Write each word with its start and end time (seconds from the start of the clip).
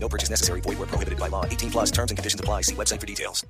No 0.00 0.08
purchase 0.08 0.30
necessary. 0.30 0.62
Void 0.62 0.78
where 0.78 0.86
prohibited 0.86 1.18
by 1.18 1.28
law. 1.28 1.44
18 1.44 1.70
plus 1.70 1.90
terms 1.90 2.10
and 2.10 2.16
conditions 2.16 2.40
apply. 2.40 2.62
See 2.62 2.74
website 2.74 3.00
for 3.00 3.06
details. 3.06 3.44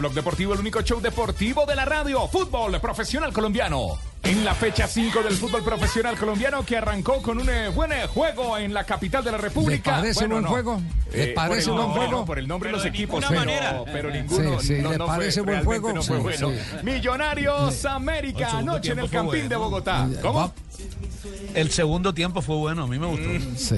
Blog 0.00 0.14
Deportivo, 0.14 0.54
el 0.54 0.60
único 0.60 0.80
show 0.80 0.98
deportivo 0.98 1.66
de 1.66 1.76
la 1.76 1.84
radio. 1.84 2.26
Fútbol 2.26 2.80
profesional 2.80 3.34
colombiano. 3.34 3.98
En 4.22 4.44
la 4.44 4.54
fecha 4.54 4.86
5 4.86 5.22
del 5.22 5.32
fútbol 5.34 5.64
profesional 5.64 6.16
colombiano 6.16 6.64
que 6.64 6.76
arrancó 6.76 7.22
con 7.22 7.38
un 7.40 7.48
eh, 7.48 7.68
buen 7.70 7.90
eh, 7.90 8.06
juego 8.06 8.58
en 8.58 8.72
la 8.74 8.84
capital 8.84 9.24
de 9.24 9.32
la 9.32 9.38
República. 9.38 9.96
¿Le 9.96 10.02
parece 10.02 10.26
buen 10.26 10.44
juego? 10.44 10.80
¿Le 11.12 11.24
Eh, 11.24 11.32
parece 11.34 11.70
el 11.70 11.76
buen 11.76 11.88
juego? 11.88 12.10
no, 12.12 12.24
por 12.26 12.38
el 12.38 12.46
nombre 12.46 12.68
de 12.70 12.76
los 12.76 12.84
equipos, 12.86 13.20
ninguna 13.22 13.40
pero, 13.40 13.60
manera. 13.60 13.82
pero 13.92 14.10
ninguno 14.10 14.60
Sí, 14.60 14.66
sí, 14.76 14.82
no, 14.82 14.92
¿le 14.92 14.98
no 14.98 15.06
parece 15.06 15.42
fue, 15.42 15.52
buen 15.54 15.64
juego? 15.64 15.92
no 15.94 16.02
fue 16.02 16.16
Sí, 16.18 16.22
bueno. 16.22 16.50
sí. 16.50 16.76
Millonarios 16.84 17.84
América 17.86 18.58
anoche 18.58 18.92
en 18.92 18.98
el 19.00 19.10
Campín 19.10 19.48
de 19.48 19.56
bueno. 19.56 19.60
Bogotá. 19.64 20.08
¿Cómo? 20.22 20.38
Va- 20.38 20.52
El 21.54 21.70
segundo 21.72 22.14
tiempo 22.14 22.40
fue 22.42 22.56
bueno, 22.56 22.84
a 22.84 22.86
mí 22.86 22.98
me 22.98 23.06
gustó. 23.06 23.28
sí. 23.56 23.76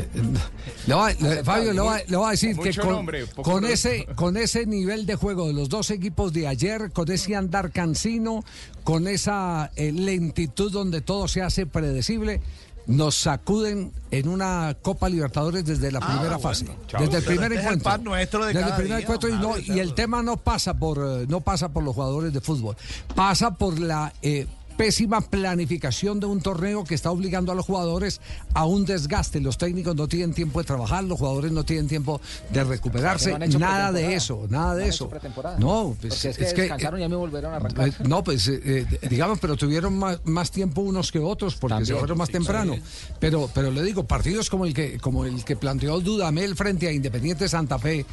Le 0.87 0.95
voy 0.95 1.13
a- 1.13 1.15
le- 1.23 1.45
Fabio, 1.45 1.73
le 1.73 1.81
voy, 1.81 2.01
a- 2.01 2.05
le 2.07 2.17
voy 2.17 2.27
a 2.27 2.31
decir 2.33 2.57
que 2.59 2.75
con, 2.75 2.91
nombre, 2.91 3.25
con 3.43 3.65
ese, 3.65 4.07
con 4.17 4.37
ese 4.37 4.67
nivel 4.67 5.07
de 5.07 5.15
juego 5.15 5.47
de 5.47 5.55
los 5.55 5.69
dos 5.70 5.91
equipos 5.91 6.33
de 6.33 6.47
ayer, 6.48 6.91
con 6.93 7.11
ese 7.11 7.35
andar 7.35 7.70
cansino, 7.70 8.45
con 8.85 9.07
esa 9.09 9.71
eh, 9.77 9.93
lentitud 9.93 10.73
donde 10.73 11.01
todo 11.01 11.29
se 11.29 11.43
hace 11.43 11.67
predecible, 11.67 12.41
nos 12.87 13.15
sacuden 13.15 13.93
en 14.11 14.29
una 14.29 14.77
Copa 14.83 15.09
Libertadores 15.09 15.65
desde 15.65 15.93
la 15.93 16.01
primera 16.01 16.39
fase, 16.41 16.67
desde 16.99 17.19
el 17.19 17.23
primer 17.25 17.53
Este 17.53 17.55
el 17.55 17.61
encuentro. 17.75 17.85
pan 17.91 18.03
nuestro 18.05 18.45
de 18.45 18.53
desde 18.53 18.67
el 18.69 18.75
primer 18.75 18.87
día, 18.89 18.99
encuentro 19.05 19.29
y, 19.29 19.33
no- 19.39 19.59
y 19.59 19.79
el 19.79 19.95
tema 19.95 20.21
no 20.23 20.37
pasa 20.37 20.75
por 20.75 20.99
eh, 20.99 21.27
no 21.29 21.41
pasa 21.41 21.69
por 21.69 21.85
los 21.85 21.95
jugadores 21.95 22.33
de 22.33 22.41
fútbol, 22.41 22.77
pasa 23.15 23.53
por 23.55 23.79
la 23.79 24.13
eh, 24.21 24.49
pésima 24.77 25.20
planificación 25.20 26.20
de 26.20 26.27
un 26.27 26.41
torneo 26.41 26.84
que 26.84 26.95
está 26.95 27.11
obligando 27.11 27.53
a 27.53 27.55
los 27.55 27.67
jugadores 27.67 28.20
a 28.55 28.65
un 28.67 28.84
desgaste. 28.84 29.41
Los 29.41 29.59
técnicos 29.59 29.95
no 29.97 30.09
tienen 30.09 30.33
tiempo 30.34 30.61
de 30.61 30.67
trabajar, 30.67 31.05
los 31.05 31.19
jugadores 31.19 31.53
no 31.53 31.64
tienen 31.64 31.89
tiempo 31.89 32.20
de 32.51 32.64
recuperarse, 32.64 33.39
nada 33.59 33.92
de 33.92 34.14
eso, 34.14 34.47
nada 34.48 34.75
de 34.75 34.89
eso. 34.89 35.11
No, 35.59 35.97
pues, 36.01 36.25
es 36.25 36.37
que 36.55 36.62
descansaron 36.62 37.01
y 37.01 37.03
ya 37.03 37.09
me 37.09 37.17
volvieron 37.17 37.53
a 37.53 37.56
arrancar. 37.56 37.89
eh, 37.89 37.92
No, 38.06 38.23
pues 38.25 38.48
eh, 38.48 38.61
eh, 38.64 39.09
digamos, 39.09 39.39
pero 39.39 39.56
tuvieron 39.56 39.98
más, 39.98 40.19
más 40.25 40.51
tiempo 40.51 40.81
unos 40.81 41.12
que 41.12 41.19
otros 41.19 41.55
porque 41.57 41.77
se 41.77 41.81
También, 41.81 41.98
fueron 41.98 42.19
más 42.19 42.31
temprano. 42.31 42.77
Pero, 43.20 43.51
pero 43.55 43.70
le 43.70 43.83
digo, 43.83 44.05
partidos 44.05 44.51
como 44.51 44.64
el 44.67 44.75
que, 44.75 44.98
como 44.98 45.25
el 45.25 45.45
que 45.45 45.57
planteó 45.57 46.01
Dudamel 46.01 46.57
frente 46.57 46.89
a 46.89 46.92
Independiente 46.92 47.48
Santa 47.48 47.79
Fe, 47.79 48.05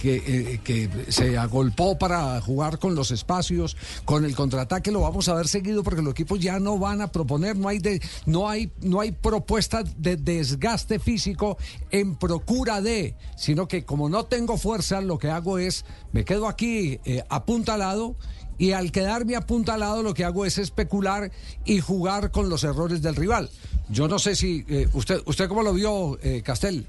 que, 0.00 0.22
eh, 0.26 0.60
que 0.62 0.88
se 1.08 1.36
agolpó 1.36 1.98
para 1.98 2.40
jugar 2.40 2.78
con 2.78 2.94
los 2.94 3.10
espacios, 3.10 3.76
con 4.04 4.24
el 4.24 4.34
contraataque, 4.36 4.92
lo 4.92 5.00
vamos 5.00 5.28
a 5.28 5.34
ver 5.34 5.48
seguido 5.48 5.82
porque 5.82 6.02
los 6.08 6.12
equipos 6.12 6.40
ya 6.40 6.58
no 6.58 6.78
van 6.78 7.02
a 7.02 7.12
proponer, 7.12 7.56
no 7.56 7.68
hay 7.68 7.78
de, 7.78 8.00
no 8.26 8.48
hay, 8.48 8.72
no 8.80 9.00
hay 9.00 9.12
propuesta 9.12 9.82
de 9.82 10.16
desgaste 10.16 10.98
físico 10.98 11.58
en 11.90 12.16
procura 12.16 12.80
de, 12.80 13.14
sino 13.36 13.68
que 13.68 13.84
como 13.84 14.08
no 14.08 14.24
tengo 14.24 14.56
fuerza, 14.56 15.00
lo 15.00 15.18
que 15.18 15.30
hago 15.30 15.58
es, 15.58 15.84
me 16.12 16.24
quedo 16.24 16.48
aquí 16.48 16.98
eh, 17.04 17.22
apuntalado 17.28 18.16
y 18.56 18.72
al 18.72 18.90
quedarme 18.90 19.36
apuntalado 19.36 20.02
lo 20.02 20.14
que 20.14 20.24
hago 20.24 20.44
es 20.44 20.58
especular 20.58 21.30
y 21.64 21.80
jugar 21.80 22.30
con 22.30 22.48
los 22.48 22.64
errores 22.64 23.02
del 23.02 23.14
rival. 23.14 23.50
Yo 23.90 24.08
no 24.08 24.18
sé 24.18 24.34
si 24.34 24.64
eh, 24.68 24.88
usted 24.94 25.22
usted 25.26 25.48
cómo 25.48 25.62
lo 25.62 25.72
vio 25.72 26.18
eh, 26.22 26.42
Castel. 26.42 26.86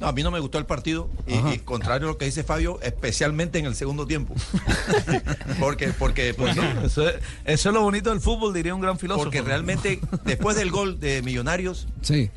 No, 0.00 0.06
a 0.06 0.12
mí 0.12 0.22
no 0.22 0.30
me 0.30 0.38
gustó 0.40 0.58
el 0.58 0.66
partido 0.66 1.10
y, 1.26 1.34
y 1.54 1.58
contrario 1.58 2.08
a 2.08 2.12
lo 2.12 2.18
que 2.18 2.24
dice 2.26 2.44
Fabio, 2.44 2.78
especialmente 2.82 3.58
en 3.58 3.64
el 3.66 3.74
segundo 3.74 4.06
tiempo. 4.06 4.34
porque, 5.60 5.88
porque, 5.88 6.34
pues, 6.34 6.56
Eso, 6.84 7.08
es, 7.08 7.16
eso 7.44 7.68
es 7.68 7.74
lo 7.74 7.82
bonito 7.82 8.10
del 8.10 8.20
fútbol, 8.20 8.54
diría 8.54 8.74
un 8.74 8.80
gran 8.80 8.98
filósofo. 8.98 9.24
porque 9.24 9.42
realmente 9.42 10.00
después 10.24 10.56
del 10.56 10.70
gol 10.70 11.00
de 11.00 11.22
Millonarios 11.22 11.88
Sí. 12.02 12.30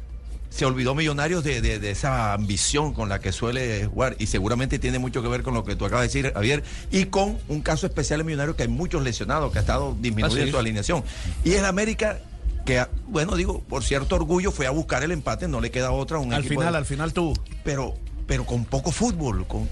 se 0.50 0.66
olvidó 0.66 0.96
Millonarios 0.96 1.44
de, 1.44 1.62
de- 1.62 1.80
de 1.80 1.92
esa 1.92 2.34
ambición 2.34 2.94
con 2.94 3.10
la 3.10 3.20
que 3.20 3.32
suele 3.32 3.86
jugar 3.86 4.16
y 4.20 4.28
seguramente 4.28 4.80
tiene 4.80 5.00
mucho 5.00 5.22
que 5.22 5.28
ver 5.30 5.44
con 5.44 5.54
lo 5.54 5.64
que 5.64 5.76
tú 5.76 5.86
acabas 5.86 6.12
de 6.12 6.20
decir, 6.22 6.34
Javier, 6.34 6.64
y 6.92 7.06
con 7.06 7.38
un 7.48 7.62
caso 7.62 7.86
especial 7.86 8.22
en 8.22 8.26
Millonarios 8.26 8.56
que 8.56 8.64
hay 8.64 8.70
muchos 8.70 9.04
lesionados, 9.04 9.52
que 9.52 9.60
ha 9.60 9.62
estado 9.62 9.96
disminuyendo 10.00 10.44
Ah, 10.44 10.46
sí. 10.48 10.52
su 10.52 10.58
alineación. 10.58 11.04
Y 11.44 11.52
es 11.52 11.64
América 11.64 12.20
que, 12.66 12.86
bueno, 13.08 13.36
digo, 13.36 13.62
por 13.62 13.84
cierto 13.84 14.16
orgullo 14.16 14.52
fue 14.52 14.68
a 14.68 14.72
buscar 14.72 15.04
el 15.04 15.12
empate, 15.12 15.48
no 15.48 15.62
le 15.62 15.72
queda 15.72 15.92
otra 15.92 16.20
un 16.20 16.34
al 16.34 16.44
final, 16.44 16.72
de- 16.74 16.78
al 16.78 16.86
final 16.86 17.14
tuvo. 17.14 17.34
pero 17.64 17.96
pero 18.32 18.46
con 18.46 18.64
poco 18.64 18.94
fútbol, 18.94 19.46
con, 19.46 19.68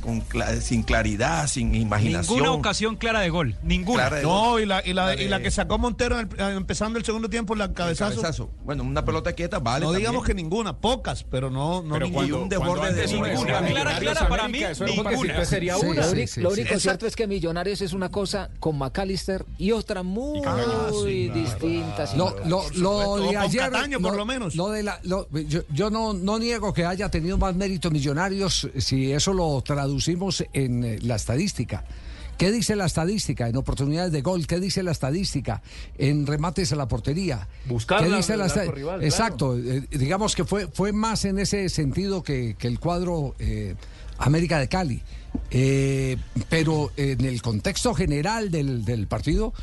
sin 0.59 0.83
claridad, 0.83 1.47
sin 1.47 1.73
imaginación. 1.75 2.39
Ninguna 2.39 2.51
ocasión 2.51 2.97
clara 2.97 3.21
de 3.21 3.29
gol. 3.29 3.55
Ninguna. 3.63 4.09
Gol. 4.09 4.21
No, 4.21 4.59
y 4.59 4.65
la, 4.65 4.85
y 4.85 4.91
la, 4.91 5.07
de- 5.07 5.23
y 5.23 5.29
la 5.29 5.39
que 5.39 5.49
sacó 5.49 5.77
Montero 5.77 6.19
en 6.19 6.27
el- 6.29 6.39
eh, 6.41 6.55
empezando 6.57 6.99
el 6.99 7.05
segundo 7.05 7.29
tiempo, 7.29 7.55
la 7.55 7.65
El 7.65 7.73
cabezazo. 7.73 8.49
Bueno, 8.65 8.83
una 8.83 9.05
pelota 9.05 9.31
quieta, 9.31 9.59
vale. 9.59 9.85
No 9.85 9.91
también. 9.93 10.09
digamos 10.11 10.27
que 10.27 10.33
ninguna, 10.33 10.75
pocas, 10.75 11.23
pero 11.23 11.49
no, 11.49 11.81
no 11.83 11.93
Pero 11.93 12.05
ninguna. 12.07 12.27
Y 12.27 12.31
un 12.33 12.49
desborde 12.49 12.79
cuando 12.79 12.83
de 12.95 13.01
antes 13.03 13.11
ninguna. 13.13 13.29
ninguna. 13.31 13.65
Clara, 13.69 13.99
clara 13.99 14.27
para 14.27 14.47
mí, 14.49 14.61
eso 14.61 14.83
ninguna. 14.83 15.45
sería 15.45 15.75
Sí, 15.77 15.85
una. 15.85 16.03
sí, 16.03 16.09
lo 16.09 16.11
uni- 16.11 16.27
sí, 16.27 16.41
lo 16.41 16.51
sí. 16.51 16.59
único 16.59 16.79
cierto 16.81 17.05
es 17.07 17.15
que 17.15 17.27
Millonarios 17.27 17.79
es 17.79 17.93
una 17.93 18.09
cosa 18.09 18.49
con 18.59 18.77
McAllister 18.77 19.45
y 19.57 19.71
otra 19.71 20.03
muy 20.03 20.41
Ah, 20.45 20.89
sí, 21.01 21.29
claro. 21.29 21.39
distinta. 21.41 22.07
sin 22.07 22.17
Lo, 22.17 22.35
lo, 22.75 23.15
de 23.19 23.37
ayer, 23.37 23.71
Cataño, 23.71 24.01
por 24.01 24.17
lo 24.17 24.25
menos. 24.25 24.53
lo 24.55 24.67
de 24.69 24.83
la, 24.83 24.99
lo- 25.03 25.29
yo 25.47 25.61
yo 25.71 25.89
no, 25.89 26.11
no 26.11 26.37
niego 26.37 26.73
que 26.73 26.83
haya 26.85 27.07
tenido 27.09 27.37
más 27.37 27.55
mérito 27.55 27.89
Millonarios 27.89 28.48
si 28.49 29.11
eso 29.11 29.33
lo 29.33 29.61
traducimos 29.61 30.43
en 30.53 30.83
eh, 30.83 30.99
la 31.01 31.15
estadística. 31.15 31.83
¿Qué 32.37 32.53
dice 32.53 32.77
la 32.77 32.85
estadística 32.85 33.49
en 33.49 33.57
oportunidades 33.57 34.13
de 34.13 34.21
gol? 34.21 34.47
¿Qué 34.47 34.61
dice 34.61 34.81
la 34.81 34.91
estadística 34.91 35.61
en 35.97 36.25
remates 36.25 36.71
a 36.71 36.77
la 36.77 36.87
portería? 36.87 37.49
Buscar 37.65 38.01
¿Qué 38.01 38.09
la- 38.09 38.15
dice 38.17 38.37
rival, 38.71 39.03
Exacto, 39.03 39.57
eh, 39.57 39.85
digamos 39.91 40.35
que 40.35 40.45
fue, 40.45 40.67
fue 40.67 40.93
más 40.93 41.25
en 41.25 41.37
ese 41.39 41.67
sentido 41.67 42.23
que, 42.23 42.55
que 42.57 42.67
el 42.67 42.79
cuadro 42.79 43.35
eh, 43.39 43.75
América 44.19 44.57
de 44.57 44.69
Cali. 44.69 45.01
Eh, 45.51 46.15
pero 46.49 46.91
en 46.95 47.25
el 47.25 47.41
contexto 47.41 47.93
general 47.93 48.49
del, 48.51 48.85
del 48.85 49.05
partido, 49.07 49.53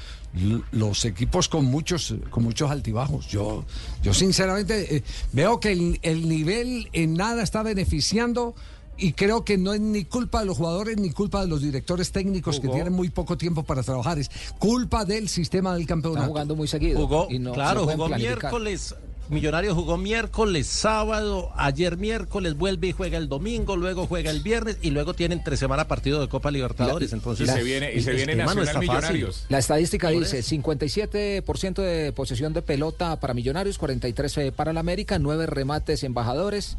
los 0.71 1.05
equipos 1.07 1.49
con 1.49 1.65
muchos, 1.65 2.15
con 2.31 2.45
muchos 2.45 2.71
altibajos. 2.71 3.27
Yo, 3.29 3.65
yo 4.03 4.13
sinceramente 4.13 5.03
veo 5.33 5.61
que 5.61 5.73
el, 5.73 5.99
el 6.03 6.29
nivel 6.29 6.89
en 6.93 7.15
nada 7.15 7.43
está 7.43 7.63
beneficiando. 7.63 8.55
Y 8.99 9.13
creo 9.13 9.45
que 9.45 9.59
no 9.59 9.75
es 9.75 9.81
ni 9.81 10.05
culpa 10.05 10.41
de 10.41 10.47
los 10.47 10.57
jugadores 10.57 10.97
ni 10.97 11.11
culpa 11.11 11.43
de 11.43 11.49
los 11.49 11.61
directores 11.61 12.13
técnicos 12.13 12.61
que 12.61 12.69
tienen 12.69 12.93
muy 12.93 13.11
poco 13.11 13.37
tiempo 13.37 13.63
para 13.63 13.83
trabajar. 13.83 14.19
Es 14.19 14.31
culpa 14.59 15.05
del 15.05 15.29
sistema 15.29 15.75
del 15.75 15.87
campeonato. 15.87 16.27
jugando 16.29 16.57
muy 16.57 16.67
seguido. 16.69 16.99
Jugó, 17.01 17.29
y 17.31 17.39
no- 17.39 17.53
claro, 17.53 17.81
jugó 17.87 18.07
planificar. 18.07 18.39
miércoles. 18.43 18.95
Millonarios 19.29 19.75
jugó 19.75 19.97
miércoles, 19.97 20.69
sábado, 20.69 21.51
ayer 21.57 21.97
miércoles, 21.97 22.57
vuelve 22.57 22.87
y 22.87 22.93
juega 22.93 23.19
el 23.19 23.29
domingo, 23.29 23.75
luego 23.75 24.07
juega 24.07 24.31
el 24.31 24.41
viernes 24.41 24.79
y 24.83 24.91
luego 24.91 25.15
tiene 25.15 25.35
entre 25.35 25.57
semana 25.57 25.89
partido 25.89 26.21
de 26.21 26.29
Copa 26.29 26.53
Libertadores. 26.53 27.11
Y 27.11 27.15
Entonces, 27.17 27.51
se 27.51 27.63
viene, 27.65 27.93
y 27.93 28.03
se 28.03 28.13
viene 28.13 28.37
no 28.37 28.45
Nacional 28.45 28.69
está 28.69 28.75
fácil. 28.75 28.89
Millonarios. 28.93 29.47
La 29.49 29.59
estadística 29.59 30.11
dice 30.11 30.39
eso. 30.39 30.49
57% 30.51 31.83
de 31.83 32.13
posesión 32.13 32.53
de 32.53 32.63
pelota 32.63 33.19
para 33.19 33.35
Millonarios, 33.35 33.79
43 33.79 34.53
para 34.55 34.71
el 34.71 34.79
América, 34.79 35.19
9 35.19 35.47
remates 35.47 36.05
embajadores 36.05 36.77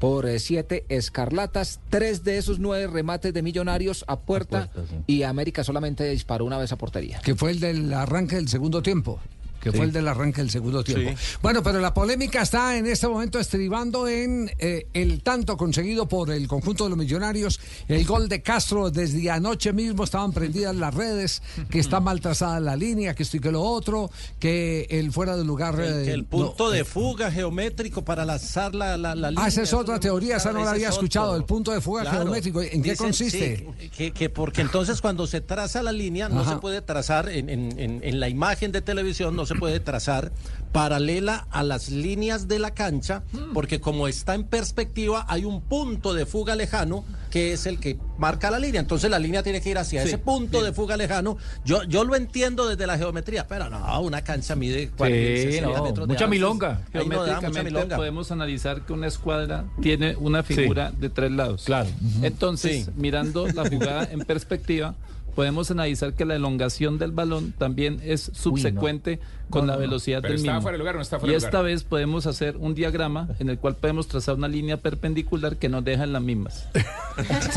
por 0.00 0.26
7 0.26 0.86
escarlatas, 0.88 1.78
3 1.90 2.24
de 2.24 2.38
esos 2.38 2.58
9 2.58 2.88
remates 2.88 3.32
de 3.32 3.42
Millonarios 3.42 4.04
a 4.08 4.18
puerta, 4.18 4.70
puerta, 4.72 4.90
sí. 4.90 5.04
y 5.06 5.22
América 5.22 5.62
solamente 5.62 6.08
disparó 6.08 6.46
una 6.46 6.58
vez 6.58 6.72
a 6.72 6.76
portería. 6.76 7.20
Que 7.20 7.34
fue 7.34 7.52
el 7.52 7.60
del 7.60 7.92
arranque 7.92 8.36
del 8.36 8.48
segundo 8.48 8.82
tiempo. 8.82 9.20
Que 9.60 9.72
fue 9.72 9.84
el 9.84 9.92
del 9.92 10.08
arranque 10.08 10.40
del 10.40 10.50
segundo 10.50 10.82
tiempo. 10.84 11.12
Bueno, 11.42 11.62
pero 11.62 11.80
la 11.80 11.92
polémica 11.94 12.42
está 12.42 12.76
en 12.76 12.86
este 12.86 13.06
momento 13.08 13.38
estribando 13.38 14.08
en 14.08 14.50
eh, 14.58 14.86
el 14.94 15.22
tanto 15.22 15.56
conseguido 15.56 16.08
por 16.08 16.30
el 16.30 16.48
conjunto 16.48 16.84
de 16.84 16.90
los 16.90 16.98
millonarios, 16.98 17.60
el 17.88 18.04
gol 18.06 18.28
de 18.28 18.42
Castro 18.42 18.90
desde 18.90 19.30
anoche 19.30 19.72
mismo 19.72 20.04
estaban 20.04 20.32
prendidas 20.32 20.74
las 20.74 20.94
redes, 20.94 21.42
que 21.70 21.78
está 21.78 22.00
mal 22.00 22.20
trazada 22.20 22.58
la 22.60 22.76
línea, 22.76 23.14
que 23.14 23.22
esto 23.22 23.36
y 23.36 23.40
que 23.40 23.52
lo 23.52 23.62
otro, 23.62 24.10
que 24.38 24.86
el 24.90 25.12
fuera 25.12 25.36
de 25.36 25.44
lugar... 25.44 25.76
Que, 25.76 25.82
eh, 25.82 26.12
el 26.12 26.22
no, 26.22 26.26
punto 26.28 26.70
de 26.70 26.80
eh, 26.80 26.84
fuga 26.84 27.30
geométrico 27.30 28.02
para 28.04 28.24
lanzar 28.24 28.74
la, 28.74 28.96
la, 28.96 29.14
la 29.14 29.30
línea. 29.30 29.44
Ah, 29.44 29.48
esa 29.48 29.62
es 29.62 29.72
otra 29.74 30.00
teoría, 30.00 30.36
esa 30.36 30.52
no 30.52 30.64
la 30.64 30.70
había 30.72 30.88
es 30.88 30.94
escuchado, 30.94 31.36
el 31.36 31.44
punto 31.44 31.72
de 31.72 31.80
fuga 31.80 32.02
Claro. 32.02 32.22
geométrico. 32.22 32.62
¿En 32.62 32.82
qué 32.82 32.96
consiste? 32.96 33.66
sí, 33.78 33.88
que, 33.90 34.10
que 34.12 34.30
porque 34.30 34.60
entonces 34.62 35.00
cuando 35.00 35.26
se 35.26 35.40
traza 35.40 35.82
la 35.82 35.92
línea 35.92 36.28
no 36.28 36.48
se 36.48 36.56
puede 36.56 36.80
trazar 36.82 37.28
en, 37.28 37.48
en- 37.50 37.78
en- 37.78 38.00
en 38.02 38.20
la 38.20 38.28
imagen 38.28 38.72
de 38.72 38.80
televisión 38.80 39.36
no 39.36 39.46
se 39.50 39.54
puede 39.56 39.80
trazar 39.80 40.30
paralela 40.72 41.46
a 41.50 41.62
las 41.64 41.90
líneas 41.90 42.46
de 42.48 42.58
la 42.60 42.70
cancha 42.72 43.22
Hmm. 43.32 43.52
porque 43.52 43.80
como 43.80 44.06
está 44.08 44.34
en 44.34 44.44
perspectiva 44.44 45.24
hay 45.28 45.44
un 45.44 45.60
punto 45.60 46.14
de 46.14 46.26
fuga 46.26 46.54
lejano 46.54 47.04
que 47.30 47.52
es 47.52 47.66
el 47.66 47.78
que 47.80 47.98
marca 48.18 48.50
la 48.50 48.58
línea 48.58 48.80
entonces 48.80 49.10
la 49.10 49.18
línea 49.18 49.42
tiene 49.42 49.60
que 49.60 49.70
ir 49.70 49.78
hacia 49.78 50.02
Sí, 50.02 50.08
ese 50.08 50.18
punto 50.18 50.62
de 50.62 50.72
fuga 50.72 50.96
lejano 50.96 51.36
yo 51.64 51.82
yo 51.84 52.04
lo 52.04 52.14
entiendo 52.14 52.68
desde 52.68 52.86
la 52.86 52.96
geometría 52.98 53.46
pero 53.48 53.68
no 53.68 54.00
una 54.00 54.22
cancha 54.22 54.54
mide 54.54 54.90
40, 54.96 55.42
60 55.42 55.66
no, 55.78 55.84
metros 55.84 56.06
de 56.08 56.12
mucha 56.14 56.24
ancho. 56.24 56.30
milonga. 56.30 56.68
Ahí 56.92 57.00
no 57.00 57.04
mucha 57.04 57.18
Geométricamente 57.24 57.64
milonga. 57.64 57.96
podemos 57.96 58.30
analizar 58.30 58.82
que 58.86 58.92
una 58.92 59.06
escuadra 59.08 59.64
tiene 59.82 60.14
una 60.16 60.42
figura 60.44 60.92
de 60.92 61.08
tres 61.10 61.30
lados. 61.32 61.64
Claro. 61.64 61.88
Entonces, 62.22 62.84
Sí. 62.86 62.90
mirando 62.96 63.46
la 63.48 63.68
jugada 63.68 64.08
en 64.10 64.20
perspectiva, 64.30 64.94
podemos 65.30 65.70
analizar 65.70 66.12
que 66.14 66.24
la 66.24 66.36
elongación 66.36 66.98
del 66.98 67.12
balón 67.12 67.52
también 67.56 68.00
es 68.04 68.30
subsecuente 68.34 69.18
con 69.48 69.66
la 69.66 69.74
velocidad 69.76 70.20
Pero 70.22 70.34
del 70.34 70.40
está 70.42 70.52
mismo. 70.52 70.62
fuera 70.62 70.74
de 70.74 70.78
lugar 70.78 70.94
o 70.94 70.98
no 70.98 71.02
está 71.02 71.18
fuera 71.18 71.30
y 71.30 71.32
de 71.32 71.38
esta 71.38 71.50
lugar. 71.58 71.64
vez 71.64 71.82
podemos 71.82 72.26
hacer 72.26 72.56
un 72.56 72.74
diagrama 72.76 73.28
en 73.40 73.48
el 73.50 73.58
cual 73.58 73.74
podemos 73.76 74.06
trazar 74.06 74.36
una 74.36 74.46
línea 74.46 74.76
perpendicular 74.76 75.56
que 75.56 75.68
nos 75.68 75.84
deja 75.84 76.04
en 76.04 76.12
las 76.12 76.22
mismas. 76.22 76.68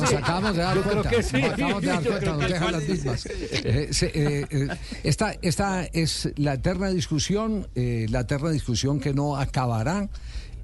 Nos 0.00 0.12
acabamos 0.14 0.56
de 0.56 0.62
dar 0.62 0.80
cuenta. 0.82 1.10
Nos 1.10 1.34
acabamos 1.34 1.82
de 1.82 1.88
dar 1.88 2.02
cuenta, 2.02 2.32
nos 2.32 2.48
dejan 2.48 2.72
las 2.72 2.88
mismas. 2.88 3.26
Eh, 3.26 3.88
se- 3.92 4.06
eh, 4.14 4.46
eh, 4.50 4.68
esta, 5.02 5.34
esta 5.42 5.84
es 5.84 6.32
la 6.36 6.54
eterna 6.54 6.88
discusión, 6.88 7.66
eh, 7.74 8.06
la 8.10 8.20
eterna 8.20 8.50
discusión 8.50 9.00
que 9.00 9.12
no 9.14 9.36
acabará. 9.36 10.08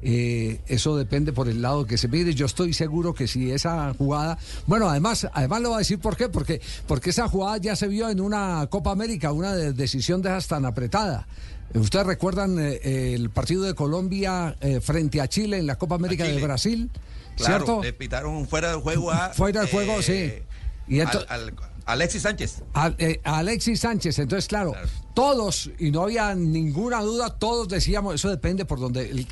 Eh, 0.03 0.61
eso 0.69 0.97
depende 0.97 1.33
por 1.33 1.49
el 1.49 1.63
lado 1.63 1.87
que 1.87 1.99
se 1.99 2.07
mire. 2.09 2.35
Yo 2.35 2.47
estoy 2.47 2.73
seguro 2.75 3.15
que 3.15 3.27
si 3.27 3.51
esa 3.51 3.93
jugada, 3.95 4.39
bueno, 4.67 4.89
además, 4.89 5.27
además 5.33 5.61
lo 5.63 5.69
voy 5.71 5.77
a 5.77 5.79
decir 5.79 5.99
por 5.99 6.17
qué, 6.17 6.29
porque, 6.29 6.61
porque 6.87 7.11
esa 7.11 7.29
jugada 7.29 7.57
ya 7.59 7.75
se 7.77 7.89
vio 7.89 8.09
en 8.09 8.21
una 8.21 8.67
Copa 8.71 8.91
América, 8.93 9.33
una 9.33 9.55
de- 9.55 9.73
decisión 9.73 10.23
de 10.23 10.29
esas 10.31 10.49
tan 10.49 10.65
apretada. 10.65 11.27
Eh, 11.75 11.79
Ustedes 11.79 12.07
recuerdan 12.07 12.57
eh, 12.59 13.15
el 13.15 13.31
partido 13.31 13.65
de 13.65 13.75
Colombia 13.75 14.57
eh, 14.61 14.81
frente 14.81 15.21
a 15.21 15.29
Chile 15.29 15.59
en 15.59 15.67
la 15.67 15.77
Copa 15.77 15.95
América 15.97 16.25
de. 16.25 16.41
Brasil, 16.41 16.91
Claro, 17.37 17.65
¿cierto? 17.65 17.83
le 17.83 17.93
pitaron 17.93 18.47
fuera 18.47 18.71
de 18.71 18.81
juego 18.81 19.11
a. 19.11 19.31
Fuera 19.31 19.63
de 19.63 19.69
juego, 19.71 20.01
sí. 20.03 20.33
Y 20.89 21.01
al- 21.01 21.09
ento- 21.09 21.27
al- 21.29 21.55
Alexis 21.87 22.23
Sánchez. 22.23 22.63
a, 22.75 22.93
eh, 22.99 23.21
Alexis 23.25 23.81
Sánchez. 23.81 24.19
Entonces, 24.19 24.49
claro, 24.49 24.73
Claro. 24.73 24.89
todos, 25.15 25.71
y 25.79 25.91
no 25.93 26.03
había 26.03 26.35
ninguna 26.35 27.01
duda, 27.01 27.31
todos 27.39 27.69
decíamos, 27.69 28.17
eso 28.17 28.29
depende 28.29 28.65
por 28.65 28.81
donde, 28.81 29.09
el, 29.11 29.27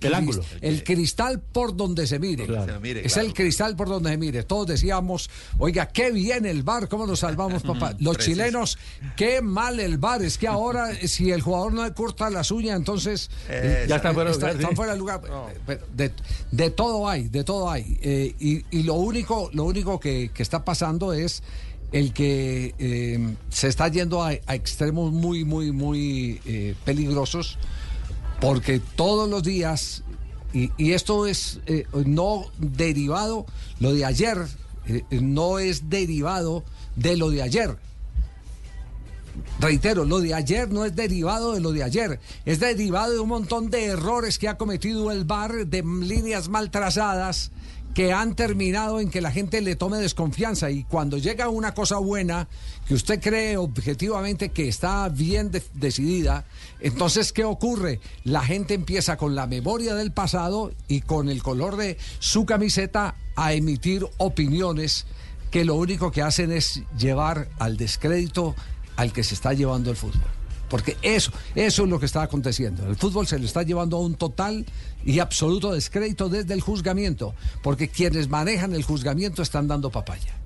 el, 0.00 0.14
ángulo. 0.14 0.42
el 0.60 0.84
cristal 0.84 1.40
por 1.40 1.76
donde 1.76 2.06
se 2.06 2.18
mire. 2.20 2.46
Claro. 2.46 2.72
Se 2.74 2.78
mire, 2.78 3.04
es 3.04 3.12
claro. 3.12 3.26
el 3.28 3.34
cristal 3.34 3.74
por 3.76 3.88
donde 3.88 4.10
se 4.10 4.16
mire. 4.18 4.44
Todos 4.44 4.68
decíamos, 4.68 5.28
oiga, 5.58 5.88
qué 5.88 6.12
bien 6.12 6.46
el 6.46 6.62
bar, 6.62 6.88
cómo 6.88 7.06
nos 7.06 7.18
salvamos, 7.20 7.62
papá. 7.64 7.94
Los 7.98 8.16
Preciso. 8.16 8.36
chilenos, 8.36 8.78
qué 9.16 9.42
mal 9.42 9.80
el 9.80 9.98
bar. 9.98 10.22
Es 10.22 10.38
que 10.38 10.46
ahora, 10.48 10.92
eh, 10.92 11.08
si 11.08 11.32
el 11.32 11.42
jugador 11.42 11.72
no 11.72 11.84
le 11.84 11.92
corta 11.92 12.30
las 12.30 12.50
uñas, 12.52 12.76
entonces 12.76 13.28
Eh, 13.48 13.86
Ya 13.88 13.96
está 13.96 14.14
fuera 14.14 14.30
de 14.30 14.36
está- 14.36 14.52
lugar, 14.52 14.70
sí. 14.70 14.76
fuera 14.76 14.92
de 14.92 14.98
lugar. 14.98 15.20
De, 15.94 16.12
de 16.52 16.70
todo 16.70 17.08
hay, 17.08 17.28
de 17.28 17.42
todo 17.44 17.68
hay. 17.68 17.98
Eh, 18.00 18.34
y, 18.38 18.64
y 18.70 18.84
lo 18.84 18.94
único, 18.94 19.50
lo 19.52 19.64
único 19.64 19.98
que, 19.98 20.30
que 20.32 20.42
está 20.42 20.64
pasando 20.64 21.12
es 21.12 21.42
el 21.92 22.12
que 22.12 22.74
eh, 22.78 23.36
se 23.48 23.68
está 23.68 23.88
yendo 23.88 24.22
a, 24.22 24.32
extremos 24.32 25.12
muy, 25.12 25.44
muy, 25.44 25.72
muy 25.72 26.40
eh, 26.44 26.74
peligrosos, 26.84 27.58
porque 28.40 28.80
todos 28.96 29.28
los 29.28 29.42
días, 29.42 30.02
y, 30.52 30.92
esto 30.92 31.26
es 31.26 31.60
eh, 31.66 31.86
no 32.04 32.46
derivado, 32.58 33.46
lo 33.80 33.92
de 33.92 34.04
ayer 34.04 34.38
no 35.10 35.58
es 35.58 35.90
derivado 35.90 36.64
de 36.94 37.16
lo 37.16 37.30
de 37.30 37.42
ayer. 37.42 37.76
Reitero, 39.60 40.04
lo 40.04 40.20
de 40.20 40.32
ayer 40.32 40.70
no 40.70 40.84
es 40.84 40.94
derivado 40.96 41.52
de 41.52 41.60
lo 41.60 41.72
de 41.72 41.82
ayer, 41.82 42.20
es 42.44 42.60
derivado 42.60 43.12
de 43.12 43.18
un 43.18 43.28
montón 43.28 43.70
de 43.70 43.86
errores 43.86 44.38
que 44.38 44.48
ha 44.48 44.56
cometido 44.56 45.10
el 45.10 45.24
VAR, 45.24 45.66
de 45.66 45.82
líneas 45.82 46.48
mal 46.48 46.70
trazadas 46.70 47.50
que 47.96 48.12
han 48.12 48.34
terminado 48.36 49.00
en 49.00 49.08
que 49.08 49.22
la 49.22 49.30
gente 49.32 49.62
le 49.62 49.74
tome 49.74 49.96
desconfianza 49.96 50.70
y 50.70 50.84
cuando 50.84 51.16
llega 51.16 51.48
una 51.48 51.72
cosa 51.72 51.96
buena 51.96 52.46
que 52.86 52.92
usted 52.92 53.22
cree 53.22 53.56
objetivamente 53.56 54.50
que 54.50 54.68
está 54.68 55.08
bien 55.08 55.50
de- 55.50 55.62
decidida, 55.72 56.44
entonces 56.80 57.32
¿qué 57.32 57.44
ocurre? 57.44 58.00
La 58.22 58.42
gente 58.42 58.74
empieza 58.74 59.16
con 59.16 59.34
la 59.34 59.46
memoria 59.46 59.94
del 59.94 60.12
pasado 60.12 60.72
y 60.88 61.00
con 61.00 61.30
el 61.30 61.42
color 61.42 61.78
de 61.78 61.96
su 62.18 62.44
camiseta 62.44 63.14
a 63.34 63.54
emitir 63.54 64.06
opiniones 64.18 65.06
que 65.50 65.64
lo 65.64 65.76
único 65.76 66.12
que 66.12 66.20
hacen 66.20 66.52
es 66.52 66.82
llevar 66.98 67.48
al 67.58 67.78
descrédito 67.78 68.54
al 68.96 69.14
que 69.14 69.24
se 69.24 69.32
está 69.32 69.54
llevando 69.54 69.90
el 69.90 69.96
fútbol. 69.96 70.20
Porque 70.68 70.98
eso, 71.00 71.30
eso 71.54 71.84
es 71.84 71.88
lo 71.88 71.98
que 71.98 72.04
está 72.06 72.22
aconteciendo. 72.22 72.86
El 72.86 72.96
fútbol 72.96 73.26
se 73.26 73.38
le 73.38 73.46
está 73.46 73.62
llevando 73.62 73.96
a 73.96 74.00
un 74.00 74.16
total 74.16 74.66
y 75.06 75.20
absoluto 75.20 75.72
descrédito 75.72 76.28
desde 76.28 76.52
el 76.52 76.60
juzgamiento, 76.60 77.34
porque 77.62 77.88
quienes 77.88 78.28
manejan 78.28 78.74
el 78.74 78.82
juzgamiento 78.82 79.40
están 79.40 79.68
dando 79.68 79.90
papaya. 79.90 80.45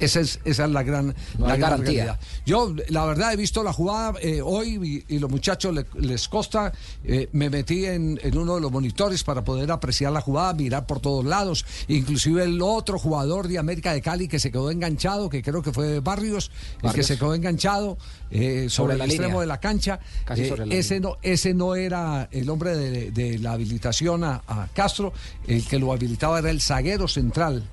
Esa 0.00 0.20
es, 0.20 0.40
esa 0.44 0.64
es 0.64 0.70
la 0.70 0.82
gran, 0.82 1.08
No 1.38 1.46
la 1.46 1.56
gran 1.56 1.60
garantía. 1.60 2.04
realidad. 2.04 2.20
Yo, 2.46 2.74
la 2.88 3.04
verdad, 3.04 3.32
he 3.32 3.36
visto 3.36 3.62
la 3.62 3.72
jugada 3.72 4.14
eh, 4.20 4.40
hoy 4.42 5.04
y, 5.08 5.14
y 5.16 5.18
los 5.18 5.30
muchachos 5.30 5.74
le- 5.74 5.86
les 6.00 6.28
costa. 6.28 6.72
eh, 7.04 7.28
me 7.32 7.50
metí 7.50 7.84
en, 7.84 8.18
en 8.22 8.38
uno 8.38 8.54
de 8.56 8.60
los 8.60 8.70
monitores 8.70 9.24
para 9.24 9.42
poder 9.44 9.70
apreciar 9.72 10.12
la 10.12 10.20
jugada, 10.20 10.52
mirar 10.54 10.86
por 10.86 11.00
todos 11.00 11.24
lados. 11.24 11.64
Inclusive 11.88 12.44
el 12.44 12.60
otro 12.62 12.98
jugador 12.98 13.48
de 13.48 13.58
América 13.58 13.92
de 13.92 14.00
Cali 14.02 14.28
que 14.28 14.38
se 14.38 14.50
quedó 14.50 14.70
enganchado, 14.70 15.28
que 15.28 15.42
creo 15.42 15.62
que 15.62 15.72
fue 15.72 16.00
Barrios, 16.00 16.50
el 16.76 16.80
que 16.80 16.86
Barrios. 16.88 17.06
se 17.06 17.18
quedó 17.18 17.34
enganchado 17.34 17.98
eh, 18.30 18.66
sobre, 18.68 18.70
Sobre 18.70 18.94
el 18.94 19.00
extremo 19.10 19.40
de 19.40 19.46
la 19.46 19.58
cancha. 19.60 19.98
Casi 20.24 20.42
Eh, 20.42 20.48
sobre 20.48 20.66
la 20.66 20.74
ese, 20.74 20.94
línea. 20.94 21.10
no, 21.10 21.16
ese 21.22 21.54
no 21.54 21.74
era 21.74 22.28
el 22.30 22.48
hombre 22.50 22.76
de, 22.76 23.10
de 23.10 23.38
la 23.38 23.52
habilitación 23.52 24.24
a, 24.24 24.42
a 24.46 24.68
Castro. 24.74 25.12
El 25.46 25.66
que 25.66 25.78
lo 25.78 25.92
habilitaba 25.92 26.38
era 26.38 26.50
el 26.50 26.60
zaguero 26.60 27.08
central. 27.08 27.64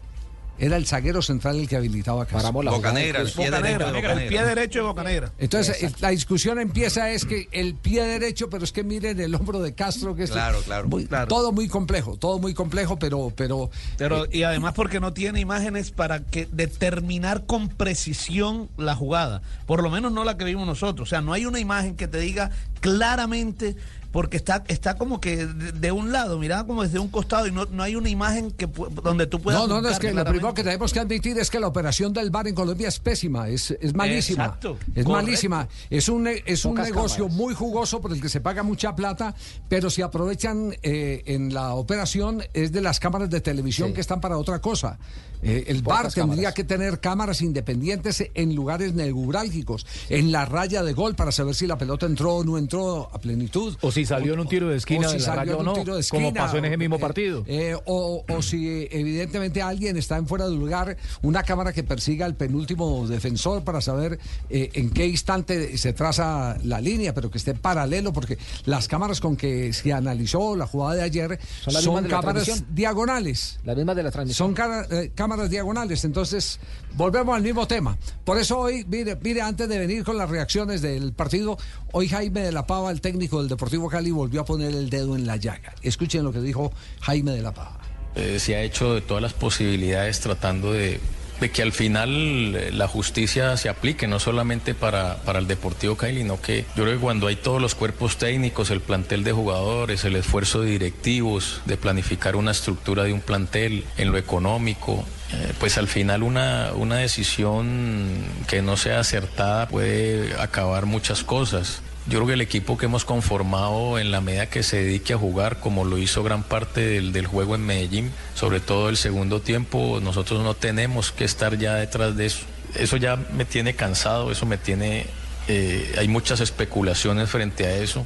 Era 0.57 0.77
el 0.77 0.85
zaguero 0.85 1.21
central 1.21 1.59
el 1.59 1.67
que 1.67 1.75
habilitaba 1.75 2.23
a 2.23 2.25
Castro. 2.25 2.39
Paramos 2.39 2.65
la 2.65 2.71
Boca 2.71 2.89
jugada 2.89 3.05
Negra, 3.05 3.21
el 3.21 3.31
pie 3.31 3.51
derecho 3.51 3.85
de 3.85 3.91
Boca 3.91 4.11
El 4.13 4.17
pie 4.19 4.29
Negra. 4.39 4.45
derecho 4.55 4.79
de 4.79 4.85
Boca 4.85 5.03
Negra. 5.03 5.31
Entonces 5.37 6.01
la 6.01 6.09
discusión 6.09 6.59
empieza 6.59 7.09
es 7.11 7.25
que 7.25 7.47
el 7.51 7.75
pie 7.75 8.03
derecho, 8.03 8.49
pero 8.49 8.63
es 8.63 8.71
que 8.71 8.83
miren 8.83 9.19
el 9.19 9.35
hombro 9.35 9.59
de 9.61 9.73
Castro, 9.73 10.15
que 10.15 10.23
es 10.23 10.31
Claro, 10.31 10.59
claro, 10.61 10.87
muy- 10.87 11.05
claro. 11.07 11.27
todo 11.27 11.51
muy 11.51 11.67
complejo, 11.67 12.15
todo 12.17 12.39
muy 12.39 12.53
complejo, 12.53 12.97
pero, 12.97 13.33
pero, 13.35 13.69
Pero, 13.97 14.25
eh, 14.25 14.29
y 14.31 14.43
además 14.43 14.73
porque 14.75 14.99
no 14.99 15.11
tiene 15.13 15.39
imágenes 15.39 15.91
para 15.91 16.21
que 16.21 16.47
determinar 16.51 17.45
con 17.45 17.67
precisión 17.69 18.69
la 18.77 18.95
jugada. 18.95 19.41
Por 19.65 19.83
lo 19.83 19.89
menos 19.89 20.11
no 20.11 20.23
la 20.23 20.37
que 20.37 20.45
vimos 20.45 20.65
nosotros. 20.65 21.07
O 21.07 21.09
sea, 21.09 21.21
no 21.21 21.33
hay 21.33 21.45
una 21.45 21.59
imagen 21.59 21.95
que 21.95 22.07
te 22.07 22.19
diga 22.19 22.51
claramente, 22.79 23.75
porque 24.15 24.37
está, 24.37 24.63
está 24.69 24.95
como 24.95 25.19
que 25.19 25.45
de, 25.45 25.73
de 25.73 25.91
un 25.91 26.13
lado, 26.13 26.39
mirada 26.39 26.65
como 26.65 26.83
desde 26.83 26.99
un 26.99 27.09
costado, 27.09 27.47
y 27.47 27.51
no, 27.51 27.65
no 27.65 27.83
hay 27.83 27.97
una 27.97 28.07
imagen 28.07 28.49
que 28.49 28.65
pu- 28.69 28.89
donde 28.89 29.27
tú 29.27 29.41
puedas. 29.41 29.59
no, 29.59 29.67
no, 29.67 29.81
no, 29.81 29.89
es 29.89 29.99
que 29.99 30.13
lo 30.13 30.23
primero 30.23 30.53
que 30.53 30.63
tenemos 30.63 30.93
que 30.93 31.01
admitir 31.01 31.37
es 31.37 31.49
que 31.51 31.59
la 31.59 31.67
operación 31.67 32.13
del 32.13 32.29
bar 32.29 32.47
en 32.47 32.55
Colombia 32.55 32.87
es 32.87 32.97
pésima, 32.99 33.49
es, 33.49 33.71
es 33.71 33.93
malísima. 33.93 34.45
Exacto, 34.45 34.77
es 34.95 35.03
correcto. 35.03 35.11
malísima. 35.11 35.67
Es 35.89 36.07
un, 36.07 36.23
ne- 36.23 36.41
es 36.45 36.63
un 36.63 36.75
Pocas 36.75 36.87
negocio 36.91 37.25
cámaras. 37.25 37.37
muy 37.37 37.53
jugoso 37.53 37.99
por 37.99 38.13
el 38.13 38.21
que 38.21 38.29
se 38.29 38.39
paga 38.39 38.63
mucha 38.63 38.95
plata, 38.95 39.35
pero 39.67 39.89
si 39.89 40.01
aprovechan 40.01 40.73
eh, 40.81 41.23
en 41.25 41.53
la 41.53 41.73
operación 41.73 42.41
es 42.53 42.71
de 42.71 42.79
las 42.79 43.01
cámaras 43.01 43.29
de 43.29 43.41
televisión 43.41 43.89
Sí. 43.89 43.95
que 43.95 43.99
están 44.01 44.21
para 44.21 44.37
otra 44.37 44.59
cosa. 44.61 44.97
Eh, 45.41 45.65
el 45.67 45.81
bar 45.81 46.11
tendría 46.11 46.25
cámaras. 46.35 46.53
que 46.53 46.63
tener 46.63 46.99
cámaras 46.99 47.41
independientes 47.41 48.23
en 48.33 48.55
lugares 48.55 48.93
neurálgicos, 48.93 49.85
en 50.09 50.31
la 50.31 50.45
raya 50.45 50.83
de 50.83 50.93
gol 50.93 51.15
para 51.15 51.31
saber 51.31 51.55
si 51.55 51.67
la 51.67 51.77
pelota 51.77 52.05
entró 52.05 52.35
o 52.37 52.43
no 52.43 52.57
entró 52.57 53.09
a 53.13 53.19
plenitud. 53.19 53.75
O 53.81 53.91
si 53.91 54.05
salió 54.05 54.33
en 54.33 54.39
un 54.39 54.47
tiro 54.47 54.69
de 54.69 54.77
esquina 54.77 55.07
o 55.07 55.09
si 55.11 55.17
de 55.17 55.19
la 55.21 55.25
salió 55.25 55.39
raya 55.41 55.51
en 55.53 55.57
o 55.57 55.59
un 55.59 55.65
no, 55.65 55.73
tiro 55.73 55.95
de 55.97 56.03
como 56.09 56.27
esquina, 56.27 56.45
pasó 56.45 56.57
en 56.57 56.65
ese 56.65 56.77
mismo 56.77 56.95
eh, 56.95 56.99
partido. 56.99 57.43
eh, 57.47 57.75
o, 57.85 58.23
o 58.27 58.41
si 58.41 58.87
evidentemente 58.91 59.61
alguien 59.61 59.97
está 59.97 60.17
en 60.17 60.27
fuera 60.27 60.47
de 60.47 60.55
lugar, 60.55 60.97
una 61.21 61.43
cámara 61.43 61.73
que 61.73 61.83
persiga 61.83 62.25
al 62.25 62.35
penúltimo 62.35 63.07
defensor 63.07 63.63
para 63.63 63.81
saber 63.81 64.19
eh, 64.49 64.69
en 64.73 64.89
qué 64.89 65.05
instante 65.07 65.77
se 65.77 65.93
traza 65.93 66.57
la 66.63 66.81
línea, 66.81 67.13
pero 67.13 67.29
que 67.29 67.37
esté 67.37 67.53
paralelo, 67.53 68.13
porque 68.13 68.37
las 68.65 68.87
cámaras 68.87 69.19
con 69.19 69.35
que 69.35 69.73
se 69.73 69.93
analizó 69.93 70.55
la 70.55 70.67
jugada 70.67 70.95
de 70.95 71.01
ayer 71.03 71.39
Son 71.63 71.73
son, 71.73 72.03
de 72.03 72.09
cámaras 72.09 72.63
diagonales. 72.73 73.59
Las 73.63 73.75
mismas 73.75 73.95
de 73.95 74.03
la 74.03 74.11
transmisión. 74.11 74.55
Son 74.55 74.87
eh, 74.91 75.11
cámaras 75.25 75.49
diagonales, 75.49 76.05
entonces 76.05 76.59
volvemos 76.93 77.35
al 77.35 77.41
mismo 77.41 77.65
tema. 77.65 77.97
Por 78.23 78.37
eso 78.37 78.59
hoy, 78.59 78.85
mire, 78.87 79.15
mire, 79.15 79.41
antes 79.41 79.67
de 79.67 79.79
venir 79.79 80.03
con 80.03 80.19
las 80.19 80.29
reacciones 80.29 80.83
del 80.83 81.13
partido, 81.13 81.57
hoy 81.93 82.07
Jaime 82.07 82.41
de 82.41 82.51
la 82.51 82.67
Pava, 82.67 82.91
el 82.91 83.01
técnico 83.01 83.39
del 83.39 83.49
Deportivo 83.49 83.89
Cali, 83.89 84.11
volvió 84.11 84.41
a 84.41 84.45
poner 84.45 84.69
el 84.69 84.91
dedo 84.91 85.15
en 85.15 85.25
la 85.25 85.37
llaga. 85.37 85.73
Escuchen 85.81 86.23
lo 86.23 86.31
que 86.31 86.41
dijo 86.41 86.71
Jaime 87.01 87.31
de 87.31 87.41
la 87.41 87.55
Pava. 87.55 87.79
Eh, 88.15 88.37
se 88.37 88.55
ha 88.55 88.61
hecho 88.61 88.93
de 88.93 89.01
todas 89.01 89.23
las 89.23 89.33
posibilidades 89.33 90.19
tratando 90.19 90.73
de, 90.73 90.99
de 91.39 91.51
que 91.51 91.61
al 91.61 91.71
final 91.71 92.55
eh, 92.55 92.71
la 92.71 92.87
justicia 92.87 93.57
se 93.57 93.67
aplique, 93.67 94.07
no 94.07 94.19
solamente 94.19 94.73
para, 94.73 95.17
para 95.23 95.39
el 95.39 95.47
Deportivo 95.47 95.95
Cali, 95.97 96.19
sino 96.19 96.39
que 96.39 96.65
yo 96.75 96.83
creo 96.83 96.93
que 96.93 97.01
cuando 97.01 97.27
hay 97.27 97.35
todos 97.35 97.61
los 97.61 97.75
cuerpos 97.75 98.17
técnicos, 98.17 98.69
el 98.69 98.81
plantel 98.81 99.23
de 99.23 99.31
jugadores, 99.31 100.05
el 100.05 100.15
esfuerzo 100.15 100.61
de 100.61 100.71
directivos, 100.71 101.61
de 101.65 101.77
planificar 101.77 102.35
una 102.35 102.51
estructura 102.51 103.03
de 103.03 103.13
un 103.13 103.21
plantel 103.21 103.85
en 103.97 104.11
lo 104.11 104.17
económico, 104.17 105.03
eh, 105.33 105.53
pues 105.59 105.77
al 105.77 105.87
final 105.87 106.23
una, 106.23 106.71
una 106.75 106.97
decisión 106.97 108.23
que 108.47 108.61
no 108.61 108.77
sea 108.77 108.99
acertada 108.99 109.67
puede 109.67 110.39
acabar 110.39 110.85
muchas 110.85 111.23
cosas. 111.23 111.81
Yo 112.07 112.19
creo 112.19 112.27
que 112.27 112.33
el 112.33 112.41
equipo 112.41 112.77
que 112.77 112.85
hemos 112.85 113.03
conformado 113.03 113.97
en 113.97 114.11
la 114.11 114.21
medida 114.21 114.45
que 114.47 114.61
se 114.61 114.77
dedique 114.77 115.13
a 115.13 115.17
jugar, 115.17 115.59
como 115.59 115.85
lo 115.85 115.97
hizo 115.97 116.21
gran 116.21 116.43
parte 116.43 117.01
del, 117.01 117.25
juego 117.25 117.55
en 117.55 117.65
Medellín, 117.65 118.11
sobre 118.35 118.59
todo 118.59 118.89
el 118.89 118.97
segundo 118.97 119.41
tiempo, 119.41 119.99
nosotros 120.03 120.43
no 120.43 120.53
tenemos 120.53 121.11
que 121.11 121.23
estar 121.23 121.57
ya 121.57 121.73
detrás 121.73 122.15
de 122.15 122.27
eso. 122.27 122.45
Eso 122.75 122.97
ya 122.97 123.15
me 123.15 123.45
tiene 123.45 123.75
cansado, 123.75 124.31
eso 124.31 124.45
me 124.45 124.59
tiene... 124.59 125.07
eh, 125.47 125.95
hay 125.97 126.07
muchas 126.07 126.41
especulaciones 126.41 127.27
frente 127.29 127.65
a 127.65 127.75
eso. 127.77 128.05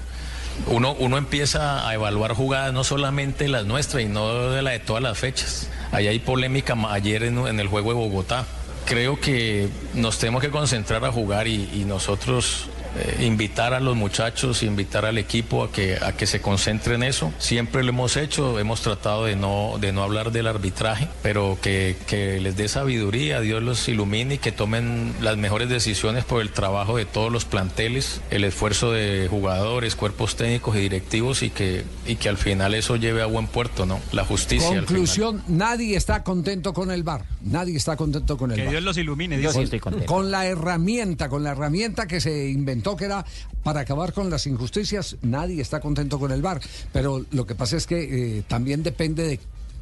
Uno, 0.68 0.94
uno 1.00 1.18
empieza 1.18 1.88
a 1.88 1.94
evaluar 1.94 2.34
jugadas, 2.34 2.74
no 2.74 2.84
solamente 2.84 3.48
las 3.48 3.66
nuestras 3.66 4.04
y 4.04 4.08
no 4.08 4.50
de 4.50 4.62
la 4.62 4.72
de 4.72 4.80
todas 4.80 5.02
las 5.02 5.18
fechas. 5.18 5.70
Ahí 5.92 6.08
hay 6.08 6.20
polémica 6.20 6.76
ayer 6.90 7.24
en, 7.24 7.60
el 7.60 7.68
juego 7.68 7.90
de 7.90 7.96
Bogotá. 7.96 8.46
Creo 8.86 9.20
que 9.20 9.70
nos 9.94 10.20
tenemos 10.20 10.42
que 10.42 10.50
concentrar 10.50 11.04
a 11.06 11.12
jugar 11.12 11.48
y 11.48 11.84
nosotros 11.86 12.70
eh, 12.98 13.26
invitar 13.26 13.74
a 13.74 13.80
los 13.80 13.96
muchachos, 13.96 14.64
invitar 14.64 15.06
al 15.06 15.18
equipo 15.18 15.64
a 15.64 15.72
que, 15.72 15.98
a 16.02 16.14
que 16.14 16.26
se 16.26 16.42
concentre 16.42 16.96
en 16.96 17.04
eso. 17.04 17.32
Siempre 17.38 17.84
lo 17.84 17.90
hemos 17.90 18.18
hecho, 18.18 18.60
hemos 18.60 18.82
tratado 18.82 19.26
de 19.26 19.36
no, 19.36 19.78
de 19.80 19.92
no 19.92 20.04
hablar 20.04 20.32
del 20.32 20.48
arbitraje, 20.48 21.08
pero 21.22 21.58
que, 21.62 21.96
que 22.08 22.40
les 22.40 22.56
dé 22.56 22.68
sabiduría, 22.68 23.42
Dios 23.42 23.62
los 23.62 23.88
ilumine 23.88 24.36
y 24.36 24.38
que 24.38 24.52
tomen 24.52 25.14
las 25.22 25.38
mejores 25.38 25.70
decisiones 25.70 26.26
por 26.26 26.42
el 26.42 26.52
trabajo 26.52 26.98
de 26.98 27.06
todos 27.06 27.32
los 27.32 27.46
planteles, 27.46 28.22
el 28.32 28.44
esfuerzo 28.44 28.92
de 28.92 29.28
jugadores, 29.30 29.96
cuerpos 29.96 30.36
técnicos 30.36 30.76
y 30.76 30.80
directivos 30.80 31.44
y 31.44 31.50
que, 31.50 31.84
y 32.06 32.16
que 32.16 32.30
al 32.30 32.38
final 32.38 32.74
eso 32.74 32.96
lleve 32.96 33.22
a 33.22 33.26
buen 33.26 33.48
puerto, 33.48 33.86
¿no? 33.86 34.00
La 34.12 34.26
justicia. 34.26 34.68
al 34.68 34.74
final. 34.74 34.86
Conclusión, 34.86 35.44
nadie 35.48 35.96
está 35.96 36.24
contento 36.24 36.74
con 36.74 36.92
el 36.92 37.04
VAR. 37.04 37.26
Nadie 37.42 37.78
está 37.78 37.96
contento 37.96 38.38
con 38.38 38.52
el 38.52 38.58
Que 38.58 38.64
VAR. 38.64 38.72
Dios 38.72 38.84
los 38.84 38.98
ilumine. 38.98 39.42
Yo 39.42 39.52
sí 39.52 39.62
estoy 39.62 39.80
contento. 39.80 40.08
Con 40.08 40.32
la 40.32 40.46
herramienta, 40.46 41.30
con 41.30 41.44
la 41.44 41.52
herramienta 41.52 42.08
que 42.08 42.20
se 42.20 42.50
inventó 42.50 42.79
que 42.82 43.06
era 43.06 43.26
para 43.64 43.82
acabar 43.82 44.14
con 44.14 44.30
las 44.30 44.48
injusticias, 44.48 45.18
nadie 45.22 45.62
está 45.62 45.80
contento 45.80 46.20
con 46.20 46.32
el 46.32 46.42
VAR. 46.42 46.62
Pero 46.92 47.26
lo 47.32 47.46
que 47.46 47.56
pasa 47.56 47.78
es 47.78 47.86
que 47.86 48.38
eh, 48.38 48.44
también 48.48 48.84
depende 48.84 49.24
de 49.24 49.40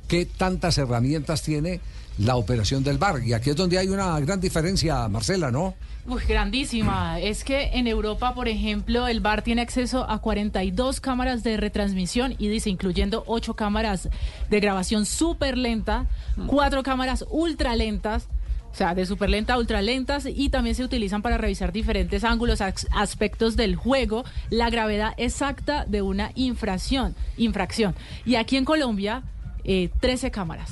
qué 0.08 0.26
tantas 0.26 0.78
herramientas 0.78 1.44
tiene 1.44 1.80
la 2.18 2.36
operación 2.36 2.84
del 2.84 2.98
VAR. 2.98 3.24
Y 3.24 3.34
aquí 3.34 3.52
es 3.52 3.56
donde 3.56 3.78
hay 3.78 3.88
una 3.88 4.20
gran 4.20 4.40
diferencia, 4.40 5.08
Marcela, 5.08 5.52
¿no? 5.52 5.76
Uy, 6.08 6.22
grandísima. 6.28 7.20
Es 7.20 7.44
que 7.44 7.72
en 7.74 7.86
Europa, 7.86 8.34
por 8.34 8.48
ejemplo, 8.48 9.08
el 9.08 9.20
VAR 9.20 9.42
tiene 9.42 9.62
acceso 9.62 10.10
a 10.10 10.20
42 10.20 11.02
cámaras 11.02 11.44
de 11.44 11.58
retransmisión 11.58 12.34
y 12.38 12.48
dice, 12.48 12.70
incluyendo 12.70 13.24
8 13.28 13.56
cámaras 13.56 14.10
de 14.50 14.60
grabación 14.60 15.06
súper 15.06 15.58
lenta, 15.58 16.08
4 16.48 16.82
cámaras 16.84 17.26
ultra 17.30 17.76
lentas. 17.76 18.30
O 18.78 18.84
sea, 18.86 18.94
de 18.94 19.08
súper 19.08 19.32
lenta 19.32 19.56
a 19.56 19.58
ultra 19.58 19.82
lentas 19.82 20.28
y 20.32 20.50
también 20.50 20.76
se 20.76 20.84
utilizan 20.84 21.24
para 21.24 21.40
revisar 21.40 21.72
diferentes 21.72 22.24
ángulos, 22.24 22.62
aspectos 22.62 23.56
del 23.56 23.76
juego, 23.76 24.24
la 24.52 24.70
gravedad 24.70 25.16
exacta 25.18 25.84
de 25.86 26.04
una 26.04 26.30
infracción. 26.36 27.16
infracción. 27.38 27.96
Y 28.24 28.36
aquí 28.36 28.56
en 28.56 28.66
Colombia, 28.66 29.24
eh, 29.64 29.90
13 30.00 30.30
cámaras. 30.30 30.70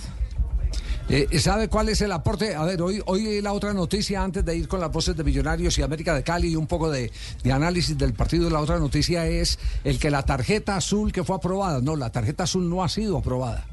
Eh, 1.10 1.40
¿Sabe 1.40 1.68
cuál 1.68 1.90
es 1.90 2.00
el 2.02 2.12
aporte? 2.12 2.54
A 2.54 2.64
ver, 2.64 2.80
hoy, 2.84 3.02
hoy 3.08 3.42
la 3.42 3.54
otra 3.54 3.74
noticia, 3.74 4.22
antes 4.22 4.46
de 4.46 4.56
ir 4.56 4.68
con 4.68 4.80
las 4.80 4.92
voces 4.92 5.18
de 5.18 5.24
Millonarios 5.24 5.76
y 5.80 5.82
América 5.82 6.14
de 6.14 6.22
Cali 6.22 6.50
y 6.50 6.56
un 6.56 6.68
poco 6.68 6.92
de 6.92 7.12
análisis 7.52 7.98
del 7.98 8.14
partido, 8.14 8.52
la 8.52 8.60
otra 8.60 8.78
noticia 8.78 9.26
es 9.26 9.58
el 9.84 9.98
que 9.98 10.12
la 10.12 10.22
tarjeta 10.22 10.76
azul 10.76 11.12
que 11.12 11.24
fue 11.24 11.38
aprobada, 11.38 11.82
no, 11.82 11.96
la 11.96 12.12
tarjeta 12.12 12.44
azul 12.44 12.70
no 12.70 12.84
ha 12.84 12.90
sido 12.90 13.18
aprobada. 13.18 13.66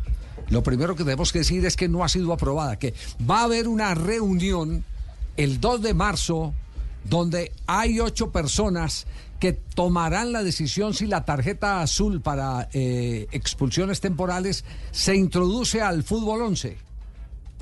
Lo 0.48 0.62
primero 0.62 0.94
que 0.94 1.04
tenemos 1.04 1.32
que 1.32 1.40
decir 1.40 1.64
es 1.64 1.76
que 1.76 1.88
no 1.88 2.04
ha 2.04 2.08
sido 2.08 2.32
aprobada, 2.32 2.78
que 2.78 2.94
va 3.28 3.40
a 3.40 3.44
haber 3.44 3.68
una 3.68 3.94
reunión 3.94 4.84
el 5.36 5.60
2 5.60 5.82
de 5.82 5.94
marzo 5.94 6.54
donde 7.04 7.52
hay 7.66 8.00
ocho 8.00 8.30
personas 8.30 9.06
que 9.40 9.52
tomarán 9.52 10.32
la 10.32 10.44
decisión 10.44 10.94
si 10.94 11.06
la 11.06 11.24
tarjeta 11.24 11.80
azul 11.80 12.20
para 12.20 12.68
eh, 12.72 13.26
expulsiones 13.32 14.00
temporales 14.00 14.64
se 14.92 15.16
introduce 15.16 15.82
al 15.82 16.04
fútbol 16.04 16.42
11 16.42 16.76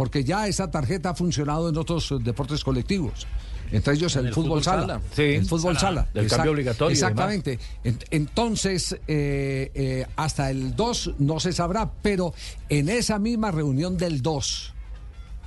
porque 0.00 0.24
ya 0.24 0.48
esa 0.48 0.70
tarjeta 0.70 1.10
ha 1.10 1.14
funcionado 1.14 1.68
en 1.68 1.76
otros 1.76 2.14
deportes 2.24 2.64
colectivos. 2.64 3.26
Entre 3.72 3.94
ellos 3.94 4.14
el, 4.16 4.26
el 4.26 4.34
fútbol, 4.34 4.60
fútbol 4.60 4.64
sala. 4.64 4.80
sala. 4.86 5.00
Sí. 5.14 5.22
el 5.22 5.46
fútbol 5.46 5.78
Sala. 5.78 6.02
sala. 6.02 6.08
Del 6.12 6.28
cambio 6.28 6.52
obligatorio 6.52 6.92
Exactamente. 6.92 7.58
En- 7.84 7.98
entonces, 8.10 8.92
eh, 9.06 9.70
eh, 9.74 10.06
hasta 10.16 10.50
el 10.50 10.74
2 10.74 11.12
no 11.18 11.38
se 11.40 11.52
sabrá, 11.52 11.90
pero 12.02 12.34
en 12.68 12.88
esa 12.88 13.18
misma 13.18 13.50
reunión 13.50 13.96
del 13.96 14.22
2, 14.22 14.74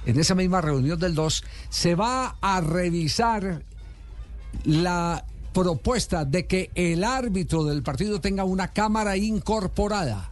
en 0.05 0.19
esa 0.19 0.35
misma 0.35 0.61
reunión 0.61 0.99
del 0.99 1.15
2, 1.15 1.43
se 1.69 1.95
va 1.95 2.37
a 2.41 2.61
revisar 2.61 3.63
la 4.63 5.25
propuesta 5.53 6.25
de 6.25 6.45
que 6.47 6.71
el 6.75 7.03
árbitro 7.03 7.63
del 7.63 7.83
partido 7.83 8.19
tenga 8.21 8.43
una 8.43 8.69
cámara 8.69 9.17
incorporada 9.17 10.29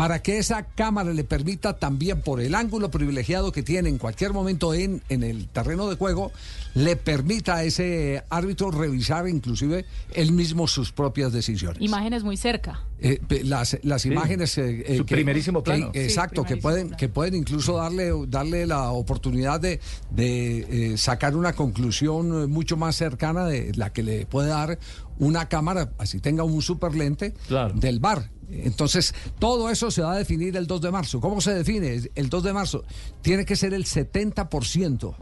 para 0.00 0.22
que 0.22 0.38
esa 0.38 0.62
cámara 0.64 1.12
le 1.12 1.24
permita 1.24 1.78
también 1.78 2.22
por 2.22 2.40
el 2.40 2.54
ángulo 2.54 2.90
privilegiado 2.90 3.52
que 3.52 3.62
tiene 3.62 3.90
en 3.90 3.98
cualquier 3.98 4.32
momento 4.32 4.72
en, 4.72 5.02
en 5.10 5.22
el 5.22 5.46
terreno 5.48 5.90
de 5.90 5.96
juego, 5.96 6.32
le 6.74 6.96
permita 6.96 7.56
a 7.56 7.64
ese 7.64 8.22
árbitro 8.30 8.70
revisar 8.70 9.28
inclusive 9.28 9.84
él 10.14 10.32
mismo 10.32 10.66
sus 10.66 10.90
propias 10.90 11.32
decisiones. 11.34 11.82
Imágenes 11.82 12.24
muy 12.24 12.38
cerca. 12.38 12.80
Eh, 12.98 13.20
las, 13.44 13.78
las 13.82 14.06
imágenes 14.06 14.56
eh, 14.56 14.84
eh, 14.86 14.96
Su 14.96 15.04
primerísimo 15.04 15.62
plano. 15.62 15.92
que- 15.92 16.00
Sí, 16.00 16.04
exacto 16.06 16.44
que 16.44 16.56
pueden 16.56 16.88
plano. 16.88 16.96
que 16.98 17.08
pueden 17.10 17.34
incluso 17.34 17.76
darle 17.76 18.10
darle 18.28 18.66
la 18.66 18.90
oportunidad 18.92 19.60
de, 19.60 19.80
de, 20.10 20.92
eh, 20.92 20.96
sacar 20.96 21.36
una 21.36 21.52
conclusión 21.52 22.50
mucho 22.50 22.78
más 22.78 22.96
cercana 22.96 23.44
de 23.44 23.72
la 23.74 23.92
que 23.92 24.02
le 24.02 24.24
puede 24.24 24.48
dar 24.48 24.78
una 25.18 25.48
cámara 25.48 25.92
así 25.98 26.20
tenga 26.20 26.42
un 26.44 26.62
super 26.62 26.94
lente 26.94 27.34
Claro. 27.48 27.74
del 27.74 28.00
bar 28.00 28.30
entonces 28.52 29.14
todo 29.38 29.70
eso 29.70 29.90
se 29.90 30.02
va 30.02 30.12
a 30.12 30.18
definir 30.18 30.56
el 30.56 30.66
2 30.66 30.80
de 30.80 30.90
marzo 30.90 31.20
¿cómo 31.20 31.40
se 31.40 31.54
define? 31.54 32.02
el 32.14 32.28
2 32.28 32.42
de 32.42 32.52
marzo 32.52 32.84
tiene 33.22 33.44
que 33.44 33.56
ser 33.56 33.74
el 33.74 33.84
70% 33.84 35.14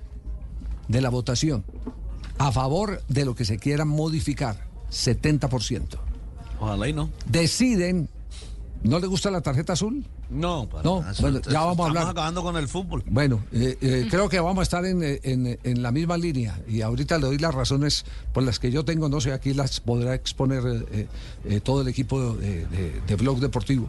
de 0.88 1.00
la 1.00 1.10
votación 1.10 1.64
a 2.38 2.52
favor 2.52 3.02
de 3.08 3.24
lo 3.24 3.34
que 3.34 3.44
se 3.44 3.58
quiera 3.58 3.84
modificar 3.84 4.66
70% 4.90 5.98
Ojalá 6.60 6.88
y 6.88 6.92
no. 6.92 7.10
deciden. 7.26 8.08
¿No 8.82 8.98
le 9.00 9.06
gusta 9.08 9.30
la 9.30 9.40
tarjeta 9.40 9.72
azul? 9.72 10.04
No, 10.30 10.68
para 10.68 10.82
No, 10.84 11.00
nada. 11.00 11.12
Bueno, 11.20 11.40
ya 11.40 11.60
vamos 11.60 11.68
a 11.68 11.72
estamos 11.72 11.88
hablar. 11.88 12.08
acabando 12.10 12.42
con 12.42 12.56
el 12.56 12.68
fútbol. 12.68 13.02
Bueno, 13.08 13.42
eh, 13.52 13.76
eh, 13.80 14.06
creo 14.10 14.28
que 14.28 14.38
vamos 14.40 14.60
a 14.60 14.62
estar 14.62 14.84
en, 14.84 15.02
eh, 15.02 15.20
en- 15.24 15.58
en 15.62 15.82
la 15.82 15.90
misma 15.90 16.16
línea 16.16 16.58
y 16.68 16.80
ahorita 16.82 17.18
le 17.18 17.26
doy 17.26 17.38
las 17.38 17.54
razones 17.54 18.04
por 18.32 18.42
las 18.44 18.58
que 18.58 18.70
yo 18.70 18.84
tengo, 18.84 19.08
no 19.08 19.20
sé, 19.20 19.32
aquí 19.32 19.52
las 19.54 19.80
podrá 19.80 20.14
exponer 20.14 20.62
eh, 20.92 21.06
eh, 21.44 21.60
todo 21.60 21.82
el 21.82 21.88
equipo 21.88 22.34
de, 22.34 22.66
de- 22.66 23.00
de 23.06 23.14
Blog 23.16 23.40
Deportivo. 23.40 23.88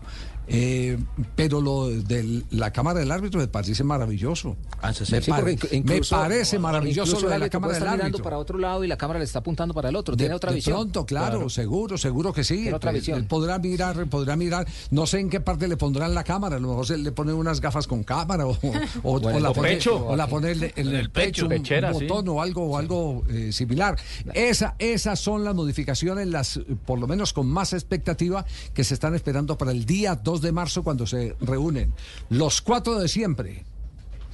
Eh, 0.51 0.97
pero 1.35 1.61
lo 1.61 1.89
de 1.89 2.43
la 2.51 2.71
cámara 2.73 2.99
del 2.99 3.11
árbitro 3.11 3.39
me 3.39 3.47
parece 3.47 3.83
maravilloso. 3.83 4.57
Ah, 4.81 4.91
sí, 4.93 5.05
sí. 5.05 5.11
me, 5.13 5.21
Sí, 5.21 5.29
pare- 5.31 5.57
porque 5.57 5.69
me 5.71 5.77
incluso- 5.95 6.15
parece 6.15 6.57
maravilloso 6.59 7.11
incluso 7.11 7.25
lo 7.27 7.31
de 7.31 7.39
la 7.39 7.45
árbitro 7.45 7.59
cámara 7.59 7.73
del 7.73 7.83
estar 7.83 7.95
mirando 7.95 8.05
árbitro. 8.17 8.23
para 8.23 8.37
otro 8.39 8.57
lado 8.57 8.83
y 8.83 8.87
la 8.87 8.97
cámara 8.97 9.19
le 9.19 9.25
está 9.25 9.39
apuntando 9.39 9.73
para 9.73 9.89
el 9.89 9.95
otro. 9.95 10.15
De, 10.15 10.23
Tiene 10.23 10.33
otra 10.35 10.49
de 10.51 10.55
visión. 10.55 10.75
pronto, 10.75 11.05
claro, 11.05 11.49
seguro, 11.49 11.97
seguro 11.97 12.33
que 12.33 12.43
sí. 12.43 12.55
Tiene 12.55 12.73
otra 12.73 12.89
Él- 12.91 12.97
visión. 12.97 13.17
él 13.19 13.25
podrá 13.25 13.59
mirar, 13.59 14.07
podrá 14.07 14.35
mirar. 14.35 14.67
No 14.89 15.05
sé 15.05 15.19
en 15.19 15.29
qué 15.29 15.39
parte 15.39 15.67
le 15.67 15.77
pondrán 15.77 16.13
la 16.15 16.23
cámara, 16.23 16.55
a 16.55 16.59
lo 16.59 16.69
mejor 16.69 16.87
se 16.87 16.97
le 16.97 17.11
pone 17.11 17.31
unas 17.31 17.61
gafas 17.61 17.85
con 17.85 18.03
cámara 18.03 18.47
o, 18.47 18.57
o- 19.03 19.19
Bueno, 19.19 19.37
o 19.37 19.39
la 19.39 19.49
o 19.51 19.53
pone, 19.53 19.69
pecho. 19.69 20.05
o 20.07 20.15
la 20.15 20.27
pone 20.27 20.51
en, 20.51 20.63
en 20.75 20.87
el, 20.95 21.11
pecho, 21.11 21.43
un 21.43 21.49
Pechera, 21.49 21.93
sí. 21.93 22.05
botón 22.07 22.27
o 22.29 22.41
algo, 22.41 22.63
o 22.65 22.77
algo 22.77 23.23
eh, 23.29 23.51
similar. 23.51 23.97
Esa, 24.33 24.75
esas 24.79 25.19
son 25.19 25.43
las 25.43 25.53
modificaciones, 25.53 26.27
las 26.27 26.59
por 26.85 26.97
lo 26.99 27.07
menos 27.07 27.33
con 27.33 27.47
más 27.47 27.73
expectativa, 27.73 28.45
que 28.73 28.83
se 28.83 28.95
están 28.95 29.13
esperando 29.13 29.57
para 29.57 29.71
el 29.71 29.85
día 29.85 30.15
2 30.15 30.38
de 30.41 30.51
marzo 30.51 30.83
cuando 30.83 31.05
se 31.05 31.35
reúnen 31.41 31.93
los 32.29 32.61
cuatro 32.61 32.99
de 32.99 33.07
siempre 33.07 33.65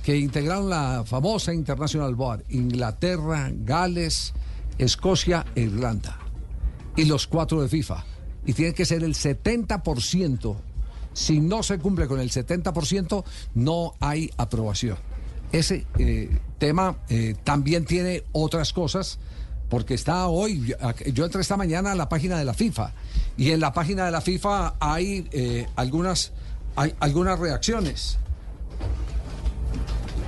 que 0.05 0.17
integraron 0.17 0.69
la 0.69 1.03
famosa 1.03 1.51
International 1.51 2.13
Board, 2.13 2.43
Inglaterra, 2.49 3.49
Gales, 3.51 4.33
Escocia 4.77 5.45
e 5.55 5.61
Irlanda. 5.61 6.19
Y 6.95 7.05
los 7.05 7.25
cuatro 7.25 7.59
de 7.61 7.69
FIFA. 7.69 8.05
Y 8.45 8.53
tiene 8.53 8.75
que 8.75 8.85
ser 8.85 9.03
el 9.03 9.15
70%. 9.15 10.55
Si 11.11 11.39
no 11.39 11.63
se 11.63 11.79
cumple 11.79 12.07
con 12.07 12.19
el 12.19 12.29
70%, 12.29 13.23
no 13.55 13.95
hay 13.99 14.29
aprobación. 14.37 14.97
Ese 15.51 15.87
eh, 15.97 16.37
tema 16.59 16.97
eh, 17.09 17.35
también 17.43 17.85
tiene 17.85 18.23
otras 18.31 18.73
cosas, 18.73 19.17
porque 19.69 19.93
está 19.93 20.27
hoy, 20.27 20.73
yo- 21.13 21.25
entré 21.25 21.41
esta 21.41 21.57
mañana 21.57 21.91
a 21.93 21.95
la 21.95 22.07
página 22.09 22.37
de 22.37 22.45
la 22.45 22.53
FIFA, 22.53 22.91
y 23.37 23.51
en 23.51 23.59
la 23.59 23.73
página 23.73 24.05
de 24.05 24.11
la 24.11 24.21
FIFA 24.21 24.75
hay 24.79 25.27
eh, 25.31 25.67
algunas, 25.75 26.31
hay 26.75 26.93
algunas 26.99 27.39
reacciones 27.39 28.17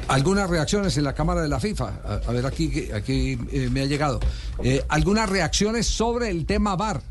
algunas 0.08 0.50
reacciones 0.50 0.98
en 0.98 1.04
la 1.04 1.14
Cámara 1.14 1.42
de 1.42 1.50
la 1.50 1.60
FIFA. 1.60 2.22
A, 2.28 2.32
ver, 2.32 2.46
aquí, 2.46 2.90
aquí 2.94 3.38
eh, 3.52 3.70
me 3.70 3.82
ha 3.82 3.86
llegado. 3.86 4.22
Eh, 4.64 4.82
algunas 4.88 5.30
reacciones 5.30 5.86
sobre 5.86 6.30
el 6.30 6.46
tema 6.46 6.78
VAR. 6.78 7.02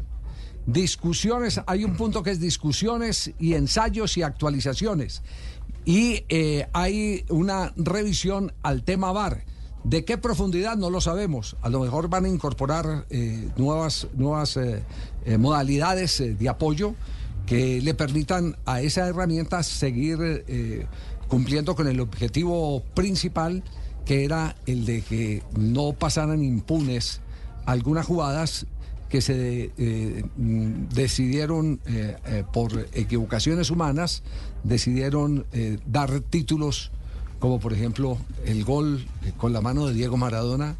Discusiones, 0.67 1.61
hay 1.67 1.85
un 1.85 1.95
punto 1.95 2.23
que 2.23 2.31
es 2.31 2.41
discusiones 2.41 3.33
y 3.39 3.53
ensayos 3.53 4.17
y 4.17 4.23
actualizaciones. 4.23 5.23
Y 5.85 6.25
eh, 6.31 6.69
hay 6.73 7.25
una 7.29 7.73
revisión 7.77 8.53
al 8.63 8.83
tema 8.83 9.13
VAR. 9.13 9.45
¿De 9.87 10.05
qué 10.05 10.19
profundidad? 10.19 10.77
No 10.77 10.91
lo 10.91 11.01
sabemos. 11.01 11.57
A 11.63 11.69
lo 11.69 11.79
mejor 11.79 12.09
van 12.09 12.25
a 12.25 12.29
incorporar 12.29 13.07
eh, 13.09 13.51
nuevas, 13.57 14.09
nuevas 14.17 14.57
eh, 14.57 14.83
eh, 15.25 15.39
modalidades 15.39 16.21
de 16.37 16.49
apoyo 16.49 16.97
que 17.47 17.81
le 17.81 17.95
permitan 17.95 18.57
a 18.65 18.81
esa 18.81 19.07
herramienta 19.07 19.63
seguir 19.63 20.45
cumpliendo 21.29 21.77
con 21.77 21.87
el 21.87 22.01
objetivo 22.01 22.83
principal, 22.95 23.63
que 24.05 24.25
era 24.25 24.57
el 24.67 24.85
de 24.87 25.03
que 25.03 25.45
no 25.57 25.93
pasaran 25.93 26.43
impunes 26.43 27.21
algunas 27.65 28.05
jugadas 28.05 28.67
que 29.09 29.21
se 29.21 29.71
decidieron 30.37 31.81
por 32.53 32.89
equivocaciones 32.93 33.71
humanas, 33.71 34.25
decidieron 34.65 35.47
dar 35.87 36.19
títulos 36.19 36.91
como 37.39 37.61
por 37.61 37.73
ejemplo 37.73 38.19
el 38.45 38.65
gol 38.65 39.05
con 39.37 39.53
la 39.53 39.61
mano 39.61 39.87
de 39.87 39.95
Diego 39.95 40.17
Maradona. 40.17 40.77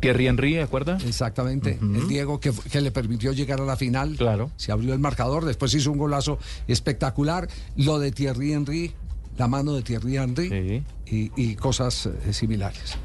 Thierry 0.00 0.26
Henry, 0.26 0.54
¿de 0.54 0.62
acuerdo? 0.62 0.96
Exactamente, 1.06 1.78
el 1.80 2.06
Diego 2.06 2.38
que, 2.38 2.52
que 2.70 2.80
le 2.80 2.90
permitió 2.90 3.32
llegar 3.32 3.60
a 3.60 3.64
la 3.64 3.76
final. 3.76 4.16
Claro. 4.16 4.50
Se 4.56 4.70
abrió 4.70 4.92
el 4.92 4.98
marcador, 5.00 5.44
después 5.44 5.72
hizo 5.74 5.90
un 5.90 5.98
golazo 5.98 6.38
espectacular. 6.68 7.48
Lo 7.76 7.98
de 7.98 8.12
Thierry 8.12 8.52
Henry, 8.52 8.92
la 9.38 9.48
mano 9.48 9.72
de 9.72 9.82
Thierry 9.82 10.16
Henry 10.18 10.84
y, 11.06 11.30
y 11.36 11.54
cosas 11.56 12.06
eh, 12.06 12.32
similares. 12.32 12.96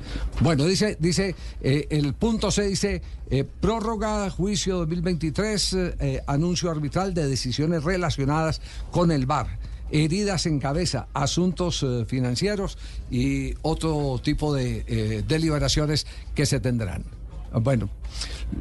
Bueno, 0.41 0.65
dice, 0.65 0.97
dice 0.99 1.35
eh, 1.61 1.87
el 1.89 2.13
punto 2.13 2.51
C 2.51 2.67
dice 2.67 3.01
eh, 3.29 3.45
prórroga 3.45 4.29
juicio 4.29 4.77
2023, 4.79 5.73
eh, 5.73 5.95
eh, 5.99 6.21
anuncio 6.27 6.69
arbitral 6.69 7.13
de 7.13 7.27
decisiones 7.27 7.83
relacionadas 7.83 8.61
con 8.91 9.11
el 9.11 9.25
VAR. 9.25 9.57
Heridas 9.91 10.45
en 10.45 10.59
cabeza, 10.59 11.07
asuntos 11.13 11.83
eh, 11.83 12.05
financieros 12.07 12.77
y 13.09 13.53
otro 13.61 14.19
tipo 14.23 14.53
de 14.53 14.83
eh, 14.87 15.23
deliberaciones 15.27 16.07
que 16.33 16.45
se 16.45 16.59
tendrán. 16.59 17.03
Bueno, 17.53 17.89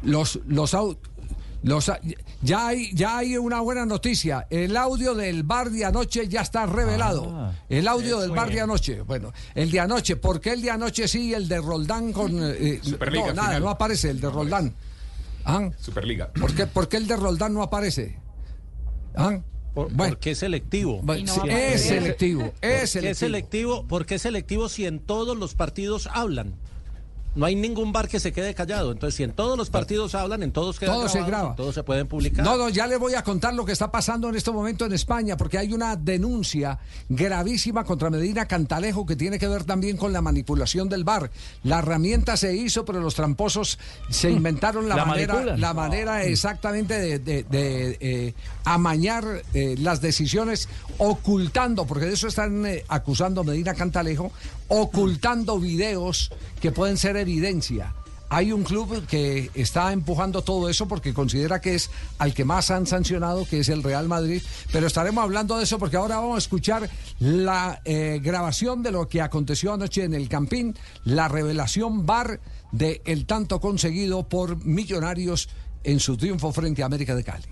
los, 0.03 0.39
los, 0.47 0.73
au- 0.73 0.97
los 1.63 1.89
ya 2.41 2.67
hay 2.67 2.91
ya 2.93 3.19
hay 3.19 3.37
una 3.37 3.61
buena 3.61 3.85
noticia. 3.85 4.47
El 4.49 4.75
audio 4.75 5.13
del 5.15 5.43
bar 5.43 5.69
de 5.69 5.85
anoche 5.85 6.27
ya 6.27 6.41
está 6.41 6.65
revelado. 6.65 7.31
Ah, 7.33 7.53
el 7.69 7.87
audio 7.87 8.19
del 8.19 8.31
bar 8.31 8.49
de 8.51 8.59
anoche. 8.61 9.01
Bueno, 9.01 9.31
el 9.55 9.71
de 9.71 9.79
anoche. 9.79 10.17
¿Por 10.17 10.41
qué 10.41 10.51
el 10.53 10.61
de 10.61 10.71
anoche 10.71 11.07
sí 11.07 11.29
y 11.29 11.33
el 11.33 11.47
de 11.47 11.61
Roldán 11.61 12.11
con 12.11 12.31
eh, 12.41 12.79
Superliga, 12.83 13.27
no 13.27 13.33
nada 13.33 13.47
final. 13.47 13.61
no 13.63 13.69
aparece 13.69 14.09
el 14.09 14.19
de 14.19 14.29
Roldán? 14.29 14.73
¿Ah? 15.45 15.69
Superliga. 15.79 16.31
¿Por 16.33 16.53
qué, 16.53 16.67
por 16.67 16.89
qué 16.89 16.97
el 16.97 17.07
de 17.07 17.15
Roldán 17.15 17.53
no 17.53 17.63
aparece? 17.63 18.17
¿Ah? 19.15 19.39
Bueno. 19.73 19.95
Porque 19.95 20.31
es 20.31 20.39
selectivo. 20.39 20.99
Bueno, 21.01 21.33
sí, 21.33 21.39
es 21.47 21.83
selectivo, 21.83 22.41
es 22.41 22.49
¿Por 22.51 22.59
qué 22.59 22.87
selectivo. 22.87 23.11
es 23.11 23.17
selectivo? 23.17 23.85
Porque 23.87 24.15
es 24.15 24.21
selectivo 24.21 24.69
si 24.69 24.85
en 24.85 24.99
todos 24.99 25.37
los 25.37 25.55
partidos 25.55 26.07
hablan. 26.11 26.55
No 27.33 27.45
hay 27.45 27.55
ningún 27.55 27.93
bar 27.93 28.07
que 28.09 28.19
se 28.19 28.33
quede 28.33 28.53
callado. 28.53 28.91
Entonces, 28.91 29.15
si 29.15 29.23
en 29.23 29.31
todos 29.31 29.57
los 29.57 29.69
partidos 29.69 30.15
hablan, 30.15 30.43
en 30.43 30.51
todos 30.51 30.79
quedan 30.79 30.95
Todo 30.95 31.07
se 31.07 31.19
grabados, 31.19 31.39
graba. 31.41 31.55
todos 31.55 31.75
se 31.75 31.83
pueden 31.83 32.07
publicar. 32.07 32.43
No, 32.45 32.57
no, 32.57 32.67
ya 32.69 32.87
le 32.87 32.97
voy 32.97 33.13
a 33.15 33.23
contar 33.23 33.53
lo 33.53 33.63
que 33.65 33.71
está 33.71 33.89
pasando 33.89 34.27
en 34.29 34.35
este 34.35 34.51
momento 34.51 34.85
en 34.85 34.91
España, 34.93 35.37
porque 35.37 35.57
hay 35.57 35.71
una 35.73 35.95
denuncia 35.95 36.79
gravísima 37.09 37.83
contra 37.83 38.09
Medina 38.09 38.45
Cantalejo 38.47 39.05
que 39.05 39.15
tiene 39.15 39.39
que 39.39 39.47
ver 39.47 39.63
también 39.63 39.95
con 39.97 40.11
la 40.11 40.21
manipulación 40.21 40.89
del 40.89 41.03
bar. 41.03 41.31
La 41.63 41.79
herramienta 41.79 42.35
se 42.37 42.53
hizo, 42.55 42.83
pero 42.85 42.99
los 42.99 43.15
tramposos 43.15 43.79
se 44.09 44.29
inventaron 44.31 44.89
la, 44.89 44.95
La 44.97 45.05
manera, 45.05 45.33
manipulan. 45.33 45.61
la 45.61 45.73
manera 45.73 46.23
exactamente 46.23 46.99
de, 46.99 47.19
de- 47.19 47.43
de, 47.43 47.97
eh, 48.01 48.33
amañar 48.65 49.43
eh, 49.53 49.75
las 49.79 50.01
decisiones, 50.01 50.67
ocultando, 50.97 51.85
porque 51.85 52.05
de 52.05 52.13
eso 52.13 52.27
están 52.27 52.65
eh, 52.65 52.83
acusando 52.87 53.41
a 53.41 53.43
Medina 53.43 53.73
Cantalejo, 53.73 54.31
ocultando 54.73 55.59
videos 55.59 56.31
que 56.61 56.71
pueden 56.71 56.97
ser 56.97 57.17
evidencia. 57.17 57.93
Hay 58.29 58.53
un 58.53 58.63
club 58.63 59.05
que 59.05 59.51
está 59.53 59.91
empujando 59.91 60.41
todo 60.43 60.69
eso 60.69 60.87
porque 60.87 61.13
considera 61.13 61.59
que 61.59 61.75
es 61.75 61.91
al 62.19 62.33
que 62.33 62.45
más 62.45 62.71
han 62.71 62.87
sancionado, 62.87 63.45
que 63.45 63.59
es 63.59 63.67
el 63.67 63.83
Real 63.83 64.07
Madrid. 64.07 64.41
Pero 64.71 64.87
estaremos 64.87 65.25
hablando 65.25 65.57
de 65.57 65.65
eso 65.65 65.77
porque 65.77 65.97
ahora 65.97 66.15
vamos 66.15 66.35
a 66.35 66.37
escuchar 66.37 66.89
la 67.19 67.81
eh, 67.83 68.21
grabación 68.23 68.81
de 68.81 68.93
lo 68.93 69.09
que 69.09 69.19
aconteció 69.19 69.73
anoche 69.73 70.05
en 70.05 70.13
el 70.13 70.29
Campín, 70.29 70.73
la 71.03 71.27
revelación 71.27 72.05
bar 72.05 72.39
de 72.71 73.01
el 73.03 73.25
tanto 73.25 73.59
conseguido 73.59 74.29
por 74.29 74.63
Millonarios 74.63 75.49
en 75.83 75.99
su 75.99 76.15
triunfo 76.15 76.53
frente 76.53 76.81
a 76.81 76.85
América 76.85 77.13
de 77.13 77.25
Cali. 77.25 77.43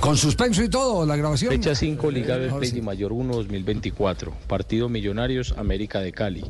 Con 0.00 0.16
suspenso 0.16 0.64
y 0.64 0.70
todo, 0.70 1.04
la 1.04 1.14
grabación. 1.14 1.52
Fecha 1.52 1.74
5, 1.74 2.10
Liga 2.10 2.34
Ahora 2.34 2.46
Betplay 2.46 2.70
sí. 2.70 2.80
Mayor 2.80 3.12
1 3.12 3.34
2024. 3.34 4.32
Partido 4.46 4.88
Millonarios 4.88 5.52
América 5.58 6.00
de 6.00 6.10
Cali. 6.10 6.42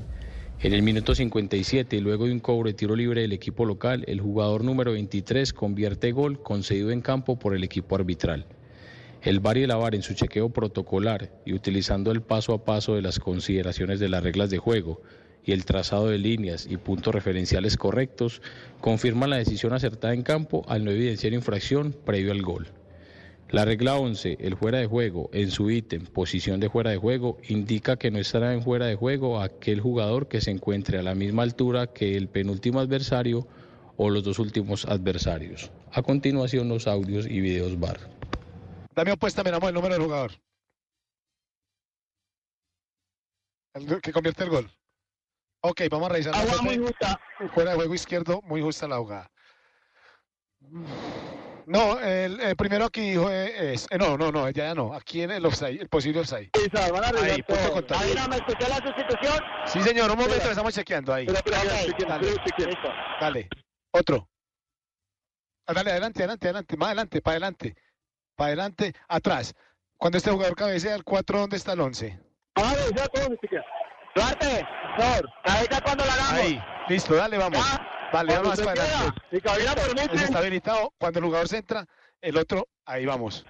En 0.61 0.73
el 0.73 0.83
minuto 0.83 1.17
57, 1.17 1.97
y 1.97 2.01
luego 2.01 2.27
de 2.27 2.33
un 2.33 2.39
cobro 2.39 2.69
de 2.69 2.75
tiro 2.75 2.95
libre 2.95 3.23
del 3.23 3.33
equipo 3.33 3.65
local, 3.65 4.05
el 4.07 4.21
jugador 4.21 4.63
número 4.63 4.93
23 4.93 5.53
convierte 5.53 6.13
gol 6.13 6.41
concedido 6.41 6.93
en 6.93 7.01
campo 7.01 7.41
por 7.41 7.57
el 7.57 7.65
equipo 7.65 7.97
arbitral. 7.97 8.47
El 9.21 9.41
VAR 9.41 9.59
y 9.59 9.65
el 9.65 9.73
AVAR 9.73 9.97
en 9.97 10.03
su 10.03 10.15
chequeo 10.15 10.51
protocolar 10.51 11.33
y 11.45 11.53
utilizando 11.53 12.13
el 12.13 12.23
paso 12.23 12.55
a 12.55 12.65
paso 12.65 12.95
de 12.95 13.03
las 13.03 13.19
consideraciones 13.19 13.99
de 13.99 14.11
las 14.11 14.23
reglas 14.23 14.51
de 14.51 14.59
juego 14.59 15.03
y 15.45 15.51
el 15.51 15.65
trazado 15.65 16.07
de 16.07 16.19
líneas 16.19 16.69
y 16.71 16.77
puntos 16.77 17.13
referenciales 17.13 17.77
correctos, 17.77 18.43
confirman 18.81 19.31
la 19.31 19.39
decisión 19.39 19.73
acertada 19.73 20.15
en 20.15 20.23
campo 20.23 20.65
al 20.69 20.85
no 20.85 20.93
evidenciar 20.93 21.33
infracción 21.33 21.97
previo 22.05 22.31
al 22.31 22.43
gol. 22.43 22.69
La 23.51 23.65
regla 23.65 23.97
11, 23.97 24.39
el 24.39 24.57
fuera 24.57 24.79
de 24.79 24.87
juego, 24.87 25.29
en 25.33 25.51
su 25.51 25.71
ítem, 25.71 26.07
posición 26.07 26.61
de 26.61 26.71
fuera 26.71 26.91
de 26.91 26.99
juego, 26.99 27.37
indica 27.49 27.97
que 27.97 28.13
no 28.13 28.19
estará 28.19 28.55
en 28.55 28.63
fuera 28.63 28.87
de 28.87 28.95
juego 28.95 29.41
aquel 29.41 29.81
jugador 29.81 30.29
que 30.29 30.41
se 30.41 30.53
encuentre 30.53 30.99
a 30.99 31.03
la 31.03 31.17
misma 31.17 31.43
altura 31.43 31.89
que 31.89 32.17
el 32.17 32.29
penúltimo 32.29 32.79
adversario 32.79 33.49
o 33.97 34.09
los 34.09 34.23
dos 34.23 34.39
últimos 34.39 34.85
adversarios. 34.85 35.73
A 35.91 36.01
continuación, 36.01 36.69
los 36.69 36.87
audios 36.87 37.27
y 37.27 37.41
videos 37.41 37.77
VAR. 37.81 37.99
Dame 38.95 39.13
opuesta, 39.13 39.43
miramos 39.43 39.69
el 39.69 39.75
número 39.75 39.95
del 39.95 40.05
jugador. 40.05 40.31
El 43.75 44.01
que 44.01 44.13
convierte 44.13 44.45
el 44.45 44.51
gol. 44.51 44.71
Ok, 45.63 45.83
vamos 45.91 46.09
a 46.09 46.13
revisar. 46.13 46.35
Agua 46.37 46.63
muy 46.63 46.79
justa. 46.79 47.21
Fuera 47.53 47.71
de 47.73 47.77
juego 47.77 47.95
izquierdo, 47.95 48.41
muy 48.43 48.63
justa 48.63 48.87
la 48.87 48.99
jugada. 48.99 49.31
No, 51.71 52.01
el, 52.01 52.41
el 52.41 52.57
primero 52.57 52.87
aquí 52.87 53.11
dijo 53.11 53.31
eh, 53.31 53.75
es. 53.75 53.87
eh, 53.93 53.97
no, 53.97 54.19
no, 54.19 54.33
no, 54.33 54.51
ya, 54.51 54.65
ya 54.65 54.75
no. 54.75 54.93
Aquí 54.93 55.23
en 55.23 55.31
el 55.31 55.47
offside, 55.47 55.81
el 55.81 55.89
posible 55.89 56.19
offside. 56.19 56.51
van 56.93 57.05
a 57.05 57.23
Ahí, 57.23 57.41
punto 57.45 57.73
contable. 57.73 58.07
Ahí 58.09 58.15
no 58.17 58.27
me 58.27 58.37
escuché 58.39 58.69
la 58.69 58.77
sustitución. 58.79 59.39
Sí, 59.67 59.81
señor, 59.81 60.11
un 60.11 60.17
momento, 60.17 60.35
Espera. 60.35 60.51
estamos 60.51 60.75
chequeando 60.75 61.15
ahí. 61.15 61.27
Espera, 61.29 61.61
Dale. 63.21 63.49
Otro. 63.93 64.29
Ah, 65.69 65.73
Dale, 65.73 65.93
adelante, 65.93 66.19
adelante, 66.25 66.47
adelante, 66.49 66.77
más 66.77 66.87
adelante, 66.89 67.23
para 67.23 67.33
adelante. 67.35 67.77
Para 68.35 68.49
adelante, 68.49 68.95
atrás. 69.07 69.55
Cuando 69.97 70.19
este 70.19 70.33
jugador 70.33 70.57
cabecea 70.57 70.97
el 70.97 71.05
4, 71.05 71.39
¿dónde 71.39 71.57
está 71.57 71.75
el 71.75 71.81
11? 71.83 72.19
Vamos 72.57 72.73
a 72.73 72.83
revisar 72.85 73.09
todo, 73.11 73.29
ni 73.29 73.37
siquiera. 73.37 73.65
Duarte, 74.15 74.67
por 74.97 75.33
cabeza 75.45 75.81
cuando 75.83 76.05
la 76.05 76.13
hagamos. 76.15 76.33
Ahí, 76.33 76.63
listo, 76.89 77.15
dale, 77.15 77.39
vamos. 77.39 77.65
Vale, 78.13 78.35
Cuando 78.35 78.51
vamos 78.51 78.61
para 78.61 78.83
adelante. 78.83 79.21
Si 79.31 79.41
cabina 79.41 79.75
permite. 79.75 80.17
Ese 80.17 80.25
está 80.25 80.39
habilitado. 80.39 80.93
Cuando 80.99 81.19
el 81.21 81.25
jugador 81.27 81.49
se 81.49 81.59
entra, 81.59 81.87
el 82.21 82.37
otro, 82.37 82.69
ahí 82.85 83.07
vamos. 83.07 83.47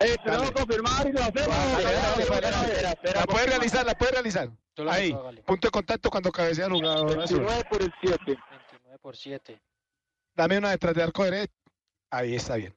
Eh, 0.00 0.16
tenemos 0.24 0.50
que 0.50 0.54
confirmar 0.54 1.06
y 1.06 1.12
lo 1.12 1.20
hacemos. 1.20 1.46
Dale, 1.46 1.84
dale, 1.84 2.24
dale, 2.26 2.82
dale. 2.82 3.12
La 3.14 3.24
puede 3.26 3.46
realizar, 3.46 3.86
la 3.86 3.94
puede 3.94 4.12
realizar. 4.12 4.50
Ahí, 4.88 5.14
punto 5.44 5.68
de 5.68 5.70
contacto 5.70 6.10
cuando 6.10 6.32
cabecea 6.32 6.66
el 6.66 6.72
jugador 6.72 7.20
azul. 7.20 7.40
29 7.40 7.64
por 7.70 7.82
el 7.82 7.92
7. 8.00 8.18
29 8.26 8.98
por 9.00 9.16
7. 9.16 9.60
Dame 10.34 10.58
una 10.58 10.70
detrás 10.70 10.94
de 10.94 11.02
arco 11.02 11.24
derecho. 11.24 11.52
Ahí 12.10 12.34
está 12.34 12.56
bien. 12.56 12.74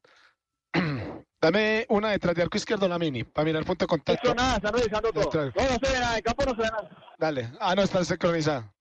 Dame 1.44 1.86
una 1.90 2.12
detrás 2.12 2.34
de 2.36 2.42
arco 2.42 2.56
izquierdo, 2.56 2.88
la 2.88 2.98
mini, 2.98 3.26
para 3.26 3.44
mirar 3.44 3.66
punto 3.66 3.84
de 3.84 3.88
contacto. 3.88 4.30
No, 4.30 4.36
nada, 4.36 4.56
están 4.56 4.74
revisando 4.74 5.12
todo. 5.12 5.26
Detrás. 5.26 5.54
No, 5.54 5.62
no 5.62 5.86
se 5.86 5.94
ve 5.94 6.00
nada, 6.00 6.16
en 6.16 6.24
campo 6.24 6.46
no 6.46 6.52
se 6.52 6.62
ve 6.62 6.70
nada. 6.70 7.16
Dale. 7.20 7.52
Ah, 7.60 7.76
no, 7.76 7.82
está 7.82 8.06
sincronizada. 8.06 8.74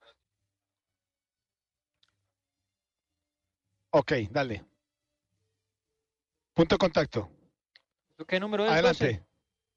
Ok, 3.91 4.13
dale. 4.31 4.65
Punto 6.55 6.77
de 6.77 6.79
contacto. 6.79 7.29
¿Qué 8.29 8.39
número 8.39 8.65
es? 8.67 8.71
Adelante. 8.71 9.07
12? 9.07 9.27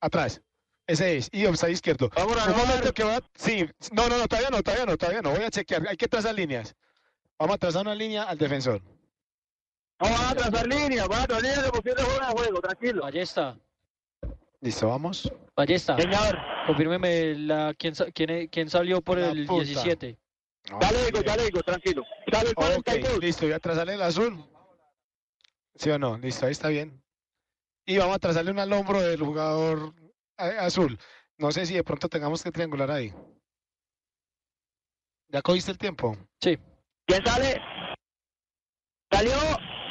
Atrás. 0.02 0.42
Ese 0.86 1.18
es. 1.18 1.30
Y 1.32 1.48
offside 1.48 1.72
izquierdo. 1.72 2.12
Vamos 2.16 2.38
a 2.38 2.52
Un 2.52 2.58
momento 2.58 2.94
que 2.94 3.04
va. 3.04 3.20
Sí. 3.34 3.68
No, 3.94 4.08
no, 4.08 4.20
no, 4.20 4.28
todavía 4.28 4.52
no, 4.52 4.62
todavía 4.62 4.86
no, 4.86 4.96
todavía 4.96 5.22
no. 5.24 5.32
Voy 5.32 5.44
a 5.44 5.50
chequear. 5.50 5.88
Hay 5.88 5.98
que 5.98 6.08
trazar 6.08 6.36
líneas. 6.36 6.76
Vamos 7.40 7.56
a 7.56 7.58
trazar 7.58 7.82
una 7.82 7.96
línea 7.96 8.26
al 8.26 8.38
defensor. 8.38 8.80
No 10.00 10.10
van 10.10 10.26
a 10.26 10.36
trazar 10.36 10.68
líneas, 10.68 11.08
van 11.08 11.22
a 11.22 11.28
trazar 11.28 11.44
líneas 11.44 11.64
de 11.64 11.70
posible 11.72 12.04
juego 12.04 12.20
de 12.20 12.32
juego, 12.32 12.62
tranquilo. 12.62 13.02
Ballesta. 13.04 13.58
Listo, 14.62 14.88
vamos. 14.90 15.32
Ballesta. 15.56 15.96
Señor. 15.98 16.38
Confírmeme 16.68 17.36
la, 17.36 17.74
quién, 17.78 17.94
quién, 18.14 18.48
quién 18.48 18.70
salió 18.70 19.02
por 19.02 19.18
La 19.20 19.30
el 19.30 19.46
puta. 19.46 19.64
17. 19.64 20.18
Ya 20.82 20.92
le 20.92 21.06
digo, 21.06 21.22
ya 21.22 21.38
le 21.38 21.44
digo, 21.46 21.62
tranquilo. 21.62 22.04
Sale 22.32 22.50
el 22.50 22.56
Ok, 22.58 22.84
42. 22.84 23.20
listo. 23.20 23.46
Voy 23.46 23.54
a 23.54 23.60
trazarle 23.60 23.94
el 23.94 24.02
azul. 24.02 24.44
¿Sí 25.76 25.90
o 25.92 26.00
no? 26.00 26.18
Listo, 26.18 26.46
ahí 26.46 26.52
está 26.52 26.70
bien. 26.70 27.02
Y 27.86 27.98
vamos 27.98 28.16
a 28.16 28.20
trazarle 28.20 28.52
un 28.52 28.60
al 28.60 28.74
hombro 28.74 29.00
del 29.02 29.20
jugador 29.22 29.94
eh, 30.40 30.58
azul. 30.60 30.98
No 31.38 31.52
sé 31.52 31.66
si 31.68 31.76
de 31.76 31.84
pronto 31.84 32.10
tengamos 32.10 32.42
que 32.44 32.52
triangular 32.52 32.90
ahí. 32.90 33.14
¿Ya 35.28 35.42
cogiste 35.42 35.72
el 35.72 35.78
tiempo? 35.78 36.18
Sí. 36.42 36.58
¿Quién 37.06 37.24
sale? 37.26 37.62
Salió, 39.12 39.34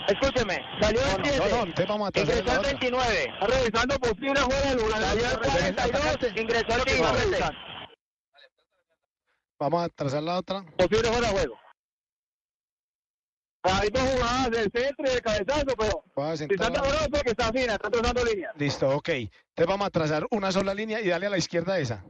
escúcheme, 0.08 0.60
salió 0.80 1.00
No, 1.00 1.06
el 1.12 1.18
no, 1.18 1.24
7. 1.24 1.38
no, 1.50 1.66
no, 1.66 1.86
vamos 1.88 2.10
a 2.14 2.20
Ingresó 2.20 2.40
el 2.42 2.48
otra. 2.58 2.60
29. 2.60 3.24
Está 3.24 3.46
revisando 3.46 3.98
posible 3.98 4.40
juego 4.40 4.68
del 4.68 4.76
lugar. 4.78 5.02
Salió 5.02 5.30
el 5.30 5.38
42. 5.38 6.36
Ingresó 6.36 6.76
el 6.76 6.84
29. 6.84 7.38
Vamos 9.58 9.84
a 9.84 9.88
trazar 9.88 10.22
la 10.22 10.38
otra. 10.38 10.64
Posible 10.76 11.08
juego 11.08 11.20
de 11.22 11.28
juego. 11.28 11.58
Hay 13.66 13.88
dos 13.88 14.02
jugadas 14.02 14.50
del 14.50 14.70
centro 14.74 15.06
y 15.06 15.08
del 15.10 15.22
cabezazo, 15.22 15.74
pero 15.78 16.04
Voy 16.14 16.28
a 16.28 16.36
si 16.36 16.46
de 16.46 16.64
acuerdo 16.66 17.08
porque 17.10 17.30
está 17.30 17.50
fina, 17.50 17.72
están 17.74 17.92
trazando 17.92 18.24
líneas. 18.24 18.52
Listo, 18.56 18.90
ok. 18.90 19.08
Entonces 19.08 19.66
vamos 19.66 19.86
a 19.86 19.90
trazar 19.90 20.26
una 20.30 20.52
sola 20.52 20.74
línea 20.74 21.00
y 21.00 21.08
darle 21.08 21.28
a 21.28 21.30
la 21.30 21.38
izquierda 21.38 21.78
esa. 21.78 22.04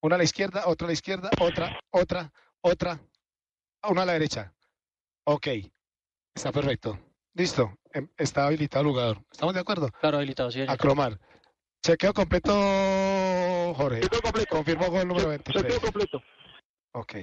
Una 0.00 0.14
a 0.14 0.18
la 0.18 0.24
izquierda, 0.24 0.62
otra 0.66 0.86
a 0.86 0.88
la 0.88 0.92
izquierda, 0.94 1.30
otra, 1.38 1.78
otra, 1.90 2.32
otra, 2.62 2.98
una 3.90 4.02
a 4.02 4.06
la 4.06 4.12
derecha. 4.14 4.54
Ok, 5.24 5.48
está 6.34 6.50
perfecto. 6.50 6.98
Listo, 7.36 7.74
em- 7.92 8.08
está 8.16 8.46
habilitado 8.46 8.84
el 8.84 8.90
jugador. 8.90 9.18
¿Estamos 9.30 9.54
de 9.54 9.60
acuerdo? 9.60 9.90
Claro, 10.00 10.16
habilitado, 10.16 10.50
sí. 10.50 10.62
A 10.66 10.76
cromar. 10.76 11.20
Chequeo 11.84 12.14
completo, 12.14 12.50
Jorge. 13.76 14.00
Confirmo 14.48 14.90
gol 14.90 15.06
número 15.06 15.28
23. 15.28 15.62
Chequeo 15.62 15.80
completo. 15.80 16.22
Ok. 16.92 17.14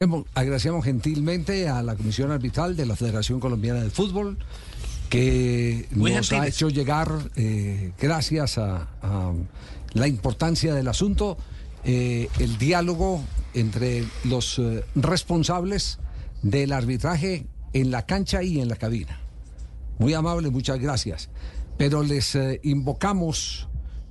Hemos- 0.00 0.24
Agradecemos 0.34 0.84
gentilmente 0.84 1.68
a 1.68 1.82
la 1.82 1.94
Comisión 1.94 2.32
Arbitral 2.32 2.74
de 2.76 2.86
la 2.86 2.96
Federación 2.96 3.38
Colombiana 3.40 3.82
de 3.82 3.90
Fútbol 3.90 4.38
que 5.10 5.86
Muy 5.90 6.12
nos 6.12 6.32
ha 6.32 6.46
hecho 6.46 6.70
llegar, 6.70 7.08
eh, 7.36 7.92
gracias 8.00 8.56
a, 8.56 8.88
a 9.02 9.32
la 9.92 10.08
importancia 10.08 10.74
del 10.74 10.88
asunto, 10.88 11.36
eh, 11.84 12.28
el 12.40 12.56
diálogo 12.56 13.22
entre 13.52 14.04
los 14.24 14.58
eh, 14.58 14.82
responsables 14.94 15.98
del 16.40 16.72
arbitraje 16.72 17.46
en 17.72 17.90
la 17.90 18.06
cancha 18.06 18.42
y 18.42 18.60
en 18.60 18.68
la 18.68 18.76
cabina. 18.76 19.20
Muy 19.98 20.14
amable, 20.14 20.50
muchas 20.50 20.78
gracias. 20.78 21.30
Pero 21.76 22.02
les 22.02 22.34
eh, 22.34 22.60
invocamos 22.64 23.68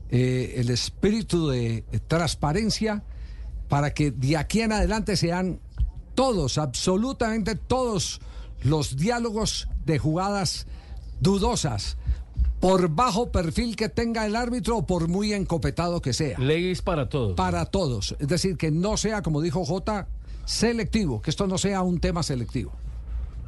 eh, 0.09 0.55
el 0.57 0.69
espíritu 0.69 1.49
de 1.49 1.83
transparencia 2.07 3.03
para 3.69 3.93
que 3.93 4.11
de 4.11 4.37
aquí 4.37 4.61
en 4.61 4.73
adelante 4.73 5.15
sean 5.15 5.59
todos, 6.15 6.57
absolutamente 6.57 7.55
todos 7.55 8.19
los 8.63 8.97
diálogos 8.97 9.67
de 9.85 9.97
jugadas 9.97 10.67
dudosas, 11.19 11.97
por 12.59 12.89
bajo 12.89 13.31
perfil 13.31 13.75
que 13.75 13.89
tenga 13.89 14.25
el 14.25 14.35
árbitro 14.35 14.77
o 14.77 14.85
por 14.85 15.07
muy 15.07 15.33
encopetado 15.33 16.01
que 16.01 16.13
sea. 16.13 16.37
Leyes 16.37 16.81
para 16.81 17.09
todos. 17.09 17.35
Para 17.35 17.65
todos. 17.65 18.15
Es 18.19 18.27
decir, 18.27 18.57
que 18.57 18.69
no 18.69 18.97
sea, 18.97 19.21
como 19.21 19.41
dijo 19.41 19.65
J, 19.65 20.07
selectivo, 20.45 21.21
que 21.21 21.31
esto 21.31 21.47
no 21.47 21.57
sea 21.57 21.81
un 21.81 21.99
tema 21.99 22.23
selectivo. 22.23 22.73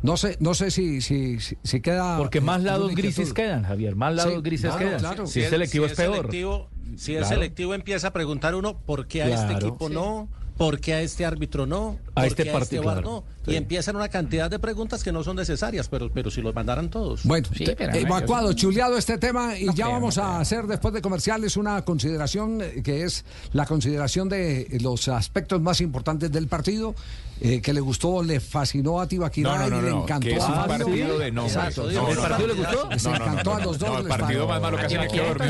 No 0.04 0.18
sé, 0.18 0.38
no 0.42 0.54
sé 0.54 0.70
si, 0.70 1.02
si, 1.02 1.40
si, 1.40 1.58
si 1.64 1.82
queda. 1.82 2.18
Porque 2.18 2.42
más 2.42 2.62
lados 2.62 2.94
grises 2.94 3.34
quedan, 3.34 3.64
Javier. 3.64 3.96
Más 3.96 4.14
lados 4.14 4.34
Sí, 4.36 4.42
grises 4.42 4.70
claro, 4.72 4.86
quedan. 4.86 5.00
claro. 5.00 5.28
Si 5.28 5.40
es 5.42 5.50
selectivo 5.50 5.86
es 5.86 5.94
peor. 5.94 6.16
selectivo- 6.28 6.68
si 6.98 7.14
es 7.14 7.20
Claro. 7.20 7.34
selectivo 7.36 7.74
empieza 7.74 8.10
a 8.10 8.14
preguntar 8.14 8.54
uno 8.54 8.78
por 8.78 9.08
qué 9.08 9.24
a 9.24 9.30
este 9.30 9.54
equipo 9.54 9.88
Sí. 9.88 9.94
no, 9.94 10.28
por 10.58 10.80
qué 10.80 10.94
a 10.94 11.02
este 11.02 11.26
árbitro 11.26 11.66
no, 11.66 11.98
A 12.12 12.14
por 12.16 12.26
este 12.26 12.44
qué 12.44 12.52
claro. 12.82 13.02
no. 13.02 13.24
Y 13.46 13.56
empiezan 13.56 13.96
una 13.96 14.08
cantidad 14.10 14.50
de 14.50 14.60
preguntas 14.60 15.04
que 15.04 15.12
no 15.12 15.24
son 15.24 15.36
necesarias, 15.36 15.88
pero, 15.90 16.10
pero 16.12 16.32
si 16.32 16.42
los 16.42 16.54
mandaran 16.56 16.90
todos. 16.90 17.24
Bueno, 17.24 17.48
te- 17.56 17.76
evacuado, 18.00 18.54
chuleado 18.54 18.98
este 18.98 19.18
tema 19.18 19.58
y 19.58 19.74
ya 19.74 19.88
vamos 19.88 20.18
a 20.18 20.40
hacer 20.40 20.66
después 20.68 20.94
de 20.94 21.02
comerciales 21.02 21.58
una 21.58 21.82
consideración 21.84 22.62
eh, 22.62 22.82
que 22.84 23.04
es 23.04 23.26
la 23.52 23.66
consideración 23.66 24.30
de 24.30 24.68
los 24.82 25.08
aspectos 25.08 25.62
más 25.62 25.82
importantes 25.82 26.32
del 26.32 26.48
partido 26.48 26.96
eh, 27.42 27.62
que 27.62 27.74
le 27.74 27.82
gustó, 27.82 28.24
le 28.24 28.40
fascinó 28.40 29.02
a 29.02 29.08
Tibaquirá 29.08 29.58
No, 29.58 29.70
no, 29.70 29.70
no, 29.70 29.80
y 29.80 29.82
le 29.92 29.98
encantó 29.98 30.28
que 30.28 30.36
es 30.36 30.44
a 30.44 30.48
un 30.62 30.68
partido 30.68 31.20
de 31.20 31.32
no. 31.32 31.46
Exacto, 31.46 31.90
¿El 31.90 32.18
partido 32.18 32.48
le 32.48 32.54
gustó? 32.54 32.90
Les 32.90 33.06
encantó 33.06 33.54
a 33.56 33.60
los 33.60 33.80
dos. 33.80 34.00
el 34.00 34.08
partido 34.08 34.48
más 34.48 34.62
malo 34.62 34.78
que 34.78 34.84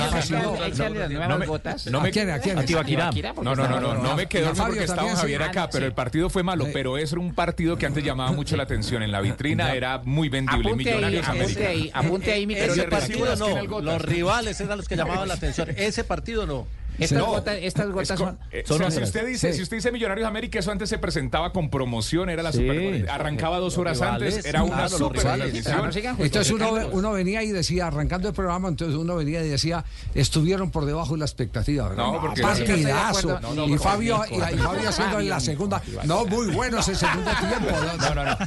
fascinó. 0.10 0.56
No, 0.58 1.28
no 1.28 1.38
me- 1.40 1.46
no 1.92 2.02
me- 2.02 2.08
¿A 2.10 2.12
quién? 2.12 2.30
¿A 2.30 2.40
quién? 2.40 2.58
A 2.58 2.64
Tibaquirá. 2.66 3.12
No, 3.44 3.56
no, 3.56 3.68
no, 3.68 3.80
no, 3.80 3.94
no 3.96 4.16
me 4.16 4.28
quedó 4.28 4.54
porque 4.54 4.84
estaba 4.86 5.16
Javier 5.16 5.44
acá, 5.44 5.70
pero 5.72 5.86
el 5.86 5.94
partido 5.94 6.30
fue 6.30 6.44
malo. 6.44 6.66
Pero 6.74 6.98
es 6.98 7.12
un 7.14 7.34
partido 7.34 7.78
que 7.78 7.83
antes 7.86 8.04
llamaba 8.04 8.32
mucho 8.32 8.56
la 8.56 8.64
atención. 8.64 9.04
En 9.04 9.12
la 9.12 9.22
vitrina 9.22 9.74
era 9.74 10.00
muy 10.04 10.30
vendible. 10.30 10.70
Apunte 10.70 10.90
ahí, 10.90 10.96
Millonarios 10.96 11.28
apunte 11.28 11.44
América. 11.44 11.70
ahí, 11.70 11.92
apunte 11.94 12.32
ahí, 12.32 12.48
mi 12.48 12.54
Ese 12.56 12.84
partido 12.84 13.36
no, 13.36 13.82
los 13.82 14.02
rivales 14.02 14.60
eran 14.62 14.78
los 14.78 14.88
que 14.88 14.96
llamaban 14.96 15.28
la 15.28 15.34
atención. 15.36 15.70
Ese 15.76 16.04
partido 16.04 16.46
no. 16.46 16.68
Estas 17.00 17.18
No. 17.18 17.28
gotas- 17.28 17.58
estas 17.62 17.88
Es 17.88 18.12
con- 18.20 18.38
eh, 18.52 18.64
o 18.70 18.78
sea, 18.78 18.92
si 18.92 19.02
usted 19.04 19.26
dice, 19.26 19.54
si 19.54 19.62
usted 19.62 19.78
dice 19.78 19.92
Millonarios 19.92 20.28
América, 20.28 20.60
eso 20.60 20.72
antes 20.72 20.90
se 20.90 20.98
presentaba 20.98 21.52
con 21.52 21.70
promoción, 21.70 22.30
era 22.30 22.44
la 22.44 22.52
Sí. 22.52 22.60
super, 22.60 23.10
arrancaba 23.10 23.60
dos 23.60 23.78
horas 23.78 23.98
rivales, 24.00 24.34
antes, 24.36 24.46
era 24.46 24.64
una 24.64 24.88
super 24.90 25.20
rivales. 25.24 25.64
transmisión. 25.64 26.16
Entonces 26.20 26.52
uno, 26.54 26.72
uno 26.92 27.12
venía 27.12 27.44
y 27.44 27.50
decía, 27.52 27.88
arrancando 27.88 28.28
el 28.28 28.34
programa, 28.34 28.68
entonces 28.70 28.96
uno 28.98 29.16
venía 29.16 29.44
y 29.44 29.50
decía, 29.50 29.84
estuvieron 30.14 30.72
por 30.72 30.86
debajo 30.86 31.14
de 31.14 31.20
la 31.20 31.26
expectativa. 31.26 31.90
¿verdad? 31.90 32.04
No, 32.06 32.22
porque- 32.22 32.42
partidazo. 32.42 33.20
Sí, 33.22 33.28
no. 33.28 33.40
No, 33.40 33.54
no, 33.54 33.66
y, 33.66 33.70
porque- 33.72 33.84
Fabio, 33.84 34.22
y, 34.30 34.36
y 34.36 34.40
Fabio. 34.40 34.90
Haciendo 34.90 35.20
en 35.20 35.30
la 35.30 35.40
segunda. 35.40 35.82
No, 36.06 36.26
muy 36.26 36.48
bueno 36.54 36.80
ese 36.80 36.96
segundo 36.96 37.32
tiempo. 37.40 37.70
No, 37.72 38.16
no, 38.16 38.24
no. 38.26 38.38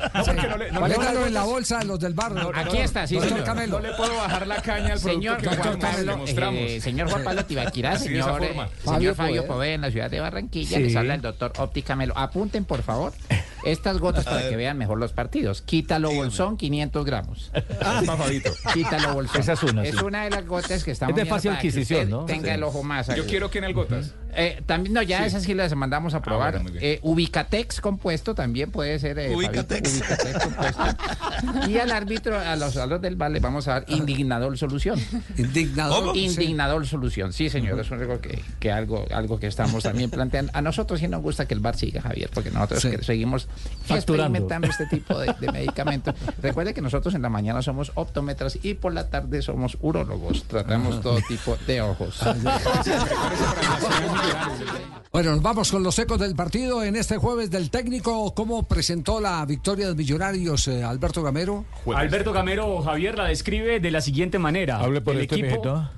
No, 0.73 0.89
no 0.89 1.13
no 1.13 1.27
en 1.27 1.35
la 1.35 1.45
bolsa 1.45 1.83
los 1.85 1.99
del 2.01 2.15
bar. 2.15 2.33
Aquí 2.55 2.79
está, 2.79 3.07
sí, 3.07 3.19
señor. 3.21 3.45
Camelo. 3.45 3.81
No 3.81 3.87
le 3.89 3.95
puedo 3.95 4.15
bajar 4.17 4.47
la 4.47 4.57
caña 4.63 4.93
al 4.95 5.01
producto 5.01 5.09
Señor 5.09 5.37
que 5.39 5.49
Juan 5.49 5.79
Pablo, 5.79 6.25
eh, 6.27 6.81
señor 6.81 7.11
Juan 7.11 7.25
Pablo 7.25 7.45
Tibaquirá, 7.45 7.99
señor, 7.99 8.36
eh, 8.43 8.55
señor 8.85 9.15
Fabio 9.15 9.47
Poveda. 9.47 9.75
En 9.75 9.81
la 9.83 9.91
ciudad 9.91 10.11
de 10.11 10.21
Barranquilla, 10.21 10.77
Sí. 10.79 10.83
les 10.85 10.97
habla 10.97 11.15
el 11.15 11.21
doctor 11.23 11.53
Ópticamelo. 11.59 12.17
Apunten, 12.17 12.65
por 12.65 12.83
favor, 12.83 13.13
estas 13.73 13.99
gotas 13.99 14.25
para 14.25 14.49
que 14.49 14.57
vean 14.57 14.79
mejor 14.79 14.99
los 14.99 15.13
partidos. 15.13 15.63
Quítalo 15.63 16.11
bolsón, 16.13 16.57
500 16.57 17.05
gramos. 17.05 17.51
Ah, 17.81 18.03
Fabito. 18.05 18.53
Quítalo 18.73 19.15
bolsón. 19.15 19.41
Esa 19.41 19.53
es 19.55 19.63
una, 19.63 19.85
sí. 19.85 19.93
una 20.05 20.25
de 20.25 20.31
las 20.31 20.47
gotas 20.47 20.85
que 20.85 20.91
estamos 20.93 21.17
Es 21.19 21.25
de 21.25 21.29
fácil 21.29 21.51
para 21.51 21.61
que 21.61 21.69
adquisición, 21.69 22.01
usted 22.03 22.11
¿no? 22.11 22.25
Tenga 22.27 22.49
Sí. 22.49 22.55
el 22.55 22.63
ojo 22.63 22.83
más. 22.83 23.07
Yo 23.15 23.27
quiero 23.27 23.51
que 23.51 23.59
en 23.59 23.65
el 23.65 23.75
gotas. 23.75 24.13
Eh, 24.39 24.63
también, 24.67 24.93
no, 24.93 25.01
ya 25.03 25.21
Sí. 25.21 25.25
esas 25.27 25.43
sí 25.45 25.55
las 25.55 25.75
mandamos 25.75 26.13
a 26.15 26.21
probar. 26.21 26.53
bueno, 26.53 26.65
muy 26.65 26.73
bien. 26.73 26.85
Eh, 26.85 26.99
Ubicatex 27.03 27.81
compuesto 27.81 28.35
también 28.35 28.71
puede 28.71 28.99
ser. 28.99 29.19
eh, 29.19 29.35
Ubicatex. 29.35 29.89
Fabito, 30.03 30.15
Ubicatex 30.15 30.45
compuesto. 30.45 30.85
y 31.71 31.79
al 31.79 31.91
árbitro, 31.91 32.39
a 32.39 32.55
los, 32.57 32.77
a 32.77 32.87
los 32.87 33.01
del 33.01 33.17
bar, 33.17 33.31
les 33.31 33.41
vamos 33.41 33.67
a 33.69 33.73
dar 33.73 33.85
indignador 33.89 34.57
solución. 34.59 35.01
Indignador. 35.39 36.17
Indignador 36.17 36.87
solución. 36.87 37.33
Sí, 37.33 37.49
señor, 37.51 37.81
es 37.81 37.91
algo 37.93 38.21
que, 38.21 38.43
que 38.61 38.71
algo, 38.71 39.07
algo 39.13 39.39
que 39.41 39.47
estamos 39.47 39.83
también 39.83 40.11
planteando. 40.11 40.53
A 40.55 40.61
nosotros 40.63 41.01
sí 41.01 41.09
nos 41.09 41.23
gusta 41.23 41.47
que 41.47 41.55
el 41.55 41.61
bar 41.61 41.77
siga, 41.77 42.03
Javier, 42.03 42.31
porque 42.33 42.51
nosotros 42.51 42.83
Sí. 42.83 42.91
que 42.91 43.03
seguimos 43.03 43.49
Facturando. 43.87 44.39
experimentando 44.39 44.69
este 44.69 44.87
tipo 44.87 45.19
de, 45.19 45.35
de 45.39 45.53
medicamentos. 45.53 46.15
Recuerde 46.43 46.75
que 46.75 46.81
nosotros 46.81 47.15
en 47.15 47.23
la 47.23 47.29
mañana 47.29 47.63
somos 47.63 47.93
optómetras 47.95 48.59
y 48.63 48.75
por 48.75 48.93
la 48.93 49.09
tarde 49.09 49.43
somos 49.43 49.79
urólogos. 49.81 50.45
Tratamos 50.45 51.01
todo 51.01 51.21
tipo 51.29 51.57
de 51.67 51.81
ojos. 51.81 52.21
Nacional 52.23 52.61
Bueno, 55.13 55.31
nos 55.33 55.43
vamos 55.43 55.71
con 55.71 55.83
los 55.83 55.99
ecos 55.99 56.19
del 56.19 56.35
partido 56.35 56.83
en 56.83 56.97
este 56.97 57.17
jueves 57.17 57.51
del 57.51 57.71
técnico. 57.71 58.35
¿Cómo 58.35 58.65
presentó 58.65 59.21
la 59.21 59.45
victoria 59.47 59.89
de 59.89 59.95
Millonarios 59.95 60.69
eh, 60.69 60.83
Alberto 60.83 61.23
Gamero? 61.23 61.65
Alberto 61.95 62.33
Gamero, 62.33 62.83
Javier, 62.83 63.17
la 63.17 63.27
describe 63.27 63.81
de 63.81 63.91
la 63.91 64.01
siguiente 64.01 64.39
manera. 64.39 64.79
Hable 64.79 65.01
por 65.01 65.15
El 65.15 65.23
este, 65.23 65.37
equipo, 65.37 65.49
mijito. 65.49 65.91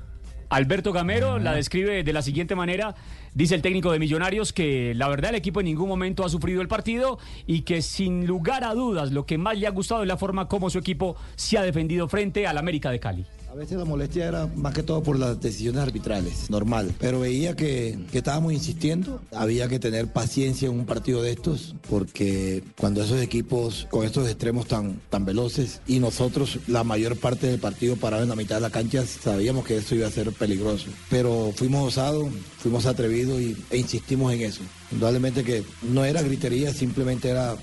Alberto 0.50 0.92
Gamero 0.92 1.38
la 1.38 1.52
describe 1.52 2.02
de 2.02 2.12
la 2.12 2.22
siguiente 2.22 2.54
manera. 2.54 2.94
Dice 3.34 3.54
el 3.54 3.62
técnico 3.62 3.92
de 3.92 3.98
Millonarios 3.98 4.52
que 4.52 4.94
la 4.94 5.08
verdad 5.08 5.30
el 5.30 5.36
equipo 5.36 5.60
en 5.60 5.66
ningún 5.66 5.88
momento 5.88 6.24
ha 6.24 6.28
sufrido 6.28 6.62
el 6.62 6.68
partido 6.68 7.18
y 7.46 7.62
que 7.62 7.82
sin 7.82 8.26
lugar 8.26 8.64
a 8.64 8.74
dudas 8.74 9.12
lo 9.12 9.26
que 9.26 9.38
más 9.38 9.58
le 9.58 9.66
ha 9.66 9.70
gustado 9.70 10.02
es 10.02 10.08
la 10.08 10.16
forma 10.16 10.48
como 10.48 10.70
su 10.70 10.78
equipo 10.78 11.16
se 11.36 11.58
ha 11.58 11.62
defendido 11.62 12.08
frente 12.08 12.46
al 12.46 12.58
América 12.58 12.90
de 12.90 13.00
Cali. 13.00 13.26
A 13.50 13.54
veces 13.54 13.78
la 13.78 13.84
molestia 13.84 14.28
era 14.28 14.46
más 14.46 14.74
que 14.74 14.82
todo 14.82 15.02
por 15.02 15.18
las 15.18 15.40
decisiones 15.40 15.82
arbitrales, 15.82 16.50
normal. 16.50 16.94
Pero 16.98 17.20
veía 17.20 17.56
que, 17.56 17.98
que 18.12 18.18
estábamos 18.18 18.52
insistiendo. 18.52 19.22
Había 19.32 19.68
que 19.68 19.78
tener 19.78 20.12
paciencia 20.12 20.68
en 20.68 20.78
un 20.78 20.86
partido 20.86 21.22
de 21.22 21.32
estos, 21.32 21.74
porque 21.88 22.62
cuando 22.78 23.02
esos 23.02 23.20
equipos 23.22 23.86
con 23.90 24.04
estos 24.04 24.28
extremos 24.28 24.66
tan, 24.66 25.00
tan 25.08 25.24
veloces 25.24 25.80
y 25.86 25.98
nosotros 25.98 26.58
la 26.66 26.84
mayor 26.84 27.16
parte 27.16 27.46
del 27.46 27.58
partido 27.58 27.96
parado 27.96 28.22
en 28.22 28.28
la 28.28 28.36
mitad 28.36 28.56
de 28.56 28.62
la 28.62 28.70
cancha, 28.70 29.04
sabíamos 29.06 29.64
que 29.64 29.78
eso 29.78 29.94
iba 29.94 30.06
a 30.06 30.10
ser 30.10 30.30
peligroso. 30.32 30.86
Pero 31.08 31.52
fuimos 31.56 31.88
osados, 31.88 32.28
fuimos 32.58 32.86
atrevidos 32.86 33.40
y, 33.40 33.56
e 33.70 33.78
insistimos 33.78 34.32
en 34.32 34.42
eso. 34.42 34.60
Indudablemente 34.90 35.44
que 35.44 35.64
no 35.82 36.04
era 36.04 36.22
gritería, 36.22 36.72
simplemente 36.72 37.28
era 37.28 37.56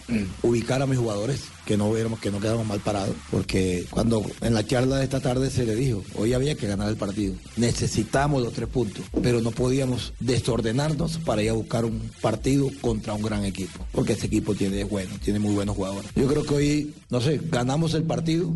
ubicar 0.44 0.82
a 0.82 0.86
mis 0.86 1.00
jugadores, 1.00 1.42
que 1.66 1.76
no 1.76 1.92
viéramos 1.92 2.20
que 2.20 2.32
no 2.32 2.40
quedamos 2.40 2.66
mal 2.68 2.80
parados, 2.80 3.16
porque 3.32 3.86
cuando 3.90 4.24
en 4.42 4.54
la 4.54 4.66
charla 4.66 4.98
de 4.98 5.04
esta 5.04 5.20
tarde 5.20 5.50
se 5.50 5.66
le 5.66 5.76
dijo, 5.76 6.04
hoy 6.16 6.34
había 6.34 6.56
que 6.56 6.68
ganar 6.68 6.88
el 6.90 6.98
partido, 6.98 7.34
necesitamos 7.58 8.44
los 8.44 8.54
tres 8.54 8.70
puntos, 8.70 9.06
pero 9.24 9.42
no 9.42 9.52
podíamos 9.52 10.14
desordenarnos 10.20 11.18
para 11.18 11.42
ir 11.42 11.50
a 11.50 11.54
buscar 11.54 11.86
un 11.86 12.00
partido 12.22 12.70
contra 12.82 13.14
un 13.14 13.24
gran 13.24 13.44
equipo, 13.44 13.86
porque 13.92 14.14
ese 14.14 14.28
equipo 14.28 14.54
tiene 14.54 14.84
bueno, 14.84 15.16
tiene 15.24 15.40
muy 15.40 15.56
buenos 15.56 15.76
jugadores. 15.76 16.12
Yo 16.16 16.28
creo 16.28 16.44
que 16.44 16.54
hoy, 16.54 16.94
no 17.10 17.22
sé, 17.22 17.42
ganamos 17.50 17.96
el 17.96 18.04
partido, 18.04 18.54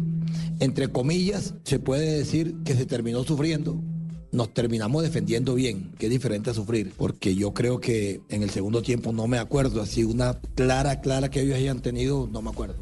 entre 0.60 0.90
comillas, 0.90 1.56
se 1.64 1.80
puede 1.80 2.20
decir 2.20 2.56
que 2.64 2.76
se 2.76 2.86
terminó 2.86 3.24
sufriendo, 3.24 3.82
nos 4.32 4.54
terminamos 4.54 5.02
defendiendo 5.04 5.56
bien, 5.56 5.92
que 5.98 6.06
es 6.06 6.12
diferente 6.12 6.50
a 6.52 6.54
sufrir, 6.54 6.94
porque 6.98 7.36
yo 7.36 7.54
creo 7.54 7.80
que 7.80 8.22
en 8.30 8.44
el 8.44 8.50
segundo 8.52 8.82
tiempo 8.82 9.12
no 9.12 9.28
me 9.28 9.40
acuerdo, 9.40 9.82
así 9.82 10.04
una 10.04 10.38
clara, 10.56 11.02
clara 11.02 11.30
que 11.30 11.42
ellos 11.42 11.56
hayan 11.58 11.80
tenido, 11.82 12.30
no 12.32 12.42
me 12.42 12.50
acuerdo. 12.52 12.76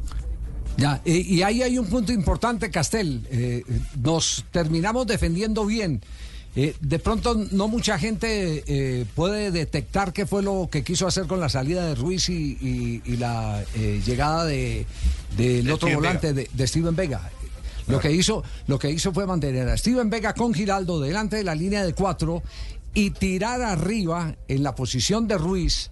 Ya, 0.76 1.00
y, 1.04 1.42
ahí 1.42 1.62
hay 1.62 1.76
un 1.78 1.86
punto 1.86 2.12
importante, 2.12 2.70
Castel. 2.70 3.26
Eh, 3.30 3.64
nos 4.00 4.44
terminamos 4.52 5.06
defendiendo 5.08 5.66
bien. 5.66 6.00
Eh, 6.54 6.74
de 6.80 6.98
pronto 6.98 7.34
no 7.52 7.66
mucha 7.68 7.98
gente 7.98 8.64
eh, 8.66 9.04
puede 9.14 9.50
detectar 9.50 10.12
qué 10.12 10.24
fue 10.26 10.42
lo 10.42 10.68
que 10.70 10.82
quiso 10.84 11.06
hacer 11.06 11.26
con 11.26 11.40
la 11.40 11.48
salida 11.48 11.86
de 11.86 11.94
Ruiz 11.94 12.28
y, 12.28 12.56
y- 12.60 13.02
y 13.04 13.16
la 13.16 13.62
eh, 13.74 14.00
llegada 14.04 14.44
de, 14.44 14.86
del 15.36 15.66
De 15.66 15.72
otro 15.72 15.88
Steven 15.88 15.96
volante 15.96 16.32
Vega. 16.32 16.48
de, 16.52 16.56
de 16.56 16.66
Steven 16.66 16.96
Vega. 16.96 17.30
Lo 17.88 18.00
que, 18.00 18.12
hizo, 18.12 18.42
lo 18.66 18.78
que 18.78 18.90
hizo 18.90 19.12
fue 19.12 19.26
mantener 19.26 19.68
a 19.68 19.76
Steven 19.76 20.10
Vega 20.10 20.34
con 20.34 20.52
Giraldo 20.54 21.00
delante 21.00 21.36
de 21.36 21.44
la 21.44 21.54
línea 21.54 21.84
de 21.84 21.92
cuatro 21.94 22.42
y 22.94 23.10
tirar 23.10 23.62
arriba 23.62 24.36
en 24.48 24.62
la 24.62 24.74
posición 24.74 25.26
de 25.28 25.38
Ruiz 25.38 25.90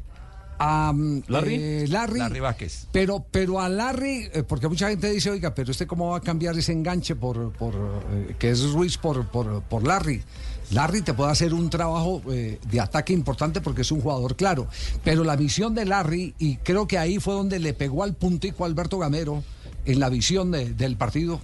a 0.58 0.92
mm, 0.94 1.22
Larry. 1.28 1.54
eh, 1.54 1.84
Larry, 1.88 2.18
Larry 2.18 2.40
Vázquez. 2.40 2.86
pero, 2.90 3.24
pero 3.30 3.60
a 3.60 3.68
Larry, 3.68 4.28
eh, 4.32 4.42
porque 4.42 4.68
mucha 4.68 4.88
gente 4.88 5.10
dice, 5.10 5.30
oiga, 5.30 5.54
pero 5.54 5.70
usted 5.70 5.86
cómo 5.86 6.10
va 6.10 6.16
a 6.18 6.20
cambiar 6.20 6.56
ese 6.58 6.72
enganche 6.72 7.14
por, 7.14 7.52
por 7.52 7.74
eh, 7.74 8.34
que 8.38 8.50
es 8.50 8.62
Ruiz 8.72 8.96
por, 8.96 9.26
por, 9.28 9.62
por 9.62 9.86
Larry. 9.86 10.22
Larry 10.70 11.02
te 11.02 11.14
puede 11.14 11.30
hacer 11.30 11.54
un 11.54 11.70
trabajo 11.70 12.20
de 12.26 12.80
ataque 12.80 13.12
importante 13.12 13.60
porque 13.60 13.82
es 13.82 13.92
un 13.92 14.00
jugador 14.00 14.34
claro. 14.34 14.66
Pero 15.04 15.22
la 15.22 15.36
misión 15.36 15.74
de 15.76 15.84
Larry, 15.84 16.34
y 16.40 16.56
creo 16.56 16.88
que 16.88 16.98
ahí 16.98 17.20
fue 17.20 17.34
donde 17.34 17.60
le 17.60 17.72
pegó 17.72 18.02
al 18.02 18.14
puntico 18.14 18.64
a 18.64 18.66
Alberto 18.66 18.98
Gamero 18.98 19.44
en 19.84 20.00
la 20.00 20.08
visión 20.08 20.50
de- 20.50 20.74
del 20.74 20.96
partido. 20.96 21.40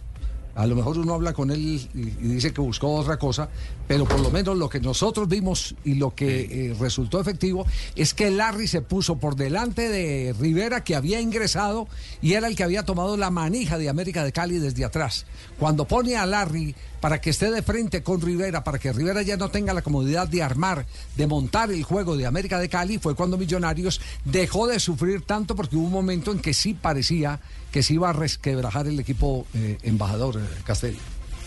A 0.55 0.67
lo 0.67 0.77
mejor 0.77 0.99
uno 0.99 1.15
habla 1.15 1.33
con 1.33 1.51
él 1.51 1.61
y, 1.61 1.88
dice 1.95 2.53
que 2.53 2.61
buscó 2.61 2.93
otra 2.95 3.19
cosa, 3.19 3.49
pero 3.92 4.07
por 4.07 4.20
lo 4.20 4.31
menos 4.31 4.57
lo 4.57 4.70
que 4.70 4.81
nosotros 4.81 5.28
vimos 5.28 5.74
y 5.85 5.96
lo 5.96 6.14
que 6.14 6.70
eh, 6.70 6.76
resultó 6.81 7.20
efectivo 7.20 7.66
es 7.94 8.14
que 8.14 8.31
Larry 8.31 8.66
se 8.66 8.81
puso 8.81 9.18
por 9.18 9.37
delante 9.37 9.87
de 9.90 10.35
Rivera, 10.40 10.83
que 10.83 10.96
había 10.96 11.20
ingresado 11.20 11.87
y 12.22 12.33
era 12.33 12.48
el 12.48 12.57
que 12.57 12.64
había 12.64 12.87
tomado 12.87 13.18
la 13.18 13.28
manija 13.28 13.76
de 13.76 13.90
América 13.90 14.24
de 14.24 14.33
Cali 14.33 14.59
desde 14.59 14.87
atrás. 14.87 15.26
Cuando 15.59 15.87
pone 15.87 16.16
a 16.16 16.24
Larry 16.24 16.74
para 17.02 17.20
que 17.20 17.28
esté 17.28 17.50
de 17.50 17.61
frente 17.61 18.02
con 18.02 18.22
Rivera, 18.22 18.64
para 18.64 18.78
que 18.78 18.94
Rivera 18.94 19.20
ya 19.20 19.37
no 19.37 19.50
tenga 19.50 19.74
la 19.74 19.83
comodidad 19.83 20.26
de 20.26 20.42
armar, 20.42 20.87
de 21.14 21.26
montar 21.26 21.70
el 21.70 21.83
juego 21.83 22.16
de 22.16 22.24
América 22.24 22.59
de 22.59 22.70
Cali, 22.70 22.96
fue 22.96 23.14
cuando 23.14 23.37
Millonarios 23.37 24.00
dejó 24.24 24.66
de 24.68 24.81
sufrir 24.81 25.20
tanto 25.20 25.55
porque 25.55 25.76
hubo 25.76 25.85
un 25.85 25.92
momento 25.92 26.33
en 26.33 26.38
que 26.38 26.55
sí 26.55 26.72
parecía 26.72 27.40
que 27.70 27.83
se 27.83 27.92
iba 27.92 28.09
a 28.09 28.14
resquebrajar 28.14 28.87
el 28.87 28.98
equipo 28.98 29.46
eh, 29.52 29.76
embajador 29.83 30.38
eh, 30.38 30.62
Castel. 30.64 30.96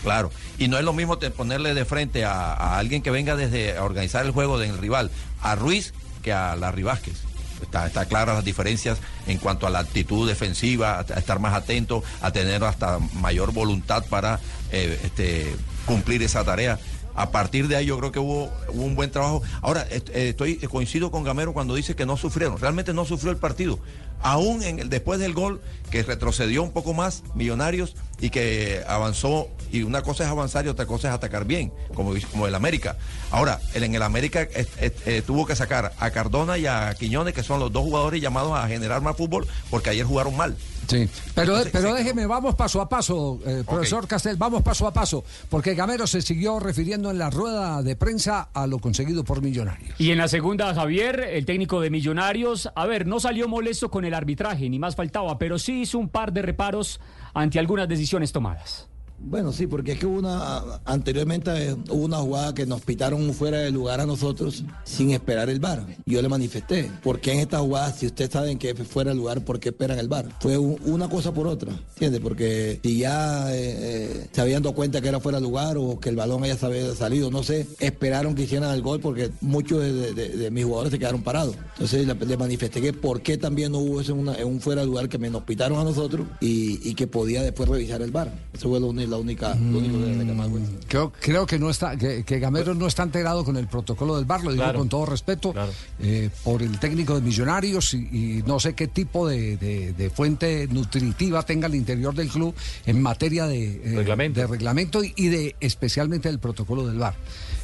Claro, 0.02 0.30
y 0.58 0.68
no 0.68 0.78
es 0.78 0.84
lo 0.84 0.92
mismo 0.92 1.18
ponerle 1.18 1.74
de 1.74 1.84
frente 1.84 2.24
a, 2.24 2.78
alguien 2.78 3.02
que 3.02 3.10
venga 3.10 3.36
desde 3.36 3.76
a 3.76 3.84
organizar 3.84 4.24
el 4.24 4.32
juego 4.32 4.58
del 4.58 4.78
rival, 4.78 5.10
a 5.42 5.54
Ruiz, 5.54 5.92
que 6.22 6.32
a 6.32 6.56
Larry 6.56 6.82
Vázquez. 6.82 7.22
Está, 7.62 7.86
está 7.86 8.04
claras 8.04 8.36
las 8.36 8.44
diferencias 8.44 8.98
en 9.26 9.38
cuanto 9.38 9.66
a 9.66 9.70
la 9.70 9.78
actitud 9.78 10.28
defensiva, 10.28 10.98
a, 10.98 11.18
estar 11.18 11.38
más 11.38 11.54
atento, 11.54 12.02
a 12.20 12.30
tener 12.30 12.62
hasta 12.64 12.98
mayor 13.14 13.52
voluntad 13.52 14.04
para 14.10 14.40
eh, 14.72 15.00
este, 15.04 15.56
cumplir 15.86 16.22
esa 16.22 16.44
tarea. 16.44 16.78
A 17.14 17.30
partir 17.30 17.66
de 17.66 17.76
ahí 17.76 17.86
yo 17.86 17.98
creo 17.98 18.12
que 18.12 18.18
hubo, 18.18 18.52
un 18.68 18.94
buen 18.94 19.10
trabajo. 19.10 19.42
Ahora, 19.62 19.86
eh, 19.90 20.28
estoy 20.28 20.56
coincido 20.58 21.10
con 21.10 21.24
Gamero 21.24 21.54
cuando 21.54 21.74
dice 21.74 21.96
que 21.96 22.04
no 22.04 22.18
sufrieron. 22.18 22.58
Realmente 22.58 22.92
no 22.92 23.06
sufrió 23.06 23.30
el 23.30 23.38
partido. 23.38 23.78
Aún 24.22 24.62
en 24.62 24.78
el, 24.80 24.88
después 24.88 25.20
del 25.20 25.34
gol, 25.34 25.60
que 25.90 26.02
retrocedió 26.02 26.62
un 26.62 26.72
poco 26.72 26.94
más 26.94 27.22
Millonarios 27.34 27.94
y 28.20 28.30
que 28.30 28.82
avanzó, 28.88 29.48
y 29.70 29.82
una 29.82 30.02
cosa 30.02 30.24
es 30.24 30.30
avanzar 30.30 30.64
y 30.64 30.68
otra 30.68 30.86
cosa 30.86 31.08
es 31.08 31.14
atacar 31.14 31.44
bien, 31.44 31.72
como, 31.94 32.12
como 32.32 32.46
el 32.46 32.54
América. 32.54 32.96
Ahora, 33.30 33.60
el- 33.74 33.84
en 33.84 33.94
el 33.94 34.02
América 34.02 34.42
eh, 34.42 34.66
eh, 34.78 34.90
eh, 35.06 35.22
tuvo 35.24 35.46
que 35.46 35.54
sacar 35.54 35.92
a 35.98 36.10
Cardona 36.10 36.56
y 36.58 36.66
a 36.66 36.94
Quiñones, 36.98 37.34
que 37.34 37.42
son 37.42 37.60
los 37.60 37.70
dos 37.72 37.82
jugadores 37.82 38.20
llamados 38.20 38.52
a 38.58 38.66
generar 38.68 39.00
más 39.02 39.16
fútbol, 39.16 39.46
porque 39.70 39.90
ayer 39.90 40.04
jugaron 40.06 40.36
mal. 40.36 40.56
Sí, 40.88 41.08
pero, 41.34 41.52
Entonces, 41.54 41.72
pero 41.72 41.90
sí. 41.90 41.98
déjeme, 42.04 42.26
vamos 42.26 42.54
paso 42.54 42.80
a 42.80 42.88
paso, 42.88 43.40
eh, 43.44 43.64
profesor 43.68 44.06
Castel, 44.06 44.36
vamos 44.36 44.62
paso 44.62 44.86
a 44.86 44.92
paso, 44.92 45.24
porque 45.50 45.74
Gamero 45.74 46.06
se 46.06 46.22
siguió 46.22 46.60
refiriendo 46.60 47.10
en 47.10 47.18
la 47.18 47.28
rueda 47.28 47.82
de 47.82 47.96
prensa 47.96 48.48
a 48.54 48.68
lo 48.68 48.78
conseguido 48.78 49.24
por 49.24 49.42
Millonarios. 49.42 50.00
Y 50.00 50.12
en 50.12 50.18
la 50.18 50.28
segunda, 50.28 50.72
Javier, 50.74 51.18
el 51.32 51.44
técnico 51.44 51.80
de 51.80 51.90
Millonarios, 51.90 52.70
a 52.76 52.86
ver, 52.86 53.04
no 53.04 53.18
salió 53.18 53.48
molesto 53.48 53.90
con 53.90 54.04
el 54.06 54.14
arbitraje, 54.14 54.68
ni 54.68 54.78
más 54.78 54.96
faltaba, 54.96 55.38
pero 55.38 55.58
sí 55.58 55.82
hizo 55.82 55.98
un 55.98 56.08
par 56.08 56.32
de 56.32 56.42
reparos 56.42 57.00
ante 57.34 57.58
algunas 57.58 57.88
decisiones 57.88 58.32
tomadas. 58.32 58.88
Bueno, 59.18 59.50
sí, 59.52 59.66
porque 59.66 59.92
es 59.92 59.98
que 59.98 60.06
una, 60.06 60.62
anteriormente 60.84 61.50
eh, 61.70 61.76
hubo 61.90 62.04
una 62.04 62.18
jugada 62.18 62.54
que 62.54 62.66
nos 62.66 62.82
pitaron 62.82 63.32
fuera 63.32 63.58
de 63.58 63.70
lugar 63.70 64.00
a 64.00 64.06
nosotros 64.06 64.62
sin 64.84 65.10
esperar 65.10 65.48
el 65.48 65.58
VAR. 65.58 65.86
Yo 66.04 66.20
le 66.22 66.28
manifesté, 66.28 66.90
¿por 67.02 67.18
qué 67.20 67.32
en 67.32 67.40
esta 67.40 67.58
jugada, 67.58 67.92
si 67.92 68.06
ustedes 68.06 68.30
saben 68.30 68.58
que 68.58 68.74
fuera 68.74 69.10
de 69.10 69.16
lugar, 69.16 69.42
por 69.44 69.58
qué 69.58 69.70
esperan 69.70 69.98
el 69.98 70.08
VAR? 70.08 70.26
Fue 70.40 70.58
un- 70.58 70.78
una 70.84 71.08
cosa 71.08 71.32
por 71.32 71.46
otra, 71.46 71.72
¿entiendes? 71.94 72.20
Porque 72.20 72.78
si 72.82 72.98
ya 72.98 73.52
eh, 73.54 73.74
eh, 73.78 74.26
se 74.30 74.40
habían 74.42 74.62
dado 74.62 74.74
cuenta 74.74 75.00
que 75.00 75.08
era 75.08 75.18
fuera 75.18 75.38
de 75.38 75.44
lugar 75.44 75.76
o 75.78 75.98
que 75.98 76.10
el 76.10 76.16
balón 76.16 76.44
haya 76.44 76.56
salido, 76.56 77.30
no 77.30 77.42
sé, 77.42 77.66
esperaron 77.80 78.34
que 78.34 78.42
hicieran 78.42 78.72
el 78.74 78.82
gol 78.82 79.00
porque 79.00 79.30
muchos 79.40 79.80
de, 79.80 80.50
mis 80.52 80.64
jugadores 80.64 80.92
se 80.92 80.98
quedaron 80.98 81.22
parados. 81.22 81.56
Entonces 81.72 82.06
le, 82.06 82.36
manifesté 82.36 82.80
que 82.82 82.92
por 82.92 83.22
qué 83.22 83.38
también 83.38 83.72
no 83.72 83.78
hubo 83.78 84.00
en 84.02 84.46
un 84.46 84.60
fuera 84.60 84.82
de 84.82 84.86
lugar 84.86 85.08
que 85.08 85.18
me 85.18 85.30
nos 85.30 85.42
pitaron 85.44 85.78
a 85.78 85.84
nosotros 85.84 86.26
y, 86.40 86.86
y 86.88 86.94
que 86.94 87.06
podía 87.06 87.42
después 87.42 87.68
revisar 87.68 88.02
el 88.02 88.10
VAR. 88.10 88.32
Eso 88.52 88.68
fue 88.68 88.78
lo, 88.78 88.92
uni- 89.06 89.10
la 89.10 89.16
única, 89.16 89.54
lo 89.54 89.78
único 89.78 89.98
que 89.98 90.24
le 90.24 90.34
bueno. 90.48 90.66
Creo, 90.88 91.12
creo 91.20 91.46
que 91.46 91.58
no 91.58 91.70
está, 91.70 91.96
que, 91.96 92.24
que 92.24 92.38
Gamero 92.38 92.74
no 92.74 92.86
está 92.86 93.04
integrado 93.04 93.44
con 93.44 93.56
el 93.56 93.66
protocolo 93.68 94.16
del 94.16 94.24
bar, 94.24 94.42
lo 94.44 94.50
digo 94.52 94.62
Claro. 94.64 94.78
con 94.80 94.88
todo 94.88 95.06
respeto, 95.06 95.54
eh, 96.00 96.30
por 96.44 96.62
el 96.62 96.78
técnico 96.78 97.14
de 97.14 97.20
Millonarios 97.20 97.94
y, 97.94 97.98
y 97.98 98.42
no 98.46 98.58
sé 98.60 98.74
qué 98.74 98.88
tipo 98.88 99.28
de, 99.28 99.56
de- 99.56 99.92
de 99.92 100.10
fuente 100.10 100.68
nutritiva 100.70 101.42
tenga 101.42 101.66
el 101.66 101.74
interior 101.74 102.14
del 102.14 102.28
club 102.28 102.54
en 102.86 103.00
materia 103.02 103.46
de 103.46 103.80
eh, 103.84 103.96
Reglamento. 103.96 104.40
de 104.40 104.46
reglamento 104.46 105.04
y, 105.04 105.12
y 105.16 105.28
de 105.28 105.56
especialmente 105.60 106.28
del 106.28 106.38
protocolo 106.38 106.86
del 106.86 106.98
bar. 106.98 107.14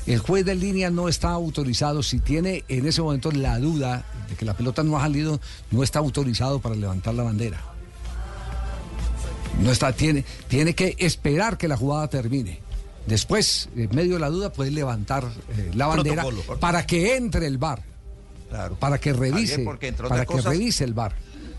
El 0.07 0.19
juez 0.19 0.45
de 0.45 0.57
línea 0.57 0.91
no 0.91 1.09
está 1.09 1.31
autorizado, 1.31 2.03
si 2.03 2.19
tiene 2.19 2.65
en 2.69 2.87
ese 2.89 3.01
momento 3.03 3.31
la 3.31 3.59
duda 3.61 4.05
de 4.29 4.35
que 4.35 4.45
la 4.45 4.55
pelota 4.57 4.83
no 4.83 4.97
ha 4.99 5.03
salido, 5.03 5.41
no 5.71 5.83
está 5.85 6.01
autorizado 6.01 6.59
para 6.59 6.75
levantar 6.75 7.15
la 7.15 7.23
bandera. 7.23 7.63
No 9.61 9.71
está, 9.71 9.93
tiene, 9.93 10.25
tiene 10.49 10.75
que 10.75 10.97
esperar 10.99 11.59
que 11.59 11.69
la 11.69 11.77
jugada 11.77 12.09
termine. 12.09 12.61
Después, 13.07 13.69
en 13.77 13.95
medio 13.95 14.15
de 14.15 14.21
la 14.21 14.29
duda, 14.31 14.53
puede 14.53 14.71
levantar 14.71 15.25
eh, 15.57 15.71
la 15.75 15.87
bandera 15.89 16.23
Protocolo. 16.23 16.59
para 16.61 16.87
que 16.87 17.17
entre 17.17 17.47
el 17.47 17.59
bar, 17.59 17.83
Claro. 18.49 18.77
para 18.77 18.99
que 18.99 19.13
revise, 19.13 19.61
porque 19.61 19.93
para 19.93 20.21
que 20.21 20.27
cosas, 20.27 20.53
revise 20.53 20.85
el 20.85 20.95
bar. 20.95 21.13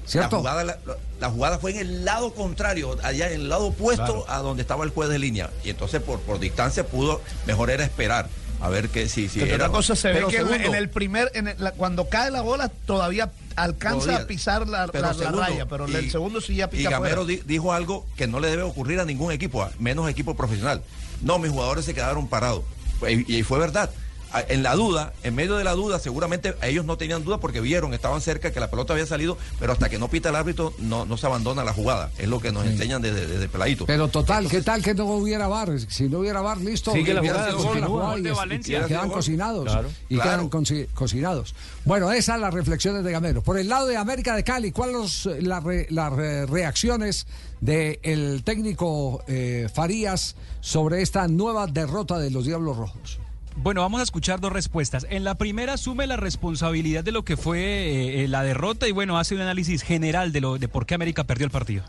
La 0.03 0.09
¿Cierto? 0.09 0.37
jugada, 0.39 0.63
la, 0.63 0.77
la 1.19 1.29
jugada 1.29 1.59
fue 1.59 1.71
en 1.71 1.77
el 1.79 2.05
lado 2.05 2.33
contrario, 2.33 2.97
allá 3.03 3.27
en 3.27 3.41
el 3.41 3.49
lado 3.49 3.67
opuesto 3.67 4.03
Claro. 4.25 4.25
a 4.29 4.39
donde 4.39 4.61
estaba 4.61 4.83
el 4.83 4.89
juez 4.91 5.09
de 5.09 5.17
línea. 5.19 5.49
Y 5.63 5.69
entonces 5.69 6.01
por, 6.01 6.19
por 6.19 6.39
distancia 6.39 6.85
pudo, 6.85 7.21
mejor 7.47 7.69
era 7.69 7.83
esperar. 7.85 8.27
A 8.63 8.69
ver 8.69 8.89
si 9.09 9.27
Pero 9.27 9.45
era- 9.45 9.65
otra 9.65 9.69
cosa 9.75 9.93
se 9.95 10.07
ve 10.13 10.19
que 10.29 10.37
en, 10.37 10.47
segundo, 10.47 10.55
en 10.69 10.75
el 10.75 10.89
primer, 10.89 11.29
en 11.35 11.49
el- 11.49 11.55
la- 11.59 11.73
cuando 11.73 12.07
cae 12.07 12.31
la 12.31 12.41
bola 12.41 12.69
todavía 12.69 13.29
alcanza 13.57 13.99
Todavía. 14.05 14.23
a 14.23 14.27
pisar 14.27 14.67
la, 14.69 14.87
Pero 14.87 15.11
la- 15.11 15.31
raya, 15.31 15.65
pero 15.67 15.85
y- 15.89 15.95
el 15.95 16.09
segundo 16.09 16.39
sí 16.39 16.55
ya 16.55 16.65
Y 16.71 16.77
pica 16.77 16.91
Gamero 16.91 17.23
afuera. 17.23 17.41
di- 17.41 17.43
dijo 17.45 17.73
algo 17.73 18.05
que 18.15 18.25
no 18.25 18.39
le 18.39 18.47
debe 18.49 18.63
ocurrir 18.63 19.01
a 19.01 19.05
ningún 19.05 19.33
equipo, 19.33 19.67
menos 19.79 20.09
equipo 20.09 20.35
profesional. 20.35 20.81
No, 21.21 21.39
mis 21.39 21.51
jugadores 21.51 21.83
se 21.83 21.93
quedaron 21.93 22.27
parados. 22.29 22.63
Y, 23.09 23.35
y 23.39 23.43
fue 23.43 23.59
verdad. 23.59 23.89
En 24.49 24.63
la 24.63 24.75
duda, 24.75 25.13
en 25.23 25.35
medio 25.35 25.55
de 25.57 25.63
la 25.63 25.73
duda, 25.73 25.99
seguramente 25.99 26.55
ellos 26.63 26.85
no 26.85 26.97
tenían 26.97 27.23
duda 27.23 27.39
porque 27.39 27.61
vieron, 27.61 27.93
estaban 27.93 28.19
cerca, 28.21 28.51
que 28.51 28.59
la 28.59 28.69
pelota 28.71 28.93
había 28.93 29.05
salido, 29.05 29.37
pero 29.59 29.73
hasta 29.73 29.89
que 29.89 29.99
no 29.99 30.07
pita 30.07 30.29
el 30.29 30.35
árbitro 30.35 30.73
no, 30.79 31.05
no 31.05 31.17
se 31.17 31.25
abandona 31.27 31.63
la 31.63 31.73
jugada. 31.73 32.09
Es 32.17 32.27
lo 32.27 32.39
que 32.39 32.51
nos 32.51 32.65
enseñan 32.65 33.01
desde, 33.01 33.27
desde 33.27 33.47
peladito. 33.47 33.85
Pero 33.85 34.07
total, 34.07 34.47
¿qué 34.49 34.61
tal 34.61 34.81
que 34.81 34.93
no 34.95 35.05
hubiera 35.05 35.47
VAR? 35.47 35.79
Si 35.87 36.09
no 36.09 36.19
hubiera 36.19 36.41
VAR, 36.41 36.57
listo. 36.59 36.91
Sigue 36.93 37.13
la 37.13 37.21
jugada, 37.21 37.51
jugada 37.53 37.87
Gol 37.87 38.19
y 38.19 38.23
de 38.23 38.29
es- 38.29 38.35
y 38.35 38.39
Valencia. 38.39 38.85
quedan 38.87 39.07
Gol. 39.07 39.17
cocinados. 39.17 39.63
Claro. 39.65 39.89
Y 40.09 40.15
Claro. 40.15 40.49
quedan 40.49 40.87
cocinados. 40.93 41.55
Bueno, 41.85 42.11
esas 42.11 42.39
las 42.39 42.53
reflexiones 42.53 43.03
de 43.03 43.11
Gamero. 43.11 43.41
Por 43.43 43.59
el 43.59 43.69
lado 43.69 43.85
de 43.87 43.97
América 43.97 44.35
de 44.35 44.43
Cali, 44.43 44.71
¿cuáles 44.71 45.11
son 45.11 45.47
las 45.47 45.63
re- 45.63 45.87
las 45.89 46.11
re- 46.11 46.45
reacciones 46.47 47.27
del 47.61 48.43
técnico 48.43 49.23
eh, 49.27 49.69
Farías 49.73 50.35
sobre 50.61 51.01
esta 51.01 51.27
nueva 51.27 51.67
derrota 51.67 52.17
de 52.19 52.31
los 52.31 52.45
Diablos 52.45 52.77
Rojos? 52.77 53.19
Bueno, 53.55 53.81
vamos 53.81 53.99
a 53.99 54.03
escuchar 54.03 54.41
dos 54.41 54.51
respuestas. 54.51 55.05
En 55.09 55.23
la 55.23 55.35
primera 55.35 55.73
asume 55.73 56.07
la 56.07 56.17
responsabilidad 56.17 57.03
de 57.03 57.11
lo 57.11 57.23
que 57.23 57.37
fue 57.37 57.59
eh, 57.59 58.23
eh, 58.23 58.27
la 58.27 58.43
derrota 58.43 58.87
y 58.87 58.91
bueno, 58.91 59.17
hace 59.17 59.35
un 59.35 59.41
análisis 59.41 59.83
general 59.83 60.31
de 60.31 60.41
lo 60.41 60.57
de 60.57 60.67
por 60.67 60.85
qué 60.85 60.95
América 60.95 61.23
perdió 61.23 61.45
el 61.45 61.51
partido. 61.51 61.83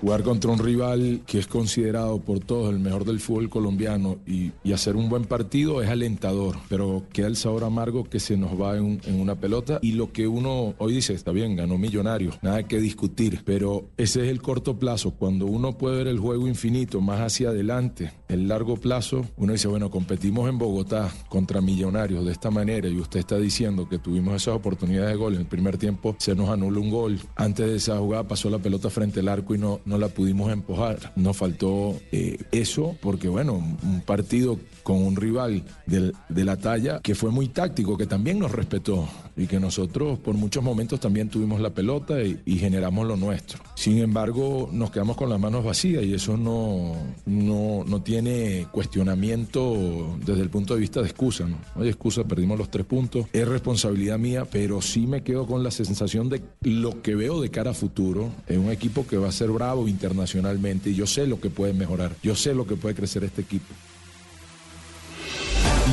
Jugar 0.00 0.22
contra 0.22 0.50
un 0.50 0.58
rival 0.58 1.22
que 1.26 1.38
es 1.38 1.46
considerado 1.46 2.20
por 2.20 2.40
todos 2.40 2.72
el 2.72 2.78
mejor 2.78 3.04
del 3.04 3.18
fútbol 3.18 3.48
colombiano 3.48 4.18
y, 4.26 4.52
hacer 4.76 4.94
un 4.94 5.08
buen 5.08 5.24
partido 5.24 5.82
es 5.82 5.88
alentador, 5.88 6.58
pero 6.68 7.04
queda 7.10 7.28
el 7.28 7.36
sabor 7.36 7.64
amargo 7.64 8.04
que 8.04 8.20
se 8.20 8.36
nos 8.36 8.60
va 8.60 8.76
en, 8.76 9.00
en 9.06 9.18
una 9.18 9.36
pelota 9.36 9.78
y 9.80 9.92
lo 9.92 10.12
que 10.12 10.28
uno 10.28 10.74
hoy 10.76 10.96
dice 10.96 11.14
está 11.14 11.32
bien, 11.32 11.56
ganó 11.56 11.78
Millonarios, 11.78 12.38
nada 12.42 12.64
que 12.64 12.78
discutir, 12.78 13.40
pero 13.42 13.86
ese 13.96 14.22
es 14.22 14.28
el 14.28 14.42
corto 14.42 14.78
plazo, 14.78 15.12
cuando 15.12 15.46
uno 15.46 15.78
puede 15.78 15.96
ver 15.96 16.08
el 16.08 16.18
juego 16.18 16.46
infinito 16.46 17.00
más 17.00 17.20
hacia 17.20 17.48
adelante, 17.48 18.12
el 18.28 18.48
largo 18.48 18.76
plazo, 18.76 19.24
uno 19.36 19.52
dice, 19.52 19.68
bueno, 19.68 19.90
competimos 19.90 20.48
en 20.48 20.58
Bogotá 20.58 21.10
contra 21.28 21.60
Millonarios 21.60 22.24
de 22.24 22.32
esta 22.32 22.50
manera 22.50 22.88
y 22.88 22.98
usted 22.98 23.20
está 23.20 23.38
diciendo 23.38 23.88
que 23.88 23.98
tuvimos 23.98 24.34
esas 24.34 24.54
oportunidades 24.54 25.10
de 25.10 25.16
gol 25.16 25.34
en 25.34 25.40
el 25.40 25.46
primer 25.46 25.78
tiempo, 25.78 26.16
se 26.18 26.34
nos 26.34 26.48
anula 26.48 26.80
un 26.80 26.90
gol, 26.90 27.20
antes 27.36 27.66
de 27.66 27.76
esa 27.76 27.98
jugada 27.98 28.24
pasó 28.24 28.50
la 28.50 28.58
pelota 28.58 28.90
frente 28.90 29.20
al 29.20 29.28
arco 29.28 29.54
y 29.54 29.58
no, 29.58 29.80
no 29.84 29.98
la 29.98 30.08
pudimos 30.08 30.52
empujar. 30.52 31.12
Nos 31.16 31.36
faltó 31.36 31.96
eh, 32.12 32.38
eso 32.52 32.96
porque, 33.00 33.28
bueno, 33.28 33.54
un 33.54 34.02
partido 34.04 34.58
con 34.86 35.02
un 35.02 35.16
rival 35.16 35.64
de 35.84 36.44
la 36.44 36.56
talla 36.56 37.00
que 37.00 37.16
fue 37.16 37.32
muy 37.32 37.48
táctico, 37.48 37.98
que 37.98 38.06
también 38.06 38.38
nos 38.38 38.52
respetó 38.52 39.08
y 39.36 39.48
que 39.48 39.58
nosotros 39.58 40.16
por 40.20 40.36
muchos 40.36 40.62
momentos 40.62 41.00
también 41.00 41.28
tuvimos 41.28 41.60
la 41.60 41.70
pelota 41.70 42.22
y, 42.22 42.40
y 42.44 42.56
generamos 42.56 43.04
lo 43.04 43.16
nuestro. 43.16 43.60
Sin 43.74 43.98
embargo, 43.98 44.70
nos 44.72 44.92
quedamos 44.92 45.16
con 45.16 45.28
las 45.28 45.40
manos 45.40 45.64
vacías 45.64 46.04
y 46.04 46.14
eso 46.14 46.36
no, 46.36 46.94
no, 47.24 47.82
no 47.84 48.02
tiene 48.02 48.68
cuestionamiento 48.70 50.16
desde 50.24 50.42
el 50.42 50.50
punto 50.50 50.74
de 50.74 50.80
vista 50.82 51.00
de 51.00 51.06
excusa. 51.08 51.48
No, 51.48 51.58
no 51.74 51.82
hay 51.82 51.88
excusa, 51.88 52.22
perdimos 52.22 52.56
los 52.56 52.70
tres 52.70 52.86
puntos, 52.86 53.26
es 53.32 53.48
responsabilidad 53.48 54.20
mía, 54.20 54.44
pero 54.48 54.80
sí 54.80 55.08
me 55.08 55.24
quedo 55.24 55.48
con 55.48 55.64
la 55.64 55.72
sensación 55.72 56.28
de 56.28 56.42
lo 56.60 57.02
que 57.02 57.16
veo 57.16 57.40
de 57.40 57.50
cara 57.50 57.72
a 57.72 57.74
futuro. 57.74 58.30
Es 58.46 58.56
un 58.56 58.70
equipo 58.70 59.04
que 59.04 59.16
va 59.16 59.30
a 59.30 59.32
ser 59.32 59.50
bravo 59.50 59.88
internacionalmente 59.88 60.90
y 60.90 60.94
yo 60.94 61.08
sé 61.08 61.26
lo 61.26 61.40
que 61.40 61.50
puede 61.50 61.72
mejorar, 61.72 62.14
yo 62.22 62.36
sé 62.36 62.54
lo 62.54 62.68
que 62.68 62.76
puede 62.76 62.94
crecer 62.94 63.24
este 63.24 63.42
equipo. 63.42 63.74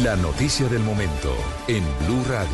La 0.01 0.15
noticia 0.15 0.67
del 0.69 0.81
momento 0.81 1.31
en 1.67 1.83
Blue 2.03 2.23
Radio. 2.27 2.49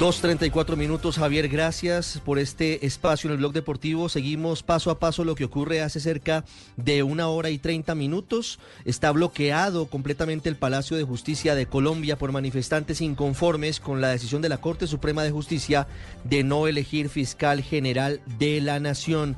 2.34 0.00 0.76
minutos, 0.76 1.18
Javier, 1.18 1.46
gracias 1.46 2.22
por 2.24 2.38
este 2.38 2.86
espacio 2.86 3.28
en 3.28 3.32
el 3.32 3.38
blog 3.38 3.52
deportivo. 3.52 4.08
Seguimos 4.08 4.62
paso 4.62 4.90
a 4.90 4.98
paso 4.98 5.24
lo 5.24 5.34
que 5.34 5.44
ocurre 5.44 5.82
hace 5.82 6.00
cerca 6.00 6.46
de 6.78 7.02
una 7.02 7.28
hora 7.28 7.50
y 7.50 7.58
30 7.58 7.94
minutos. 7.96 8.60
Está 8.86 9.12
bloqueado 9.12 9.84
completamente 9.84 10.48
el 10.48 10.56
Palacio 10.56 10.96
de 10.96 11.04
Justicia 11.04 11.54
de 11.54 11.66
Colombia 11.66 12.16
por 12.16 12.32
manifestantes 12.32 13.02
inconformes 13.02 13.78
con 13.78 14.00
la 14.00 14.08
decisión 14.08 14.40
de 14.40 14.48
la 14.48 14.62
Corte 14.62 14.86
Suprema 14.86 15.22
de 15.22 15.32
Justicia 15.32 15.86
de 16.24 16.44
no 16.44 16.66
elegir 16.66 17.10
fiscal 17.10 17.62
general 17.62 18.22
de 18.38 18.62
la 18.62 18.80
Nación. 18.80 19.36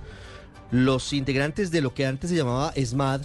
Los 0.70 1.12
integrantes 1.12 1.72
de 1.72 1.80
lo 1.80 1.92
que 1.92 2.06
antes 2.06 2.30
se 2.30 2.36
llamaba 2.36 2.72
ESMAD 2.76 3.22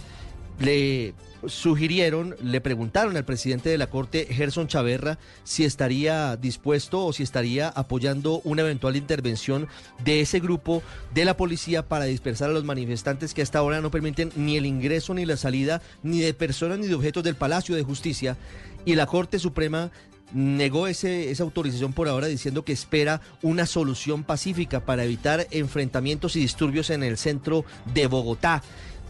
le 0.58 1.14
sugirieron, 1.46 2.36
le 2.42 2.60
preguntaron 2.60 3.16
al 3.16 3.24
presidente 3.24 3.68
de 3.68 3.78
la 3.78 3.88
Corte, 3.88 4.26
Gerson 4.30 4.68
Chaverra, 4.68 5.18
si 5.44 5.64
estaría 5.64 6.36
dispuesto 6.36 7.04
o 7.04 7.12
si 7.12 7.22
estaría 7.22 7.68
apoyando 7.68 8.40
una 8.44 8.62
eventual 8.62 8.96
intervención 8.96 9.68
de 10.04 10.20
ese 10.20 10.40
grupo 10.40 10.82
de 11.14 11.24
la 11.24 11.36
policía 11.36 11.88
para 11.88 12.04
dispersar 12.04 12.50
a 12.50 12.52
los 12.52 12.64
manifestantes 12.64 13.34
que 13.34 13.42
hasta 13.42 13.58
ahora 13.58 13.80
no 13.80 13.90
permiten 13.90 14.30
ni 14.36 14.56
el 14.56 14.66
ingreso 14.66 15.14
ni 15.14 15.24
la 15.24 15.36
salida 15.36 15.82
ni 16.02 16.20
de 16.20 16.34
personas 16.34 16.78
ni 16.78 16.86
de 16.86 16.94
objetos 16.94 17.24
del 17.24 17.36
Palacio 17.36 17.74
de 17.74 17.82
Justicia. 17.82 18.36
Y 18.84 18.94
la 18.94 19.06
Corte 19.06 19.38
Suprema 19.38 19.90
negó 20.32 20.86
ese, 20.86 21.30
esa 21.30 21.42
autorización 21.42 21.92
por 21.92 22.08
ahora 22.08 22.26
diciendo 22.26 22.64
que 22.64 22.72
espera 22.72 23.20
una 23.42 23.66
solución 23.66 24.24
pacífica 24.24 24.80
para 24.80 25.04
evitar 25.04 25.46
enfrentamientos 25.50 26.36
y 26.36 26.40
disturbios 26.40 26.90
en 26.90 27.02
el 27.02 27.18
centro 27.18 27.64
de 27.92 28.06
Bogotá. 28.06 28.62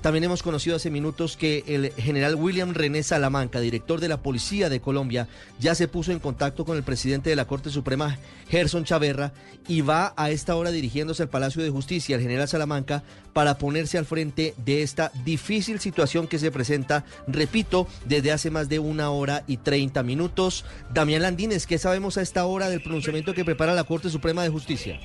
También 0.02 0.24
hemos 0.24 0.42
conocido 0.42 0.74
hace 0.74 0.90
minutos 0.90 1.36
que 1.36 1.62
el 1.68 1.92
general 1.92 2.34
William 2.34 2.74
René 2.74 3.04
Salamanca, 3.04 3.60
director 3.60 4.00
de 4.00 4.08
la 4.08 4.20
Policía 4.20 4.68
de 4.68 4.80
Colombia, 4.80 5.28
ya 5.60 5.76
se 5.76 5.86
puso 5.86 6.10
en 6.10 6.18
contacto 6.18 6.64
con 6.64 6.76
el 6.76 6.82
presidente 6.82 7.30
de 7.30 7.36
la 7.36 7.44
Corte 7.44 7.70
Suprema, 7.70 8.18
Gerson 8.48 8.82
Chaverra, 8.82 9.32
y 9.68 9.82
va 9.82 10.12
a 10.16 10.32
esta 10.32 10.56
hora 10.56 10.72
dirigiéndose 10.72 11.22
al 11.22 11.28
Palacio 11.28 11.62
de 11.62 11.70
Justicia, 11.70 12.16
el 12.16 12.22
general 12.22 12.48
Salamanca, 12.48 13.04
para 13.32 13.58
ponerse 13.58 13.96
al 13.96 14.04
frente 14.04 14.54
de 14.56 14.82
esta 14.82 15.12
difícil 15.24 15.78
situación 15.78 16.26
que 16.26 16.40
se 16.40 16.50
presenta, 16.50 17.04
repito, 17.28 17.86
desde 18.04 18.32
hace 18.32 18.50
más 18.50 18.68
de 18.68 18.80
una 18.80 19.10
hora 19.10 19.44
y 19.46 19.58
30 19.58 20.02
minutos. 20.02 20.64
Damián 20.92 21.22
Landines, 21.22 21.68
¿qué 21.68 21.78
sabemos 21.78 22.18
a 22.18 22.22
esta 22.22 22.44
hora 22.44 22.68
del 22.70 22.82
pronunciamiento 22.82 23.34
que 23.34 23.44
prepara 23.44 23.72
la 23.72 23.84
Corte 23.84 24.10
Suprema 24.10 24.42
de 24.42 24.48
Justicia? 24.48 24.98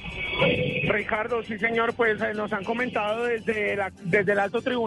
Ricardo, 0.90 1.44
sí 1.44 1.60
señor, 1.60 1.94
pues 1.94 2.20
eh, 2.22 2.34
nos 2.34 2.52
han 2.54 2.64
comentado 2.64 3.26
desde, 3.26 3.78
desde 4.04 4.32
el 4.32 4.40
alto 4.40 4.62
tribunal 4.62 4.87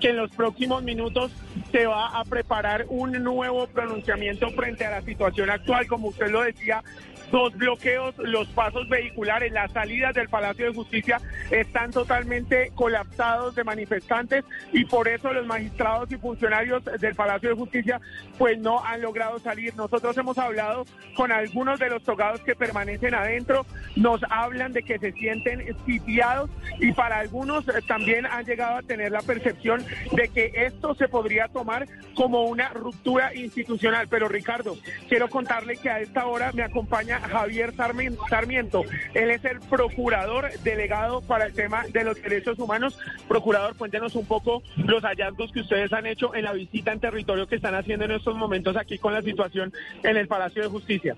que 0.00 0.10
en 0.10 0.16
los 0.16 0.30
próximos 0.30 0.82
minutos 0.82 1.32
se 1.70 1.86
va 1.86 2.18
a 2.18 2.24
preparar 2.24 2.86
un 2.88 3.12
nuevo 3.22 3.66
pronunciamiento 3.66 4.50
frente 4.50 4.84
a 4.84 4.90
la 4.90 5.02
situación 5.02 5.50
actual, 5.50 5.86
como 5.86 6.08
usted 6.08 6.28
lo 6.30 6.42
decía. 6.42 6.82
Dos 7.32 7.56
bloqueos, 7.56 8.14
los 8.18 8.46
pasos 8.48 8.86
vehiculares, 8.90 9.50
las 9.52 9.72
salidas 9.72 10.14
del 10.14 10.28
Palacio 10.28 10.66
de 10.66 10.74
Justicia 10.74 11.18
están 11.50 11.90
totalmente 11.90 12.70
colapsados 12.74 13.54
de 13.54 13.64
manifestantes 13.64 14.44
y 14.70 14.84
por 14.84 15.08
eso 15.08 15.32
los 15.32 15.46
magistrados 15.46 16.12
y 16.12 16.16
funcionarios 16.16 16.84
del 16.84 17.14
Palacio 17.14 17.48
de 17.48 17.54
Justicia 17.54 18.00
pues 18.36 18.58
no 18.58 18.84
han 18.84 19.00
logrado 19.00 19.38
salir. 19.38 19.74
Nosotros 19.76 20.14
hemos 20.18 20.36
hablado 20.36 20.84
con 21.16 21.32
algunos 21.32 21.78
de 21.78 21.88
los 21.88 22.02
togados 22.02 22.40
que 22.40 22.54
permanecen 22.54 23.14
adentro, 23.14 23.64
nos 23.96 24.20
hablan 24.28 24.74
de 24.74 24.82
que 24.82 24.98
se 24.98 25.12
sienten 25.12 25.64
sitiados 25.86 26.50
y 26.80 26.92
para 26.92 27.18
algunos 27.18 27.66
eh, 27.68 27.80
también 27.88 28.26
han 28.26 28.44
llegado 28.44 28.76
a 28.76 28.82
tener 28.82 29.10
la 29.10 29.22
percepción 29.22 29.82
de 30.12 30.28
que 30.28 30.52
esto 30.54 30.94
se 30.96 31.08
podría 31.08 31.48
tomar 31.48 31.86
como 32.14 32.44
una 32.44 32.68
ruptura 32.68 33.34
institucional. 33.34 34.06
Pero 34.08 34.28
Ricardo, 34.28 34.76
quiero 35.08 35.28
contarle 35.28 35.78
que 35.78 35.88
a 35.88 36.00
esta 36.00 36.26
hora 36.26 36.52
me 36.52 36.62
acompaña 36.62 37.21
Javier 37.28 37.74
Sarmiento. 37.74 38.84
Él 39.14 39.30
es 39.30 39.44
el 39.44 39.60
procurador 39.60 40.50
delegado 40.62 41.20
para 41.22 41.46
el 41.46 41.52
tema 41.52 41.84
de 41.88 42.04
los 42.04 42.20
derechos 42.20 42.58
humanos. 42.58 42.98
Procurador, 43.28 43.76
cuéntenos 43.76 44.14
un 44.14 44.26
poco 44.26 44.62
los 44.76 45.02
hallazgos 45.02 45.52
que 45.52 45.60
ustedes 45.60 45.92
han 45.92 46.06
hecho 46.06 46.34
en 46.34 46.44
la 46.44 46.52
visita 46.52 46.92
en 46.92 47.00
territorio 47.00 47.46
que 47.46 47.56
están 47.56 47.74
haciendo 47.74 48.04
en 48.04 48.12
estos 48.12 48.36
momentos 48.36 48.76
aquí 48.76 48.98
con 48.98 49.14
la 49.14 49.22
situación 49.22 49.72
en 50.02 50.16
el 50.16 50.28
Palacio 50.28 50.62
de 50.62 50.68
Justicia. 50.68 51.16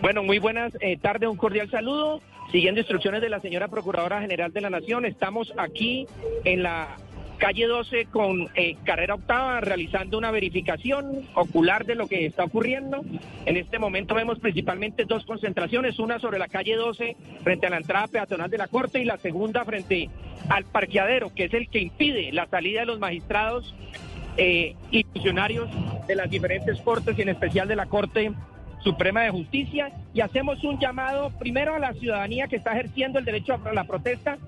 Bueno, 0.00 0.22
muy 0.22 0.38
buenas 0.38 0.72
eh, 0.80 0.96
tardes, 0.96 1.28
un 1.28 1.36
cordial 1.36 1.70
saludo. 1.70 2.20
Siguiendo 2.50 2.80
instrucciones 2.80 3.22
de 3.22 3.30
la 3.30 3.40
señora 3.40 3.68
Procuradora 3.68 4.20
General 4.20 4.52
de 4.52 4.60
la 4.60 4.68
Nación, 4.68 5.06
estamos 5.06 5.54
aquí 5.56 6.06
en 6.44 6.62
la 6.62 6.96
calle 7.42 7.66
12 7.66 8.06
con 8.06 8.48
eh, 8.54 8.76
carrera 8.84 9.16
octava 9.16 9.60
realizando 9.60 10.16
una 10.16 10.30
verificación 10.30 11.28
ocular 11.34 11.84
de 11.84 11.96
lo 11.96 12.06
que 12.06 12.24
está 12.24 12.44
ocurriendo. 12.44 13.00
En 13.46 13.56
este 13.56 13.80
momento 13.80 14.14
vemos 14.14 14.38
principalmente 14.38 15.06
dos 15.06 15.24
concentraciones, 15.24 15.98
una 15.98 16.20
sobre 16.20 16.38
la 16.38 16.46
calle 16.46 16.76
12 16.76 17.16
frente 17.42 17.66
a 17.66 17.70
la 17.70 17.78
entrada 17.78 18.06
peatonal 18.06 18.48
de 18.48 18.58
la 18.58 18.68
Corte 18.68 19.00
y 19.00 19.04
la 19.04 19.18
segunda 19.18 19.64
frente 19.64 20.08
al 20.50 20.66
parqueadero, 20.66 21.34
que 21.34 21.46
es 21.46 21.54
el 21.54 21.68
que 21.68 21.80
impide 21.80 22.30
la 22.30 22.46
salida 22.46 22.82
de 22.82 22.86
los 22.86 23.00
magistrados 23.00 23.74
eh, 24.36 24.76
y 24.92 25.02
funcionarios 25.02 25.68
de 26.06 26.14
las 26.14 26.30
diferentes 26.30 26.80
cortes 26.82 27.18
y 27.18 27.22
en 27.22 27.30
especial 27.30 27.66
de 27.66 27.74
la 27.74 27.86
Corte 27.86 28.30
Suprema 28.84 29.22
de 29.22 29.30
Justicia 29.30 29.90
y 30.14 30.20
hacemos 30.20 30.62
un 30.62 30.78
llamado 30.78 31.30
primero 31.40 31.74
a 31.74 31.80
la 31.80 31.92
ciudadanía 31.94 32.46
que 32.46 32.54
está 32.54 32.70
ejerciendo 32.70 33.18
el 33.18 33.24
derecho 33.24 33.54
a 33.54 33.72
la 33.72 33.82
protesta 33.82 34.38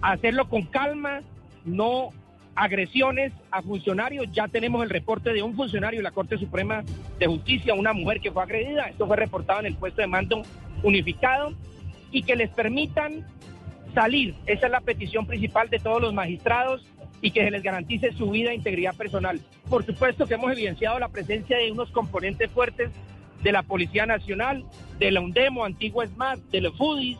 a 0.00 0.12
hacerlo 0.12 0.48
con 0.48 0.62
calma, 0.62 1.20
no 1.66 2.10
agresiones 2.58 3.32
a 3.52 3.62
funcionarios. 3.62 4.26
Ya 4.32 4.48
tenemos 4.48 4.82
el 4.82 4.90
reporte 4.90 5.32
de 5.32 5.42
un 5.42 5.54
funcionario 5.54 6.00
de 6.00 6.02
la 6.02 6.10
Corte 6.10 6.36
Suprema 6.38 6.82
de 7.18 7.26
Justicia, 7.26 7.72
una 7.72 7.92
mujer 7.92 8.20
que 8.20 8.32
fue 8.32 8.42
agredida. 8.42 8.88
Esto 8.88 9.06
fue 9.06 9.16
reportado 9.16 9.60
en 9.60 9.66
el 9.66 9.76
puesto 9.76 10.00
de 10.00 10.08
mando 10.08 10.42
unificado 10.82 11.54
y 12.10 12.24
que 12.24 12.34
les 12.34 12.50
permitan 12.50 13.24
salir. 13.94 14.34
Esa 14.46 14.66
es 14.66 14.72
la 14.72 14.80
petición 14.80 15.24
principal 15.24 15.70
de 15.70 15.78
todos 15.78 16.02
los 16.02 16.12
magistrados 16.12 16.84
y 17.20 17.30
que 17.30 17.44
se 17.44 17.50
les 17.52 17.62
garantice 17.62 18.12
su 18.12 18.28
vida 18.30 18.50
e 18.50 18.56
integridad 18.56 18.96
personal. 18.96 19.40
Por 19.70 19.86
supuesto 19.86 20.26
que 20.26 20.34
hemos 20.34 20.50
evidenciado 20.50 20.98
la 20.98 21.08
presencia 21.08 21.58
de 21.58 21.70
unos 21.70 21.92
componentes 21.92 22.50
fuertes 22.50 22.90
de 23.40 23.52
la 23.52 23.62
Policía 23.62 24.04
Nacional, 24.04 24.64
de 24.98 25.12
la 25.12 25.20
UNDEMO, 25.20 25.64
Antigua 25.64 26.06
SMAT, 26.06 26.40
de 26.50 26.60
los 26.60 26.76
FUDIS, 26.76 27.18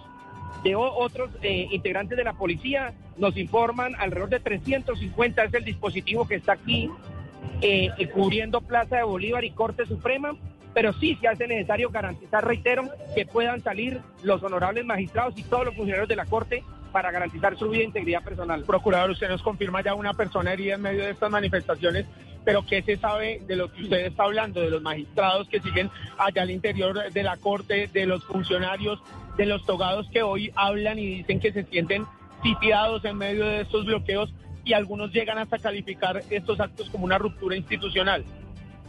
de 0.62 0.74
otros 0.76 1.30
eh, 1.42 1.68
integrantes 1.70 2.16
de 2.16 2.24
la 2.24 2.32
policía. 2.32 2.94
Nos 3.16 3.36
informan 3.36 3.94
alrededor 3.96 4.28
de 4.28 4.40
350 4.40 5.44
es 5.44 5.54
el 5.54 5.64
dispositivo 5.64 6.26
que 6.26 6.36
está 6.36 6.52
aquí 6.52 6.90
eh, 7.60 7.90
eh, 7.98 8.08
cubriendo 8.08 8.60
Plaza 8.60 8.96
de 8.96 9.02
Bolívar 9.02 9.44
y 9.44 9.50
Corte 9.50 9.86
Suprema, 9.86 10.32
pero 10.74 10.92
sí 10.92 11.16
se 11.20 11.28
hace 11.28 11.48
necesario 11.48 11.90
garantizar, 11.90 12.46
reitero, 12.46 12.84
que 13.14 13.26
puedan 13.26 13.62
salir 13.62 14.00
los 14.22 14.42
honorables 14.42 14.84
magistrados 14.84 15.36
y 15.36 15.42
todos 15.42 15.64
los 15.64 15.74
funcionarios 15.74 16.08
de 16.08 16.16
la 16.16 16.26
Corte 16.26 16.62
para 16.92 17.10
garantizar 17.10 17.56
su 17.56 17.68
vida 17.68 17.82
e 17.82 17.86
integridad 17.86 18.22
personal. 18.22 18.62
Procurador, 18.62 19.10
usted 19.10 19.28
nos 19.28 19.42
confirma 19.42 19.82
ya 19.82 19.94
una 19.94 20.14
persona 20.14 20.52
herida 20.52 20.74
en 20.74 20.82
medio 20.82 21.04
de 21.04 21.10
estas 21.10 21.30
manifestaciones, 21.30 22.06
pero 22.44 22.64
¿qué 22.64 22.82
se 22.82 22.96
sabe 22.96 23.42
de 23.46 23.56
lo 23.56 23.72
que 23.72 23.82
usted 23.82 24.06
está 24.06 24.22
hablando, 24.24 24.60
de 24.60 24.70
los 24.70 24.80
magistrados 24.80 25.48
que 25.48 25.60
siguen 25.60 25.90
allá 26.16 26.42
al 26.42 26.50
interior 26.50 27.12
de 27.12 27.22
la 27.22 27.36
Corte, 27.36 27.88
de 27.92 28.06
los 28.06 28.24
funcionarios, 28.24 29.02
de 29.38 29.46
los 29.46 29.64
togados 29.64 30.06
que 30.10 30.22
hoy 30.22 30.52
hablan 30.56 30.98
y 30.98 31.06
dicen 31.06 31.40
que 31.40 31.52
se 31.52 31.64
sienten 31.64 32.04
sitiados 32.42 33.04
en 33.04 33.16
medio 33.16 33.46
de 33.46 33.62
estos 33.62 33.86
bloqueos 33.86 34.34
y 34.64 34.74
algunos 34.74 35.12
llegan 35.12 35.38
hasta 35.38 35.58
calificar 35.58 36.22
estos 36.28 36.60
actos 36.60 36.90
como 36.90 37.04
una 37.04 37.16
ruptura 37.16 37.56
institucional? 37.56 38.24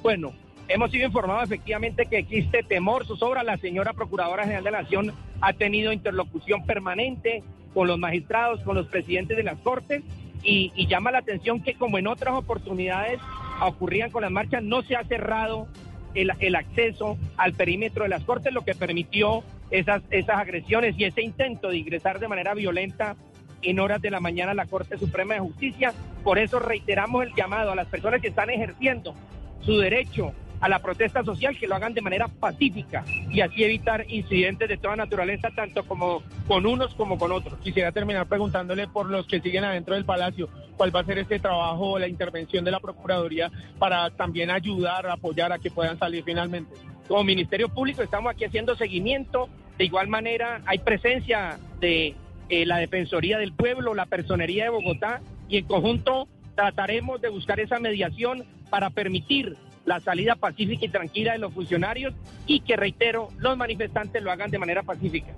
Bueno, 0.02 0.34
hemos 0.68 0.92
sido 0.92 1.06
informados 1.06 1.44
efectivamente 1.44 2.08
que 2.08 2.18
existe 2.18 2.64
temor, 2.64 3.06
zozobra. 3.06 3.44
La 3.44 3.58
señora 3.58 3.94
Procuradora 3.94 4.44
General 4.44 4.64
de 4.64 4.72
la 4.72 4.82
Nación 4.82 5.14
ha 5.40 5.54
tenido 5.54 5.94
interlocución 5.94 6.66
permanente 6.66 7.44
con 7.74 7.88
los 7.88 8.00
magistrados, 8.00 8.62
con 8.62 8.76
los 8.76 8.88
presidentes 8.88 9.38
de 9.38 9.44
las 9.44 9.60
Cortes 9.60 10.04
y, 10.42 10.88
llama 10.88 11.12
la 11.12 11.20
atención 11.20 11.62
que 11.62 11.76
como 11.76 11.98
en 12.00 12.08
otras 12.08 12.34
oportunidades 12.34 13.20
ocurrían 13.62 14.10
con 14.10 14.24
las 14.24 14.32
marchas, 14.32 14.64
no 14.64 14.82
se 14.82 14.96
ha 14.96 15.04
cerrado 15.04 15.68
el, 16.16 16.32
el 16.40 16.56
acceso 16.56 17.18
al 17.38 17.54
perímetro 17.54 18.04
de 18.04 18.10
las 18.10 18.24
Cortes, 18.24 18.52
lo 18.52 18.64
que 18.64 18.74
permitió 18.74 19.44
esas, 19.72 20.02
esas 20.10 20.38
agresiones 20.38 20.96
y 20.98 21.06
ese 21.06 21.22
intento 21.22 21.70
de 21.70 21.78
ingresar 21.78 22.20
de 22.20 22.28
manera 22.28 22.54
violenta 22.54 23.16
en 23.62 23.80
horas 23.80 24.02
de 24.02 24.12
la 24.12 24.20
mañana 24.20 24.52
a 24.52 24.56
la 24.56 24.66
Corte 24.66 24.98
Suprema 24.98 25.34
de 25.34 25.42
Justicia. 25.42 25.94
Por 26.24 26.40
eso 26.40 26.60
reiteramos 26.60 27.24
el 27.24 27.34
llamado 27.36 27.72
a 27.72 27.76
las 27.76 27.88
personas 27.88 28.22
que 28.22 28.30
están 28.30 28.50
ejerciendo 28.50 29.16
su 29.62 29.78
derecho 29.78 30.34
a 30.62 30.68
la 30.68 30.80
protesta 30.80 31.24
social 31.24 31.58
que 31.58 31.68
lo 31.68 31.76
hagan 31.76 31.94
de 31.94 32.02
manera 32.02 32.28
pacífica 32.28 33.06
y 33.30 33.42
así 33.42 33.64
evitar 33.64 34.06
incidentes 34.10 34.68
de 34.68 34.78
toda 34.78 34.96
naturaleza, 34.96 35.50
tanto 35.56 35.86
como 35.86 36.22
con 36.48 36.66
unos 36.66 36.94
como 36.96 37.18
con 37.18 37.32
otros. 37.32 37.60
Quisiera 37.60 37.92
terminar 37.92 38.28
preguntándole 38.28 38.88
por 38.88 39.10
los 39.10 39.26
que 39.26 39.40
siguen 39.40 39.64
adentro 39.64 39.96
del 39.96 40.06
Palacio, 40.06 40.50
cuál 40.76 40.94
va 40.94 41.02
a 41.02 41.06
ser 41.06 41.18
este 41.20 41.40
trabajo, 41.40 41.98
la 41.98 42.08
intervención 42.08 42.66
de 42.66 42.72
la 42.72 42.80
Procuraduría 42.80 43.50
para 43.78 44.10
también 44.12 44.52
ayudar, 44.52 45.08
apoyar 45.08 45.54
a 45.54 45.60
que 45.60 45.72
puedan 45.72 45.98
salir 45.98 46.24
finalmente. 46.24 46.76
Como 47.10 47.24
Ministerio 47.24 47.70
Público 47.70 48.04
estamos 48.04 48.32
aquí 48.32 48.46
haciendo 48.46 48.76
seguimiento. 48.76 49.50
De 49.80 49.86
igual 49.86 50.08
manera, 50.08 50.62
hay 50.68 50.78
presencia 50.78 51.58
de 51.80 52.14
eh, 52.50 52.66
la 52.68 52.78
Defensoría 52.78 53.40
del 53.40 53.52
Pueblo, 53.52 53.96
la 53.96 54.06
Personería 54.06 54.66
de 54.66 54.70
Bogotá 54.70 55.20
y 55.50 55.58
en 55.58 55.66
conjunto 55.66 56.28
trataremos 56.54 57.20
de 57.20 57.30
buscar 57.30 57.60
esa 57.60 57.80
mediación 57.80 58.46
para 58.70 58.92
permitir 58.92 59.58
la 59.86 60.00
salida 60.02 60.36
pacífica 60.36 60.86
y 60.86 60.90
tranquila 60.90 61.32
de 61.32 61.40
los 61.40 61.52
funcionarios 61.52 62.14
y 62.46 62.60
que, 62.60 62.76
reitero, 62.76 63.30
los 63.40 63.58
manifestantes 63.58 64.22
lo 64.22 64.32
hagan 64.32 64.52
de 64.52 64.60
manera 64.60 64.84
pacífica. 64.84 65.34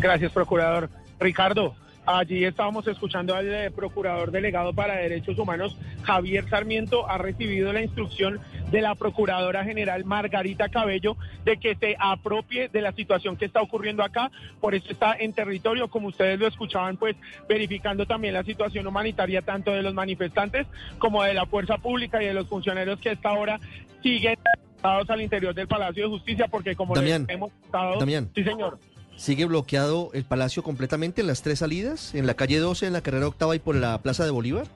Gracias, 0.00 0.32
procurador. 0.32 0.90
Ricardo, 1.20 1.76
allí 2.08 2.44
estábamos 2.44 2.86
escuchando 2.86 3.34
al 3.34 3.52
eh, 3.52 3.70
procurador 3.70 4.30
delegado 4.30 4.72
para 4.72 4.96
derechos 4.96 5.38
humanos, 5.38 5.76
Javier 6.02 6.48
Sarmiento, 6.48 7.08
ha 7.08 7.18
recibido 7.18 7.72
la 7.72 7.82
instrucción 7.82 8.40
de 8.70 8.80
la 8.80 8.94
procuradora 8.94 9.64
general 9.64 10.04
Margarita 10.04 10.68
Cabello 10.68 11.16
de 11.44 11.58
que 11.58 11.74
se 11.76 11.96
apropie 11.98 12.68
de 12.68 12.80
la 12.80 12.92
situación 12.92 13.36
que 13.36 13.44
está 13.44 13.60
ocurriendo 13.60 14.02
acá. 14.02 14.30
Por 14.60 14.74
eso 14.74 14.90
está 14.90 15.14
en 15.18 15.32
territorio, 15.32 15.88
como 15.88 16.08
ustedes 16.08 16.38
lo 16.38 16.46
escuchaban, 16.46 16.96
pues 16.96 17.16
verificando 17.48 18.06
también 18.06 18.34
la 18.34 18.44
situación 18.44 18.86
humanitaria 18.86 19.42
tanto 19.42 19.72
de 19.72 19.82
los 19.82 19.94
manifestantes 19.94 20.66
como 20.98 21.22
de 21.22 21.34
la 21.34 21.46
fuerza 21.46 21.76
pública 21.76 22.22
y 22.22 22.26
de 22.26 22.34
los 22.34 22.48
funcionarios 22.48 22.98
que 23.00 23.10
a 23.10 23.12
esta 23.12 23.32
hora 23.32 23.60
siguen 24.02 24.36
al 24.82 25.20
interior 25.20 25.54
del 25.54 25.66
Palacio 25.66 26.04
de 26.04 26.08
Justicia, 26.08 26.46
porque 26.48 26.76
como 26.76 26.94
Damián, 26.94 27.24
les 27.26 27.36
hemos 27.36 27.52
estado... 27.64 27.98
Damián. 27.98 28.30
Sí, 28.34 28.44
señor. 28.44 28.78
¿Sigue 29.18 29.46
bloqueado 29.46 30.10
el 30.14 30.24
palacio 30.24 30.62
completamente 30.62 31.20
en 31.20 31.26
las 31.26 31.42
tres 31.42 31.58
salidas? 31.58 32.14
¿En 32.14 32.26
la 32.26 32.34
calle 32.34 32.58
12, 32.58 32.86
en 32.86 32.92
la 32.92 33.00
carrera 33.02 33.26
octava 33.26 33.56
y 33.56 33.58
por 33.58 33.74
la 33.74 33.98
Plaza 34.00 34.24
de 34.24 34.30
Bolívar? 34.30 34.66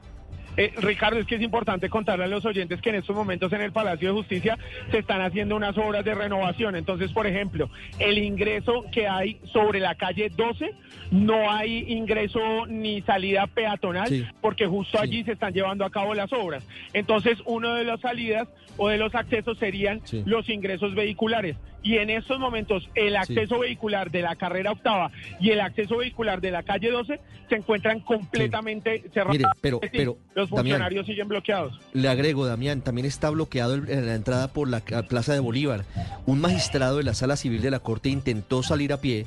Eh, 0.56 0.70
Ricardo, 0.78 1.18
es 1.18 1.26
que 1.26 1.36
es 1.36 1.42
importante 1.42 1.88
contarle 1.88 2.24
a 2.24 2.26
los 2.26 2.44
oyentes 2.44 2.82
que 2.82 2.90
en 2.90 2.96
estos 2.96 3.14
momentos 3.16 3.50
en 3.54 3.62
el 3.62 3.72
Palacio 3.72 4.08
de 4.08 4.14
Justicia 4.14 4.58
se 4.90 4.98
están 4.98 5.22
haciendo 5.22 5.56
unas 5.56 5.78
obras 5.78 6.04
de 6.04 6.14
renovación. 6.14 6.74
Entonces, 6.76 7.10
por 7.12 7.26
ejemplo, 7.26 7.70
el 8.00 8.18
ingreso 8.18 8.84
que 8.92 9.06
hay 9.08 9.40
sobre 9.52 9.78
la 9.80 9.94
calle 9.94 10.28
12, 10.28 10.72
no 11.12 11.50
hay 11.50 11.84
ingreso 11.92 12.66
ni 12.66 13.00
salida 13.02 13.46
peatonal, 13.46 14.08
Sí. 14.08 14.26
porque 14.42 14.66
justo 14.66 14.98
allí 15.00 15.22
se 15.24 15.32
están 15.32 15.54
llevando 15.54 15.84
a 15.86 15.90
cabo 15.90 16.12
las 16.14 16.30
obras. 16.34 16.66
Entonces, 16.92 17.38
uno 17.46 17.74
de 17.74 17.84
las 17.84 18.00
salidas 18.00 18.46
o 18.76 18.88
de 18.88 18.98
los 18.98 19.14
accesos 19.14 19.56
serían 19.56 20.02
Sí. 20.04 20.22
los 20.26 20.48
ingresos 20.50 20.94
vehiculares. 20.94 21.56
Y 21.82 21.96
en 21.98 22.10
estos 22.10 22.38
momentos, 22.38 22.88
el 22.94 23.16
acceso 23.16 23.58
vehicular 23.58 24.10
de 24.10 24.22
la 24.22 24.36
carrera 24.36 24.70
octava 24.72 25.10
y 25.40 25.50
el 25.50 25.60
acceso 25.60 25.96
vehicular 25.98 26.40
de 26.40 26.50
la 26.52 26.62
calle 26.62 26.90
12 26.90 27.18
se 27.48 27.54
encuentran 27.56 28.00
completamente 28.00 29.04
cerrados. 29.12 29.32
Mire, 29.36 29.44
pero- 29.60 29.78
decir, 29.80 29.98
pero, 29.98 30.18
los 30.34 30.48
Damián. 30.50 30.64
funcionarios 30.64 31.06
siguen 31.06 31.28
bloqueados. 31.28 31.78
Le 31.92 32.08
agrego, 32.08 32.46
Damián, 32.46 32.82
también 32.82 33.06
está 33.06 33.30
bloqueado 33.30 33.74
el- 33.74 33.90
en 33.90 34.06
la 34.06 34.14
entrada 34.14 34.48
por 34.52 34.68
la 34.68 34.80
Plaza 34.80 35.32
de 35.34 35.40
Bolívar. 35.40 35.84
Un 36.26 36.40
magistrado 36.40 36.98
de 36.98 37.02
la 37.04 37.14
Sala 37.14 37.36
Civil 37.36 37.62
de 37.62 37.70
la 37.70 37.80
Corte 37.80 38.08
intentó 38.08 38.62
salir 38.62 38.92
a 38.92 39.00
pie 39.00 39.26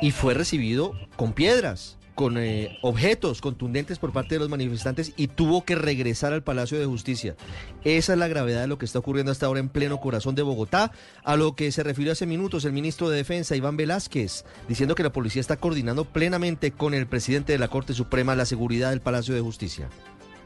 y 0.00 0.10
fue 0.12 0.34
recibido 0.34 0.94
con 1.16 1.32
piedras, 1.32 1.98
con 2.20 2.36
eh, 2.36 2.76
objetos 2.82 3.40
contundentes 3.40 3.98
por 3.98 4.12
parte 4.12 4.34
de 4.34 4.40
los 4.40 4.50
manifestantes 4.50 5.14
y 5.16 5.28
tuvo 5.28 5.64
que 5.64 5.74
regresar 5.74 6.34
al 6.34 6.42
Palacio 6.42 6.78
de 6.78 6.84
Justicia. 6.84 7.34
Esa 7.82 8.12
es 8.12 8.18
la 8.18 8.28
gravedad 8.28 8.60
de 8.60 8.66
lo 8.66 8.76
que 8.76 8.84
está 8.84 8.98
ocurriendo 8.98 9.32
hasta 9.32 9.46
ahora 9.46 9.60
en 9.60 9.70
pleno 9.70 10.02
corazón 10.02 10.34
de 10.34 10.42
Bogotá, 10.42 10.92
a 11.24 11.36
lo 11.36 11.56
que 11.56 11.72
se 11.72 11.82
refirió 11.82 12.12
hace 12.12 12.26
minutos 12.26 12.66
el 12.66 12.74
ministro 12.74 13.08
de 13.08 13.16
Defensa, 13.16 13.56
Iván 13.56 13.78
Velázquez, 13.78 14.44
diciendo 14.68 14.94
que 14.94 15.02
la 15.02 15.14
policía 15.14 15.40
está 15.40 15.56
coordinando 15.56 16.04
plenamente 16.04 16.72
con 16.72 16.92
el 16.92 17.06
presidente 17.06 17.54
de 17.54 17.58
la 17.58 17.68
Corte 17.68 17.94
Suprema 17.94 18.36
la 18.36 18.44
seguridad 18.44 18.90
del 18.90 19.00
Palacio 19.00 19.34
de 19.34 19.40
Justicia. 19.40 19.88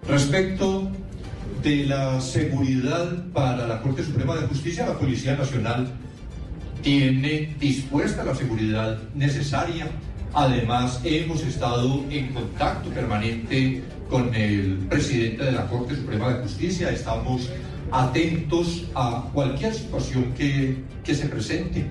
Respecto 0.09 0.89
de 1.65 1.87
la 1.87 2.21
seguridad 2.21 3.25
para 3.33 3.67
la 3.67 3.83
Corte 3.83 4.05
Suprema 4.05 4.37
de 4.37 4.47
Justicia, 4.47 4.87
la 4.87 4.97
Policía 4.97 5.35
Nacional 5.35 5.89
tiene 6.83 7.57
dispuesta 7.59 8.23
la 8.23 8.37
seguridad 8.37 8.97
necesaria. 9.17 9.89
Además, 10.35 11.01
hemos 11.05 11.43
estado 11.43 12.05
en 12.11 12.33
contacto 12.33 12.91
permanente 12.91 13.85
con 14.11 14.35
el 14.35 14.79
presidente 14.89 15.45
de 15.45 15.53
la 15.53 15.67
Corte 15.69 15.95
Suprema 15.95 16.35
de 16.35 16.43
Justicia. 16.43 16.91
Estamos 16.91 17.49
atentos 17.93 18.85
a 18.97 19.29
cualquier 19.33 19.73
situación 19.73 20.35
que, 20.35 20.83
que 21.05 21.15
se 21.15 21.27
presente. 21.27 21.87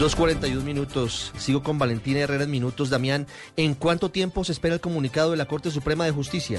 2.41 0.00 0.62
minutos. 0.62 1.32
Sigo 1.38 1.62
con 1.62 1.78
Valentina 1.78 2.18
Herrera 2.18 2.42
en 2.42 2.50
minutos. 2.50 2.90
Damián, 2.90 3.28
¿en 3.56 3.74
cuánto 3.74 4.10
tiempo 4.10 4.42
se 4.42 4.50
espera 4.50 4.74
el 4.74 4.80
comunicado 4.80 5.30
de 5.30 5.36
la 5.36 5.46
Corte 5.46 5.70
Suprema 5.70 6.04
de 6.04 6.10
Justicia? 6.10 6.58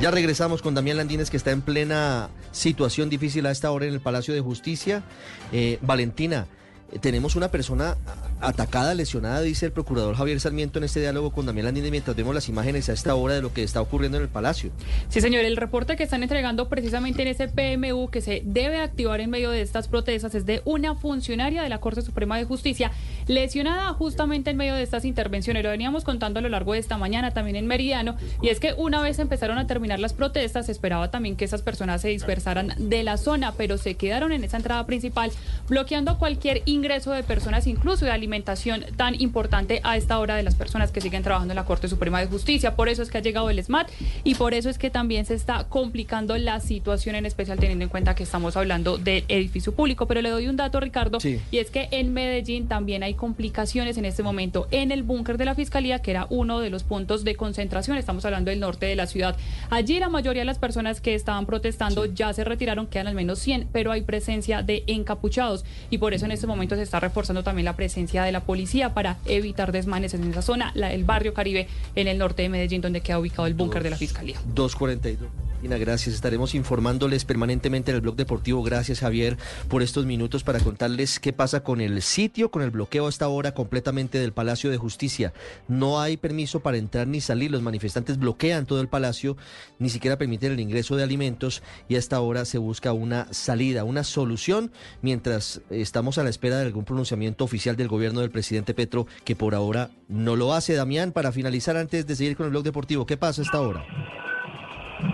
Ya 0.00 0.10
regresamos 0.10 0.60
con 0.60 0.74
Damián 0.74 0.98
Landines, 0.98 1.30
que 1.30 1.38
está 1.38 1.52
en 1.52 1.62
plena 1.62 2.28
situación 2.52 3.08
difícil 3.08 3.46
a 3.46 3.50
esta 3.50 3.70
hora 3.70 3.86
en 3.86 3.94
el 3.94 4.00
Palacio 4.00 4.34
de 4.34 4.42
Justicia. 4.42 5.02
Eh, 5.50 5.78
Valentina, 5.80 6.46
eh, 6.92 6.98
tenemos 6.98 7.34
una 7.36 7.50
persona 7.50 7.96
atacada, 8.40 8.94
lesionada, 8.94 9.40
dice 9.40 9.66
el 9.66 9.72
procurador 9.72 10.14
Javier 10.14 10.40
Sarmiento 10.40 10.78
en 10.78 10.84
este 10.84 11.00
diálogo 11.00 11.30
con 11.32 11.46
Damián 11.46 11.66
Landines 11.66 11.90
mientras 11.90 12.16
vemos 12.16 12.34
las 12.34 12.48
imágenes 12.48 12.88
a 12.88 12.92
esta 12.92 13.14
hora 13.14 13.34
de 13.34 13.42
lo 13.42 13.52
que 13.52 13.62
está 13.62 13.80
ocurriendo 13.80 14.18
en 14.18 14.24
el 14.24 14.28
Palacio. 14.28 14.70
Sí, 15.08 15.20
señor, 15.20 15.44
el 15.44 15.56
reporte 15.56 15.96
que 15.96 16.02
están 16.02 16.22
entregando 16.22 16.68
precisamente 16.68 17.22
en 17.22 17.28
ese 17.28 17.48
PMU 17.48 18.08
que 18.08 18.20
se 18.20 18.42
debe 18.44 18.80
activar 18.80 19.20
en 19.20 19.30
medio 19.30 19.50
de 19.50 19.62
estas 19.62 19.88
protestas 19.88 20.34
es 20.34 20.46
de 20.46 20.62
una 20.64 20.94
funcionaria 20.94 21.62
de 21.62 21.68
la 21.68 21.78
Corte 21.78 22.02
Suprema 22.02 22.36
de 22.38 22.44
Justicia 22.44 22.92
lesionada 23.26 23.92
justamente 23.94 24.50
en 24.50 24.56
medio 24.56 24.74
de 24.74 24.82
estas 24.82 25.04
intervenciones. 25.04 25.62
Lo 25.62 25.70
veníamos 25.70 26.04
contando 26.04 26.38
a 26.38 26.42
lo 26.42 26.48
largo 26.48 26.72
de 26.72 26.78
esta 26.78 26.98
mañana 26.98 27.32
también 27.32 27.56
en 27.56 27.66
Meridiano 27.66 28.16
y 28.42 28.48
es 28.48 28.60
que 28.60 28.74
una 28.76 29.00
vez 29.00 29.18
empezaron 29.18 29.58
a 29.58 29.66
terminar 29.66 29.98
las 29.98 30.12
protestas 30.12 30.66
se 30.66 30.72
esperaba 30.72 31.10
también 31.10 31.36
que 31.36 31.44
esas 31.44 31.62
personas 31.62 32.02
se 32.02 32.08
dispersaran 32.08 32.72
de 32.78 33.02
la 33.02 33.16
zona, 33.16 33.52
pero 33.52 33.78
se 33.78 33.94
quedaron 33.94 34.32
en 34.32 34.44
esa 34.44 34.56
entrada 34.56 34.86
principal 34.86 35.30
bloqueando 35.68 36.18
cualquier 36.18 36.62
ingreso 36.66 37.12
de 37.12 37.22
personas, 37.22 37.66
incluso 37.66 38.04
de 38.04 38.12
alimentación 38.26 38.84
tan 38.96 39.20
importante 39.20 39.80
a 39.84 39.96
esta 39.96 40.18
hora 40.18 40.34
de 40.34 40.42
las 40.42 40.56
personas 40.56 40.90
que 40.90 41.00
siguen 41.00 41.22
trabajando 41.22 41.52
en 41.52 41.56
la 41.56 41.64
Corte 41.64 41.86
Suprema 41.86 42.18
de 42.18 42.26
Justicia. 42.26 42.74
Por 42.74 42.88
eso 42.88 43.02
es 43.02 43.08
que 43.08 43.18
ha 43.18 43.20
llegado 43.22 43.48
el 43.50 43.62
SMAT 43.62 43.88
y 44.24 44.34
por 44.34 44.52
eso 44.52 44.68
es 44.68 44.78
que 44.78 44.90
también 44.90 45.24
se 45.26 45.34
está 45.34 45.68
complicando 45.68 46.36
la 46.36 46.58
situación, 46.58 47.14
en 47.14 47.24
especial 47.24 47.58
teniendo 47.60 47.84
en 47.84 47.88
cuenta 47.88 48.16
que 48.16 48.24
estamos 48.24 48.56
hablando 48.56 48.98
del 48.98 49.24
edificio 49.28 49.72
público. 49.72 50.06
Pero 50.06 50.22
le 50.22 50.30
doy 50.30 50.48
un 50.48 50.56
dato, 50.56 50.80
Ricardo, 50.80 51.18
y 51.22 51.58
es 51.58 51.70
que 51.70 51.86
en 51.92 52.12
Medellín 52.12 52.66
también 52.66 53.04
hay 53.04 53.14
complicaciones 53.14 53.96
en 53.96 54.04
este 54.04 54.24
momento 54.24 54.66
en 54.72 54.90
el 54.90 55.04
búnker 55.04 55.38
de 55.38 55.44
la 55.44 55.54
Fiscalía, 55.54 56.00
que 56.00 56.10
era 56.10 56.26
uno 56.28 56.58
de 56.58 56.70
los 56.70 56.82
puntos 56.82 57.22
de 57.22 57.36
concentración. 57.36 57.96
Estamos 57.96 58.24
hablando 58.24 58.50
del 58.50 58.58
norte 58.58 58.86
de 58.86 58.96
la 58.96 59.06
ciudad. 59.06 59.36
Allí 59.70 60.00
la 60.00 60.08
mayoría 60.08 60.42
de 60.42 60.46
las 60.46 60.58
personas 60.58 61.00
que 61.00 61.14
estaban 61.14 61.46
protestando 61.46 62.06
ya 62.06 62.32
se 62.32 62.42
retiraron, 62.42 62.88
quedan 62.88 63.06
al 63.06 63.14
menos 63.14 63.38
100, 63.38 63.68
pero 63.72 63.92
hay 63.92 64.02
presencia 64.02 64.62
de 64.62 64.82
encapuchados 64.88 65.64
y 65.90 65.98
por 65.98 66.12
eso 66.12 66.24
en 66.24 66.32
este 66.32 66.48
momento 66.48 66.74
se 66.74 66.82
está 66.82 66.98
reforzando 66.98 67.44
también 67.44 67.66
la 67.66 67.76
presencia 67.76 68.15
de 68.24 68.32
la 68.32 68.40
policía 68.40 68.94
para 68.94 69.18
evitar 69.26 69.72
desmanes 69.72 70.14
en 70.14 70.30
esa 70.30 70.42
zona, 70.42 70.72
la, 70.74 70.92
el 70.92 71.04
barrio 71.04 71.34
Caribe 71.34 71.68
en 71.94 72.08
el 72.08 72.18
norte 72.18 72.42
de 72.42 72.48
Medellín, 72.48 72.80
donde 72.80 73.00
queda 73.00 73.18
ubicado 73.18 73.46
el 73.46 73.54
búnker 73.54 73.82
de 73.82 73.90
la 73.90 73.96
Fiscalía. 73.96 74.36
242. 74.54 75.46
Tina, 75.60 75.78
gracias. 75.78 76.14
Estaremos 76.14 76.54
informándoles 76.54 77.24
permanentemente 77.24 77.90
en 77.90 77.96
el 77.96 78.00
blog 78.02 78.14
deportivo. 78.14 78.62
Gracias, 78.62 79.00
Javier, 79.00 79.38
por 79.68 79.82
estos 79.82 80.04
minutos 80.04 80.44
para 80.44 80.60
contarles 80.60 81.18
qué 81.18 81.32
pasa 81.32 81.62
con 81.62 81.80
el 81.80 82.02
sitio, 82.02 82.50
con 82.50 82.62
el 82.62 82.70
bloqueo 82.70 83.06
a 83.06 83.08
esta 83.08 83.28
hora 83.28 83.54
completamente 83.54 84.18
del 84.18 84.32
Palacio 84.32 84.70
de 84.70 84.76
Justicia. 84.76 85.32
No 85.66 86.00
hay 86.00 86.18
permiso 86.18 86.60
para 86.60 86.76
entrar 86.76 87.06
ni 87.06 87.20
salir. 87.20 87.50
Los 87.50 87.62
manifestantes 87.62 88.18
bloquean 88.18 88.66
todo 88.66 88.80
el 88.80 88.88
palacio, 88.88 89.36
ni 89.78 89.88
siquiera 89.88 90.18
permiten 90.18 90.52
el 90.52 90.60
ingreso 90.60 90.94
de 90.94 91.02
alimentos 91.02 91.62
y 91.88 91.96
a 91.96 91.98
esta 91.98 92.20
hora 92.20 92.44
se 92.44 92.58
busca 92.58 92.92
una 92.92 93.32
salida, 93.32 93.84
una 93.84 94.04
solución, 94.04 94.70
mientras 95.00 95.62
estamos 95.70 96.18
a 96.18 96.22
la 96.22 96.30
espera 96.30 96.58
de 96.58 96.66
algún 96.66 96.84
pronunciamiento 96.84 97.44
oficial 97.44 97.76
del 97.76 97.88
gobierno 97.88 98.05
del 98.14 98.30
presidente 98.30 98.74
Petro, 98.74 99.06
que 99.24 99.36
por 99.36 99.54
ahora 99.54 99.90
no 100.08 100.36
lo 100.36 100.54
hace. 100.54 100.74
Damián, 100.74 101.12
para 101.12 101.32
finalizar, 101.32 101.76
antes 101.76 102.06
de 102.06 102.16
seguir 102.16 102.36
con 102.36 102.46
el 102.46 102.50
blog 102.50 102.64
deportivo, 102.64 103.06
¿qué 103.06 103.16
pasa 103.16 103.42
a 103.42 103.44
esta 103.44 103.60
hora? 103.60 103.84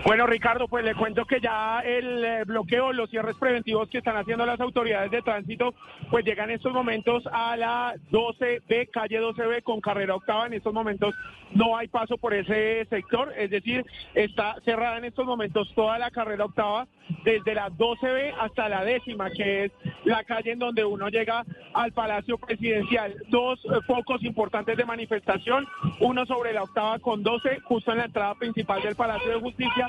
Bueno, 0.05 0.27
Ricardo, 0.27 0.67
pues 0.67 0.83
le 0.83 0.95
cuento 0.95 1.25
que 1.25 1.39
ya 1.39 1.79
el 1.79 2.25
eh, 2.25 2.43
bloqueo, 2.45 2.91
los 2.91 3.09
cierres 3.09 3.35
preventivos 3.37 3.87
que 3.89 3.99
están 3.99 4.17
haciendo 4.17 4.45
las 4.45 4.59
autoridades 4.59 5.11
de 5.11 5.21
tránsito, 5.21 5.73
pues 6.09 6.25
llegan 6.25 6.49
en 6.49 6.57
estos 6.57 6.73
momentos 6.73 7.23
a 7.31 7.55
la 7.55 7.93
12B, 8.11 8.89
calle 8.91 9.21
12B 9.21 9.63
con 9.63 9.79
carrera 9.79 10.15
octava. 10.15 10.47
En 10.47 10.53
estos 10.53 10.73
momentos 10.73 11.15
no 11.53 11.77
hay 11.77 11.87
paso 11.87 12.17
por 12.17 12.33
ese 12.33 12.85
sector, 12.89 13.31
es 13.37 13.49
decir, 13.49 13.85
está 14.13 14.55
cerrada 14.65 14.97
en 14.97 15.05
estos 15.05 15.25
momentos 15.25 15.71
toda 15.75 15.97
la 15.99 16.11
carrera 16.11 16.45
octava 16.45 16.87
desde 17.23 17.53
la 17.53 17.69
12B 17.69 18.33
hasta 18.39 18.69
la 18.69 18.83
décima, 18.83 19.29
que 19.29 19.65
es 19.65 19.71
la 20.05 20.23
calle 20.23 20.51
en 20.51 20.59
donde 20.59 20.83
uno 20.83 21.09
llega 21.09 21.45
al 21.73 21.91
Palacio 21.91 22.37
Presidencial. 22.37 23.15
Dos 23.29 23.59
eh, 23.65 23.79
focos 23.85 24.23
importantes 24.23 24.77
de 24.77 24.85
manifestación, 24.85 25.65
uno 25.99 26.25
sobre 26.25 26.53
la 26.53 26.63
octava 26.63 26.99
con 26.99 27.23
12, 27.23 27.59
justo 27.61 27.91
en 27.91 27.99
la 27.99 28.05
entrada 28.05 28.35
principal 28.35 28.81
del 28.81 28.95
Palacio 28.95 29.29
de 29.29 29.39
Justicia, 29.39 29.82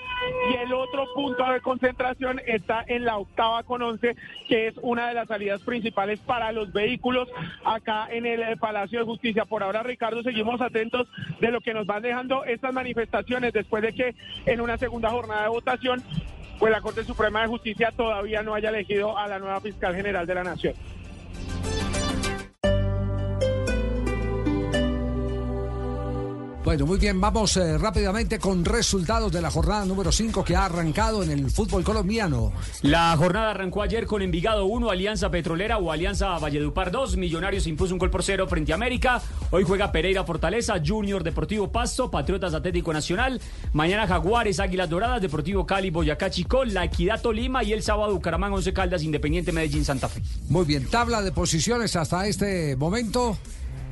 y 0.51 0.55
el 0.57 0.73
otro 0.73 1.07
punto 1.15 1.45
de 1.51 1.61
concentración 1.61 2.41
está 2.47 2.85
en 2.87 3.05
la 3.05 3.19
octava 3.19 3.63
con 3.63 3.83
11, 3.83 4.17
que 4.49 4.69
es 4.69 4.75
una 4.83 5.09
de 5.09 5.15
las 5.15 5.29
salidas 5.29 5.61
principales 5.63 6.21
para 6.21 6.53
los 6.53 6.73
vehículos 6.73 7.29
acá 7.65 8.09
en 8.11 8.27
el 8.27 8.43
eh, 8.43 8.57
Palacio 8.57 9.01
de 9.01 9.05
Justicia. 9.05 9.45
Por 9.45 9.63
ahora, 9.63 9.83
Ricardo, 9.83 10.23
seguimos 10.23 10.61
atentos 10.61 11.09
de 11.41 11.51
lo 11.51 11.61
que 11.61 11.75
nos 11.75 11.87
van 11.87 12.03
dejando 12.03 12.45
estas 12.45 12.73
manifestaciones 12.73 13.53
después 13.53 13.83
de 13.83 13.93
que 13.93 14.15
en 14.47 14.61
una 14.61 14.79
segunda 14.79 15.11
jornada 15.11 15.43
de 15.43 15.49
votación 15.49 16.03
pues 16.59 16.71
la 16.73 16.81
Corte 16.81 17.05
Suprema 17.05 17.43
de 17.43 17.49
Justicia 17.49 17.93
todavía 17.97 18.43
no 18.43 18.55
haya 18.55 18.69
elegido 18.69 19.19
a 19.19 19.27
la 19.27 19.39
nueva 19.39 19.61
fiscal 19.61 19.95
general 19.95 20.27
de 20.27 20.35
la 20.35 20.45
Nación. 20.45 20.75
Bueno, 26.75 26.87
muy 26.87 26.99
bien, 26.99 27.21
vamos 27.21 27.57
eh, 27.57 27.79
rápidamente 27.79 28.41
con 28.41 28.65
resultados 28.65 29.31
de 29.31 29.41
la 29.41 29.49
jornada 29.49 29.85
número 29.85 30.11
5 30.11 30.43
que 30.45 30.57
ha 30.57 30.65
arrancado 30.65 31.23
en 31.23 31.31
el 31.31 31.49
fútbol 31.49 31.85
colombiano. 31.85 32.53
La 32.83 33.17
jornada 33.17 33.53
arrancó 33.53 33.81
ayer 33.81 34.07
con 34.07 34.23
Envigado 34.23 34.67
1, 34.67 34.91
Alianza 34.91 35.31
Petrolera 35.31 35.79
o 35.79 35.93
Alianza 35.93 36.37
Valledupar 36.37 36.91
2. 36.91 37.17
Millonarios 37.17 37.69
impuso 37.69 37.95
un 37.95 38.01
gol 38.01 38.11
por 38.11 38.25
cero 38.25 38.49
frente 38.49 38.73
a 38.73 38.75
América. 38.75 39.23
Hoy 39.53 39.63
juega 39.63 39.93
Pereira 39.93 40.25
Fortaleza, 40.25 40.75
Junior 40.85 41.23
Deportivo 41.23 41.71
Pasto, 41.71 42.11
Patriotas 42.11 42.55
Atlético 42.55 42.93
Nacional. 42.93 43.41
Mañana 43.73 44.09
Jaguares, 44.09 44.59
Águilas 44.59 44.91
Doradas, 44.91 45.23
Deportivo 45.23 45.65
Cali, 45.67 45.91
Boyacá 45.91 46.29
Chicó, 46.29 46.65
La 46.65 46.87
Equidad 46.87 47.23
Tolima 47.23 47.63
y 47.63 47.73
el 47.73 47.85
sábado 47.85 48.15
Bucaramanga, 48.15 48.57
Once 48.57 48.73
Caldas, 48.73 49.05
Independiente 49.05 49.53
Medellín, 49.53 49.85
Santa 49.85 50.09
Fe. 50.09 50.23
Muy 50.49 50.65
bien, 50.65 50.89
tabla 50.91 51.23
de 51.23 51.31
posiciones 51.31 51.95
hasta 51.95 52.27
este 52.27 52.75
momento. 52.75 53.39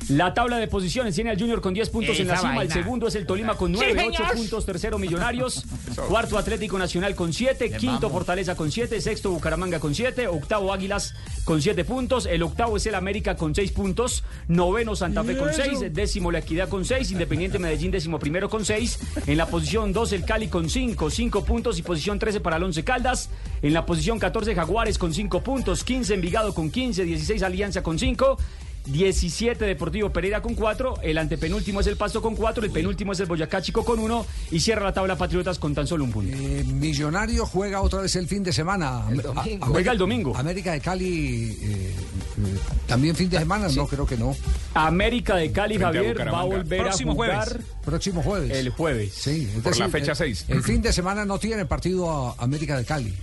La 0.09 0.33
tabla 0.33 0.57
de 0.57 0.67
posiciones 0.67 1.15
tiene 1.15 1.29
al 1.29 1.39
Junior 1.39 1.61
con 1.61 1.73
10 1.73 1.89
puntos 1.89 2.19
en 2.19 2.27
la 2.27 2.33
Esa 2.33 2.41
cima, 2.41 2.51
el 2.53 2.57
vaina. 2.67 2.73
segundo 2.73 3.07
es 3.07 3.15
el 3.15 3.25
Tolima 3.25 3.55
con 3.55 3.71
9, 3.71 3.91
Sí, 3.93 3.97
8 4.07 4.17
señor. 4.17 4.35
puntos, 4.35 4.65
tercero 4.65 4.99
Millonarios, 4.99 5.65
cuarto 6.09 6.37
Atlético 6.37 6.77
Nacional 6.77 7.15
con 7.15 7.31
7, 7.33 7.67
Bien, 7.67 7.79
quinto 7.79 7.95
vamos. 8.01 8.11
Fortaleza 8.11 8.55
con 8.55 8.71
7, 8.71 8.99
sexto 9.01 9.31
Bucaramanga 9.31 9.79
con 9.79 9.95
7, 9.95 10.27
octavo 10.27 10.73
Águilas 10.73 11.13
con 11.45 11.61
7 11.61 11.85
puntos, 11.85 12.25
el 12.25 12.43
octavo 12.43 12.77
es 12.77 12.85
el 12.85 12.95
América 12.95 13.35
con 13.35 13.55
6 13.55 13.71
puntos, 13.71 14.23
noveno 14.47 14.95
Santa 14.95 15.23
Fe 15.23 15.37
con 15.37 15.47
¿Y 15.49 15.51
eso? 15.51 15.63
6, 15.63 15.93
décimo 15.93 16.31
La 16.31 16.39
Equidad 16.39 16.69
con 16.69 16.85
6, 16.85 17.11
Independiente 17.11 17.57
Medellín 17.59 17.91
décimo 17.91 18.19
primero 18.19 18.49
con 18.49 18.65
6, 18.65 18.99
en 19.27 19.37
la 19.37 19.47
posición 19.47 19.93
2 19.93 20.11
el 20.13 20.25
Cali 20.25 20.47
con 20.47 20.69
5, 20.69 21.09
5 21.09 21.45
puntos 21.45 21.79
y 21.79 21.81
posición 21.81 22.19
13 22.19 22.39
para 22.41 22.57
el 22.57 22.63
11 22.63 22.83
Caldas, 22.83 23.29
en 23.61 23.73
la 23.73 23.85
posición 23.85 24.19
14 24.19 24.53
Jaguares 24.53 24.97
con 24.97 25.13
5 25.13 25.41
puntos, 25.43 25.83
15 25.83 26.13
Envigado 26.13 26.53
con 26.53 26.69
15, 26.69 27.03
16 27.05 27.41
Alianza 27.43 27.81
con 27.83 27.97
5, 27.97 28.37
17 28.85 29.63
Deportivo 29.63 30.09
Pereira 30.09 30.41
con 30.41 30.55
4, 30.55 30.95
el 31.03 31.17
antepenúltimo 31.17 31.79
es 31.79 31.87
el 31.87 31.95
Pasto 31.95 32.21
con 32.21 32.35
4, 32.35 32.65
el 32.65 32.71
penúltimo 32.71 33.13
es 33.13 33.19
el 33.19 33.27
Boyacá 33.27 33.61
Chico 33.61 33.85
con 33.85 33.99
1 33.99 34.25
y 34.51 34.59
cierra 34.59 34.83
la 34.83 34.93
tabla 34.93 35.17
Patriotas 35.17 35.57
con 35.57 35.73
tan 35.73 35.87
solo 35.87 36.03
un 36.03 36.11
punto. 36.11 36.35
Eh, 36.35 36.63
Millonario 36.65 37.45
juega 37.45 37.81
otra 37.81 38.01
vez 38.01 38.15
el 38.15 38.27
fin 38.27 38.43
de 38.43 38.51
semana. 38.51 39.05
domingo. 39.23 39.65
Juega 39.67 39.91
el 39.91 39.97
domingo. 39.97 40.35
América 40.35 40.73
de 40.73 40.81
Cali 40.81 41.57
eh, 41.61 41.95
eh, 42.41 42.57
también 42.87 43.15
fin 43.15 43.29
de 43.29 43.39
semana, 43.39 43.67
no 43.69 43.87
creo 43.87 44.05
que 44.05 44.17
no. 44.17 44.35
América 44.73 45.35
de 45.35 45.51
Cali, 45.51 45.77
Frente 45.77 45.97
a 45.97 46.01
Javier, 46.01 46.33
va 46.33 46.41
a 46.41 46.43
volver 46.43 46.81
Próximo 46.81 47.11
a 47.11 47.15
jugar 47.15 47.47
jueves. 47.47 47.65
Próximo 47.85 48.23
jueves. 48.23 48.51
el 48.57 48.69
jueves. 48.69 49.13
Sí, 49.13 49.49
es 49.55 49.61
Por 49.61 49.77
la 49.77 49.89
fecha 49.89 50.11
el- 50.11 50.17
seis. 50.17 50.45
El, 50.47 50.63
fin 50.63 50.81
de 50.81 50.91
semana 50.91 51.25
no 51.25 51.39
tiene 51.39 51.65
partido 51.65 52.09
a 52.11 52.35
América 52.37 52.77
de 52.77 52.85
Cali. 52.85 53.13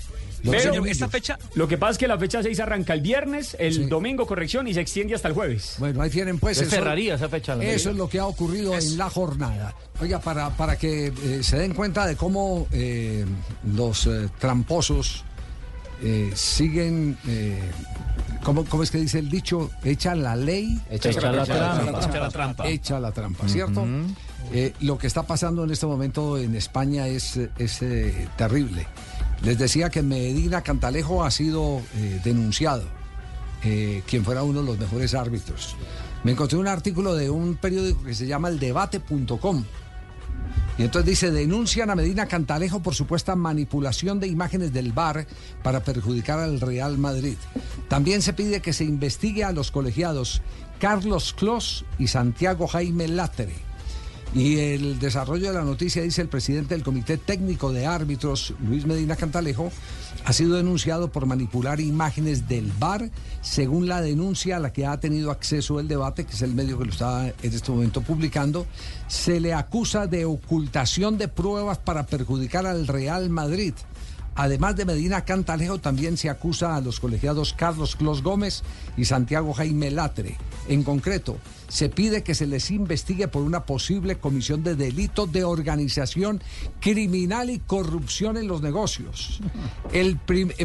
Pero 0.42 0.84
esta 0.86 1.08
fecha, 1.08 1.38
lo 1.54 1.68
que 1.68 1.78
pasa 1.78 1.92
es 1.92 1.98
que 1.98 2.08
la 2.08 2.18
fecha 2.18 2.42
6 2.42 2.58
arranca 2.60 2.94
el 2.94 3.00
viernes, 3.00 3.56
el 3.58 3.88
domingo 3.88 4.26
corrección 4.26 4.66
y 4.68 4.74
se 4.74 4.80
extiende 4.80 5.14
hasta 5.14 5.28
el 5.28 5.34
jueves. 5.34 5.76
Bueno, 5.78 6.02
ahí 6.02 6.10
tienen 6.10 6.38
pues 6.38 6.58
Es 6.58 6.68
eso, 6.68 6.76
cerraría 6.76 7.14
esa 7.14 7.28
fecha, 7.28 7.54
la 7.56 7.64
Eso 7.64 7.90
es 7.90 7.96
lo 7.96 8.08
que 8.08 8.18
ha 8.18 8.26
ocurrido 8.26 8.74
en 8.74 8.98
la 8.98 9.10
jornada. 9.10 9.74
Oiga, 10.00 10.20
para, 10.20 10.50
para 10.50 10.76
que 10.76 11.06
eh, 11.08 11.42
se 11.42 11.58
den 11.58 11.74
cuenta 11.74 12.06
de 12.06 12.16
cómo 12.16 12.66
eh, 12.72 13.24
los 13.74 14.06
eh, 14.06 14.28
tramposos 14.38 15.24
eh, 16.02 16.30
siguen, 16.34 17.18
eh, 17.28 17.58
¿cómo, 18.42 18.64
cómo 18.64 18.82
es 18.82 18.90
que 18.90 18.98
dice 18.98 19.18
el 19.18 19.28
dicho? 19.28 19.70
Echa 19.84 20.14
la 20.14 20.34
ley. 20.36 20.80
Echa 20.90 21.10
la 21.12 21.44
trampa. 21.44 22.00
Echa 22.00 22.20
la 22.20 22.30
trampa. 22.30 22.68
Echa 22.68 23.00
la 23.00 23.12
trampa, 23.12 23.48
¿cierto? 23.48 23.86
Eh, 24.52 24.72
lo 24.80 24.96
que 24.98 25.06
está 25.06 25.24
pasando 25.24 25.62
en 25.64 25.70
este 25.70 25.86
momento 25.86 26.38
en 26.38 26.56
España 26.56 27.06
es, 27.06 27.38
es 27.58 27.82
eh, 27.82 28.26
terrible. 28.36 28.86
Les 29.42 29.58
decía 29.58 29.88
que 29.88 30.02
Medina 30.02 30.62
Cantalejo 30.62 31.24
ha 31.24 31.30
sido 31.30 31.80
eh, 31.96 32.20
denunciado, 32.22 32.84
eh, 33.64 34.02
quien 34.06 34.24
fuera 34.24 34.42
uno 34.42 34.60
de 34.60 34.66
los 34.66 34.78
mejores 34.78 35.14
árbitros. 35.14 35.76
Me 36.24 36.32
encontré 36.32 36.58
un 36.58 36.68
artículo 36.68 37.14
de 37.14 37.30
un 37.30 37.56
periódico 37.56 38.04
que 38.04 38.14
se 38.14 38.26
llama 38.26 38.48
eldebate.com. 38.48 39.64
Y 40.76 40.82
entonces 40.82 41.10
dice, 41.10 41.30
denuncian 41.30 41.90
a 41.90 41.94
Medina 41.94 42.26
Cantalejo 42.26 42.80
por 42.80 42.94
supuesta 42.94 43.36
manipulación 43.36 44.20
de 44.20 44.28
imágenes 44.28 44.72
del 44.72 44.92
VAR 44.92 45.26
para 45.62 45.80
perjudicar 45.80 46.38
al 46.38 46.60
Real 46.60 46.98
Madrid. 46.98 47.36
También 47.88 48.22
se 48.22 48.32
pide 48.32 48.60
que 48.60 48.72
se 48.72 48.84
investigue 48.84 49.44
a 49.44 49.52
los 49.52 49.70
colegiados 49.70 50.42
Carlos 50.78 51.34
Clos 51.34 51.84
y 51.98 52.08
Santiago 52.08 52.66
Jaime 52.66 53.08
Látere. 53.08 53.69
Y 54.32 54.58
el 54.58 55.00
desarrollo 55.00 55.48
de 55.48 55.58
la 55.58 55.64
noticia 55.64 56.02
dice 56.02 56.22
el 56.22 56.28
presidente 56.28 56.74
del 56.74 56.84
Comité 56.84 57.18
Técnico 57.18 57.72
de 57.72 57.86
Árbitros, 57.86 58.54
Luis 58.64 58.86
Medina 58.86 59.16
Cantalejo, 59.16 59.72
ha 60.24 60.32
sido 60.32 60.54
denunciado 60.54 61.10
por 61.10 61.26
manipular 61.26 61.80
imágenes 61.80 62.46
del 62.46 62.70
VAR, 62.78 63.10
según 63.42 63.88
la 63.88 64.00
denuncia 64.00 64.56
a 64.56 64.60
la 64.60 64.72
que 64.72 64.86
ha 64.86 65.00
tenido 65.00 65.32
acceso 65.32 65.80
el 65.80 65.88
debate, 65.88 66.26
que 66.26 66.34
es 66.34 66.42
el 66.42 66.54
medio 66.54 66.78
que 66.78 66.84
lo 66.84 66.92
está 66.92 67.26
en 67.26 67.52
este 67.52 67.72
momento 67.72 68.02
publicando, 68.02 68.66
se 69.08 69.40
le 69.40 69.52
acusa 69.52 70.06
de 70.06 70.24
ocultación 70.24 71.18
de 71.18 71.26
pruebas 71.26 71.78
para 71.78 72.06
perjudicar 72.06 72.66
al 72.66 72.86
Real 72.86 73.30
Madrid. 73.30 73.74
Además 74.36 74.76
de 74.76 74.84
Medina 74.84 75.24
Cantalejo, 75.24 75.80
también 75.80 76.16
se 76.16 76.30
acusa 76.30 76.76
a 76.76 76.80
los 76.80 77.00
colegiados 77.00 77.52
Carlos 77.52 77.96
Clos 77.96 78.22
Gómez 78.22 78.62
y 78.96 79.06
Santiago 79.06 79.52
Jaime 79.52 79.90
Latre. 79.90 80.38
En 80.68 80.84
concreto, 80.84 81.36
se 81.70 81.88
pide 81.88 82.22
que 82.24 82.34
se 82.34 82.46
les 82.46 82.70
investigue 82.70 83.28
por 83.28 83.42
una 83.42 83.64
posible 83.64 84.18
comisión 84.18 84.64
de 84.64 84.74
delito 84.74 85.26
de 85.26 85.44
organización 85.44 86.42
criminal 86.80 87.48
y 87.48 87.60
corrupción 87.60 88.36
en 88.36 88.48
los 88.48 88.60
negocios. 88.60 89.40
En 89.92 90.18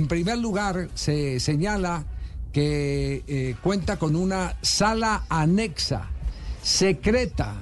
primer 0.07 0.37
lugar, 0.39 0.89
se 0.95 1.39
señala 1.39 2.05
que 2.51 3.23
eh, 3.27 3.55
cuenta 3.61 3.97
con 3.97 4.15
una 4.15 4.55
sala 4.61 5.25
anexa, 5.29 6.09
secreta, 6.63 7.61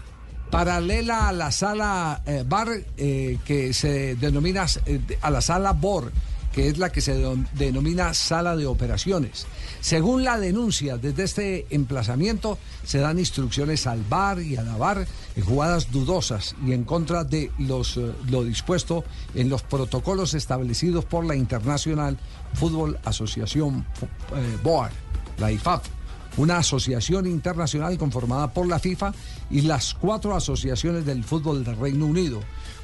paralela 0.50 1.28
a 1.28 1.34
la 1.34 1.52
sala 1.52 2.22
eh, 2.26 2.46
bar 2.48 2.70
eh, 2.96 3.39
que 3.44 3.74
se 3.74 4.16
denomina 4.16 4.66
a 5.22 5.30
la 5.32 5.41
sala 5.41 5.74
BOR, 5.74 6.12
que 6.54 6.70
es 6.70 6.78
la 6.78 6.91
que 6.91 7.01
se 7.01 7.20
denomina 7.56 8.14
sala 8.14 8.56
de 8.56 8.68
operaciones. 8.68 9.47
Según 9.82 10.24
la 10.24 10.39
denuncia, 10.39 10.97
desde 10.97 11.24
este 11.24 11.66
emplazamiento 11.72 12.58
se 12.86 12.99
dan 12.99 13.20
instrucciones 13.20 13.88
al 13.88 14.04
bar 14.04 14.39
y 14.39 14.56
a 14.56 14.64
la 14.64 14.78
bar 14.78 15.06
en 15.36 15.43
jugadas 15.43 15.91
dudosas 15.91 16.56
y 16.66 16.74
en 16.74 16.84
contra 16.84 17.24
de 17.24 17.51
eh, 17.60 18.14
lo 18.30 18.43
dispuesto 18.43 19.04
en 19.34 19.49
los 19.49 19.64
protocolos 19.64 20.36
establecidos 20.36 21.06
por 21.06 21.26
la 21.26 21.36
Internacional 21.36 22.18
Fútbol 22.54 22.99
Asociación 23.04 23.86
eh, 24.36 24.58
BOAR, 24.64 24.91
la 25.39 25.51
IFAF 25.51 25.82
una 26.38 26.58
asociación 26.58 27.28
internacional 27.28 27.97
conformada 27.97 28.51
por 28.51 28.68
la 28.68 28.80
FIFA 28.80 29.14
y 29.51 29.62
las 29.62 29.93
cuatro 29.93 30.36
asociaciones 30.36 31.06
del 31.06 31.24
fútbol 31.24 31.64
del 31.64 31.78
Reino 31.78 32.06
Unido. 32.08 32.39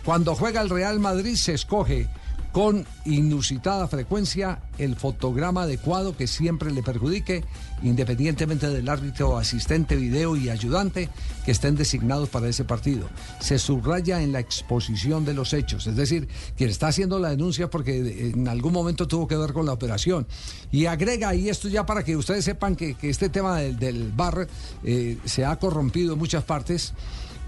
Cuando 0.05 0.35
juega 0.35 0.61
el 0.61 0.69
Real 0.69 0.99
Madrid 0.99 1.35
se 1.35 1.53
escoge 1.55 2.07
con 2.51 2.85
inusitada 3.05 3.87
frecuencia 3.87 4.59
el 4.77 4.95
fotograma 4.95 5.63
adecuado 5.63 6.17
que 6.17 6.25
siempre 6.25 6.71
le 6.71 6.81
perjudique, 6.81 7.43
independientemente 7.83 8.69
del 8.69 8.89
árbitro, 8.89 9.37
asistente, 9.37 9.95
video 9.95 10.35
y 10.35 10.49
ayudante 10.49 11.09
que 11.45 11.51
estén 11.51 11.75
designados 11.75 12.29
para 12.29 12.47
ese 12.47 12.63
partido. 12.63 13.07
Se 13.39 13.59
subraya 13.59 14.21
en 14.21 14.31
la 14.31 14.39
exposición 14.39 15.25
de 15.25 15.33
los 15.33 15.53
hechos, 15.53 15.85
es 15.87 15.95
decir, 15.95 16.27
quien 16.57 16.69
está 16.69 16.87
haciendo 16.87 17.19
la 17.19 17.29
denuncia 17.29 17.69
porque 17.69 18.31
en 18.33 18.47
algún 18.47 18.73
momento 18.73 19.07
tuvo 19.07 19.27
que 19.27 19.37
ver 19.37 19.53
con 19.53 19.65
la 19.65 19.73
operación. 19.73 20.27
Y 20.71 20.85
agrega, 20.85 21.35
y 21.35 21.49
esto 21.49 21.67
ya 21.67 21.85
para 21.85 22.03
que 22.03 22.15
ustedes 22.15 22.45
sepan 22.45 22.75
que, 22.75 22.95
que 22.95 23.09
este 23.09 23.29
tema 23.29 23.59
del, 23.59 24.11
bar 24.11 24.47
eh, 24.83 25.17
se 25.25 25.45
ha 25.45 25.55
corrompido 25.57 26.13
en 26.13 26.19
muchas 26.19 26.43
partes, 26.43 26.93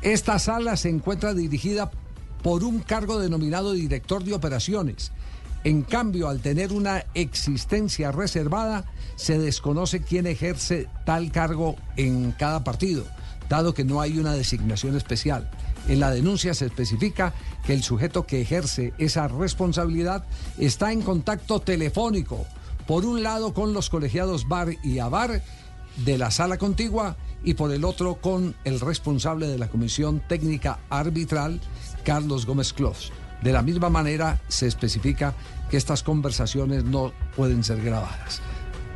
esta 0.02 0.40
sala 0.40 0.78
se 0.78 0.90
encuentra 0.90 1.34
dirigida 1.34 1.92
por 2.42 2.64
un 2.64 2.80
cargo 2.80 3.20
denominado 3.20 3.74
director 3.74 4.24
de 4.24 4.34
operaciones. 4.34 5.12
En 5.64 5.84
cambio, 5.84 6.28
al 6.28 6.42
tener 6.42 6.74
una 6.74 7.06
existencia 7.14 8.12
reservada, 8.12 8.86
se 9.16 9.38
desconoce 9.38 10.02
quién 10.02 10.26
ejerce 10.26 10.88
tal 11.06 11.32
cargo 11.32 11.76
en 11.98 12.32
cada 12.32 12.64
partido, 12.64 13.06
dado 13.48 13.74
que 13.74 13.84
no 13.84 14.02
hay 14.02 14.18
una 14.18 14.34
designación 14.34 14.98
especial. 14.98 15.52
En 15.88 16.00
la 16.00 16.12
denuncia 16.12 16.54
se 16.54 16.66
especifica 16.66 17.34
que 17.66 17.74
el 17.74 17.84
sujeto 17.84 18.26
que 18.26 18.42
ejerce 18.42 18.94
esa 18.98 19.28
responsabilidad 19.28 20.26
está 20.58 20.92
en 20.92 21.02
contacto 21.02 21.60
telefónico, 21.60 22.46
por 22.88 23.06
un 23.06 23.22
lado 23.22 23.54
con 23.54 23.74
los 23.74 23.90
colegiados 23.90 24.48
VAR 24.48 24.76
y 24.84 25.00
AVAR 25.00 25.44
de 25.98 26.18
la 26.18 26.32
sala 26.32 26.58
contigua 26.58 27.18
y 27.44 27.54
por 27.56 27.72
el 27.72 27.84
otro 27.86 28.16
con 28.16 28.56
el 28.64 28.80
responsable 28.80 29.48
de 29.48 29.58
la 29.58 29.70
Comisión 29.70 30.22
Técnica 30.28 30.80
Arbitral, 30.90 31.60
Carlos 32.04 32.46
Gómez 32.46 32.74
Clos. 32.74 33.12
De 33.42 33.52
la 33.52 33.62
misma 33.62 33.90
manera 33.90 34.40
se 34.48 34.68
especifica 34.68 35.34
que 35.70 35.78
estas 35.78 36.04
conversaciones 36.04 36.84
no 36.84 37.12
pueden 37.36 37.64
ser 37.64 37.82
grabadas. 37.82 38.42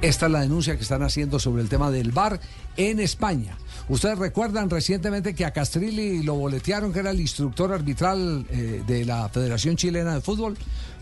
Esta 0.02 0.26
es 0.28 0.32
la 0.32 0.42
denuncia 0.42 0.76
que 0.76 0.84
están 0.84 1.02
haciendo 1.02 1.40
sobre 1.40 1.64
el 1.64 1.70
tema 1.70 1.90
del 1.90 2.12
VAR 2.12 2.40
en 2.78 3.00
España. 3.00 3.58
Ustedes 3.90 4.18
recuerdan 4.20 4.70
recientemente 4.70 5.34
que 5.34 5.46
a 5.46 5.52
Castrilli 5.54 6.22
lo 6.22 6.36
boletearon, 6.36 6.92
que 6.94 7.00
era 7.00 7.12
el 7.12 7.20
instructor 7.22 7.72
arbitral 7.74 8.46
eh, 8.50 8.84
de 8.86 9.06
la 9.06 9.30
Federación 9.30 9.78
Chilena 9.78 10.14
de 10.14 10.22
Fútbol, 10.22 10.58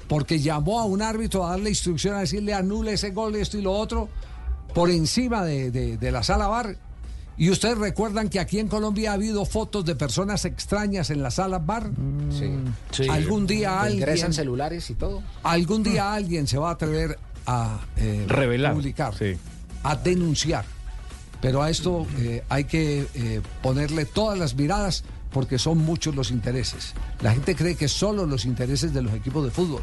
porque 0.08 0.39
llamó 0.39 0.80
a 0.80 0.86
un 0.86 1.01
árbitro 1.01 1.45
a 1.45 1.51
darle 1.51 1.70
instrucción 1.72 2.16
a 2.16 2.20
decirle 2.20 2.54
anule 2.54 2.93
ese 2.93 3.10
gol, 3.12 3.36
esto 3.36 3.58
y 3.58 3.62
lo 3.62 3.74
otro, 3.74 4.10
por 4.74 4.89
encima 4.89 5.43
de, 5.43 5.72
de- 5.72 5.97
de 5.97 6.12
la 6.12 6.24
sala 6.24 6.47
VAR. 6.47 6.78
Y 7.38 7.49
ustedes 7.49 7.77
recuerdan 7.77 8.29
que 8.29 8.39
aquí 8.39 8.59
en 8.59 8.67
Colombia 8.67 9.11
ha 9.11 9.13
habido 9.15 9.45
fotos 9.45 9.86
de 9.86 9.95
personas 9.95 10.45
extrañas 10.45 11.09
en 11.09 11.23
la 11.23 11.31
sala 11.31 11.59
bar. 11.59 11.89
Sí. 12.29 13.09
Algún 13.09 13.47
día 13.47 13.81
Que 13.84 13.93
ingresan 13.95 14.27
alguien, 14.27 14.34
celulares 14.34 14.89
y 14.89 14.93
todo. 14.95 15.23
algún 15.43 15.84
día 15.84 16.13
alguien 16.13 16.47
se 16.47 16.57
va 16.57 16.69
a 16.69 16.73
atrever 16.73 17.17
a 17.45 17.79
eh, 17.97 18.25
Revelar, 18.27 18.73
publicar, 18.73 19.13
a 19.84 19.95
denunciar. 19.95 20.65
Pero 21.41 21.61
a 21.61 21.69
esto 21.69 22.07
eh, 22.19 22.43
hay 22.49 22.63
que 22.65 23.05
eh, 23.15 23.41
ponerle 23.61 24.05
todas 24.05 24.39
las 24.39 24.55
miradas 24.55 25.03
porque 25.31 25.57
son 25.57 25.79
muchos 25.79 26.15
los 26.15 26.31
intereses. 26.31 26.93
La 27.21 27.34
gente 27.34 27.55
cree 27.55 27.75
que 27.75 27.88
solo 27.88 28.25
los 28.25 28.45
intereses 28.45 28.93
de 28.93 29.01
los 29.01 29.13
equipos 29.13 29.43
de 29.43 29.51
fútbol. 29.51 29.81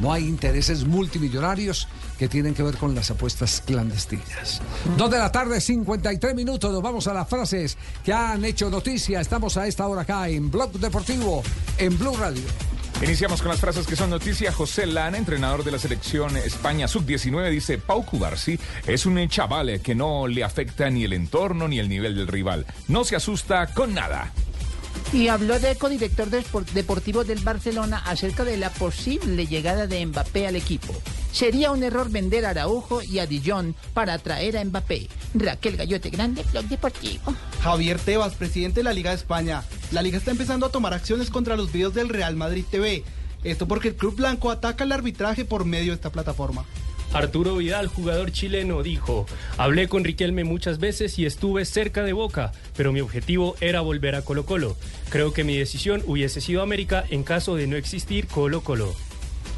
No 0.00 0.12
hay 0.12 0.26
intereses 0.26 0.84
multimillonarios 0.84 1.86
que 2.18 2.28
tienen 2.28 2.54
que 2.54 2.62
ver 2.62 2.76
con 2.76 2.94
las 2.94 3.10
apuestas 3.10 3.62
clandestinas. 3.66 4.62
Dos 4.96 5.10
de 5.10 5.18
la 5.18 5.30
tarde, 5.30 5.60
53 5.60 6.34
minutos. 6.34 6.72
Nos 6.72 6.82
vamos 6.82 7.06
a 7.06 7.14
las 7.14 7.28
frases 7.28 7.76
que 8.02 8.12
han 8.12 8.44
hecho 8.44 8.70
noticia. 8.70 9.20
Estamos 9.20 9.56
a 9.56 9.66
esta 9.66 9.86
hora 9.86 10.02
acá 10.02 10.28
en 10.28 10.50
Blog 10.50 10.72
Deportivo, 10.72 11.42
en 11.76 11.98
Blue 11.98 12.16
Radio. 12.16 12.42
Iniciamos 13.02 13.40
con 13.40 13.50
las 13.50 13.60
frases 13.60 13.86
que 13.86 13.96
son 13.96 14.10
noticia. 14.10 14.52
José 14.52 14.86
Lana, 14.86 15.16
entrenador 15.16 15.64
de 15.64 15.70
la 15.70 15.78
selección 15.78 16.36
España 16.36 16.86
Sub-19, 16.86 17.50
dice, 17.50 17.78
Pau 17.78 18.04
Cubarsi 18.04 18.58
es 18.86 19.06
un 19.06 19.26
chaval 19.28 19.80
que 19.80 19.94
no 19.94 20.26
le 20.26 20.44
afecta 20.44 20.90
ni 20.90 21.04
el 21.04 21.14
entorno 21.14 21.66
ni 21.66 21.78
el 21.78 21.88
nivel 21.88 22.14
del 22.14 22.26
rival. 22.26 22.66
No 22.88 23.04
se 23.04 23.16
asusta 23.16 23.66
con 23.68 23.94
nada. 23.94 24.32
Y 25.12 25.28
habló 25.28 25.58
de 25.58 25.76
codirector 25.76 26.30
de 26.30 26.44
deportivo 26.72 27.24
del 27.24 27.40
Barcelona 27.40 27.98
acerca 28.06 28.44
de 28.44 28.56
la 28.56 28.70
posible 28.70 29.46
llegada 29.46 29.86
de 29.86 30.06
Mbappé 30.06 30.46
al 30.46 30.56
equipo. 30.56 30.94
Sería 31.32 31.70
un 31.70 31.82
error 31.82 32.10
vender 32.10 32.44
a 32.44 32.50
Araujo 32.50 33.02
y 33.02 33.18
a 33.18 33.26
Dijon 33.26 33.74
para 33.94 34.14
atraer 34.14 34.56
a 34.56 34.64
Mbappé. 34.64 35.08
Raquel 35.34 35.76
Gallote 35.76 36.10
Grande, 36.10 36.44
Blog 36.50 36.64
Deportivo. 36.66 37.34
Javier 37.62 37.98
Tebas, 37.98 38.34
presidente 38.34 38.80
de 38.80 38.84
la 38.84 38.92
Liga 38.92 39.10
de 39.10 39.16
España. 39.16 39.62
La 39.92 40.02
liga 40.02 40.18
está 40.18 40.30
empezando 40.30 40.66
a 40.66 40.70
tomar 40.70 40.94
acciones 40.94 41.30
contra 41.30 41.56
los 41.56 41.72
videos 41.72 41.94
del 41.94 42.08
Real 42.08 42.36
Madrid 42.36 42.64
TV. 42.70 43.04
Esto 43.42 43.66
porque 43.66 43.88
el 43.88 43.96
Club 43.96 44.16
Blanco 44.16 44.50
ataca 44.50 44.84
el 44.84 44.92
arbitraje 44.92 45.44
por 45.44 45.64
medio 45.64 45.92
de 45.92 45.96
esta 45.96 46.10
plataforma. 46.10 46.64
Arturo 47.12 47.56
Vidal, 47.56 47.88
jugador 47.88 48.30
chileno, 48.32 48.82
dijo, 48.82 49.26
hablé 49.56 49.88
con 49.88 50.04
Riquelme 50.04 50.44
muchas 50.44 50.78
veces 50.78 51.18
y 51.18 51.26
estuve 51.26 51.64
cerca 51.64 52.04
de 52.04 52.12
Boca, 52.12 52.52
pero 52.76 52.92
mi 52.92 53.00
objetivo 53.00 53.56
era 53.60 53.80
volver 53.80 54.14
a 54.14 54.22
Colo 54.22 54.46
Colo. 54.46 54.76
Creo 55.08 55.32
que 55.32 55.44
mi 55.44 55.56
decisión 55.56 56.02
hubiese 56.06 56.40
sido 56.40 56.62
América 56.62 57.04
en 57.10 57.24
caso 57.24 57.56
de 57.56 57.66
no 57.66 57.76
existir 57.76 58.26
Colo 58.26 58.62
Colo. 58.62 58.94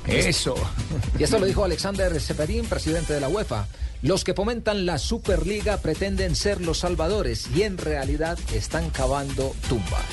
Eso. 0.06 0.54
Y 1.18 1.22
esto 1.22 1.38
lo 1.38 1.46
dijo 1.46 1.64
Alexander 1.64 2.18
Seferín, 2.20 2.64
presidente 2.64 3.12
de 3.12 3.20
la 3.20 3.28
UEFA. 3.28 3.66
Los 4.02 4.24
que 4.24 4.34
fomentan 4.34 4.84
la 4.84 4.98
Superliga 4.98 5.76
pretenden 5.76 6.34
ser 6.34 6.60
los 6.60 6.78
salvadores 6.78 7.48
y 7.54 7.62
en 7.62 7.78
realidad 7.78 8.38
están 8.52 8.90
cavando 8.90 9.54
tumbas. 9.68 10.04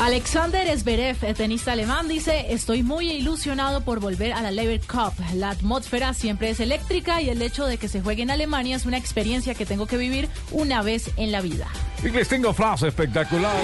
Alexander 0.00 0.66
Zverev, 0.78 1.18
el 1.22 1.34
tenista 1.34 1.72
alemán, 1.72 2.08
dice, 2.08 2.46
estoy 2.54 2.82
muy 2.82 3.10
ilusionado 3.10 3.82
por 3.82 4.00
volver 4.00 4.32
a 4.32 4.40
la 4.40 4.50
Lever 4.50 4.80
Cup. 4.80 5.12
La 5.34 5.50
atmósfera 5.50 6.14
siempre 6.14 6.48
es 6.48 6.58
eléctrica 6.58 7.20
y 7.20 7.28
el 7.28 7.42
hecho 7.42 7.66
de 7.66 7.76
que 7.76 7.86
se 7.86 8.00
juegue 8.00 8.22
en 8.22 8.30
Alemania 8.30 8.76
es 8.76 8.86
una 8.86 8.96
experiencia 8.96 9.54
que 9.54 9.66
tengo 9.66 9.86
que 9.86 9.98
vivir 9.98 10.30
una 10.52 10.80
vez 10.80 11.10
en 11.18 11.30
la 11.32 11.42
vida. 11.42 11.66
Y 12.02 12.08
les 12.08 12.28
tengo 12.28 12.54
frase 12.54 12.88
espectacular. 12.88 13.54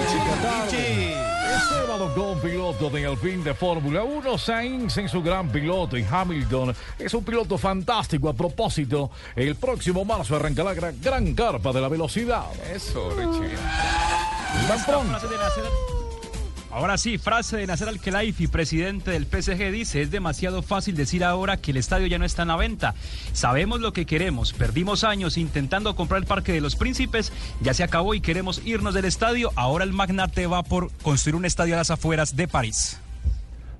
Esteban 1.57 2.03
Ocon, 2.03 2.39
piloto 2.43 2.91
de 2.91 3.07
Alpine 3.07 3.43
de 3.43 3.55
Fórmula 3.55 4.03
1, 4.03 4.37
Sainz 4.37 4.99
en 4.99 5.09
su 5.09 5.22
gran 5.22 5.49
piloto 5.49 5.97
y 5.97 6.05
Hamilton 6.05 6.76
es 6.99 7.14
un 7.14 7.24
piloto 7.24 7.57
fantástico. 7.57 8.28
A 8.28 8.34
propósito, 8.34 9.11
el 9.34 9.57
próximo 9.57 10.05
marzo 10.05 10.37
arranca 10.37 10.62
la 10.62 10.74
gran, 10.74 11.01
gran 11.01 11.34
carpa 11.34 11.72
de 11.72 11.80
la 11.80 11.89
velocidad. 11.89 12.45
Eso, 12.74 13.09
Richie. 13.16 13.57
Tan 14.68 14.84
pronto. 14.84 15.95
Ahora 16.77 16.99
sí, 16.99 17.16
frase 17.16 17.57
de 17.57 17.66
Nasser 17.66 17.89
Al-Khelaifi, 17.89 18.49
presidente 18.49 19.11
del 19.12 19.24
PSG, 19.24 19.72
dice, 19.72 20.03
es 20.03 20.11
demasiado 20.11 20.61
fácil 20.61 20.95
decir 20.95 21.24
ahora 21.24 21.57
que 21.57 21.70
el 21.70 21.79
estadio 21.79 22.07
ya 22.07 22.18
no 22.18 22.27
está 22.27 22.43
en 22.43 22.49
la 22.49 22.57
venta. 22.57 22.95
Sabemos 23.33 23.81
lo 23.81 23.95
que 23.95 24.05
queremos, 24.05 24.53
perdimos 24.53 25.03
años 25.03 25.39
intentando 25.39 25.97
comprar 25.97 26.20
el 26.20 26.27
Parque 26.27 26.53
de 26.53 26.61
los 26.61 26.77
Príncipes, 26.77 27.33
ya 27.62 27.72
se 27.72 27.83
acabó 27.83 28.12
y 28.12 28.20
queremos 28.20 28.61
irnos 28.66 28.93
del 28.93 29.07
estadio, 29.07 29.53
ahora 29.57 29.85
el 29.85 29.95
magnate 29.95 30.47
va 30.49 30.62
por 30.64 30.93
construir 31.01 31.37
un 31.37 31.47
estadio 31.47 31.72
a 31.77 31.79
las 31.79 31.91
afueras 31.91 32.37
de 32.37 32.47
París. 32.47 32.99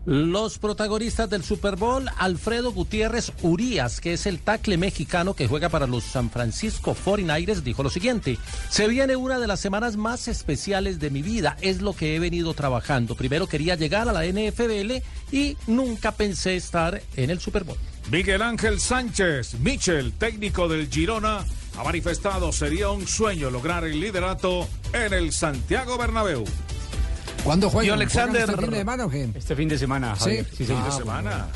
Los 0.07 0.59
protagonistas 0.59 1.29
del 1.29 1.43
Super 1.43 1.75
Bowl, 1.75 2.09
Alfredo 2.17 2.71
Gutiérrez 2.71 3.33
Urías, 3.43 4.01
que 4.01 4.13
es 4.13 4.27
el 4.27 4.39
tackle 4.39 4.77
mexicano 4.77 5.35
que 5.35 5.49
juega 5.49 5.69
para 5.69 5.89
los 5.89 6.05
San 6.05 6.31
Francisco 6.31 6.95
49ers, 6.95 7.63
dijo 7.63 7.83
lo 7.83 7.91
siguiente, 7.91 8.39
se 8.71 8.87
viene 8.87 9.17
una 9.17 9.41
de 9.41 9.49
las 9.49 9.59
semanas 9.59 9.97
más 9.97 10.29
especiales 10.29 11.01
de 11.01 11.11
mi 11.11 11.23
vida, 11.23 11.57
es 11.61 11.83
lo 11.83 11.93
que 11.93 12.15
he 12.15 12.21
venido 12.21 12.55
trabajando. 12.55 13.17
Primero 13.17 13.49
quería 13.49 13.75
llegar 13.75 14.09
a 14.09 14.13
la 14.13 14.25
NFL 14.25 15.03
y 15.33 15.57
nunca 15.67 16.13
pensé 16.13 16.55
estar 16.55 17.03
en 17.17 17.31
el 17.31 17.41
Super 17.41 17.65
Bowl. 17.65 17.79
Miguel 18.09 18.43
Ángel 18.43 18.79
Sánchez, 18.79 19.55
Michel, 19.59 20.13
técnico 20.13 20.69
del 20.69 20.89
Girona, 20.89 21.45
ha 21.77 21.83
manifestado 21.83 22.53
sería 22.53 22.91
un 22.91 23.09
sueño 23.09 23.51
lograr 23.51 23.85
el 23.85 23.99
liderato 23.99 24.69
en 24.93 25.13
el 25.13 25.33
Santiago 25.33 25.99
Bernabéu. 25.99 26.45
¿Cuándo 27.45 27.71
juegan? 27.71 27.87
Y 27.87 27.91
Alexander- 27.91 28.47
¿Juegan 28.47 28.55
este 28.55 28.63
fin 28.67 28.71
de 28.71 28.79
semana 28.79 29.05
o 29.07 29.11
qué? 29.11 29.31
Este 29.35 29.57
fin 29.57 29.69
de 29.69 29.79
semana, 29.79 30.15
Sí. 30.17 30.21
Javier. 30.25 30.47
Sí, 30.57 30.67
señor. 30.67 30.83
Ah, 30.87 30.91
semana. 30.93 31.47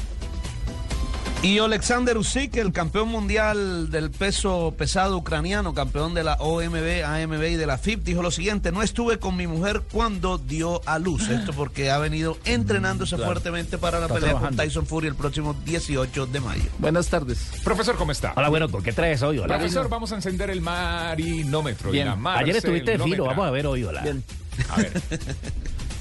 Y 1.42 1.58
Alexander 1.58 2.18
Usyk, 2.18 2.54
el 2.58 2.70
campeón 2.70 3.08
mundial 3.08 3.90
del 3.90 4.10
peso 4.10 4.74
pesado 4.76 5.16
ucraniano, 5.16 5.72
campeón 5.72 6.12
de 6.12 6.22
la 6.22 6.34
OMB, 6.34 7.02
AMB 7.02 7.42
y 7.52 7.56
de 7.56 7.64
la 7.66 7.78
FIP, 7.78 8.04
dijo 8.04 8.20
lo 8.20 8.30
siguiente, 8.30 8.72
no 8.72 8.82
estuve 8.82 9.18
con 9.18 9.36
mi 9.38 9.46
mujer 9.46 9.80
cuando 9.90 10.36
dio 10.36 10.82
a 10.84 10.98
luz. 10.98 11.30
Esto 11.30 11.54
porque 11.54 11.90
ha 11.90 11.96
venido 11.96 12.36
entrenándose 12.44 13.16
Claro. 13.16 13.32
fuertemente 13.32 13.78
para 13.78 13.98
la 14.00 14.04
Está 14.04 14.14
pelea 14.16 14.30
trabajando. 14.32 14.58
con 14.58 14.66
Tyson 14.66 14.84
Fury 14.86 15.06
el 15.08 15.14
próximo 15.14 15.56
18 15.64 16.26
de 16.26 16.40
mayo. 16.40 16.62
Buenas 16.78 17.08
tardes. 17.08 17.38
Profesor, 17.64 17.96
¿cómo 17.96 18.12
está? 18.12 18.34
Hola, 18.36 18.50
bueno, 18.50 18.68
¿por 18.68 18.82
qué 18.82 18.92
traes 18.92 19.22
hoy? 19.22 19.38
Hola. 19.38 19.56
Profesor, 19.56 19.88
vamos 19.88 20.12
a 20.12 20.16
encender 20.16 20.50
el 20.50 20.60
marinómetro. 20.60 21.90
Bien. 21.90 22.06
y 22.06 22.22
la 22.22 22.34
Ayer 22.36 22.56
estuviste 22.56 22.98
de 22.98 23.02
filo, 23.02 23.24
vamos 23.24 23.46
a 23.46 23.50
ver 23.50 23.66
hoy, 23.66 23.82
hola. 23.82 24.04
A 24.68 24.76
ver. 24.76 24.92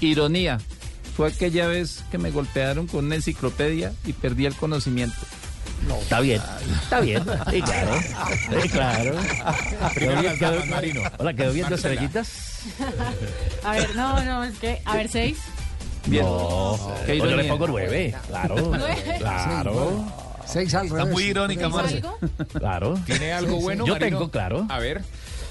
Ironía. 0.02 0.60
Fue 1.16 1.28
aquella 1.28 1.68
vez 1.68 2.04
que 2.12 2.18
me 2.18 2.32
golpearon 2.32 2.88
con 2.88 3.06
una 3.06 3.16
enciclopedia 3.16 3.92
y 4.06 4.14
perdí 4.14 4.46
el 4.46 4.56
conocimiento. 4.56 5.18
Está 6.02 6.20
bien, 6.20 6.42
está 6.84 7.00
bien. 7.02 7.24
Sí, 7.52 7.62
claro. 7.62 8.02
Sí, 8.62 8.70
claro. 8.70 9.16
Primero 9.96 9.96
Quedó 9.96 10.22
bien, 10.22 10.26
las 10.26 10.38
quedó- 10.40 10.52
damas, 10.52 10.68
Marino. 10.68 11.02
Hola, 11.18 11.34
quedó 11.34 11.54
viendo 11.54 11.72
Marcela. 11.72 11.94
estrellitas. 11.94 12.60
A 13.64 13.72
ver, 13.74 13.96
no, 13.96 14.24
no, 14.24 14.44
es 14.44 14.58
que, 14.60 14.82
a 14.86 14.96
ver, 14.96 15.10
seis. 15.10 15.38
Bien. 16.06 16.24
No, 16.26 16.96
Qué 17.06 17.18
yo 17.18 17.26
le 17.26 17.44
pongo 17.46 17.68
nueve. 17.68 18.16
Claro. 18.28 18.56
Nueve. 18.58 19.16
Claro. 19.20 20.14
Seis 20.46 20.74
al 20.74 20.86
Está 20.88 20.98
revés. 21.00 21.14
muy 21.14 21.24
irónica. 21.26 21.70
Marce. 21.70 22.02
Claro. 22.58 22.96
¿Tiene 23.06 23.32
algo 23.34 23.58
bueno, 23.62 23.86
Yo 23.86 23.94
Marino? 23.94 24.18
tengo, 24.18 24.32
claro. 24.32 24.66
A 24.70 24.80
ver. 24.80 25.04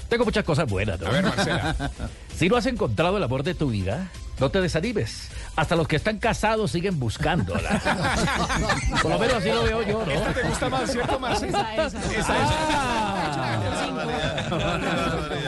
Tengo 0.09 0.25
muchas 0.25 0.43
cosas 0.43 0.67
buenas. 0.69 0.99
¿no? 0.99 1.07
A 1.07 1.11
ver, 1.11 1.23
Marcela. 1.23 1.75
Si 2.35 2.47
no 2.47 2.55
has 2.55 2.65
encontrado 2.67 3.17
el 3.17 3.23
amor 3.23 3.43
de 3.43 3.53
tu 3.53 3.69
vida, 3.69 4.09
no 4.39 4.49
te 4.49 4.61
desanimes. 4.61 5.29
Hasta 5.57 5.75
los 5.75 5.89
que 5.89 5.97
están 5.97 6.19
casados 6.19 6.71
siguen 6.71 6.97
buscándola. 6.97 7.81
Por 9.01 9.11
lo 9.11 9.19
menos 9.19 9.35
así 9.35 9.49
lo 9.49 9.63
veo 9.63 9.81
yo, 9.81 10.05
¿no? 10.05 10.11
Esta 10.13 10.33
te 10.33 10.43
gusta 10.47 10.69
más, 10.69 10.89
¿cierto, 10.89 11.19
Marcela? 11.19 11.75
Esa, 11.75 11.99
esa. 12.17 12.35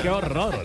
Qué 0.02 0.10
horror. 0.10 0.64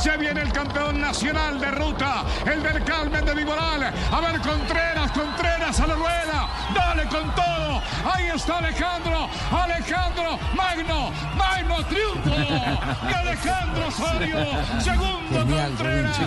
Se 0.00 0.16
viene 0.16 0.42
el 0.42 0.52
campeón 0.52 1.00
nacional 1.00 1.60
de 1.60 1.70
ruta, 1.70 2.24
el 2.46 2.62
del 2.62 2.82
Carmen 2.84 3.24
de 3.24 3.34
Viboral. 3.34 3.92
A 4.12 4.20
ver, 4.20 4.40
Contreras, 4.40 5.12
Contreras 5.12 5.80
a 5.80 5.86
la 5.86 5.94
rueda, 5.94 6.48
dale 6.74 7.04
con 7.08 7.34
todo. 7.34 7.82
Ahí 8.12 8.26
está 8.34 8.58
Alejandro, 8.58 9.28
Alejandro, 9.50 10.38
Magno, 10.54 11.10
Magno, 11.36 11.84
triunfo 11.86 12.30
de 12.30 13.14
Alejandro 13.14 13.88
Osorio. 13.88 14.80
Segundo 14.80 15.40
Genial, 15.40 15.68
Contreras, 15.68 16.18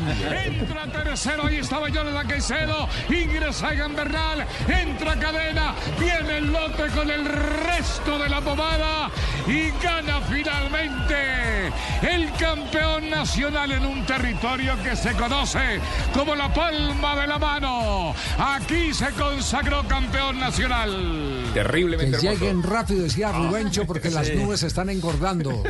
entra 0.45 0.85
tercero, 0.87 1.47
ahí 1.47 1.57
estaba 1.57 1.89
Jonathan 1.89 2.27
Caicedo, 2.27 2.87
ingresa 3.09 3.73
Egan 3.73 3.95
Bernal, 3.95 4.45
entra 4.67 5.15
Cadena, 5.15 5.73
viene 5.99 6.37
el 6.37 6.51
lote 6.51 6.87
con 6.95 7.09
el 7.09 7.25
resto 7.25 8.19
de 8.19 8.29
la 8.29 8.41
pomada 8.41 9.09
y 9.47 9.71
gana 9.83 10.21
finalmente 10.29 11.71
el 12.01 12.31
campeón 12.33 13.09
nacional 13.09 13.40
en 13.47 13.85
un 13.87 14.05
territorio 14.05 14.75
que 14.83 14.95
se 14.95 15.13
conoce 15.13 15.79
como 16.13 16.35
la 16.35 16.53
palma 16.53 17.19
de 17.19 17.25
la 17.27 17.39
mano. 17.39 18.13
Aquí 18.37 18.93
se 18.93 19.07
consagró 19.13 19.83
campeón 19.87 20.39
nacional. 20.39 21.45
Que 21.47 21.61
Terriblemente 21.61 22.17
hermoso. 22.17 22.33
lleguen 22.39 22.61
rápido, 22.63 23.01
decía 23.03 23.31
Rubencho, 23.31 23.87
porque 23.87 24.11
las 24.11 24.31
nubes 24.35 24.59
se 24.59 24.67
están 24.67 24.89
engordando. 24.91 25.63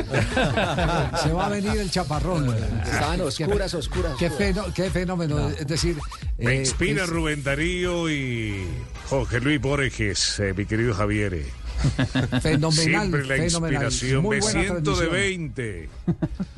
se 1.22 1.32
va 1.32 1.46
a 1.46 1.48
venir 1.48 1.78
el 1.78 1.90
chaparrón. 1.90 2.54
Estaban 2.84 3.20
oscuras, 3.22 3.72
oscuras. 3.74 4.12
Qué, 4.18 4.26
oscuras. 4.26 4.38
fenó- 4.54 4.74
qué 4.74 4.90
fenómeno. 4.90 5.48
Es 5.48 5.66
decir, 5.66 5.96
Me 6.38 6.52
eh, 6.52 6.60
inspira 6.60 7.04
es- 7.04 7.08
Rubén 7.08 7.42
Darío 7.42 8.10
y 8.10 8.66
Jorge 9.08 9.40
Luis 9.40 9.60
Borges, 9.60 10.38
eh, 10.40 10.52
mi 10.54 10.66
querido 10.66 10.92
Javier. 10.94 11.42
fenomenal. 12.42 12.72
Siempre 12.72 13.24
la 13.26 13.34
fenomenal. 13.36 13.82
inspiración. 13.84 14.22
Muy 14.22 14.36
Me 14.36 14.42
siento 14.42 14.96
de 14.96 15.06
transmisión. 15.06 15.10
20. 15.56 15.88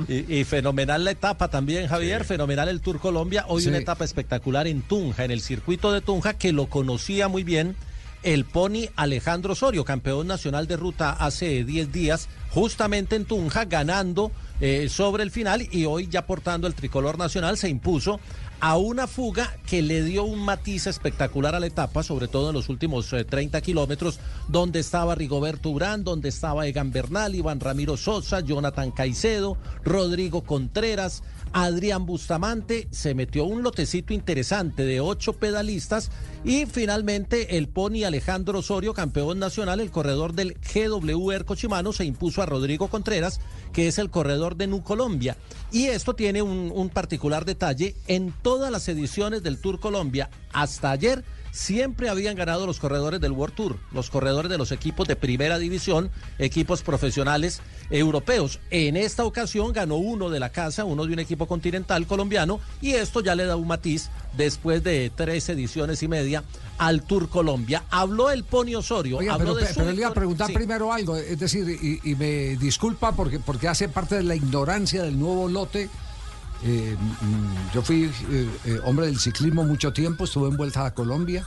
Y, 0.08 0.34
y 0.40 0.44
fenomenal 0.44 1.04
la 1.04 1.10
etapa 1.10 1.48
también, 1.48 1.86
Javier, 1.88 2.24
fenomenal 2.24 2.68
el 2.68 2.80
Tour 2.80 3.00
Colombia. 3.00 3.44
Hoy 3.48 3.62
Sí. 3.62 3.68
una 3.68 3.78
etapa 3.78 4.04
espectacular 4.04 4.66
en 4.66 4.82
Tunja, 4.82 5.24
en 5.24 5.30
el 5.30 5.40
circuito 5.40 5.92
de 5.92 6.00
Tunja, 6.00 6.34
que 6.34 6.52
lo 6.52 6.66
conocía 6.66 7.28
muy 7.28 7.44
bien 7.44 7.76
el 8.22 8.44
pony 8.46 8.88
Alejandro 8.96 9.52
Osorio, 9.52 9.84
campeón 9.84 10.26
nacional 10.26 10.66
de 10.66 10.76
ruta 10.78 11.10
hace 11.12 11.62
10 11.62 11.92
días, 11.92 12.28
justamente 12.50 13.16
en 13.16 13.26
Tunja, 13.26 13.66
ganando 13.66 14.32
eh, 14.60 14.88
sobre 14.88 15.22
el 15.24 15.30
final 15.30 15.68
y 15.70 15.84
hoy 15.84 16.08
ya 16.08 16.26
portando 16.26 16.66
el 16.66 16.74
tricolor 16.74 17.18
nacional 17.18 17.58
se 17.58 17.68
impuso 17.68 18.20
a 18.60 18.76
una 18.76 19.06
fuga 19.06 19.56
que 19.66 19.82
le 19.82 20.02
dio 20.02 20.24
un 20.24 20.40
matiz 20.40 20.86
espectacular 20.86 21.54
a 21.54 21.60
la 21.60 21.66
etapa, 21.66 22.02
sobre 22.02 22.28
todo 22.28 22.50
en 22.50 22.54
los 22.54 22.68
últimos 22.68 23.12
eh, 23.12 23.24
30 23.24 23.60
kilómetros, 23.60 24.18
donde 24.48 24.80
estaba 24.80 25.14
Rigoberto 25.14 25.70
Urán, 25.70 26.04
donde 26.04 26.28
estaba 26.28 26.66
Egan 26.66 26.92
Bernal, 26.92 27.34
Iván 27.34 27.60
Ramiro 27.60 27.96
Sosa, 27.96 28.40
Jonathan 28.40 28.90
Caicedo, 28.90 29.56
Rodrigo 29.84 30.42
Contreras, 30.42 31.22
Adrián 31.52 32.04
Bustamante, 32.06 32.88
se 32.90 33.14
metió 33.14 33.44
un 33.44 33.62
lotecito 33.62 34.12
interesante 34.12 34.84
de 34.84 35.00
ocho 35.00 35.34
pedalistas 35.34 36.10
y 36.44 36.66
finalmente 36.66 37.56
el 37.56 37.68
pony 37.68 38.04
Alejandro 38.04 38.58
Osorio, 38.58 38.92
campeón 38.92 39.38
nacional, 39.38 39.80
el 39.80 39.90
corredor 39.90 40.34
del 40.34 40.54
GW 40.54 41.30
Erco 41.32 41.54
Chimano, 41.54 41.92
se 41.92 42.04
impuso 42.04 42.42
a 42.42 42.46
Rodrigo 42.46 42.88
Contreras, 42.88 43.40
que 43.72 43.88
es 43.88 43.98
el 43.98 44.10
corredor 44.10 44.56
de 44.56 44.66
Nu 44.66 44.82
Colombia. 44.82 45.36
Y 45.72 45.86
esto 45.86 46.14
tiene 46.14 46.42
un, 46.42 46.70
un 46.74 46.90
particular 46.90 47.46
detalle, 47.46 47.96
en 48.08 48.34
todas 48.42 48.70
las 48.70 48.86
ediciones 48.88 49.42
del 49.42 49.58
Tour 49.58 49.80
Colombia, 49.80 50.28
hasta 50.52 50.90
ayer, 50.90 51.24
siempre 51.54 52.08
habían 52.08 52.34
ganado 52.34 52.66
los 52.66 52.80
corredores 52.80 53.20
del 53.20 53.30
World 53.30 53.54
Tour, 53.54 53.78
los 53.92 54.10
corredores 54.10 54.50
de 54.50 54.58
los 54.58 54.72
equipos 54.72 55.06
de 55.06 55.14
primera 55.14 55.56
división, 55.56 56.10
equipos 56.40 56.82
profesionales 56.82 57.60
europeos. 57.90 58.58
En 58.70 58.96
esta 58.96 59.24
ocasión 59.24 59.72
ganó 59.72 59.94
uno 59.96 60.30
de 60.30 60.40
la 60.40 60.50
casa, 60.50 60.84
uno 60.84 61.06
de 61.06 61.12
un 61.12 61.20
equipo 61.20 61.46
continental 61.46 62.08
colombiano, 62.08 62.58
y 62.82 62.90
esto 62.94 63.20
ya 63.20 63.36
le 63.36 63.46
da 63.46 63.54
un 63.54 63.68
matiz 63.68 64.10
después 64.36 64.82
de 64.82 65.12
tres 65.14 65.48
ediciones 65.48 66.02
y 66.02 66.08
media 66.08 66.42
al 66.76 67.02
Tour 67.04 67.28
Colombia. 67.28 67.84
Habló 67.88 68.30
el 68.30 68.42
Pony 68.42 68.74
Osorio, 68.76 69.18
Oiga, 69.18 69.34
habló 69.34 69.54
pero, 69.54 69.66
de 69.68 69.74
pero 69.74 69.92
le 69.92 69.96
iba 69.96 70.08
a 70.08 70.14
preguntar 70.14 70.48
Sí. 70.48 70.54
primero 70.54 70.92
algo, 70.92 71.16
es 71.16 71.38
decir, 71.38 71.68
y, 71.68 72.00
y 72.10 72.16
me 72.16 72.56
disculpa 72.56 73.12
porque, 73.12 73.38
porque 73.38 73.68
hace 73.68 73.88
parte 73.88 74.16
de 74.16 74.24
la 74.24 74.34
ignorancia 74.34 75.04
del 75.04 75.16
nuevo 75.20 75.48
lote. 75.48 75.88
Eh, 76.66 76.96
mm, 76.96 77.74
yo 77.74 77.82
fui 77.82 78.04
eh, 78.04 78.48
eh, 78.64 78.80
hombre 78.84 79.06
del 79.06 79.18
ciclismo 79.18 79.64
mucho 79.64 79.92
tiempo, 79.92 80.24
estuve 80.24 80.48
en 80.48 80.56
Vuelta 80.56 80.86
a 80.86 80.94
Colombia, 80.94 81.46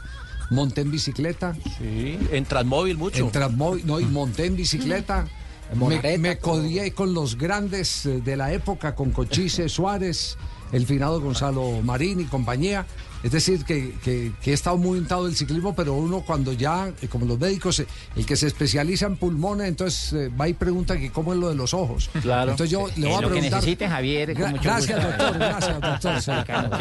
monté 0.52 0.82
en 0.82 0.92
bicicleta. 0.92 1.56
Sí, 1.80 2.20
en 2.32 2.46
Transmóvil 2.46 2.98
mucho. 2.98 3.26
En 3.26 3.32
Transmóvil, 3.32 3.86
no, 3.86 4.00
y 4.00 4.06
monté 4.06 4.46
en 4.46 4.56
bicicleta. 4.56 5.28
Me, 5.76 6.18
me 6.18 6.38
codié 6.38 6.92
con 6.92 7.14
los 7.14 7.38
grandes 7.38 8.04
de 8.24 8.38
la 8.38 8.54
época, 8.54 8.96
con 8.96 9.12
Cochise, 9.12 9.68
Suárez, 9.68 10.38
el 10.72 10.86
finado 10.86 11.20
Gonzalo 11.20 11.82
Marín 11.82 12.22
y 12.22 12.26
compañía. 12.26 12.86
Es 13.24 13.32
decir, 13.32 13.66
que, 13.66 13.94
que- 14.04 14.32
que 14.42 14.52
he 14.52 14.54
estado 14.54 14.78
muy 14.78 15.00
untado 15.00 15.26
del 15.26 15.36
ciclismo, 15.36 15.76
pero 15.76 15.94
uno 15.94 16.22
cuando 16.26 16.54
ya, 16.54 16.92
eh, 17.02 17.08
como 17.08 17.26
los 17.26 17.40
médicos, 17.40 17.80
eh, 17.80 17.88
el 18.16 18.26
que 18.26 18.36
se 18.36 18.48
especializa 18.48 19.08
en 19.08 19.18
pulmones, 19.18 19.68
entonces 19.68 20.14
eh, 20.14 20.30
va 20.30 20.48
y 20.48 20.54
pregunta 20.54 20.98
que 20.98 21.12
cómo 21.12 21.34
es 21.34 21.40
lo 21.40 21.50
de 21.50 21.56
los 21.56 21.74
ojos. 21.74 22.10
Claro. 22.22 22.52
Entonces 22.52 22.72
yo 22.72 22.88
le 22.96 23.08
voy 23.08 23.16
a 23.16 23.22
lo 23.22 23.28
que 23.28 23.34
preguntar. 23.34 23.60
necesite, 23.60 23.88
Javier, 23.88 24.34
con 24.34 24.44
Gra- 24.44 24.52
mucho 24.52 24.64
gracias, 24.64 24.98
gusto. 25.06 25.24
doctor, 25.24 25.40
gracias, 25.40 25.82
doctor. 25.82 26.22
sí. 26.22 26.32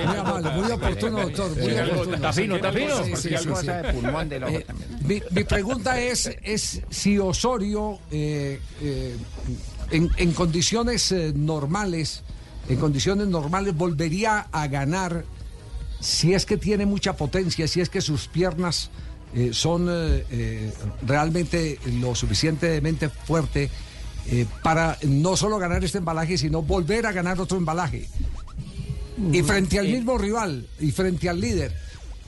Muy 0.06 0.16
amable, 0.16 0.50
muy 0.50 0.70
oportuno, 0.72 1.20
doctor. 1.20 1.56
Muy 1.58 1.72
oportuno. 1.78 2.14
está 2.16 2.32
fino, 2.32 2.56
está 2.56 2.72
fino. 2.72 3.04
Sí, 3.16 3.16
sí, 3.16 3.70
pulmón 3.94 4.28
del 4.28 4.44
ojo 4.44 4.52
Eh, 4.58 4.66
mi, 5.06 5.22
mi 5.30 5.44
pregunta 5.44 5.98
es, 6.00 6.30
es 6.42 6.82
si 6.90 7.18
Osorio 7.18 7.98
eh, 8.10 8.60
eh, 8.82 9.16
en, 9.90 10.10
en 10.16 10.32
condiciones 10.32 11.10
eh, 11.12 11.32
normales, 11.34 12.22
en 12.68 12.76
condiciones 12.76 13.26
normales 13.28 13.74
volvería 13.76 14.48
a 14.52 14.66
ganar 14.68 15.24
si 16.00 16.34
es 16.34 16.46
que 16.46 16.56
tiene 16.56 16.86
mucha 16.86 17.16
potencia, 17.16 17.66
si 17.68 17.80
es 17.80 17.88
que 17.88 18.00
sus 18.00 18.28
piernas 18.28 18.90
eh, 19.34 19.50
son 19.52 19.88
eh, 19.88 20.24
eh, 20.30 20.72
realmente 21.02 21.78
lo 22.00 22.14
suficientemente 22.14 23.08
fuerte 23.08 23.70
eh, 24.28 24.44
para 24.62 24.98
no 25.06 25.36
solo 25.36 25.58
ganar 25.58 25.84
este 25.84 25.98
embalaje, 25.98 26.36
sino 26.36 26.62
volver 26.62 27.06
a 27.06 27.12
ganar 27.12 27.40
otro 27.40 27.58
embalaje. 27.58 28.08
Y 29.32 29.42
frente 29.42 29.78
al 29.78 29.86
mismo 29.88 30.18
rival 30.18 30.66
y 30.80 30.90
frente 30.90 31.28
al 31.28 31.40
líder, 31.40 31.72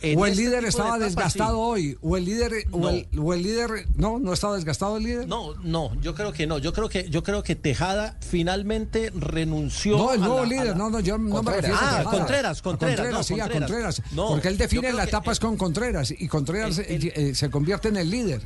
o 0.03 0.27
el 0.27 0.33
este 0.33 0.43
líder 0.45 0.63
de 0.63 0.69
estaba 0.69 0.99
desgastado 0.99 1.55
sí. 1.55 1.61
hoy, 1.61 1.99
o 2.03 2.17
el 2.17 2.25
líder, 2.25 2.53
o, 2.71 2.89
el, 2.89 3.07
o 3.19 3.35
el 3.35 3.43
líder, 3.43 3.87
no, 3.97 4.19
no 4.19 4.33
estaba 4.33 4.57
desgastado 4.57 4.97
el 4.97 5.05
líder. 5.05 5.27
No, 5.29 5.55
no, 5.63 5.99
yo 6.01 6.15
creo 6.15 6.33
que 6.33 6.47
no. 6.47 6.59
Yo 6.59 6.73
creo 6.73 6.89
que 6.89 7.09
yo 7.11 7.23
creo 7.23 7.43
que 7.43 7.57
Tejada 7.57 8.17
finalmente 8.21 9.11
renunció. 9.15 9.97
No, 9.99 10.13
el 10.13 10.23
a 10.23 10.27
nuevo 10.27 10.37
la- 10.41 10.43
a 10.43 10.47
líder, 10.47 10.67
la- 10.69 10.75
no, 10.75 10.91
no, 10.91 11.01
yo 11.01 11.19
no 11.19 11.25
me 11.25 11.31
Contreras. 11.33 11.63
refiero 11.63 11.77
a 11.77 11.85
Ah, 11.87 11.99
Tejada. 11.99 12.19
Contreras, 12.19 12.59
A 12.59 12.63
Contreras, 12.63 13.11
no, 13.13 13.23
sí, 13.23 13.35
a 13.35 13.45
Contreras. 13.49 13.69
Contreras. 13.71 14.03
No, 14.13 14.29
porque 14.29 14.49
él 14.49 14.59
define 14.59 14.83
creo 14.83 14.97
la 14.97 15.03
que 15.05 15.09
etapa 15.11 15.33
es 15.33 15.41
con 15.41 15.57
Contreras 15.57 16.15
y 16.17 16.29
Contreras 16.29 16.79
eh, 16.79 17.33
se 17.35 17.51
convierte 17.51 17.89
en 17.89 17.97
el 17.97 18.11
líder. 18.11 18.43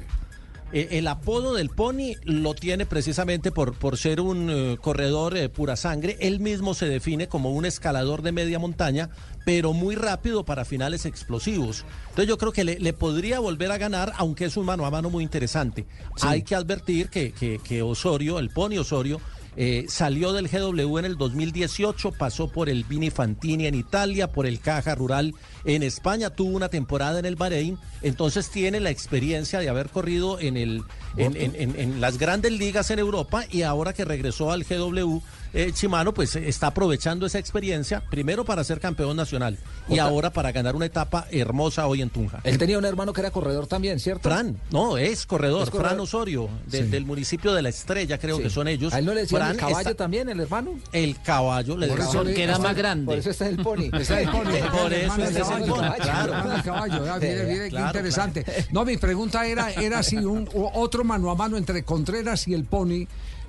Eh, 0.74 0.88
el 0.98 1.07
apodo 1.09 1.53
del 1.53 1.68
Pony 1.68 2.14
lo 2.24 2.55
tiene 2.55 2.86
precisamente 2.86 3.53
por, 3.53 3.74
por 3.74 3.98
ser 3.98 4.22
un 4.22 4.48
eh, 4.50 4.78
corredor 4.80 5.36
eh, 5.36 5.50
pura 5.50 5.76
sangre. 5.76 6.16
Él 6.20 6.40
mismo 6.40 6.72
se 6.72 6.86
define 6.86 7.28
como 7.28 7.50
un 7.50 7.66
escalador 7.66 8.22
de 8.22 8.32
media 8.32 8.59
montaña, 8.59 9.11
pero 9.45 9.72
muy 9.72 9.95
rápido 9.95 10.45
para 10.45 10.64
finales 10.64 11.05
explosivos. 11.07 11.84
Entonces 12.11 12.28
yo 12.28 12.38
creo 12.38 12.53
que 12.53 12.64
le, 12.64 12.78
le 12.78 12.93
podría 12.93 13.40
volver 13.40 13.72
a 13.72 13.78
ganar, 13.78 14.12
aunque 14.16 14.45
es 14.45 14.57
un 14.57 14.66
mano 14.66 14.86
a 14.86 14.90
mano 14.90 15.11
muy 15.11 15.22
interesante. 15.24 15.84
Hay 16.22 16.43
que 16.43 16.55
advertir 16.55 17.09
que, 17.09 17.32
que- 17.32 17.59
que 17.62 17.82
Osorio, 17.82 18.38
el 18.38 18.51
Pony 18.51 18.78
Osorio, 18.78 19.20
eh, 19.55 19.84
salió 19.88 20.32
del 20.32 20.49
GW 20.49 20.99
en 21.01 21.05
el 21.05 21.18
2018, 21.18 22.12
pasó 22.12 22.49
por 22.49 22.70
el 22.70 22.84
Vini 22.84 23.11
Fantini 23.11 23.66
en 23.66 23.74
Italia, 23.74 24.32
por 24.32 24.47
el 24.47 24.61
Caja 24.61 24.95
Rural 24.95 25.34
en 25.66 25.82
España, 25.82 26.30
tuvo 26.30 26.57
una 26.57 26.70
temporada 26.70 27.18
en 27.18 27.26
el 27.26 27.36
Bahrein, 27.36 27.76
entonces 28.01 28.49
tiene 28.49 28.80
la 28.80 28.88
experiencia 28.88 29.59
de 29.59 29.68
haber 29.68 29.90
corrido 29.90 30.40
en, 30.40 30.57
el, 30.57 30.82
en, 31.18 31.36
en- 31.36 31.55
en- 31.55 31.78
en 31.78 32.01
las 32.01 32.16
grandes 32.16 32.53
ligas 32.53 32.90
en 32.90 32.99
Europa 32.99 33.45
y 33.51 33.61
ahora 33.61 33.93
que 33.93 34.07
regresó 34.07 34.51
al 34.53 34.64
GW 34.64 35.18
eh, 35.55 35.70
Chimano, 35.74 36.14
pues 36.14 36.34
eh, 36.36 36.48
está 36.48 36.68
aprovechando 36.68 37.26
esa 37.26 37.38
experiencia, 37.38 38.03
primero 38.11 38.44
para 38.44 38.64
ser 38.64 38.80
campeón 38.80 39.16
nacional 39.16 39.59
y 39.88 39.94
Otra- 39.94 40.05
ahora 40.05 40.30
para 40.32 40.53
ganar 40.53 40.74
una 40.76 40.86
etapa 40.86 41.26
hermosa 41.30 41.86
hoy 41.86 42.03
en 42.03 42.11
Tunja. 42.11 42.40
Él 42.44 42.59
tenía 42.59 42.78
un 42.78 42.84
hermano 42.84 43.12
que 43.12 43.20
era 43.20 43.30
corredor 43.30 43.66
también, 43.66 44.00
¿cierto? 44.00 44.28
Fran, 44.28 44.59
no, 44.70 44.96
es 44.98 45.26
corredor, 45.26 45.64
Es 45.64 45.70
corredor. 45.70 45.90
Fran 45.90 46.00
Osorio, 46.00 46.48
de- 46.66 46.78
Sí. 46.84 46.88
del 46.88 47.05
municipio 47.05 47.53
de 47.55 47.62
La 47.62 47.68
Estrella, 47.68 48.18
creo 48.18 48.36
Sí. 48.38 48.44
que 48.44 48.50
son 48.50 48.68
ellos. 48.68 48.92
¿A 48.94 48.98
él 48.98 49.05
no 49.05 49.14
le 49.14 49.22
decían 49.22 49.42
el 49.42 49.46
Fran 49.48 49.57
caballo 49.59 49.90
está- 49.90 49.94
también, 49.94 50.28
el 50.28 50.40
hermano? 50.40 50.70
El 50.92 51.20
caballo, 51.20 51.76
le 51.76 51.86
Por 51.88 51.96
decían. 51.98 52.14
eso 52.16 52.24
Porque 52.24 52.42
era 52.44 52.53
está- 52.53 52.62
más 52.64 52.76
grande. 52.76 53.07
por 53.07 53.18
eso 53.18 53.30
está 53.30 53.48
el 53.48 53.57
pony. 53.57 53.90
Está 53.92 54.20
el 54.20 54.28
pony. 54.30 54.42
Por 54.44 54.92
eso 54.92 55.03
Hermano 55.03 55.24
este 55.24 55.34
del 55.34 55.42
es 55.42 55.48
el 55.48 55.55
caballo, 55.55 55.74
pony, 55.74 56.03
claro. 56.03 56.32
caballo, 56.64 57.12
ah, 57.12 57.18
mire, 57.20 57.44
mire, 57.44 57.64
qué 57.64 57.68
Claro, 57.70 57.86
interesante. 57.88 58.44
No, 58.70 58.84
mi 58.84 58.96
pregunta 58.96 59.46
era, 59.46 59.70
era 59.72 60.03
si 60.03 60.16
un 60.16 60.48
otro 60.74 61.05
mano 61.05 61.30
a 61.30 61.34
mano 61.34 61.57
entre 61.57 61.82
Contreras 61.82 62.48
y 62.48 62.55
el 62.55 62.64
Pony 62.64 63.07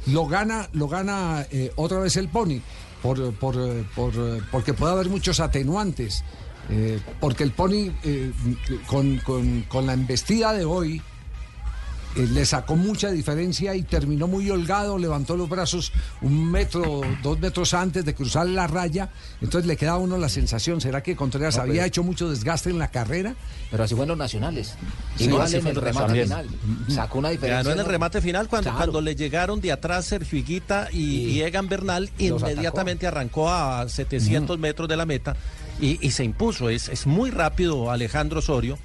lo 0.07 0.25
gana, 0.27 0.67
lo 0.73 0.87
gana 0.87 1.45
eh, 1.51 1.71
otra 1.75 1.99
vez 1.99 2.17
el 2.17 2.27
Pony, 2.29 2.59
por, 3.01 3.33
por, 3.35 3.55
eh, 3.57 3.83
por, 3.95 4.13
eh, 4.15 4.41
porque 4.51 4.73
puede 4.73 4.93
haber 4.93 5.09
muchos 5.09 5.39
atenuantes. 5.39 6.23
eh, 6.69 6.99
porque 7.19 7.43
el 7.43 7.51
Pony 7.51 7.91
con, 8.87 9.17
con- 9.19 9.61
con 9.63 9.85
la 9.85 9.93
embestida 9.93 10.53
de 10.53 10.63
hoy 10.65 11.01
eh, 12.15 12.27
le 12.31 12.45
sacó 12.45 12.75
mucha 12.75 13.09
diferencia 13.11 13.75
y 13.75 13.83
terminó 13.83 14.27
muy 14.27 14.49
holgado, 14.49 14.97
levantó 14.97 15.35
los 15.35 15.49
brazos 15.49 15.91
un 16.21 16.51
metro, 16.51 17.01
dos 17.21 17.39
metros 17.39 17.73
antes 17.73 18.05
de 18.05 18.13
cruzar 18.13 18.47
la 18.47 18.67
raya, 18.67 19.09
entonces 19.41 19.67
le 19.67 19.77
queda 19.77 19.91
a 19.93 19.97
uno 19.97 20.17
la 20.17 20.29
sensación, 20.29 20.79
¿será 20.81 21.01
que 21.03 21.15
Contreras 21.15 21.55
No, 21.57 21.63
había 21.63 21.73
pero- 21.75 21.85
hecho 21.85 22.03
mucho 22.03 22.29
desgaste 22.29 22.69
en 22.69 22.79
la 22.79 22.89
carrera? 22.89 23.35
Pero 23.71 23.83
así 23.83 23.95
fueron 23.95 24.09
los 24.09 24.17
nacionales. 24.17 24.75
Sí, 25.17 25.25
Igual 25.25 25.43
así 25.43 25.55
en 25.57 25.67
el 25.67 25.75
remate 25.75 26.23
final. 26.23 26.47
Sacó 26.89 27.19
una 27.19 27.29
diferencia. 27.29 27.57
Ganó 27.63 27.71
en 27.71 27.79
el 27.79 27.85
remate 27.91 28.21
final 28.21 28.47
cuando, 28.47 28.69
Claro. 28.69 28.77
cuando 28.77 29.01
le 29.01 29.15
llegaron 29.15 29.59
de 29.61 29.71
atrás 29.71 30.05
Sergio 30.05 30.37
Higuita 30.37 30.89
y, 30.91 30.99
y 31.29 31.41
Egan 31.41 31.67
Bernal, 31.67 32.09
inmediatamente 32.19 33.07
arrancó 33.07 33.49
a 33.49 33.89
700 33.89 34.59
metros 34.59 34.87
de 34.87 34.95
la 34.97 35.05
meta 35.05 35.35
y, 35.81 36.05
y 36.05 36.11
se 36.11 36.23
impuso. 36.23 36.69
Es, 36.69 36.87
es 36.89 37.07
muy 37.07 37.31
rápido 37.31 37.89
Alejandro 37.89 38.39
Osorio. 38.39 38.77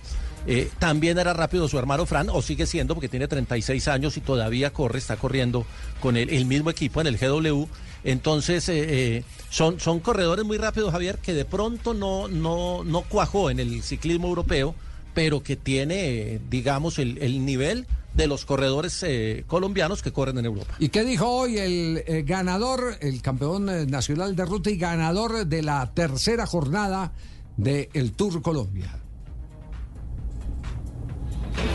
Eh, 0.47 0.70
también 0.78 1.18
era 1.18 1.32
rápido 1.32 1.68
su 1.68 1.78
hermano 1.78 2.07
Fran, 2.07 2.28
o 2.30 2.43
sigue 2.43 2.66
siendo 2.66 2.95
porque 2.95 3.09
tiene 3.09 3.28
36 3.28 3.89
años 3.89 4.16
y 4.16 4.20
todavía 4.20 4.72
corre, 4.72 4.99
está 4.99 5.16
corriendo 5.16 5.66
con 6.01 6.16
el, 6.16 6.47
mismo 6.47 6.70
equipo 6.70 7.01
en 7.01 7.07
el 7.07 7.18
GW. 7.18 7.66
Entonces, 8.05 8.68
eh, 8.68 8.86
eh, 8.89 9.24
son, 9.51 9.80
son 9.80 10.01
corredores 10.01 10.45
muy 10.45 10.57
rápidos, 10.57 10.93
Javier, 10.93 11.18
que 11.18 11.34
de 11.34 11.45
pronto 11.45 11.95
no, 11.95 12.28
no, 12.28 12.84
no 12.84 13.03
cuajó 13.03 13.51
en 13.51 13.61
el 13.61 13.82
ciclismo 13.82 14.28
europeo, 14.28 14.74
pero 15.14 15.43
que 15.43 15.57
tiene, 15.57 16.41
digamos, 16.49 16.99
el, 16.99 17.18
el 17.18 17.45
nivel 17.45 17.86
de 18.14 18.26
los 18.26 18.45
corredores 18.45 19.05
colombianos 19.47 20.03
que 20.03 20.12
corren 20.12 20.39
en 20.39 20.47
Europa. 20.47 20.74
¿Y 20.78 20.89
qué 20.89 21.05
dijo 21.05 21.28
hoy 21.28 21.59
el 21.59 22.24
ganador, 22.24 22.97
el 23.01 23.20
campeón 23.22 23.66
nacional 23.91 24.34
de 24.34 24.45
ruta 24.45 24.70
y 24.70 24.76
ganador 24.76 25.47
de 25.47 25.62
la 25.62 25.93
tercera 25.93 26.47
jornada 26.47 27.12
del 27.57 28.12
Tour 28.12 28.43
Colombia? 28.43 28.99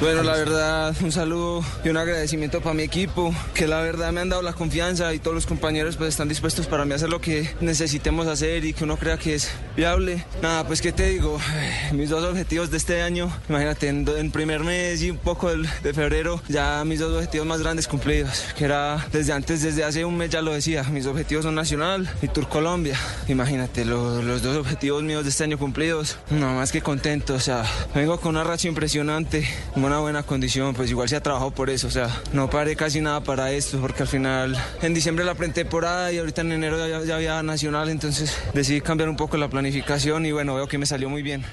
Bueno, 0.02 0.22
la 0.22 0.34
verdad, 0.34 0.94
un 1.02 1.14
saludo 1.14 1.64
y 1.86 1.88
un 1.90 1.96
agradecimiento 1.96 2.60
para 2.60 2.74
mi 2.74 2.84
equipo, 2.84 3.34
que 3.54 3.68
la 3.68 3.80
verdad 3.80 4.12
me 4.12 4.20
han 4.20 4.28
dado 4.28 4.42
la 4.42 4.52
confianza 4.52 5.14
y 5.14 5.20
todos 5.20 5.34
los 5.34 5.46
compañeros 5.46 5.96
pues 5.96 6.10
están 6.10 6.28
dispuestos 6.28 6.68
para 6.68 6.84
mí 6.84 6.94
hacer 6.94 7.08
lo 7.08 7.22
que 7.22 7.50
necesitemos 7.62 8.28
hacer 8.28 8.66
y 8.66 8.74
que 8.74 8.84
uno 8.84 8.98
crea 8.98 9.18
que 9.18 9.36
es 9.36 9.50
viable. 9.78 10.26
Nada, 10.42 10.68
pues 10.68 10.82
qué 10.82 10.92
te 10.92 11.08
digo, 11.08 11.40
mis 11.94 12.10
dos 12.10 12.26
objetivos 12.26 12.70
de 12.70 12.78
este 12.78 13.02
año, 13.02 13.32
imagínate, 13.48 13.88
en, 13.88 14.06
en 14.18 14.30
primer 14.32 14.60
mes 14.66 15.02
y 15.02 15.10
un 15.10 15.18
poco 15.18 15.50
del- 15.50 15.70
de 15.84 15.94
febrero, 15.94 16.42
ya 16.50 16.84
mis 16.84 17.00
dos 17.00 17.14
objetivos 17.14 17.48
más 17.48 17.62
grandes 17.62 17.88
cumplidos, 17.88 18.44
que 18.58 18.66
era 18.66 19.06
desde 19.14 19.32
antes, 19.32 19.62
desde 19.62 19.86
hace 19.86 20.04
un 20.04 20.18
mes 20.18 20.30
ya 20.32 20.42
lo 20.42 20.52
decía, 20.52 20.84
mis 20.84 21.06
objetivos 21.06 21.46
son 21.46 21.56
Nacional 21.56 22.10
y 22.22 22.28
Tour 22.28 22.50
Colombia. 22.50 23.00
Imagínate, 23.30 23.86
lo- 23.86 24.22
los 24.22 24.42
dos 24.42 24.58
objetivos 24.58 25.02
míos 25.02 25.24
de 25.24 25.30
este 25.30 25.46
año 25.46 25.58
cumplidos, 25.58 26.18
no 26.30 26.54
más 26.56 26.74
que 26.74 26.82
contento, 26.82 27.36
o 27.36 27.40
sea, 27.40 27.64
vengo 27.96 28.20
con 28.20 28.32
una 28.36 28.44
racha 28.44 28.68
impresionante, 28.68 29.48
una 29.76 30.00
buena 30.00 30.24
condición, 30.24 30.76
pues 30.76 30.90
igual 30.92 31.10
se 31.10 31.16
ha 31.16 31.24
trabajado 31.24 31.52
por 31.52 31.70
eso, 31.70 31.88
o 31.88 31.92
sea, 31.92 32.10
no 32.32 32.50
paré 32.50 32.76
casi 32.76 33.02
nada 33.02 33.24
para 33.24 33.52
esto, 33.52 33.80
porque 33.80 34.04
al 34.04 34.08
final 34.08 34.56
en 34.82 34.94
diciembre 34.94 35.26
la 35.26 35.36
pretemporada 35.36 36.12
y 36.12 36.20
ahorita 36.20 36.42
en 36.42 36.52
enero 36.52 36.78
ya, 36.88 37.16
había 37.16 37.42
nacional, 37.44 37.90
entonces 37.90 38.38
decidí 38.54 38.82
cambiar 38.82 39.10
un 39.10 39.18
poco 39.18 39.38
la 39.38 39.50
planificación 39.50 40.26
y 40.26 40.32
bueno, 40.32 40.56
veo 40.56 40.68
que 40.68 40.78
me 40.78 40.86
salió 40.86 41.10
muy 41.10 41.24
bien. 41.24 41.44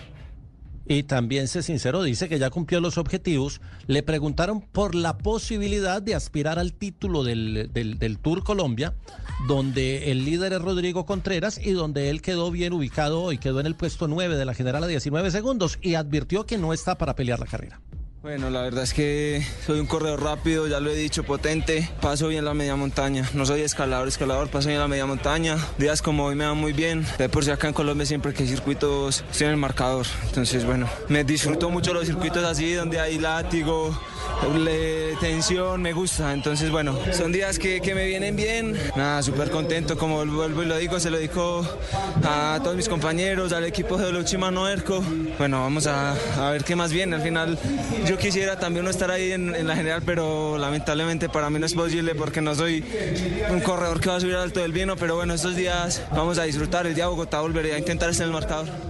Y 0.86 1.04
también 1.04 1.46
se 1.46 1.62
sinceró, 1.62 2.02
dice 2.02 2.28
que 2.28 2.40
ya 2.40 2.50
cumplió 2.50 2.80
los 2.80 2.98
objetivos. 2.98 3.60
Le 3.86 4.02
preguntaron 4.02 4.60
por 4.60 4.96
la 4.96 5.18
posibilidad 5.18 6.02
de 6.02 6.16
aspirar 6.16 6.58
al 6.58 6.72
título 6.72 7.22
del, 7.22 8.18
Tour 8.20 8.42
Colombia, 8.42 8.94
donde 9.46 10.10
el 10.10 10.24
líder 10.24 10.52
es 10.54 10.60
Rodrigo 10.60 11.06
Contreras 11.06 11.60
y 11.64 11.70
donde 11.70 12.10
él 12.10 12.22
quedó 12.22 12.50
bien 12.50 12.72
ubicado 12.72 13.22
hoy, 13.22 13.38
quedó 13.38 13.60
en 13.60 13.66
el 13.66 13.76
puesto 13.76 14.08
9 14.08 14.34
de 14.36 14.44
la 14.44 14.54
general 14.54 14.82
a 14.82 14.88
19 14.88 15.30
segundos 15.30 15.78
y 15.80 15.94
advirtió 15.94 16.44
que 16.44 16.58
no 16.58 16.72
está 16.72 16.98
para 16.98 17.14
pelear 17.14 17.38
la 17.38 17.46
carrera. 17.46 17.80
Bueno, 18.22 18.50
la 18.50 18.60
verdad 18.60 18.84
es 18.84 18.92
que 18.92 19.42
soy 19.64 19.80
un 19.80 19.86
corredor 19.86 20.22
rápido, 20.22 20.68
ya 20.68 20.78
lo 20.78 20.90
he 20.90 20.94
dicho, 20.94 21.24
potente. 21.24 21.88
Paso 22.02 22.28
bien 22.28 22.44
la 22.44 22.52
media 22.52 22.76
montaña. 22.76 23.26
No 23.32 23.46
soy 23.46 23.62
escalador, 23.62 24.08
escalador, 24.08 24.50
paso 24.50 24.68
bien 24.68 24.78
la 24.78 24.88
media 24.88 25.06
montaña. 25.06 25.56
Días 25.78 26.02
como 26.02 26.26
hoy 26.26 26.34
me 26.34 26.44
van 26.44 26.58
muy 26.58 26.74
bien. 26.74 27.06
De 27.16 27.30
por 27.30 27.46
si 27.46 27.50
acá 27.50 27.68
en 27.68 27.72
Colombia 27.72 28.04
siempre 28.04 28.34
que 28.34 28.42
hay 28.42 28.48
circuitos 28.50 29.24
estoy 29.30 29.46
en 29.46 29.52
el 29.52 29.56
marcador. 29.56 30.04
Entonces, 30.26 30.66
bueno, 30.66 30.86
me 31.08 31.24
disfruto 31.24 31.70
mucho 31.70 31.94
los 31.94 32.04
circuitos 32.04 32.44
así, 32.44 32.74
donde 32.74 33.00
hay 33.00 33.18
látigo, 33.18 33.98
tensión, 35.20 35.82
me 35.82 35.92
gusta. 35.92 36.32
Entonces, 36.32 36.70
bueno, 36.70 36.98
son 37.12 37.30
días 37.30 37.58
que, 37.58 37.80
que 37.80 37.94
me 37.94 38.06
vienen 38.06 38.36
bien. 38.36 38.76
Nada, 38.96 39.22
súper 39.22 39.50
contento, 39.50 39.96
como 39.96 40.24
vuelvo 40.24 40.62
y 40.62 40.66
lo 40.66 40.76
digo, 40.78 40.98
se 40.98 41.10
lo 41.10 41.18
dedico 41.18 41.64
a 42.24 42.58
todos 42.62 42.76
mis 42.76 42.88
compañeros, 42.88 43.52
al 43.52 43.64
equipo 43.64 43.98
de 43.98 44.10
Luchimano 44.10 44.68
Erco. 44.68 45.02
Bueno, 45.38 45.60
vamos 45.60 45.86
a, 45.86 46.14
a 46.38 46.50
ver 46.50 46.64
qué 46.64 46.74
más 46.74 46.92
viene. 46.92 47.16
Al 47.16 47.22
final, 47.22 47.58
yo 48.06 48.16
quisiera 48.18 48.58
también 48.58 48.84
no 48.84 48.90
estar 48.90 49.10
ahí 49.10 49.32
en, 49.32 49.66
la 49.66 49.76
general, 49.76 50.02
pero 50.04 50.56
lamentablemente 50.58 51.28
para 51.28 51.50
mí 51.50 51.58
no 51.58 51.66
es 51.66 51.74
posible 51.74 52.14
porque 52.14 52.40
no 52.40 52.54
soy 52.54 52.84
un 53.50 53.60
corredor 53.60 54.00
que 54.00 54.08
va 54.08 54.16
a 54.16 54.20
subir 54.20 54.36
al 54.36 54.42
alto 54.42 54.60
del 54.60 54.72
vino. 54.72 54.96
Pero 54.96 55.16
bueno, 55.16 55.34
estos 55.34 55.54
días 55.54 56.02
vamos 56.10 56.38
a 56.38 56.44
disfrutar. 56.44 56.86
El 56.86 56.94
día 56.94 57.04
de 57.04 57.10
Bogotá 57.10 57.40
volveré 57.40 57.74
a 57.74 57.78
intentar 57.78 58.10
estar 58.10 58.26
el 58.26 58.32
marcador. 58.32 58.89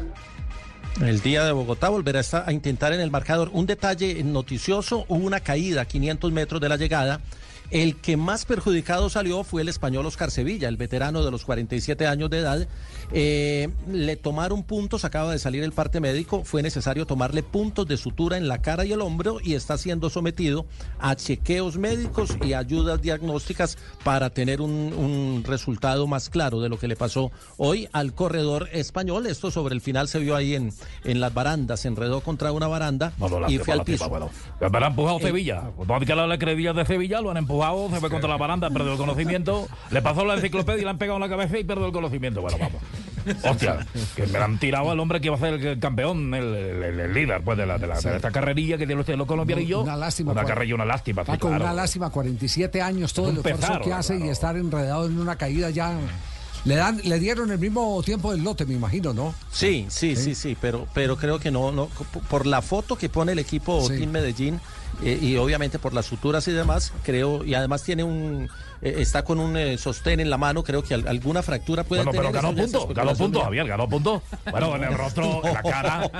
El 1.00 1.20
día 1.20 1.44
de 1.44 1.52
Bogotá 1.52 1.88
volverá 1.88 2.20
a, 2.44 2.52
intentar 2.52 2.92
en 2.92 3.00
el 3.00 3.10
marcador. 3.10 3.50
Un 3.54 3.64
detalle 3.64 4.22
noticioso, 4.22 5.06
hubo 5.08 5.24
una 5.24 5.40
caída 5.40 5.82
a 5.82 5.84
500 5.86 6.30
metros 6.30 6.60
de 6.60 6.68
la 6.68 6.76
llegada. 6.76 7.20
El 7.70 7.96
que 7.96 8.16
más 8.16 8.44
perjudicado 8.44 9.08
salió 9.10 9.44
fue 9.44 9.62
el 9.62 9.68
español 9.68 10.06
Oscar 10.06 10.30
Sevilla, 10.30 10.68
el 10.68 10.76
veterano 10.76 11.24
de 11.24 11.30
los 11.30 11.44
47 11.44 12.06
años 12.06 12.28
de 12.30 12.38
edad. 12.38 12.68
Eh, 13.12 13.68
le 13.90 14.16
tomaron 14.16 14.62
puntos, 14.62 15.04
acaba 15.04 15.32
de 15.32 15.38
salir 15.38 15.62
el 15.62 15.72
parte 15.72 16.00
médico, 16.00 16.42
fue 16.44 16.62
necesario 16.62 17.06
tomarle 17.06 17.42
puntos 17.42 17.86
de 17.86 17.96
sutura 17.96 18.36
en 18.36 18.48
la 18.48 18.62
cara 18.62 18.84
y 18.84 18.92
el 18.92 19.00
hombro 19.00 19.38
y 19.42 19.54
está 19.54 19.78
siendo 19.78 20.10
sometido 20.10 20.66
a 20.98 21.14
chequeos 21.16 21.76
médicos 21.76 22.36
y 22.44 22.54
ayudas 22.54 23.00
diagnósticas 23.02 23.78
para 24.04 24.30
tener 24.30 24.60
un, 24.60 24.70
un 24.70 25.44
resultado 25.46 26.06
más 26.06 26.28
claro 26.30 26.60
de 26.60 26.68
lo 26.68 26.78
que 26.78 26.88
le 26.88 26.96
pasó 26.96 27.30
hoy 27.56 27.88
al 27.92 28.14
corredor 28.14 28.68
español. 28.72 29.26
Esto 29.26 29.50
sobre 29.50 29.74
el 29.74 29.80
final 29.80 30.08
se 30.08 30.18
vio 30.18 30.36
ahí 30.36 30.54
en, 30.54 30.72
en 31.04 31.20
las 31.20 31.32
barandas, 31.34 31.80
se 31.80 31.88
enredó 31.88 32.20
contra 32.20 32.52
una 32.52 32.66
baranda 32.68 33.12
No, 33.18 33.28
no, 33.28 33.50
y 33.50 33.58
fue 33.58 33.74
al 33.74 33.84
piso. 33.84 34.08
bueno. 34.08 34.30
Han 34.60 34.82
empujado 34.84 35.18
Eh, 35.18 35.22
Sevilla. 35.22 35.70
La 36.20 36.36
de 36.74 36.84
Sevilla, 36.86 37.20
lo 37.20 37.30
han 37.30 37.36
empujado, 37.36 37.59
se 37.92 38.00
fue 38.00 38.10
contra 38.10 38.28
la 38.28 38.36
baranda, 38.36 38.70
perdió 38.70 38.92
el 38.92 38.98
conocimiento. 38.98 39.68
Le 39.90 40.02
pasó 40.02 40.24
la 40.24 40.34
enciclopedia 40.34 40.80
y 40.80 40.84
le 40.84 40.90
han 40.90 40.98
pegado 40.98 41.16
en 41.16 41.22
la 41.22 41.28
cabeza 41.28 41.58
y 41.58 41.64
perdió 41.64 41.86
el 41.86 41.92
conocimiento. 41.92 42.40
Bueno, 42.40 42.58
vamos. 42.58 42.82
Hostia, 43.44 43.86
que 44.16 44.26
me 44.26 44.38
la 44.38 44.46
han 44.46 44.58
tirado 44.58 44.90
al 44.90 44.98
hombre 44.98 45.20
que 45.20 45.28
va 45.28 45.36
a 45.36 45.40
ser 45.40 45.54
el 45.54 45.78
campeón, 45.78 46.32
el, 46.32 46.54
el- 46.54 47.00
el 47.00 47.12
líder 47.12 47.42
pues, 47.44 47.58
de, 47.58 47.66
la, 47.66 47.76
de, 47.78 47.86
la- 47.86 48.00
de 48.00 48.16
esta 48.16 48.30
carrerilla 48.30 48.78
que 48.78 48.86
tiene 48.86 49.00
usted 49.00 49.14
los 49.16 49.26
colombianos 49.26 49.64
y 49.64 49.68
yo. 49.68 49.82
Una 49.82 49.96
lástima, 49.96 50.32
Una 50.32 50.44
carrerilla, 50.44 50.74
una 50.76 50.86
lástima. 50.86 51.22
sí, 51.22 51.26
Paco, 51.32 51.48
claro. 51.48 51.64
una 51.64 51.74
lástima, 51.74 52.08
47 52.10 52.80
años, 52.80 53.12
todo 53.12 53.26
Un 53.26 53.32
el 53.32 53.36
esfuerzo 53.38 53.60
pesar, 53.60 53.82
que 53.82 53.92
hace 53.92 54.18
y 54.18 54.28
estar 54.28 54.56
enredado 54.56 55.06
en 55.06 55.18
una 55.18 55.36
caída 55.36 55.68
ya. 55.70 55.98
Le 56.64 56.74
dan, 56.76 57.00
le 57.04 57.18
dieron 57.18 57.50
el 57.50 57.58
mismo 57.58 58.02
tiempo 58.02 58.32
del 58.32 58.42
lote, 58.44 58.66
me 58.66 58.74
imagino, 58.74 59.14
¿no? 59.14 59.34
Sí, 59.50 59.86
sí, 59.88 60.14
sí, 60.16 60.34
sí, 60.34 60.56
pero, 60.60 60.86
pero 60.92 61.16
creo 61.16 61.38
que 61.38 61.50
no, 61.50 61.72
no, 61.72 61.88
por 62.28 62.44
la 62.46 62.60
foto 62.60 62.96
que 62.96 63.08
pone 63.08 63.32
el 63.32 63.38
equipo 63.38 63.80
Sí. 63.86 63.96
Team 63.98 64.10
Medellín 64.10 64.60
eh, 65.02 65.18
y 65.20 65.36
obviamente 65.36 65.78
por 65.78 65.94
las 65.94 66.06
suturas 66.06 66.46
y 66.48 66.52
demás, 66.52 66.92
creo, 67.02 67.44
y 67.44 67.54
además 67.54 67.82
tiene 67.82 68.04
un, 68.04 68.48
eh, 68.82 68.94
está 68.98 69.22
con 69.24 69.38
un 69.38 69.56
eh, 69.56 69.78
sostén 69.78 70.20
en 70.20 70.30
la 70.30 70.36
mano, 70.38 70.62
creo 70.62 70.82
que 70.82 70.94
al- 70.94 71.06
alguna 71.08 71.42
fractura 71.42 71.84
puede 71.84 72.02
Bueno, 72.04 72.10
pero 72.12 72.30
tener. 72.30 72.42
ganó 72.42 72.48
es 72.50 72.54
puntos, 72.72 72.94
ganó 72.94 73.10
especulación 73.10 73.18
puntos, 73.26 73.40
mía. 73.40 73.44
Javier, 73.44 73.66
ganó 73.68 73.88
puntos. 73.88 74.22
Bueno, 74.50 74.76
en 74.76 74.84
el 74.84 74.94
rostro, 74.94 75.40
en 75.44 75.54
la 75.54 75.62
cara. 75.64 76.10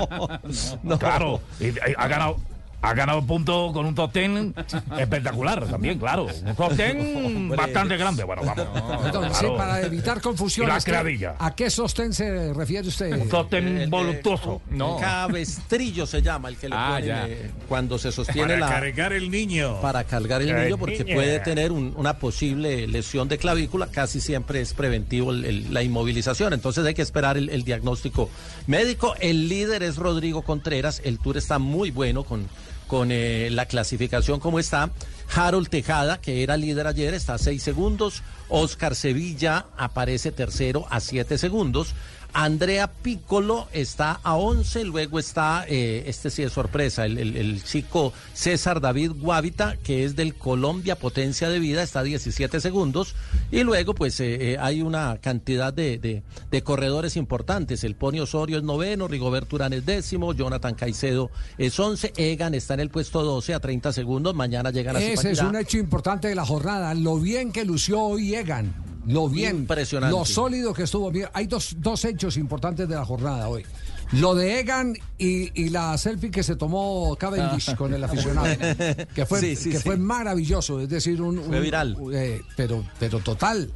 No. 0.83 0.99
Claro, 0.99 1.41
y, 1.59 1.67
y 1.69 1.75
ha 1.97 2.09
ganado. 2.09 2.37
Ha 2.83 2.95
ganado 2.95 3.23
puntos 3.27 3.73
con 3.75 3.85
un 3.85 3.95
top 3.95 4.11
ten 4.13 4.55
espectacular 4.99 5.67
también, 5.67 5.99
claro. 5.99 6.27
Un 6.47 6.55
top 6.57 6.75
ten 6.77 7.49
bastante 7.57 7.97
grande. 7.99 8.25
Bueno, 8.25 8.43
vamos. 8.45 8.67
Entonces, 9.07 9.33
sí, 9.37 9.41
Claro. 9.45 9.57
para 9.59 9.81
evitar 9.83 10.17
Y 10.17 10.21
confusiones. 10.21 10.75
la 10.75 10.79
¿qué- 10.81 10.91
creadilla. 10.91 11.35
¿A 11.39 11.55
qué 11.55 11.69
sostén 11.69 12.15
se 12.15 12.55
refiere 12.55 12.89
usted? 12.89 13.13
Un 13.13 13.29
top 13.29 13.51
ten 13.51 13.67
El- 13.69 13.83
el- 13.83 13.91
voluptuoso. 13.91 14.63
Cabestrillo 14.99 16.07
se 16.07 16.23
llama 16.23 16.49
el 16.49 16.57
que 16.57 16.69
le 16.69 16.75
Ah, 16.77 16.89
ponen, 16.95 17.07
ya. 17.09 17.29
eh, 17.29 17.51
cuando 17.69 17.99
se 17.99 18.13
sostiene 18.13 18.55
Para 18.55 18.61
la 18.61 18.69
cargar 18.69 19.13
el 19.13 19.31
niño. 19.31 19.81
para 19.81 20.05
cargar 20.05 20.41
el 20.43 20.49
El 20.51 20.65
niño 20.65 20.79
porque 20.79 21.05
puede 21.05 21.41
tener 21.41 21.73
un- 21.73 21.93
una 21.97 22.19
posible 22.19 22.87
lesión 22.89 23.29
de 23.29 23.39
clavícula, 23.39 23.89
casi 23.89 24.21
siempre 24.21 24.61
es 24.61 24.73
preventivo 24.73 25.33
el- 25.33 25.45
el- 25.45 25.75
la 25.75 25.83
inmovilización, 25.83 26.53
entonces 26.53 26.85
hay 26.87 26.95
que 26.95 27.03
esperar 27.03 27.37
el, 27.37 27.51
el 27.51 27.63
diagnóstico 27.65 28.31
médico. 28.67 29.15
El 29.21 29.49
líder 29.49 29.83
es 29.83 29.97
Rodrigo 29.97 30.43
Contreras, 30.43 31.03
el 31.05 31.19
tour 31.19 31.37
está 31.37 31.59
muy 31.59 31.91
bueno 31.91 32.25
con, 32.25 32.47
con 32.91 33.13
eh, 33.13 33.51
la 33.53 33.67
clasificación 33.67 34.41
como 34.41 34.59
está. 34.59 34.91
Harold 35.33 35.69
Tejada, 35.69 36.21
que 36.21 36.43
era 36.43 36.57
líder 36.57 36.89
ayer, 36.89 37.15
está 37.15 37.35
a 37.35 37.39
6 37.39 37.63
segundos. 37.63 38.25
Oscar 38.49 38.97
Sevilla 38.97 39.67
aparece 39.79 40.33
tercero 40.33 40.87
a 40.91 40.99
7 40.99 41.39
segundos. 41.39 41.95
Andrea 42.33 42.87
Piccolo 42.93 43.69
está 43.73 44.21
a 44.23 44.35
11, 44.37 44.85
luego 44.85 45.19
está, 45.19 45.65
eh, 45.69 46.05
este 46.07 46.31
sí 46.31 46.43
es 46.43 46.53
sorpresa, 46.53 47.07
el, 47.07 47.19
el- 47.19 47.37
el 47.37 47.63
chico 47.65 48.13
César 48.35 48.81
David 48.81 49.13
Guavita, 49.17 49.77
que 49.83 50.05
es 50.05 50.17
del 50.17 50.35
Colombia 50.35 50.97
Potencia 50.97 51.49
de 51.49 51.59
Vida, 51.59 51.83
está 51.83 52.01
a 52.01 52.03
17 52.05 52.61
segundos, 52.61 53.15
y 53.51 53.63
luego 53.63 53.95
pues 53.95 54.19
eh, 54.21 54.53
eh, 54.53 54.57
hay 54.61 54.83
una 54.83 55.19
cantidad 55.21 55.73
de, 55.73 55.99
de- 55.99 56.23
de 56.51 56.63
corredores 56.63 57.17
importantes, 57.17 57.85
el 57.85 57.95
Pony 57.97 58.21
Osorio 58.21 58.59
es 58.59 58.63
noveno, 58.63 59.09
Rigoberto 59.09 59.57
Urán 59.57 59.73
es 59.73 59.85
décimo, 59.87 60.33
Jonathan 60.33 60.75
Caicedo 60.75 61.31
es 61.59 61.79
11, 61.79 62.13
Egan 62.17 62.55
está 62.55 62.75
en 62.75 62.81
el 62.81 62.91
puesto 62.91 63.23
12 63.23 63.55
a 63.55 63.61
30 63.61 63.93
segundos, 63.93 64.35
mañana 64.35 64.71
llegan 64.71 64.97
a 64.97 65.01
Ese 65.01 65.31
es 65.33 65.39
un 65.49 65.57
hecho 65.57 65.79
importante 65.79 66.29
de 66.29 66.35
la 66.35 66.45
jornada. 66.45 66.95
Lo 66.95 67.17
bien 67.19 67.53
que 67.53 67.65
lució 67.65 68.01
hoy 68.01 68.35
Egan. 68.35 68.73
Lo 69.07 69.29
bien. 69.29 69.57
Impresionante. 69.57 70.17
Lo 70.17 70.25
sólido 70.25 70.73
que 70.75 70.83
estuvo. 70.85 71.11
Mira, 71.11 71.31
Hay 71.35 71.47
dos, 71.47 71.77
dos 71.79 72.05
hechos 72.05 72.37
importantes 72.37 72.89
de 72.89 72.95
la 72.95 73.05
jornada 73.05 73.49
hoy. 73.49 73.65
Lo 74.13 74.35
de 74.35 74.59
Egan 74.59 74.95
y, 75.19 75.51
y 75.63 75.69
la 75.69 75.97
selfie 75.97 76.33
que 76.33 76.43
se 76.43 76.57
tomó 76.57 77.15
Cavendish 77.17 77.71
Ah. 77.71 77.77
con 77.77 77.95
el 77.95 78.03
aficionado. 78.03 78.49
Que 79.15 79.25
fue, 79.25 79.39
Sí, 79.41 79.55
sí, 79.57 79.71
que 79.71 79.77
sí. 79.79 79.85
fue 79.85 79.97
maravilloso. 79.97 80.81
Es 80.81 80.89
decir, 80.89 81.23
un. 81.23 81.41
Fue 81.45 81.61
viral. 81.61 81.97
eh, 82.13 82.43
pero, 82.57 82.85
pero 82.99 83.21
total. 83.21 83.71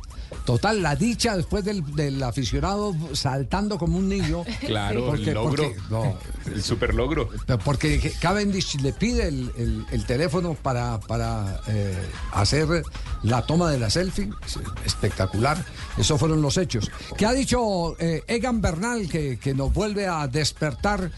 Total, 0.45 0.82
la 0.82 0.95
dicha 0.95 1.37
después 1.37 1.64
del, 1.64 1.82
del 1.95 2.22
aficionado 2.22 2.95
saltando 3.14 3.78
como 3.78 3.99
un 3.99 4.09
niño. 4.09 4.45
Claro, 4.61 5.07
Porque- 5.07 5.28
el 5.30 5.35
logro. 5.35 5.62
porque- 5.64 5.80
no, 5.91 6.18
El 6.55 6.62
super 6.62 6.95
logro. 6.95 7.28
porque 7.64 8.12
Cavendish 8.20 8.80
le 8.82 8.93
pide 8.93 9.28
el, 9.28 9.51
el- 9.57 9.87
el 9.91 10.05
teléfono 10.07 10.55
para, 10.55 11.01
para 11.01 11.61
eh, 11.68 11.97
hacer 12.32 12.82
la 13.22 13.43
toma 13.47 13.70
de 13.70 13.78
la 13.78 13.89
selfie. 13.91 14.30
Es 14.45 14.59
Espectacular. 14.85 15.64
Esos 15.97 16.18
fueron 16.18 16.43
los 16.43 16.57
hechos. 16.59 16.91
¿Qué 17.16 17.24
ha 17.26 17.32
dicho 17.32 17.97
eh, 17.99 18.22
Egan 18.26 18.61
Bernal 18.61 19.09
que, 19.09 19.39
que 19.39 19.55
nos 19.55 19.72
vuelve 19.72 20.07
a 20.07 20.26
despertar 20.28 21.11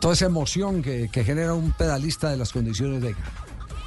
toda 0.00 0.14
esa 0.14 0.26
emoción 0.26 0.82
que, 0.82 1.08
que 1.12 1.24
genera 1.24 1.52
un 1.54 1.72
pedalista 1.72 2.30
de 2.30 2.36
las 2.38 2.52
condiciones 2.52 3.02
de 3.02 3.10
Egan? 3.10 3.22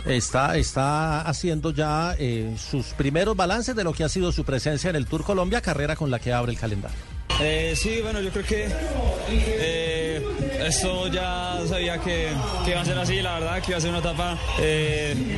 Está, 0.05 0.57
está 0.57 1.21
haciendo 1.21 1.71
ya 1.71 2.15
eh, 2.19 2.55
sus 2.57 2.87
primeros 2.87 3.37
balances 3.37 3.75
de 3.75 3.83
lo 3.83 3.93
que 3.93 4.03
ha 4.03 4.09
sido 4.09 4.31
su 4.31 4.43
presencia 4.43 4.89
en 4.89 4.97
el 4.97 5.05
Tour 5.05 5.23
Colombia, 5.23 5.61
carrera 5.61 5.95
con 5.95 6.11
la 6.11 6.19
que 6.19 6.33
abre 6.33 6.51
el 6.51 6.59
calendario. 6.59 6.97
Eh, 7.41 7.73
sí, 7.75 7.99
bueno, 8.03 8.19
yo 8.19 8.29
creo 8.29 8.45
que 8.45 8.67
eh, 9.29 10.21
esto 10.67 11.07
ya 11.07 11.57
sabía 11.67 11.97
que, 11.99 12.29
iba 12.67 12.81
a 12.81 12.85
ser 12.85 12.97
así, 12.97 13.21
la 13.21 13.39
verdad, 13.39 13.61
que 13.61 13.71
iba 13.71 13.77
a 13.77 13.81
ser 13.81 13.89
una 13.89 13.99
etapa 13.99 14.37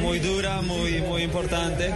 muy 0.01 0.20
dura, 0.20 0.61
muy, 0.61 1.01
muy 1.01 1.22
importante. 1.24 1.93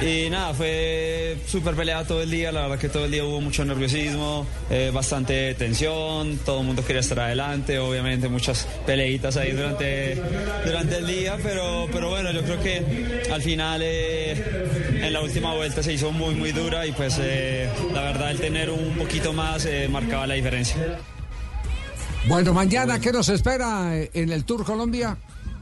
Y 0.00 0.30
nada, 0.30 0.54
fue 0.54 1.27
súper 1.46 1.74
peleada 1.74 2.04
todo 2.04 2.22
el 2.22 2.30
día, 2.30 2.52
la 2.52 2.62
verdad 2.62 2.78
que 2.78 2.88
todo 2.88 3.04
el 3.04 3.10
día 3.10 3.24
hubo 3.24 3.40
mucho 3.40 3.64
nerviosismo, 3.64 4.46
eh, 4.70 4.90
bastante 4.92 5.54
tensión, 5.54 6.38
todo 6.44 6.60
el 6.60 6.66
mundo 6.66 6.84
quería 6.84 7.00
estar 7.00 7.20
adelante, 7.20 7.78
obviamente 7.78 8.28
muchas 8.28 8.66
peleitas 8.86 9.36
ahí 9.36 9.52
durante, 9.52 10.20
durante 10.64 10.98
el 10.98 11.06
día, 11.06 11.36
pero, 11.42 11.86
pero 11.92 12.10
bueno, 12.10 12.32
yo 12.32 12.42
creo 12.42 12.60
que 12.60 13.22
al 13.32 13.42
final 13.42 13.80
eh, 13.82 14.42
en 15.02 15.12
la 15.12 15.20
última 15.20 15.54
vuelta 15.54 15.82
se 15.82 15.92
hizo 15.92 16.12
muy, 16.12 16.34
muy 16.34 16.52
dura 16.52 16.86
y 16.86 16.92
pues 16.92 17.16
eh, 17.20 17.68
la 17.92 18.02
verdad 18.02 18.30
el 18.30 18.40
tener 18.40 18.70
un 18.70 18.96
poquito 18.96 19.32
más 19.32 19.64
eh, 19.66 19.88
marcaba 19.90 20.26
la 20.26 20.34
diferencia. 20.34 20.98
Bueno, 22.26 22.52
mañana, 22.52 23.00
¿qué 23.00 23.10
nos 23.12 23.28
espera 23.28 23.96
eh, 23.96 24.10
en 24.12 24.30
el 24.30 24.44
Tour 24.44 24.64
Colombia? 24.64 25.16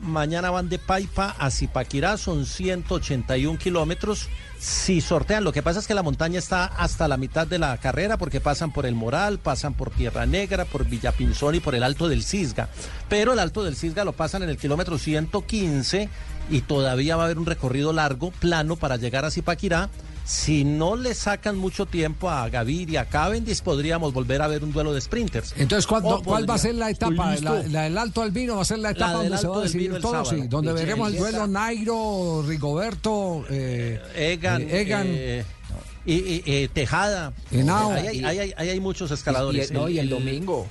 Mañana 0.06 0.50
van 0.50 0.68
de 0.68 0.78
Paipa 0.78 1.34
a 1.36 1.50
Zipaquirá, 1.50 2.16
son 2.16 2.46
181 2.46 3.58
kilómetros. 3.58 4.28
Si 4.58 5.00
sortean, 5.00 5.42
lo 5.42 5.52
que 5.52 5.62
pasa 5.62 5.80
es 5.80 5.86
que 5.86 5.94
la 5.94 6.04
montaña 6.04 6.38
está 6.38 6.64
hasta 6.64 7.08
la 7.08 7.16
mitad 7.16 7.46
de 7.46 7.58
la 7.58 7.76
carrera 7.78 8.16
porque 8.16 8.40
pasan 8.40 8.72
por 8.72 8.86
el 8.86 8.94
Moral, 8.94 9.38
pasan 9.38 9.74
por 9.74 9.90
Tierra 9.90 10.24
Negra, 10.24 10.64
por 10.64 10.86
Villapinzón 10.86 11.56
y 11.56 11.60
por 11.60 11.74
el 11.74 11.82
Alto 11.82 12.08
del 12.08 12.22
Cisga. 12.22 12.68
Pero 13.08 13.32
el 13.32 13.40
Alto 13.40 13.64
del 13.64 13.76
Cisga 13.76 14.04
lo 14.04 14.12
pasan 14.12 14.44
en 14.44 14.48
el 14.48 14.58
kilómetro 14.58 14.96
115 14.96 16.08
y 16.50 16.60
todavía 16.60 17.16
va 17.16 17.22
a 17.22 17.26
haber 17.26 17.38
un 17.38 17.46
recorrido 17.46 17.92
largo, 17.92 18.30
plano, 18.30 18.76
para 18.76 18.96
llegar 18.96 19.24
a 19.24 19.30
Zipaquirá. 19.30 19.90
Si 20.26 20.64
no 20.64 20.96
le 20.96 21.14
sacan 21.14 21.56
mucho 21.56 21.86
tiempo 21.86 22.28
a 22.28 22.48
Gaviria 22.48 22.94
y 22.94 22.96
a 22.96 23.04
Cavendish, 23.08 23.62
podríamos 23.62 24.12
volver 24.12 24.42
a 24.42 24.48
ver 24.48 24.64
un 24.64 24.72
duelo 24.72 24.92
de 24.92 25.00
sprinters. 25.00 25.54
Entonces, 25.56 25.86
¿cuándo- 25.86 26.16
O 26.16 26.22
¿cuál 26.22 26.50
va 26.50 26.54
a 26.54 26.58
ser 26.58 26.74
la 26.74 26.90
etapa? 26.90 27.36
La, 27.36 27.62
la 27.68 27.82
del 27.82 27.96
Alto 27.96 28.22
Albino 28.22 28.56
va 28.56 28.62
a 28.62 28.64
ser 28.64 28.80
la 28.80 28.90
etapa 28.90 29.20
del 29.22 29.30
donde 29.30 29.38
se 29.38 29.46
Alto 29.46 29.50
va 29.52 29.58
a 29.60 29.62
decidir 29.62 29.90
todo, 30.00 30.12
sábado. 30.24 30.30
sí, 30.42 30.48
donde 30.48 30.72
veremos 30.72 31.08
el 31.12 31.18
duelo 31.18 31.46
Nairo, 31.46 32.44
Rigoberto, 32.44 33.44
eh, 33.48 34.00
Egan, 34.16 34.62
eh, 34.62 34.80
Egan. 34.80 35.06
eh, 35.08 35.44
y, 36.04 36.14
y- 36.14 36.42
eh, 36.46 36.68
Tejada. 36.72 37.32
Ahí 37.92 38.24
hay, 38.24 38.52
hay- 38.56 38.68
hay 38.70 38.80
muchos 38.80 39.10
escaladores. 39.12 39.70
Y- 39.70 39.74
y- 39.74 39.76
no, 39.76 39.88
y 39.88 39.98
el 40.00 40.08
domingo. 40.08 40.68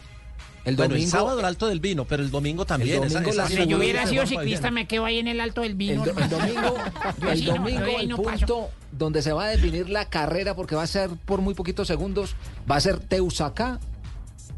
El 0.66 0.76
bueno, 0.76 0.95
el 0.95 1.01
domingo- 1.01 1.11
sábado 1.18 1.39
el 1.39 1.45
Alto 1.45 1.68
del 1.68 1.80
Vino, 1.80 2.05
pero 2.05 2.24
el 2.24 2.32
domingo 2.32 2.66
también. 2.66 3.03
El 3.03 3.09
domingo 3.13 3.34
la- 3.34 3.47
Si 3.47 3.66
yo 3.68 3.78
hubiera 3.78 4.05
sido 4.07 4.26
ciclista, 4.26 4.72
me 4.72 4.88
quedo 4.88 5.05
ahí 5.05 5.20
en 5.20 5.28
el 5.28 5.39
alto 5.39 5.61
del 5.61 5.76
vino. 5.76 6.03
El, 6.03 6.13
do- 6.16 6.20
el 6.22 6.30
domingo, 6.30 6.76
el 7.32 7.38
sí 7.39 7.45
no, 7.45 7.53
domingo 7.53 7.86
el 7.99 8.09
no 8.09 8.18
paso. 8.18 8.38
punto 8.47 8.70
donde 8.91 9.22
se 9.22 9.32
va 9.32 9.45
a 9.45 9.47
definir 9.49 9.89
la 9.89 10.09
carrera, 10.09 10.55
porque 10.55 10.76
va 10.76 10.84
a 10.84 10.88
ser 10.88 11.09
por 11.26 11.41
muy 11.41 11.53
poquitos 11.53 11.88
segundos, 11.88 12.36
va 12.70 12.78
a 12.78 12.82
ser 12.82 12.99
Teusacá, 12.99 13.80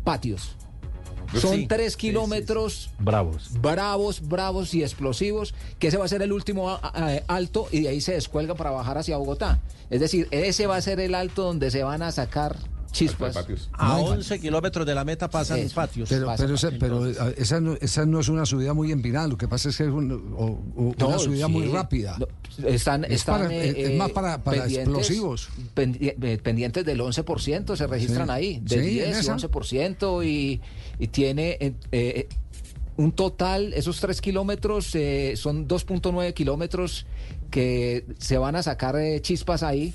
Patios. 0.03 0.53
Son 1.36 1.55
Sí, 1.55 1.68
tres 1.68 1.93
sí, 1.93 1.99
kilómetros 1.99 2.89
Bravos. 2.99 3.49
bravos, 3.60 4.26
bravos 4.30 4.74
y 4.74 4.82
explosivos, 4.84 5.53
que 5.78 5.88
ese 5.89 5.97
va 5.97 6.05
a 6.05 6.08
ser 6.08 6.22
el 6.22 6.32
último 6.32 6.70
a- 6.70 6.80
a- 6.82 7.20
alto 7.28 7.68
y 7.70 7.82
de 7.82 7.89
ahí 7.89 7.99
se 7.99 8.14
descuelga 8.14 8.55
para 8.55 8.72
bajar 8.72 8.97
hacia 8.97 9.18
Bogotá. 9.18 9.60
Es 9.89 9.99
decir, 9.99 10.30
ese 10.32 10.68
va 10.68 10.78
a 10.78 10.82
ser 10.82 11.01
el 11.01 11.14
alto 11.16 11.43
donde 11.43 11.70
se 11.70 11.84
van 11.84 12.01
a 12.01 12.14
sacar 12.14 12.55
chispas. 12.92 13.36
A 13.74 13.98
11 13.98 14.40
kilómetros 14.40 14.86
de 14.86 14.96
la 14.96 15.04
meta 15.04 15.30
pasan 15.30 15.60
Eso. 15.60 15.76
patios. 15.76 16.10
Pero, 16.10 16.26
Pasan 16.28 16.46
pero, 16.46 16.56
esa, 16.56 16.72
pero, 16.80 17.08
eh, 17.08 17.36
esa, 17.38 17.60
no, 17.60 17.74
esa 17.80 18.06
no 18.06 18.20
es 18.20 18.28
una 18.30 18.46
subida 18.46 18.74
muy 18.74 18.92
empinada, 18.92 19.28
lo 19.28 19.38
que 19.38 19.48
pasa 19.48 19.70
es 19.70 19.78
que 19.78 19.84
es 19.84 19.90
un- 19.90 20.12
o- 20.38 20.46
o- 20.46 20.94
una 20.96 20.96
No, 20.98 21.20
subida 21.20 21.48
muy 21.48 21.64
sí. 21.68 21.72
rápida. 21.72 22.18
No, 22.20 22.28
Están, 22.68 23.04
Es 23.06 23.12
están, 23.12 23.42
para- 23.44 23.54
eh, 23.54 23.92
es- 23.94 23.98
más 24.00 24.10
eh, 24.10 24.14
para- 24.14 24.44
para 24.44 24.66
explosivos. 24.66 25.50
pendi- 25.76 26.16
eh, 26.20 26.40
pendientes 26.42 26.84
del 26.86 27.00
11% 27.02 27.76
se 27.76 27.86
registran 27.86 28.28
Sí. 28.28 28.34
ahí, 28.34 28.60
de 28.64 28.70
Sí, 28.70 28.76
en 28.76 28.86
10 28.90 29.18
y 29.18 29.20
esa. 29.20 29.32
11% 29.34 30.24
y, 30.24 30.60
y 30.98 31.08
tiene 31.08 31.58
eh, 31.60 31.74
eh, 31.92 32.28
un 32.96 33.12
total, 33.12 33.74
esos 33.74 34.00
3 34.00 34.22
kilómetros 34.22 34.96
eh, 34.96 35.34
son 35.36 35.68
2.9 35.68 36.34
kilómetros 36.34 37.06
que 37.52 38.06
se 38.18 38.38
van 38.40 38.56
a 38.56 38.64
sacar 38.64 38.96
eh, 38.98 39.22
chispas 39.22 39.62
ahí 39.62 39.94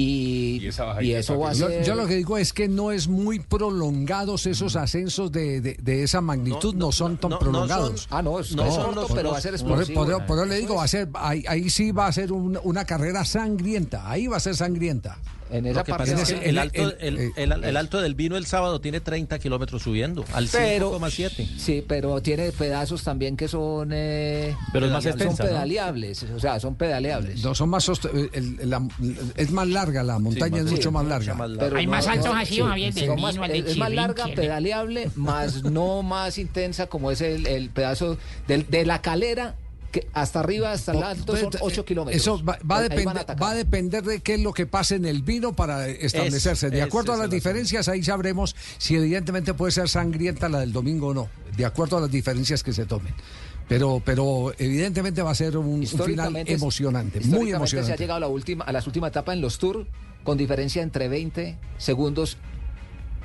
y, 0.00 0.60
y 1.00 1.12
eso 1.12 1.38
va 1.38 1.50
a 1.50 1.52
yo, 1.54 1.66
ser... 1.68 1.84
yo 1.84 1.94
lo 1.96 2.06
que 2.06 2.14
digo 2.14 2.38
es 2.38 2.52
que 2.52 2.68
no 2.68 2.92
es 2.92 3.08
muy 3.08 3.40
prolongados 3.40 4.46
esos 4.46 4.76
ascensos 4.76 5.32
de, 5.32 5.60
de- 5.60 5.74
de 5.82 6.02
esa 6.04 6.20
magnitud, 6.20 6.74
no, 6.74 6.92
son 6.92 7.16
tan 7.16 7.30
no, 7.30 7.36
no 7.36 7.40
prolongados. 7.40 8.02
son- 8.02 8.08
ah, 8.18 8.22
no, 8.22 8.38
es- 8.38 8.54
no 8.54 8.70
son 8.70 8.94
corto, 8.94 9.14
pero 9.14 9.32
va 9.32 9.38
a 9.38 9.40
ser 9.40 9.52
Por- 9.52 9.80
explosivo. 9.82 10.04
Por, 10.06 10.26
por 10.26 10.36
eso 10.38 10.46
le 10.46 10.56
digo, 10.58 10.76
va 10.76 10.84
a 10.84 10.88
ser, 10.88 11.08
ahí, 11.14 11.44
ahí 11.48 11.68
sí 11.70 11.90
va 11.90 12.06
a 12.06 12.12
ser 12.12 12.32
un- 12.32 12.58
una 12.62 12.84
carrera 12.84 13.24
sangrienta, 13.24 14.08
ahí 14.10 14.26
va 14.28 14.36
a 14.36 14.40
ser 14.40 14.54
sangrienta. 14.56 15.18
En 15.50 15.66
esa 15.66 15.84
parte. 15.84 16.12
es 16.12 16.32
que 16.32 16.48
el, 16.48 16.58
alto, 16.58 16.82
el- 16.82 16.96
el, 17.00 17.32
el- 17.36 17.52
el- 17.52 17.64
el 17.64 17.76
alto 17.76 18.00
del 18.00 18.14
vino 18.14 18.36
el 18.36 18.46
sábado 18.46 18.80
tiene 18.80 19.00
30 19.00 19.38
kilómetros 19.38 19.82
subiendo, 19.82 20.24
al 20.34 20.48
Pero- 20.50 20.92
5,7. 20.98 21.46
Sí, 21.58 21.84
pero 21.86 22.20
tiene 22.20 22.52
pedazos 22.52 23.02
también 23.02 23.36
que 23.36 23.48
son. 23.48 23.90
eh, 23.92 24.54
Pero 24.72 24.86
es 24.86 24.92
más 24.92 25.02
son 25.04 25.12
extensa, 25.12 25.42
¿no? 25.44 25.48
pedaleables, 25.48 26.22
o 26.24 26.38
sea, 26.40 26.60
son 26.60 26.74
pedaleables. 26.74 27.42
No, 27.42 27.54
son 27.54 27.70
más 27.70 27.88
sost- 27.88 28.10
el- 28.12 28.58
el- 28.60 28.70
la- 28.70 28.86
es 29.36 29.50
más 29.50 29.68
larga, 29.68 30.02
la 30.02 30.18
montaña 30.18 30.58
es 30.58 30.68
Sí, 30.68 30.74
mucho 30.74 30.92
más 30.92 31.06
larga. 31.06 31.34
más 31.34 31.50
larga. 31.50 31.78
Hay 31.78 31.86
más 31.86 32.06
no, 32.06 32.12
altos 32.12 32.26
no, 32.26 32.34
así, 32.36 32.54
sí, 32.56 32.60
Javier, 32.60 32.94
del 32.94 33.06
son 33.06 33.20
más- 33.20 33.36
al 33.38 33.48
de 33.50 33.58
es, 33.58 33.76
más 33.76 33.92
larga, 33.92 34.24
pedaleable, 34.34 35.10
más 35.16 35.62
no 35.64 36.02
más 36.02 36.38
intensa 36.38 36.86
como 36.86 37.10
es 37.10 37.20
el, 37.20 37.46
el 37.46 37.70
pedazo 37.70 38.18
del- 38.46 38.66
de 38.68 38.84
la 38.84 39.00
calera 39.02 39.54
que 39.90 40.06
hasta 40.12 40.40
arriba, 40.40 40.72
hasta 40.72 40.92
el 40.92 41.02
alto, 41.02 41.36
son 41.36 41.50
8 41.60 41.84
kilómetros. 41.84 42.20
Eso 42.20 42.44
va, 42.44 42.58
va 42.68 42.78
a 42.78 42.82
depender, 42.82 43.18
atacar. 43.18 43.42
va 43.42 43.50
a 43.50 43.54
depender 43.54 44.02
de 44.04 44.20
qué 44.20 44.34
es 44.34 44.40
lo 44.40 44.52
que 44.52 44.66
pase 44.66 44.96
en 44.96 45.06
el 45.06 45.22
vino 45.22 45.54
para 45.54 45.88
establecerse. 45.88 46.70
de 46.70 46.78
ese 46.78 46.86
acuerdo 46.86 47.12
a 47.12 47.14
es 47.14 47.18
las 47.20 47.24
el 47.26 47.30
diferencias, 47.30 47.88
ahí 47.88 48.02
sabremos 48.02 48.54
si 48.78 48.96
evidentemente 48.96 49.54
puede 49.54 49.72
ser 49.72 49.88
sangrienta 49.88 50.48
la 50.48 50.60
del 50.60 50.72
domingo 50.72 51.08
o 51.08 51.14
no, 51.14 51.28
de 51.56 51.64
acuerdo 51.64 51.96
a 51.96 52.00
las 52.02 52.10
diferencias 52.10 52.62
que 52.62 52.72
se 52.72 52.84
tomen. 52.84 53.14
Pero, 53.68 54.02
pero 54.04 54.54
evidentemente 54.58 55.20
va 55.20 55.30
a 55.30 55.34
ser 55.34 55.58
un, 55.58 55.66
un 55.66 55.86
final 55.86 56.36
emocionante, 56.46 57.20
muy 57.20 57.52
emocionante. 57.52 57.86
Se 57.86 57.92
ha 57.92 57.96
llegado 57.96 58.16
a, 58.16 58.20
la 58.20 58.28
última, 58.28 58.64
a 58.64 58.72
las 58.72 58.86
últimas 58.86 59.10
etapas 59.10 59.34
en 59.34 59.42
los 59.42 59.58
Tours 59.58 59.86
con 60.24 60.38
diferencia 60.38 60.82
entre 60.82 61.08
20 61.08 61.58
segundos 61.76 62.38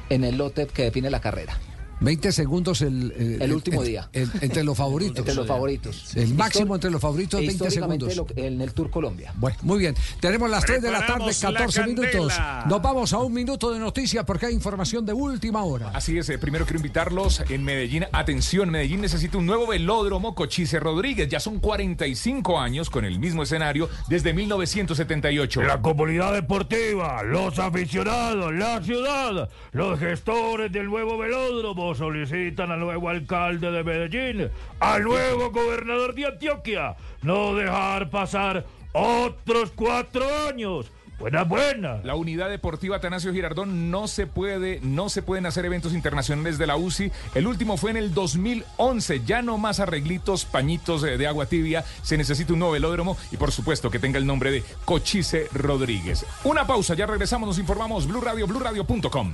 en 0.09 0.23
el 0.23 0.37
lote 0.37 0.67
que 0.67 0.83
define 0.83 1.09
la 1.09 1.21
carrera. 1.21 1.57
20 2.03 2.31
segundos 2.31 2.81
el, 2.81 3.37
El 3.41 3.53
último 3.53 3.81
el- 3.81 3.87
día. 3.87 4.09
el- 4.13 4.29
entre 4.41 4.63
los 4.63 4.77
favoritos. 4.77 5.17
Entre 5.19 5.33
los 5.35 5.47
favoritos. 5.47 6.15
El 6.15 6.33
máximo 6.35 6.75
entre 6.75 6.91
los 6.91 7.01
favoritos, 7.01 7.39
20 7.39 7.53
históricamente 7.53 8.09
segundos. 8.09 8.35
lo- 8.37 8.43
en 8.43 8.61
el 8.61 8.73
Tour 8.73 8.89
Colombia. 8.89 9.31
Bueno, 9.37 9.57
muy 9.61 9.79
bien. 9.79 9.95
Tenemos 10.19 10.49
las 10.49 10.65
3 10.65 10.81
de 10.81 10.91
la 10.91 10.99
tarde, 11.05 11.25
Preparamos 11.31 11.43
la 11.43 11.49
14 11.51 11.79
candela. 11.81 12.07
minutos. 12.11 12.33
Nos 12.67 12.81
vamos 12.81 13.13
a 13.13 13.19
un 13.19 13.33
minuto 13.33 13.71
de 13.71 13.79
noticias 13.79 14.25
porque 14.25 14.47
hay 14.47 14.53
información 14.53 15.05
de 15.05 15.13
última 15.13 15.63
hora. 15.63 15.91
Así 15.93 16.17
es, 16.17 16.27
eh, 16.29 16.37
primero 16.37 16.65
quiero 16.65 16.79
invitarlos 16.79 17.41
en 17.49 17.63
Medellín. 17.63 18.05
Atención, 18.11 18.69
Medellín 18.69 19.01
necesita 19.01 19.37
un 19.37 19.45
nuevo 19.45 19.67
velódromo 19.67 20.35
Cochise 20.35 20.79
Rodríguez. 20.79 21.29
Ya 21.29 21.39
son 21.39 21.59
45 21.59 22.59
años 22.59 22.89
con 22.89 23.05
el 23.05 23.19
mismo 23.19 23.43
escenario 23.43 23.89
desde 24.09 24.33
1978. 24.33 25.61
La 25.63 25.81
comunidad 25.81 26.33
deportiva, 26.33 27.23
los 27.23 27.57
aficionados, 27.59 28.53
la 28.53 28.81
ciudad, 28.83 29.49
los 29.71 29.99
gestores 29.99 30.71
del 30.71 30.87
nuevo 30.87 31.17
velódromo 31.17 31.92
solicitan 31.95 32.71
al 32.71 32.79
nuevo 32.79 33.09
alcalde 33.09 33.71
de 33.71 33.83
Medellín, 33.83 34.49
al 34.79 35.03
nuevo 35.03 35.51
gobernador 35.51 36.15
de 36.15 36.25
Antioquia, 36.25 36.95
no 37.21 37.55
dejar 37.55 38.09
pasar 38.09 38.65
otros 38.93 39.71
cuatro 39.75 40.25
años. 40.47 40.91
Buena, 41.19 41.43
buena. 41.43 42.01
La 42.03 42.15
unidad 42.15 42.49
deportiva 42.49 42.97
Atanasio 42.97 43.31
Girardón 43.31 43.91
no 43.91 44.07
se 44.07 44.27
puede, 44.27 44.79
no 44.81 45.09
se 45.09 45.21
pueden 45.21 45.45
hacer 45.45 45.63
eventos 45.63 45.93
internacionales 45.93 46.57
de 46.57 46.67
la 46.67 46.75
UCI. 46.75 47.11
El 47.33 47.47
último 47.47 47.77
fue 47.77 47.91
en 47.91 47.97
el 47.97 48.13
2011. 48.13 49.21
Ya 49.25 49.41
no 49.41 49.57
más 49.57 49.79
arreglitos, 49.79 50.43
pañitos 50.43 51.01
de 51.01 51.27
agua 51.27 51.45
tibia. 51.45 51.85
Se 52.01 52.17
necesita 52.17 52.53
un 52.53 52.59
nuevo 52.59 52.73
velódromo 52.73 53.15
y 53.31 53.37
por 53.37 53.51
supuesto 53.51 53.89
que 53.89 53.99
tenga 53.99 54.17
el 54.17 54.25
nombre 54.25 54.51
de 54.51 54.63
Cochise 54.85 55.47
Rodríguez. 55.53 56.25
Una 56.43 56.67
pausa, 56.67 56.93
ya 56.93 57.05
regresamos, 57.05 57.47
nos 57.47 57.59
informamos. 57.59 58.07
Blue 58.07 58.21
Radio, 58.21 58.47
BlueRadio.com. 58.47 59.33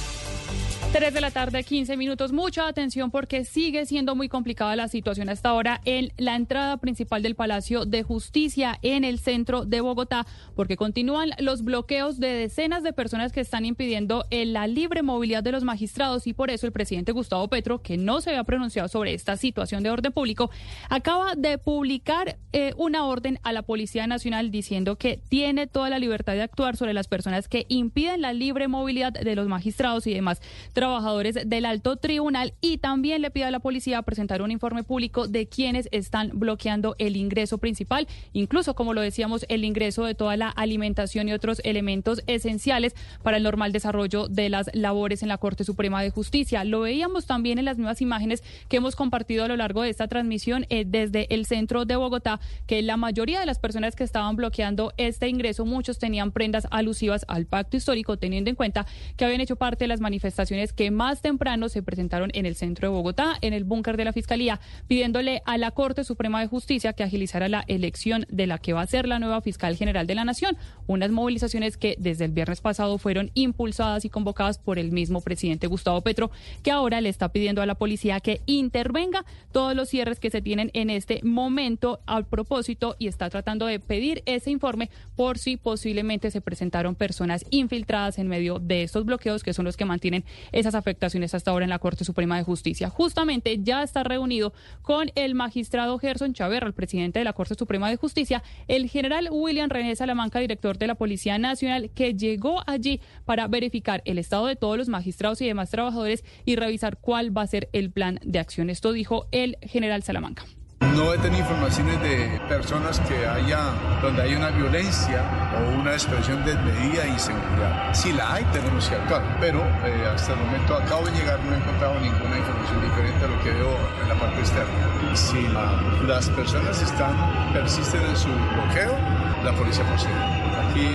3 0.91 1.13
de 1.13 1.21
la 1.21 1.31
tarde, 1.31 1.63
15 1.63 1.95
minutos. 1.95 2.33
Mucha 2.33 2.67
atención 2.67 3.11
porque 3.11 3.45
sigue 3.45 3.85
siendo 3.85 4.13
muy 4.13 4.27
complicada 4.27 4.75
la 4.75 4.89
situación 4.89 5.29
hasta 5.29 5.47
ahora 5.47 5.79
en 5.85 6.11
la 6.17 6.35
entrada 6.35 6.75
principal 6.77 7.23
del 7.23 7.35
Palacio 7.35 7.85
de 7.85 8.03
Justicia 8.03 8.77
en 8.81 9.05
el 9.05 9.17
centro 9.17 9.63
de 9.63 9.79
Bogotá, 9.79 10.27
porque 10.53 10.75
continúan 10.75 11.29
los 11.39 11.63
bloqueos 11.63 12.19
de 12.19 12.33
decenas 12.33 12.83
de 12.83 12.91
personas 12.91 13.31
que 13.31 13.39
están 13.39 13.63
impidiendo 13.63 14.25
eh, 14.31 14.45
la 14.45 14.67
libre 14.67 15.01
movilidad 15.01 15.43
de 15.43 15.53
los 15.53 15.63
magistrados 15.63 16.27
y 16.27 16.33
por 16.33 16.49
eso 16.49 16.65
el 16.67 16.73
presidente 16.73 17.13
Gustavo 17.13 17.47
Petro, 17.47 17.81
que 17.81 17.95
no 17.95 18.19
se 18.19 18.31
había 18.31 18.43
pronunciado 18.43 18.89
sobre 18.89 19.13
esta 19.13 19.37
situación 19.37 19.83
de 19.83 19.91
orden 19.91 20.11
público, 20.11 20.51
acaba 20.89 21.35
de 21.35 21.57
publicar 21.57 22.37
eh, 22.51 22.73
una 22.75 23.05
orden 23.05 23.39
a 23.43 23.53
la 23.53 23.61
Policía 23.61 24.07
Nacional 24.07 24.51
diciendo 24.51 24.97
que 24.97 25.21
tiene 25.29 25.67
toda 25.67 25.89
la 25.89 25.99
libertad 25.99 26.33
de 26.33 26.41
actuar 26.41 26.75
sobre 26.75 26.93
las 26.93 27.07
personas 27.07 27.47
que 27.47 27.65
impiden 27.69 28.21
la 28.21 28.33
libre 28.33 28.67
movilidad 28.67 29.13
de 29.13 29.35
los 29.35 29.47
magistrados 29.47 30.05
y 30.05 30.13
demás 30.13 30.41
trabajadores 30.81 31.37
del 31.45 31.65
alto 31.65 31.97
tribunal 31.97 32.55
y 32.59 32.79
también 32.79 33.21
le 33.21 33.29
pide 33.29 33.43
a 33.43 33.51
la 33.51 33.59
policía 33.59 34.01
presentar 34.01 34.41
un 34.41 34.49
informe 34.49 34.81
público 34.81 35.27
de 35.27 35.45
quienes 35.47 35.87
están 35.91 36.31
bloqueando 36.33 36.95
el 36.97 37.17
ingreso 37.17 37.59
principal, 37.59 38.07
incluso 38.33 38.73
como 38.73 38.95
lo 38.95 39.01
decíamos, 39.01 39.45
el 39.47 39.63
ingreso 39.63 40.05
de 40.05 40.15
toda 40.15 40.37
la 40.37 40.49
alimentación 40.49 41.29
y 41.29 41.33
otros 41.33 41.61
elementos 41.65 42.23
esenciales 42.25 42.95
para 43.21 43.37
el 43.37 43.43
normal 43.43 43.71
desarrollo 43.73 44.27
de 44.27 44.49
las 44.49 44.71
labores 44.73 45.21
en 45.21 45.29
la 45.29 45.37
Corte 45.37 45.65
Suprema 45.65 46.01
de 46.01 46.09
Justicia. 46.09 46.63
Lo 46.63 46.79
veíamos 46.79 47.27
también 47.27 47.59
en 47.59 47.65
las 47.65 47.77
nuevas 47.77 48.01
imágenes 48.01 48.41
que 48.67 48.77
hemos 48.77 48.95
compartido 48.95 49.45
a 49.45 49.47
lo 49.47 49.57
largo 49.57 49.83
de 49.83 49.91
esta 49.91 50.07
transmisión 50.07 50.65
eh, 50.69 50.85
desde 50.87 51.31
el 51.31 51.45
centro 51.45 51.85
de 51.85 51.95
Bogotá, 51.95 52.39
que 52.65 52.81
la 52.81 52.97
mayoría 52.97 53.39
de 53.39 53.45
las 53.45 53.59
personas 53.59 53.95
que 53.95 54.03
estaban 54.03 54.35
bloqueando 54.35 54.93
este 54.97 55.27
ingreso, 55.27 55.63
muchos 55.63 55.99
tenían 55.99 56.31
prendas 56.31 56.67
alusivas 56.71 57.23
al 57.27 57.45
pacto 57.45 57.77
histórico, 57.77 58.17
teniendo 58.17 58.49
en 58.49 58.55
cuenta 58.55 58.87
que 59.15 59.25
habían 59.25 59.41
hecho 59.41 59.57
parte 59.57 59.83
de 59.83 59.89
las 59.89 60.01
manifestaciones 60.01 60.70
que 60.73 60.91
más 60.91 61.21
temprano 61.21 61.69
se 61.69 61.83
presentaron 61.83 62.31
en 62.33 62.45
el 62.45 62.55
centro 62.55 62.89
de 62.89 62.95
Bogotá, 62.95 63.37
en 63.41 63.53
el 63.53 63.63
búnker 63.63 63.97
de 63.97 64.05
la 64.05 64.13
Fiscalía, 64.13 64.59
pidiéndole 64.87 65.41
a 65.45 65.57
la 65.57 65.71
Corte 65.71 66.03
Suprema 66.03 66.41
de 66.41 66.47
Justicia 66.47 66.93
que 66.93 67.03
agilizara 67.03 67.49
la 67.49 67.63
elección 67.67 68.25
de 68.29 68.47
la 68.47 68.57
que 68.57 68.73
va 68.73 68.81
a 68.81 68.87
ser 68.87 69.07
la 69.07 69.19
nueva 69.19 69.41
fiscal 69.41 69.75
general 69.75 70.07
de 70.07 70.15
la 70.15 70.25
Nación. 70.25 70.57
Unas 70.87 71.11
movilizaciones 71.11 71.77
que 71.77 71.95
desde 71.99 72.25
el 72.25 72.31
viernes 72.31 72.61
pasado 72.61 72.97
fueron 72.97 73.31
impulsadas 73.33 74.05
y 74.05 74.09
convocadas 74.09 74.57
por 74.57 74.79
el 74.79 74.91
mismo 74.91 75.21
presidente 75.21 75.67
Gustavo 75.67 76.01
Petro, 76.01 76.31
que 76.63 76.71
ahora 76.71 77.01
le 77.01 77.09
está 77.09 77.29
pidiendo 77.29 77.61
a 77.61 77.65
la 77.65 77.75
policía 77.75 78.19
que 78.19 78.41
intervenga 78.45 79.25
todos 79.51 79.75
los 79.75 79.89
cierres 79.89 80.19
que 80.19 80.29
se 80.29 80.41
tienen 80.41 80.71
en 80.73 80.89
este 80.89 81.21
momento 81.23 81.99
a 82.05 82.21
propósito 82.23 82.95
y 82.99 83.07
está 83.07 83.29
tratando 83.29 83.65
de 83.65 83.79
pedir 83.79 84.23
ese 84.25 84.51
informe 84.51 84.89
por 85.15 85.37
si 85.37 85.57
posiblemente 85.57 86.31
se 86.31 86.41
presentaron 86.41 86.95
personas 86.95 87.45
infiltradas 87.49 88.17
en 88.19 88.27
medio 88.27 88.59
de 88.59 88.83
estos 88.83 89.05
bloqueos 89.05 89.43
que 89.43 89.53
son 89.53 89.65
los 89.65 89.77
que 89.77 89.85
mantienen 89.85 90.23
esas 90.61 90.75
afectaciones 90.75 91.33
hasta 91.35 91.51
ahora 91.51 91.65
en 91.65 91.69
la 91.69 91.79
Corte 91.79 92.05
Suprema 92.05 92.37
de 92.37 92.43
Justicia. 92.43 92.89
Justamente 92.89 93.59
ya 93.61 93.83
está 93.83 94.03
reunido 94.03 94.53
con 94.81 95.11
el 95.15 95.35
magistrado 95.35 95.99
Gerson 95.99 96.33
Chaverra, 96.33 96.67
el 96.67 96.73
presidente 96.73 97.19
de 97.19 97.25
la 97.25 97.33
Corte 97.33 97.55
Suprema 97.55 97.89
de 97.89 97.97
Justicia, 97.97 98.43
el 98.67 98.89
general 98.89 99.27
William 99.31 99.69
René 99.69 99.95
Salamanca, 99.95 100.39
director 100.39 100.77
de 100.77 100.87
la 100.87 100.95
Policía 100.95 101.37
Nacional, 101.37 101.89
que 101.89 102.13
llegó 102.13 102.61
allí 102.67 103.01
para 103.25 103.47
verificar 103.47 104.01
el 104.05 104.17
estado 104.17 104.47
de 104.47 104.55
todos 104.55 104.77
los 104.77 104.87
magistrados 104.87 105.41
y 105.41 105.47
demás 105.47 105.69
trabajadores 105.69 106.23
y 106.45 106.55
revisar 106.55 106.97
cuál 106.97 107.35
va 107.35 107.41
a 107.41 107.47
ser 107.47 107.69
el 107.73 107.91
plan 107.91 108.19
de 108.23 108.39
acción. 108.39 108.69
Esto 108.69 108.93
dijo 108.93 109.27
el 109.31 109.57
general 109.61 110.03
Salamanca. 110.03 110.45
No 110.81 111.13
he 111.13 111.17
tenido 111.19 111.41
informaciones 111.43 112.01
de 112.01 112.41
personas 112.49 112.99
que 113.01 113.25
haya, 113.25 113.59
donde 114.01 114.23
haya 114.23 114.37
una 114.37 114.49
violencia 114.49 115.23
o 115.55 115.79
una 115.79 115.93
expresión 115.93 116.43
desmedida 116.43 117.07
y 117.07 117.11
inseguridad. 117.11 117.93
Si 117.93 118.11
la 118.11 118.33
hay, 118.33 118.43
tenemos 118.45 118.89
que 118.89 118.95
actuar. 118.95 119.37
Pero 119.39 119.59
eh, 119.85 120.05
hasta 120.13 120.33
el 120.33 120.39
momento 120.39 120.75
acabo 120.75 121.05
de 121.05 121.11
llegar, 121.13 121.39
no 121.45 121.53
he 121.53 121.57
encontrado 121.57 121.99
ninguna 121.99 122.37
información 122.37 122.81
diferente 122.81 123.25
a 123.25 123.27
lo 123.27 123.43
que 123.43 123.51
veo 123.51 123.77
en 124.01 124.09
la 124.09 124.15
parte 124.15 124.39
externa. 124.39 125.15
Si 125.15 125.41
la- 125.49 126.03
las 126.07 126.29
personas 126.29 126.81
están, 126.81 127.15
persisten 127.53 128.01
en 128.01 128.17
su 128.17 128.27
bloqueo, 128.27 128.97
la 129.45 129.53
policía 129.53 129.85
procede. 129.85 130.13
Aquí 130.13 130.87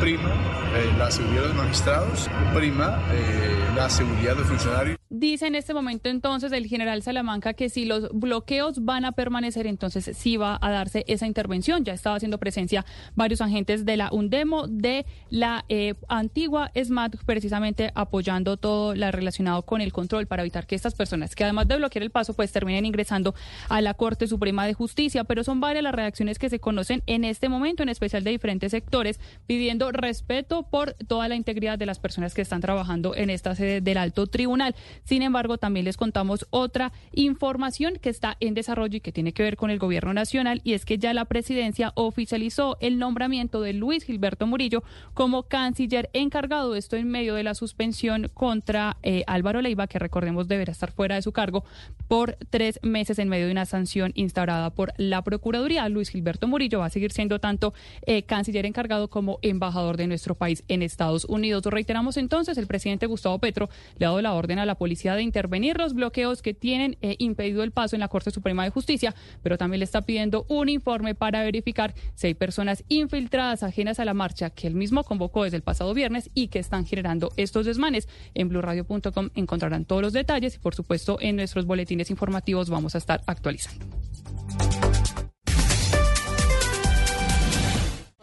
prima 0.00 0.30
eh, 0.74 0.90
la 0.98 1.10
seguridad 1.10 1.42
de 1.42 1.48
los 1.48 1.56
magistrados, 1.56 2.30
prima 2.54 2.98
eh, 3.12 3.56
la 3.76 3.90
seguridad 3.90 4.32
de 4.32 4.38
los 4.38 4.46
funcionarios. 4.48 4.96
Dice 5.14 5.46
en 5.46 5.54
este 5.54 5.74
momento 5.74 6.08
entonces 6.08 6.50
el 6.52 6.66
general 6.66 7.02
Salamanca 7.02 7.52
que 7.52 7.68
si 7.68 7.84
los 7.84 8.08
bloqueos 8.12 8.82
van 8.82 9.04
a 9.04 9.12
permanecer, 9.12 9.31
entonces 9.40 10.16
sí 10.16 10.36
va 10.36 10.58
a 10.60 10.70
darse 10.70 11.04
esa 11.08 11.26
intervención. 11.26 11.84
Ya 11.84 11.92
estaba 11.92 12.16
haciendo 12.16 12.38
presencia 12.38 12.84
varios 13.14 13.40
agentes 13.40 13.84
de 13.84 13.96
la 13.96 14.10
UNDEMO, 14.12 14.66
de 14.68 15.06
la 15.30 15.64
eh, 15.68 15.94
antigua 16.08 16.70
SMAT, 16.74 17.16
precisamente 17.24 17.90
apoyando 17.94 18.56
todo 18.56 18.94
lo 18.94 19.10
relacionado 19.10 19.62
con 19.62 19.80
el 19.80 19.92
control 19.92 20.26
para 20.26 20.42
evitar 20.42 20.66
que 20.66 20.74
estas 20.74 20.94
personas, 20.94 21.34
que 21.34 21.44
además 21.44 21.68
de 21.68 21.76
bloquear 21.76 22.02
el 22.02 22.10
paso, 22.10 22.34
pues 22.34 22.52
terminen 22.52 22.84
ingresando 22.86 23.34
a 23.68 23.80
la 23.80 23.94
Corte 23.94 24.26
Suprema 24.26 24.66
de 24.66 24.74
Justicia. 24.74 25.24
Pero 25.24 25.44
son 25.44 25.60
varias 25.60 25.82
las 25.82 25.94
reacciones 25.94 26.38
que 26.38 26.50
se 26.50 26.58
conocen 26.58 27.02
en 27.06 27.24
este 27.24 27.48
momento. 27.48 27.82
En 27.82 27.88
especial 27.88 28.24
de 28.24 28.30
diferentes 28.30 28.70
sectores, 28.70 29.20
pidiendo 29.46 29.92
respeto 29.92 30.64
por 30.64 30.94
toda 30.94 31.28
la 31.28 31.36
integridad 31.36 31.78
de 31.78 31.86
las 31.86 31.98
personas 31.98 32.34
que 32.34 32.42
están 32.42 32.60
trabajando 32.60 33.14
en 33.14 33.30
esta 33.30 33.54
sede 33.54 33.80
del 33.80 33.98
alto 33.98 34.26
tribunal. 34.26 34.74
Sin 35.04 35.22
embargo, 35.22 35.58
también 35.58 35.84
les 35.84 35.96
contamos 35.96 36.46
otra 36.50 36.92
información 37.12 37.98
que 38.00 38.10
está 38.10 38.36
en 38.40 38.54
desarrollo 38.54 38.96
y 38.96 39.00
que 39.00 39.12
tiene 39.12 39.21
que 39.30 39.44
ver 39.44 39.56
con 39.56 39.70
el 39.70 39.78
gobierno 39.78 40.12
nacional 40.12 40.60
y 40.64 40.72
es 40.72 40.84
que 40.84 40.98
ya 40.98 41.14
la 41.14 41.26
presidencia 41.26 41.92
oficializó 41.94 42.76
el 42.80 42.98
nombramiento 42.98 43.60
de 43.60 43.72
Luis 43.72 44.02
Gilberto 44.02 44.48
Murillo 44.48 44.82
como 45.14 45.44
canciller 45.44 46.10
encargado. 46.12 46.74
Esto 46.74 46.96
en 46.96 47.08
medio 47.08 47.36
de 47.36 47.44
la 47.44 47.54
suspensión 47.54 48.28
contra 48.34 48.96
eh, 49.04 49.22
Álvaro 49.28 49.62
Leiva, 49.62 49.86
que 49.86 50.00
recordemos 50.00 50.48
deberá 50.48 50.72
estar 50.72 50.90
fuera 50.90 51.14
de 51.14 51.22
su 51.22 51.30
cargo 51.30 51.64
por 52.08 52.36
tres 52.50 52.80
meses 52.82 53.20
en 53.20 53.28
medio 53.28 53.46
de 53.46 53.52
una 53.52 53.66
sanción 53.66 54.10
instaurada 54.16 54.70
por 54.70 54.92
la 54.96 55.22
Procuraduría. 55.22 55.88
Luis 55.88 56.08
Gilberto 56.08 56.48
Murillo 56.48 56.80
va 56.80 56.86
a 56.86 56.90
seguir 56.90 57.12
siendo 57.12 57.38
tanto 57.38 57.74
eh, 58.06 58.24
canciller 58.24 58.66
encargado 58.66 59.08
como 59.08 59.38
embajador 59.42 59.96
de 59.96 60.06
nuestro 60.06 60.34
país 60.34 60.64
en 60.66 60.82
Estados 60.82 61.24
Unidos. 61.26 61.64
Reiteramos 61.64 62.16
entonces, 62.16 62.58
el 62.58 62.66
presidente 62.66 63.06
Gustavo 63.06 63.38
Petro 63.38 63.68
le 63.98 64.06
ha 64.06 64.08
dado 64.08 64.22
la 64.22 64.34
orden 64.34 64.58
a 64.58 64.66
la 64.66 64.74
policía 64.74 65.14
de 65.14 65.22
intervenir 65.22 65.78
los 65.78 65.94
bloqueos 65.94 66.42
que 66.42 66.54
tienen 66.54 66.96
eh, 67.02 67.16
impedido 67.18 67.62
el 67.62 67.70
paso 67.70 67.96
en 67.96 68.00
la 68.00 68.08
Corte 68.08 68.30
Suprema 68.30 68.64
de 68.64 68.70
Justicia, 68.70 69.11
pero 69.42 69.58
también 69.58 69.80
le 69.80 69.84
está 69.84 70.02
pidiendo 70.02 70.46
un 70.48 70.68
informe 70.68 71.14
para 71.14 71.42
verificar 71.42 71.94
si 72.14 72.28
hay 72.28 72.34
personas 72.34 72.84
infiltradas 72.88 73.62
ajenas 73.62 74.00
a 74.00 74.04
la 74.04 74.14
marcha 74.14 74.50
que 74.50 74.66
él 74.66 74.74
mismo 74.74 75.04
convocó 75.04 75.44
desde 75.44 75.56
el 75.56 75.62
pasado 75.62 75.94
viernes 75.94 76.30
y 76.34 76.48
que 76.48 76.58
están 76.58 76.86
generando 76.86 77.32
estos 77.36 77.66
desmanes. 77.66 78.08
En 78.34 78.48
blurradio.com 78.48 79.30
encontrarán 79.34 79.84
todos 79.84 80.02
los 80.02 80.12
detalles 80.12 80.56
y 80.56 80.58
por 80.58 80.74
supuesto 80.74 81.18
en 81.20 81.36
nuestros 81.36 81.66
boletines 81.66 82.10
informativos 82.10 82.70
vamos 82.70 82.94
a 82.94 82.98
estar 82.98 83.22
actualizando. 83.26 83.86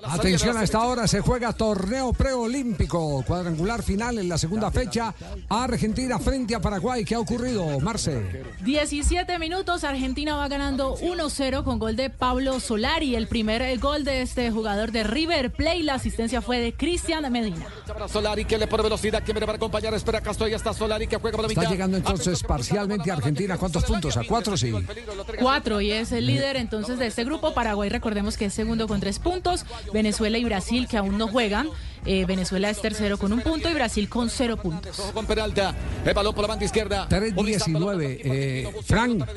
Atención 0.10 0.58
a 0.58 0.64
esta 0.64 0.84
hora, 0.86 1.08
se 1.08 1.22
juega 1.22 1.54
torneo 1.54 2.14
preolímpico, 2.14 3.24
cuadrangular 3.26 3.84
final 3.84 4.18
en 4.18 4.28
la 4.28 4.38
segunda 4.38 4.72
fecha, 4.72 5.14
Argentina 5.50 6.20
frente 6.20 6.56
a 6.56 6.60
Paraguay. 6.60 7.06
¿Qué 7.06 7.16
ha 7.16 7.20
ocurrido, 7.20 7.80
Marce? 7.80 8.44
17 8.62 9.40
minutos, 9.40 9.84
Argentina 9.84 10.36
va 10.36 10.48
ganando 10.48 10.98
1-0 10.98 11.64
con 11.64 11.80
gol 11.80 11.96
de 11.96 12.10
Pablo 12.10 12.60
Solari. 12.60 13.16
El 13.16 13.28
primer 13.28 13.62
eh, 13.62 13.78
gol 13.78 14.04
de 14.04 14.22
este 14.22 14.52
jugador 14.52 14.92
de 14.92 15.04
River 15.04 15.52
Plate, 15.52 15.84
la 15.84 15.96
asistencia 15.96 16.42
fue 16.42 16.60
de 16.60 16.74
Cristian 16.74 17.32
Medina. 17.32 17.66
Para 17.88 18.08
Solari 18.08 18.46
que 18.46 18.58
le 18.58 18.68
pone 18.68 18.84
velocidad, 18.84 19.24
que 19.24 19.34
viene 19.34 19.46
para 19.46 19.58
acompañar, 19.58 19.94
espera 19.94 20.22
Castro, 20.22 20.48
ya 20.48 20.56
está 20.56 20.74
Solari 20.74 21.08
que 21.08 21.18
juega 21.18 21.38
por 21.38 21.44
la 21.44 21.50
mitad. 21.50 21.64
Está 21.64 21.74
llegando 21.74 21.98
entonces 21.98 22.44
parcialmente 22.44 23.12
a 23.12 23.16
Argentina. 23.16 23.58
¿Cuántos 23.58 23.84
puntos? 23.84 24.18
¿A 24.18 24.24
cuatro? 24.24 24.58
Sí. 24.58 24.74
Cuatro 25.40 25.82
y 25.82 25.92
es 25.92 26.12
el 26.12 26.26
líder 26.26 26.56
entonces 26.58 27.00
de 27.00 27.08
este 27.08 27.24
grupo. 27.24 27.54
Paraguay, 27.54 27.90
recordemos 27.90 28.38
que 28.38 28.46
es 28.46 28.54
segundo 28.54 28.88
con 28.88 29.00
tres 29.00 29.20
puntos. 29.20 29.66
Venezuela 30.00 30.38
y 30.38 30.46
Brasil 30.46 30.88
que 30.88 30.96
aún 30.96 31.18
no 31.18 31.28
juegan. 31.28 31.68
Eh, 32.06 32.24
Venezuela 32.26 32.70
es 32.70 32.82
tercero 32.82 33.18
con 33.18 33.34
un 33.34 33.42
punto 33.42 33.70
y 33.70 33.74
Brasil 33.74 34.08
con 34.08 34.30
cero 34.30 34.56
puntos. 34.56 34.96
Con 35.14 35.26
Peralta, 35.26 35.76
el 36.06 36.14
balón 36.14 36.34
por 36.34 36.44
la 36.44 36.48
banda 36.48 36.64
izquierda. 36.64 37.10
3-19. 37.10 38.22
Eh, 38.24 38.74
Frank. 38.86 39.28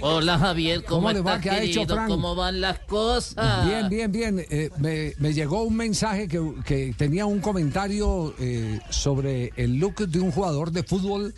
Hola 0.00 0.38
Javier, 0.38 0.82
¿cómo, 0.84 1.02
¿Cómo 1.02 1.12
le 1.12 1.20
va? 1.20 1.38
¿Qué 1.38 1.50
ha 1.50 1.62
hecho, 1.62 1.80
querido? 1.80 1.94
Frank? 1.96 2.08
¿Cómo 2.08 2.34
van 2.34 2.62
las 2.62 2.78
cosas? 2.78 3.66
Bien, 3.66 3.90
bien, 3.90 4.10
bien. 4.10 4.46
Eh, 4.48 4.70
me, 4.78 5.12
me 5.18 5.34
llegó 5.34 5.64
un 5.64 5.76
mensaje 5.76 6.26
que, 6.28 6.40
que 6.64 6.94
tenía 6.96 7.26
un 7.26 7.40
comentario 7.40 8.34
eh, 8.38 8.80
sobre 8.88 9.52
el 9.56 9.76
look 9.76 9.96
de 10.08 10.20
un 10.20 10.30
jugador 10.32 10.70
de 10.70 10.82
fútbol 10.82 11.34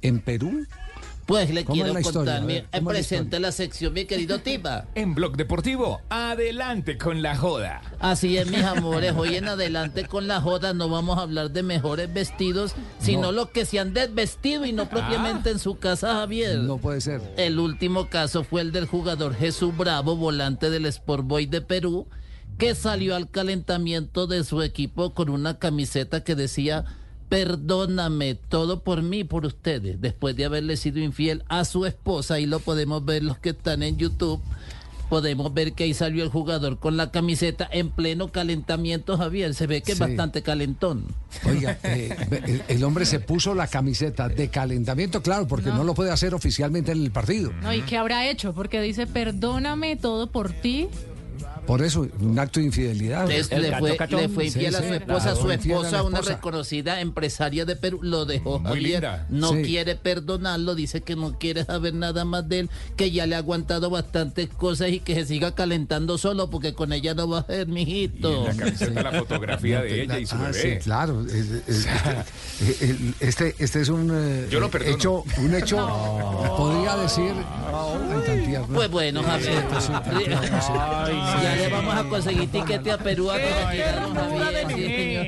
en 0.00 0.20
Perú. 0.20 0.66
Pues 1.26 1.48
le 1.50 1.64
¿Cómo 1.64 1.76
es 1.76 1.82
quiero 1.82 1.94
la 1.94 2.00
historia? 2.00 2.18
contar, 2.34 2.36
A 2.42 2.46
mi, 2.46 2.52
ver, 2.54 2.62
¿cómo 2.64 2.76
es 2.76 2.82
la 2.82 2.90
presente 2.90 3.40
la 3.40 3.50
sección, 3.52 3.92
mi 3.94 4.04
querido 4.04 4.40
Tiba. 4.40 4.84
En 4.94 5.14
Blog 5.14 5.36
Deportivo, 5.36 6.00
adelante 6.10 6.98
con 6.98 7.22
la 7.22 7.34
joda. 7.36 7.80
Así 7.98 8.36
es, 8.36 8.46
mis 8.50 8.62
amores, 8.64 9.14
hoy 9.16 9.36
en 9.36 9.48
adelante 9.48 10.04
con 10.06 10.28
la 10.28 10.40
joda 10.42 10.74
no 10.74 10.88
vamos 10.90 11.16
a 11.18 11.22
hablar 11.22 11.50
de 11.50 11.62
mejores 11.62 12.12
vestidos, 12.12 12.74
sino 12.98 13.22
No. 13.22 13.32
los 13.32 13.48
que 13.50 13.64
se 13.64 13.78
han 13.78 13.94
desvestido 13.94 14.66
y 14.66 14.72
no 14.72 14.88
propiamente 14.90 15.50
en 15.50 15.58
su 15.58 15.78
casa, 15.78 16.12
Javier. 16.14 16.58
No 16.58 16.76
puede 16.76 17.00
ser. 17.00 17.22
El 17.38 17.58
último 17.58 18.08
caso 18.10 18.44
fue 18.44 18.60
el 18.60 18.72
del 18.72 18.86
jugador 18.86 19.34
Jesús 19.34 19.74
Bravo, 19.76 20.16
volante 20.16 20.68
del 20.68 20.84
Sport 20.86 21.24
Boy 21.26 21.46
de 21.46 21.62
Perú, 21.62 22.06
que 22.58 22.74
salió 22.74 23.16
al 23.16 23.30
calentamiento 23.30 24.26
de 24.26 24.44
su 24.44 24.60
equipo 24.62 25.14
con 25.14 25.28
una 25.30 25.58
camiseta 25.58 26.22
que 26.22 26.34
decía 26.34 26.84
Perdóname, 27.34 28.36
todo 28.36 28.84
por 28.84 29.02
mí, 29.02 29.24
por 29.24 29.44
ustedes, 29.44 30.00
después 30.00 30.36
de 30.36 30.44
haberle 30.44 30.76
sido 30.76 31.00
infiel 31.00 31.42
a 31.48 31.64
su 31.64 31.84
esposa, 31.84 32.34
ahí 32.34 32.46
lo 32.46 32.60
podemos 32.60 33.04
ver 33.04 33.24
los 33.24 33.38
que 33.38 33.48
están 33.48 33.82
en 33.82 33.96
YouTube. 33.96 34.40
Podemos 35.08 35.52
ver 35.52 35.72
que 35.72 35.82
ahí 35.82 35.94
salió 35.94 36.22
el 36.22 36.30
jugador 36.30 36.78
con 36.78 36.96
la 36.96 37.10
camiseta 37.10 37.68
en 37.72 37.90
pleno 37.90 38.28
calentamiento, 38.30 39.18
Javier. 39.18 39.52
Se 39.54 39.66
ve 39.66 39.82
que 39.82 39.92
es 39.92 39.98
Sí. 39.98 40.04
bastante 40.04 40.42
calentón. 40.42 41.06
Oiga, 41.44 41.76
eh, 41.82 42.16
el, 42.46 42.62
el 42.68 42.84
hombre 42.84 43.04
se 43.04 43.18
puso 43.18 43.52
la 43.52 43.66
camiseta 43.66 44.28
de 44.28 44.48
calentamiento, 44.48 45.20
claro, 45.20 45.48
porque 45.48 45.70
no, 45.70 45.78
No. 45.78 45.84
lo 45.84 45.94
puede 45.94 46.12
hacer 46.12 46.34
oficialmente 46.34 46.92
en 46.92 47.02
el 47.02 47.10
partido. 47.10 47.52
No, 47.62 47.74
¿y 47.74 47.82
qué 47.82 47.96
habrá 47.96 48.28
hecho? 48.30 48.54
Porque 48.54 48.80
dice, 48.80 49.08
perdóname 49.08 49.96
todo 49.96 50.28
por 50.30 50.52
ti. 50.52 50.86
Por 51.66 51.82
eso, 51.82 52.06
un 52.20 52.38
acto 52.38 52.60
de 52.60 52.66
infidelidad. 52.66 53.26
Le, 53.28 53.38
le 53.38 53.78
fue, 53.78 53.96
le 54.10 54.28
fue 54.28 54.44
Sí, 54.50 54.58
infiel 54.58 54.74
a 54.74 54.78
su 54.78 54.84
esposa, 54.94 55.20
claro, 55.32 55.40
su 55.40 55.50
esposa, 55.50 56.02
una 56.02 56.18
esposa. 56.18 56.34
reconocida 56.36 57.00
empresaria 57.00 57.64
de 57.64 57.76
Perú, 57.76 58.00
lo 58.02 58.24
dejó 58.26 58.58
Muy 58.58 58.68
Javier. 58.68 58.92
linda. 59.02 59.26
No 59.30 59.50
Sí. 59.52 59.62
quiere 59.62 59.96
perdonarlo, 59.96 60.74
dice 60.74 61.00
que 61.02 61.16
no 61.16 61.38
quiere 61.38 61.64
saber 61.64 61.94
nada 61.94 62.24
más 62.24 62.48
de 62.48 62.60
él, 62.60 62.70
que 62.96 63.10
ya 63.10 63.26
le 63.26 63.34
ha 63.34 63.38
aguantado 63.38 63.88
bastantes 63.90 64.48
cosas 64.48 64.90
y 64.90 65.00
que 65.00 65.14
se 65.14 65.24
siga 65.26 65.54
calentando 65.54 66.18
solo 66.18 66.50
porque 66.50 66.74
con 66.74 66.92
ella 66.92 67.14
no 67.14 67.28
va 67.28 67.40
a 67.40 67.46
ser, 67.46 67.68
Y 67.68 67.72
mijito. 67.72 68.46
en 68.50 68.56
la 68.58 68.64
camiseta 68.64 69.02
la 69.02 69.12
fotografía 69.12 69.80
de 69.82 70.02
ella 70.02 70.18
y 70.18 70.26
su 70.26 70.34
Ah, 70.36 70.50
bebé. 70.52 70.78
sí, 70.78 70.84
claro. 70.84 71.24
Este, 73.20 73.54
este 73.58 73.80
es 73.80 73.88
un 73.88 74.10
eh, 74.12 74.46
Yo 74.50 74.60
lo 74.60 74.70
hecho, 74.84 75.24
un 75.38 75.54
hecho, 75.54 75.76
podría 76.56 76.96
decir. 76.96 77.32
Ay. 77.72 78.58
Pues 78.72 78.90
bueno, 78.90 79.22
Javier. 79.22 79.64
Ya 81.54 81.68
le 81.68 81.68
vamos 81.68 81.94
a 81.94 82.04
conseguir 82.04 82.50
tiquete 82.50 82.92
a 82.92 82.98
Perú 82.98 83.30
a. 83.30 83.34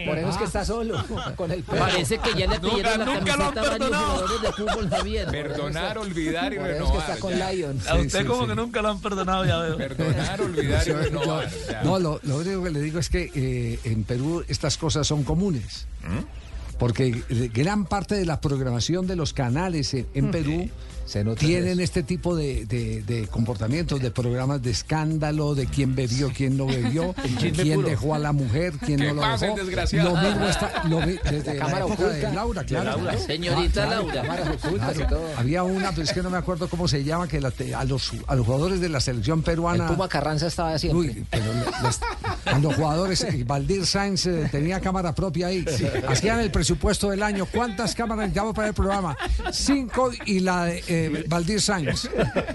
Por 0.06 0.18
eso 0.18 0.28
es 0.30 0.36
que 0.36 0.44
está 0.44 0.64
solo 0.64 1.04
con 1.36 1.50
el. 1.50 1.62
Parece 1.62 2.18
que 2.18 2.34
ya 2.38 2.46
le 2.46 2.60
pidieron 2.60 2.98
la 2.98 3.04
camiseta 3.04 3.60
a 3.60 3.68
varios 3.68 3.88
jugadores 3.88 4.42
de 4.42 4.52
fútbol, 4.52 4.90
Javier. 4.90 5.28
Perdonar, 5.30 5.98
olvidar 5.98 6.52
y 6.52 6.56
eso 6.56 6.64
es 6.66 6.72
que 6.72 6.74
renovar. 6.74 7.10
está 7.10 7.20
con. 7.20 7.36
Lion. 7.36 7.80
A 7.88 7.96
usted 7.96 8.26
como 8.26 8.46
que 8.46 8.54
nunca 8.54 8.82
lo 8.82 8.88
han 8.88 9.00
perdonado, 9.00 9.44
ya 9.44 9.58
veo. 9.58 9.76
Perdonar, 9.76 10.40
olvidar 10.40 10.88
y 10.88 10.92
renovar. 10.92 11.50
no, 11.84 11.98
lo, 11.98 12.20
lo 12.22 12.36
único 12.36 12.64
que 12.64 12.70
le 12.70 12.80
digo 12.80 12.98
es 12.98 13.08
que 13.08 13.30
eh, 13.34 13.78
en 13.84 14.04
Perú 14.04 14.44
estas 14.48 14.76
cosas 14.76 15.06
son 15.06 15.24
comunes. 15.24 15.86
¿Mm? 16.02 16.78
Porque 16.78 17.22
eh, 17.28 17.50
gran 17.52 17.86
parte 17.86 18.14
de 18.14 18.26
la 18.26 18.40
programación 18.40 19.06
de 19.06 19.16
los 19.16 19.32
canales 19.32 19.94
en, 19.94 20.06
en 20.14 20.30
Perú 20.30 20.68
Se 21.06 21.24
tienen 21.36 21.80
este 21.80 22.02
tipo 22.02 22.34
de, 22.36 22.66
de- 22.66 23.02
de 23.02 23.26
comportamientos, 23.28 24.00
de 24.02 24.10
programas 24.10 24.60
de 24.62 24.70
escándalo, 24.72 25.54
de 25.54 25.66
quién 25.66 25.94
bebió, 25.94 26.30
quién 26.36 26.56
no 26.56 26.66
bebió, 26.66 27.14
quién 27.38 27.82
dejó 27.84 28.14
a 28.14 28.18
la 28.18 28.32
mujer, 28.32 28.72
quién 28.84 28.98
¿Qué 28.98 29.06
no 29.08 29.14
lo 29.14 29.20
pasa, 29.22 29.46
dejó. 29.46 29.56
Lo 30.02 30.16
mismo 30.16 30.46
está 30.48 30.82
lo 30.88 31.00
mi- 31.00 31.16
desde 31.30 31.54
la, 31.54 31.64
cámara 31.64 31.84
época 31.86 32.02
de 32.02 32.08
oculta. 32.10 32.32
Laura, 32.34 32.64
claro. 32.64 32.84
Laura. 32.96 33.18
Señorita 33.18 33.84
Ah, 33.84 33.86
claro. 33.86 34.06
Laura. 34.12 34.54
Y 34.54 34.74
Claro. 34.76 35.06
todo. 35.08 35.28
Había 35.36 35.62
una, 35.62 35.90
pero 35.90 36.02
es 36.02 36.12
que 36.12 36.22
no 36.22 36.30
me 36.30 36.38
acuerdo 36.38 36.68
cómo 36.68 36.88
se 36.88 37.04
llama, 37.04 37.28
que 37.28 37.40
la 37.40 37.52
a, 37.76 37.84
los, 37.84 38.12
a 38.26 38.34
los 38.34 38.44
jugadores 38.44 38.80
de 38.80 38.88
la 38.88 39.00
selección 39.00 39.38
El 39.38 39.44
peruana. 39.44 39.86
Puma 39.86 40.08
Carranza 40.08 40.48
estaba 40.48 40.78
siempre. 40.78 40.98
Uy, 41.10 41.26
pero 41.30 41.44
le- 41.44 41.86
les- 41.86 42.00
a 42.46 42.58
los 42.58 42.74
jugadores, 42.74 43.22
eh, 43.22 43.44
Valdir 43.46 43.86
Sainz 43.86 44.26
eh, 44.26 44.48
tenía 44.50 44.80
cámara 44.80 45.14
propia 45.14 45.48
ahí. 45.48 45.64
Hacían 46.08 46.40
el 46.40 46.50
presupuesto 46.50 47.10
del 47.10 47.22
año. 47.22 47.46
¿Cuántas 47.46 47.94
cámaras 47.94 48.24
necesitamos 48.24 48.54
para 48.54 48.68
el 48.68 48.74
programa? 48.74 49.16
Cinco 49.52 50.10
y 50.24 50.40
la 50.40 50.64
de 50.66 50.82
eh, 51.04 51.24
Valdir 51.28 51.60
Sainz. 51.60 52.08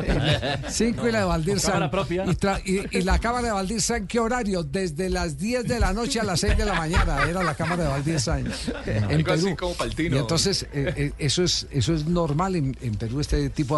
Cinco 0.69 1.07
y 1.07 1.11
la 1.11 1.19
de 1.19 1.25
Valdir 1.25 1.59
propia. 1.91 2.25
Y, 2.65 2.71
y- 2.77 2.83
y 2.91 3.01
la 3.01 3.19
cámara 3.19 3.47
de 3.47 3.53
Valdir 3.53 3.81
Sainz, 3.81 4.07
¿qué 4.07 4.19
horario? 4.19 4.63
Desde 4.63 5.09
las 5.09 5.37
10 5.37 5.65
de 5.67 5.79
la 5.79 5.93
noche 5.93 6.19
a 6.19 6.23
las 6.23 6.39
6 6.41 6.57
de 6.57 6.65
la 6.65 6.73
mañana 6.73 7.23
era 7.29 7.43
la 7.43 7.55
cámara 7.55 7.83
de 7.83 7.89
Valdir 7.89 8.19
Sainz. 8.19 8.71
En 8.85 9.23
Perú. 9.23 9.55
como 9.57 9.73
Paltino. 9.73 10.15
Y 10.15 10.19
entonces, 10.19 10.63
eh, 10.73 10.93
eh, 10.95 11.11
eso, 11.17 11.43
es, 11.43 11.67
eso 11.71 11.93
es 11.93 12.05
normal 12.05 12.55
en, 12.55 12.75
en 12.81 12.95
Perú, 12.95 13.19
este 13.19 13.49
tipo 13.49 13.77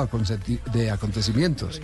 de 0.73 0.91
acontecimientos. 0.91 1.81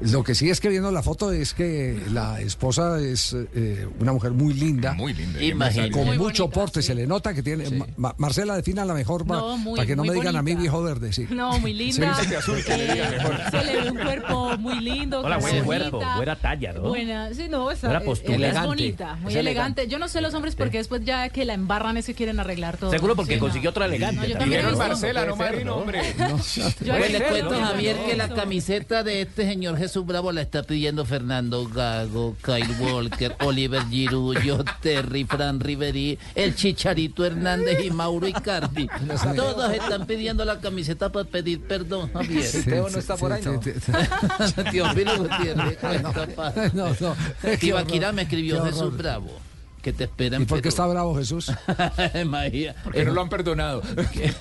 Lo 0.00 0.22
que 0.22 0.34
sí 0.34 0.48
es 0.48 0.60
que 0.60 0.68
viendo 0.68 0.92
la 0.92 1.02
foto 1.02 1.32
es 1.32 1.54
que 1.54 2.00
la 2.12 2.40
esposa 2.40 3.00
es 3.00 3.34
eh, 3.54 3.88
una 3.98 4.12
mujer 4.12 4.30
muy 4.30 4.54
linda. 4.54 4.92
Muy 4.92 5.12
linda. 5.12 5.42
Imagínate. 5.42 5.90
Con 5.90 6.06
Muy 6.06 6.16
mucho 6.18 6.44
bonita, 6.44 6.60
porte, 6.60 6.82
sí. 6.82 6.86
se 6.88 6.94
le 6.94 7.06
nota 7.06 7.34
que 7.34 7.42
tiene. 7.42 7.64
Ma- 7.96 8.14
Marcela 8.16 8.54
defina 8.54 8.84
la 8.84 8.94
mejor 8.94 9.26
No, 9.26 9.56
muy- 9.56 9.76
para 9.76 9.86
que 9.86 9.96
no 9.96 10.04
me 10.04 10.12
digan 10.12 10.36
a 10.36 10.42
mí 10.42 10.54
viejo 10.54 10.82
verde, 10.82 11.12
sí. 11.12 11.26
No, 11.30 11.58
muy 11.58 11.72
linda. 11.74 12.14
Sí, 12.14 12.32
azul, 12.34 12.62
que 12.64 12.76
le 12.76 12.92
diga 12.94 13.10
mejor. 13.10 13.36
se 13.50 13.64
le 13.64 13.80
ve 13.80 13.90
un 13.90 13.96
cuerpo 13.98 14.58
muy 14.58 14.80
lindo. 14.80 15.20
Hola, 15.20 15.38
buen 15.38 15.64
cuerpo, 15.64 16.00
buena 16.16 16.36
talla, 16.36 16.72
¿no? 16.74 16.82
Buena, 16.82 17.34
sí, 17.34 17.48
no, 17.50 17.70
esa, 17.72 17.88
Buena 17.88 18.04
postura. 18.04 18.34
es, 18.34 18.38
Elegante. 18.38 18.66
bonita, 18.68 19.14
muy 19.16 19.32
Es 19.32 19.38
elegante. 19.38 19.40
elegante. 19.82 19.88
Yo 19.88 19.98
no 19.98 20.06
sé 20.06 20.20
los 20.20 20.32
hombres 20.34 20.54
porque 20.54 20.78
después 20.78 21.04
ya 21.04 21.28
que 21.30 21.44
la 21.44 21.54
embarran 21.54 21.96
es 21.96 22.06
que 22.06 22.14
quieren 22.14 22.38
arreglar 22.38 22.76
todo. 22.76 22.90
Seguro 22.92 23.16
porque 23.16 23.34
Sí, 23.34 23.40
no. 23.40 23.46
consiguió 23.46 23.70
otro 23.70 23.84
elegante. 23.84 24.28
No, 24.28 24.46
yo. 24.46 24.76
Marcela, 24.76 25.24
no 25.26 25.34
Marino, 25.34 25.64
¿no? 25.72 25.76
hombre. 25.78 26.00
Yo 26.84 26.96
le 26.96 27.20
cuento, 27.24 27.50
no, 27.58 27.66
Javier, 27.66 27.96
que 28.06 28.16
la 28.16 28.28
camiseta 28.28 29.02
de 29.02 29.22
este 29.22 29.44
señor 29.44 29.76
Jesús 29.76 29.87
Bravo 29.96 30.32
la 30.32 30.42
está 30.42 30.62
pidiendo 30.62 31.04
Fernando 31.04 31.66
Gago, 31.68 32.36
Kyle 32.42 32.74
Walker, 32.80 33.34
Oliver 33.40 33.82
Giroud, 33.88 34.36
Terry, 34.80 35.24
Fran 35.24 35.60
Riveri, 35.60 36.18
el 36.34 36.54
Chicharito 36.54 37.24
Hernández 37.24 37.84
y 37.84 37.90
Mauro 37.90 38.28
Icardi. 38.28 38.88
Todos 39.36 39.72
están 39.72 40.06
pidiendo 40.06 40.44
la 40.44 40.60
camiseta 40.60 41.10
para 41.10 41.24
pedir 41.24 41.60
perdón, 41.62 42.12
Javier. 42.12 42.44
Sí, 42.44 42.62
Teo 42.64 42.90
no 42.90 42.98
está 42.98 43.16
por 43.16 43.32
ahí, 43.32 43.42
¿no? 43.44 43.60
Teófilo 44.70 45.18
Gutiérrez. 45.18 45.78
No, 46.74 46.88
no. 47.00 47.16
Tibaquirá 47.58 48.12
me 48.12 48.22
escribió. 48.22 48.64
Jesús 48.64 48.96
Bravo. 48.96 49.30
Que 49.82 49.92
te 49.92 50.04
esperan. 50.04 50.42
¿Y 50.42 50.44
por 50.44 50.60
qué 50.60 50.68
está 50.68 50.86
bravo 50.86 51.16
Jesús? 51.16 51.52
María. 52.26 52.74
Porque 52.82 53.04
no 53.04 53.12
lo 53.12 53.22
han 53.22 53.28
perdonado. 53.28 53.82
que, 54.12 54.34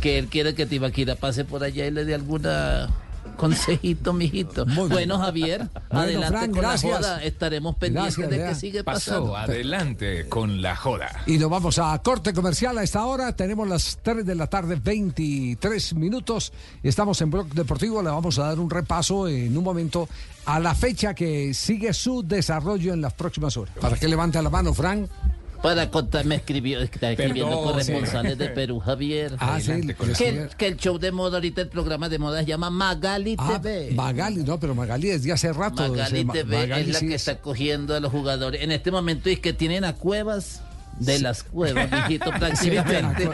que 0.00 0.18
él 0.18 0.28
quiere 0.28 0.54
que 0.54 0.66
Tibaquira 0.66 1.16
pase 1.16 1.44
por 1.44 1.64
allá 1.64 1.86
y 1.86 1.90
le 1.90 2.04
dé 2.04 2.14
alguna 2.14 2.88
consejito, 3.36 4.12
mijito. 4.12 4.64
Bueno, 4.66 5.18
Javier, 5.18 5.68
adelante 5.90 6.28
Frank, 6.28 6.50
con 6.50 6.60
gracias. 6.60 6.92
la 6.92 6.96
joda. 7.08 7.24
Estaremos 7.24 7.76
pendientes 7.76 8.16
Gracias, 8.16 8.38
de 8.40 8.48
qué 8.48 8.54
sigue 8.54 8.84
Pasó, 8.84 9.10
pasando. 9.10 9.36
adelante 9.36 10.28
con 10.28 10.62
la 10.62 10.76
joda. 10.76 11.22
Y 11.26 11.38
nos 11.38 11.50
vamos 11.50 11.78
a 11.78 11.98
corte 12.02 12.32
comercial 12.32 12.78
a 12.78 12.82
esta 12.82 13.04
hora. 13.04 13.34
Tenemos 13.34 13.68
las 13.68 13.98
3 14.02 14.24
de 14.24 14.34
la 14.34 14.46
tarde, 14.46 14.78
23 14.82 15.94
minutos. 15.94 16.52
Estamos 16.82 17.20
en 17.20 17.30
Blog 17.30 17.48
Deportivo. 17.48 18.02
Le 18.02 18.10
vamos 18.10 18.38
a 18.38 18.44
dar 18.44 18.58
un 18.58 18.70
repaso 18.70 19.28
en 19.28 19.56
un 19.56 19.64
momento 19.64 20.08
a 20.46 20.60
la 20.60 20.74
fecha 20.74 21.14
que 21.14 21.54
sigue 21.54 21.92
su 21.92 22.22
desarrollo 22.22 22.92
en 22.92 23.00
las 23.00 23.14
próximas 23.14 23.56
horas. 23.56 23.74
Para 23.80 23.96
que 23.96 24.08
levante 24.08 24.40
la 24.42 24.50
mano, 24.50 24.72
Frank. 24.74 25.08
Para 25.64 25.90
contar, 25.90 26.26
me 26.26 26.34
escribió, 26.34 26.78
está 26.80 27.12
escribiendo 27.12 27.52
Perdón, 27.56 27.64
corresponsales 27.72 28.32
sí. 28.32 28.38
de 28.38 28.48
Perú, 28.50 28.80
Javier. 28.80 29.34
Ah, 29.38 29.58
sí, 29.58 29.70
Adelante 29.70 29.94
con 29.94 30.12
que, 30.12 30.48
que 30.58 30.66
el 30.66 30.76
show 30.76 30.98
de 30.98 31.10
moda 31.10 31.38
ahorita, 31.38 31.62
el 31.62 31.68
programa 31.68 32.10
de 32.10 32.18
moda 32.18 32.40
se 32.40 32.44
llama 32.44 32.68
Magali 32.68 33.34
Ah, 33.38 33.58
TV. 33.62 33.92
Magali, 33.94 34.44
no, 34.44 34.60
pero 34.60 34.74
Magali 34.74 35.08
desde 35.08 35.32
hace 35.32 35.54
rato. 35.54 35.76
Magali 35.88 36.26
TV 36.26 36.58
Magali 36.58 36.82
es 36.82 36.88
la 36.92 36.98
sí 36.98 37.08
que 37.08 37.14
está 37.14 37.38
cogiendo 37.38 37.94
a 37.94 38.00
los 38.00 38.12
jugadores. 38.12 38.60
En 38.62 38.72
este 38.72 38.90
momento 38.90 39.30
es 39.30 39.40
que 39.40 39.54
tienen 39.54 39.86
a 39.86 39.94
cuevas 39.94 40.60
de 40.98 41.18
las 41.20 41.42
cuevas, 41.42 41.90
mijito, 41.90 42.30
prácticamente. 42.30 43.28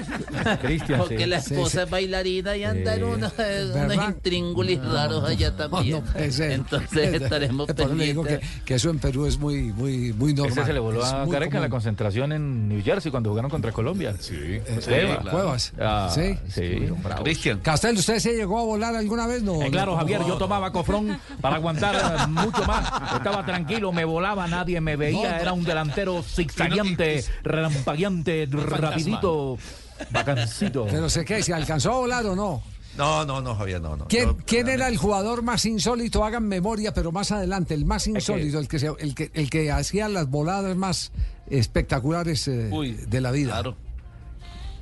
Porque 0.99 1.19
sí. 1.19 1.27
la 1.27 1.37
esposa 1.39 1.71
Sí, 1.71 1.77
sí. 1.77 1.79
es 1.85 1.91
bailarina 1.91 2.57
y 2.57 2.65
anda 2.65 2.95
en 2.95 3.05
unos, 3.05 3.33
eh, 3.39 3.63
unos 3.75 3.89
¿Verdad? 3.89 4.09
intríngulis 4.09 4.83
raros 4.85 5.25
allá 5.29 5.57
también. 5.57 6.03
Entonces 6.17 7.23
estaremos 7.23 7.67
Por 7.67 7.81
eso 7.81 7.95
le 7.95 8.05
digo 8.05 8.23
que, 8.23 8.31
pendientes. 8.39 8.63
que 8.65 8.75
eso 8.75 8.91
en 8.91 8.99
Perú 8.99 9.27
es 9.27 9.39
muy, 9.39 9.73
muy, 9.73 10.13
muy 10.13 10.35
normal. 10.35 10.59
Ese 10.59 10.67
se 10.67 10.73
le 10.73 10.81
voló 10.81 11.03
Es 11.05 11.13
a 11.13 11.25
muy 11.25 11.33
Gareca 11.33 11.57
en 11.59 11.63
la 11.63 11.69
concentración 11.69 12.33
en 12.33 12.69
New 12.69 12.83
Jersey 12.83 13.11
cuando 13.11 13.31
jugaron 13.31 13.51
contra 13.51 13.73
Colombia. 13.73 14.15
Sí, 14.19 14.35
eh, 14.39 15.19
Cuevas. 15.31 15.73
Ah, 15.81 16.09
Sí. 16.13 16.37
sí. 16.49 16.89
Cristian. 17.23 17.59
Castel, 17.61 17.97
¿usted 17.97 18.19
se 18.19 18.35
llegó 18.35 18.59
a 18.59 18.65
volar 18.65 18.95
alguna 18.95 19.27
vez? 19.27 19.43
No. 19.43 19.63
Eh, 19.63 19.71
claro. 19.71 19.97
Javier, 19.97 20.21
yo 20.27 20.37
tomaba 20.37 20.73
cofrón 20.73 21.19
para 21.41 21.57
aguantar 21.57 22.29
mucho 22.29 22.65
más. 22.65 22.91
Estaba 23.17 23.45
tranquilo, 23.45 23.93
me 23.93 24.05
volaba, 24.05 24.47
nadie 24.47 24.81
me 24.81 24.97
veía. 24.97 25.39
Era 25.39 25.53
un 25.53 25.65
delantero 25.65 26.23
zigzagueante, 26.23 27.25
relampagueante, 27.51 28.47
rapidito, 28.51 29.59
bacancito. 30.11 30.87
Pero 30.91 31.09
sé 31.11 31.25
qué, 31.25 31.43
¿se 31.43 31.53
alcanzó 31.55 31.93
a 31.93 31.97
volar 31.99 32.27
o 32.27 32.37
no? 32.37 32.63
No, 32.97 33.25
no, 33.25 33.41
no, 33.41 33.55
Javier, 33.55 33.81
no, 33.81 33.97
no. 33.97 34.07
¿Quién, 34.09 34.35
quién 34.47 34.69
era 34.69 34.89
el 34.89 34.97
jugador 34.97 35.43
más 35.43 35.65
insólito? 35.65 36.25
Hagan 36.25 36.49
memoria, 36.49 36.93
pero 36.93 37.13
más 37.13 37.31
adelante, 37.31 37.73
el 37.75 37.85
más 37.85 38.07
insólito, 38.09 38.59
el 38.59 38.67
que, 38.69 38.79
se- 38.81 38.93
el 38.99 39.15
que, 39.15 39.31
el 39.33 39.49
que 39.49 39.71
hacía 39.71 40.09
las 40.09 40.29
voladas 40.29 40.77
más 40.77 41.13
espectaculares 41.49 42.49
eh, 42.49 42.69
de 43.07 43.21
la 43.21 43.31
vida. 43.31 43.53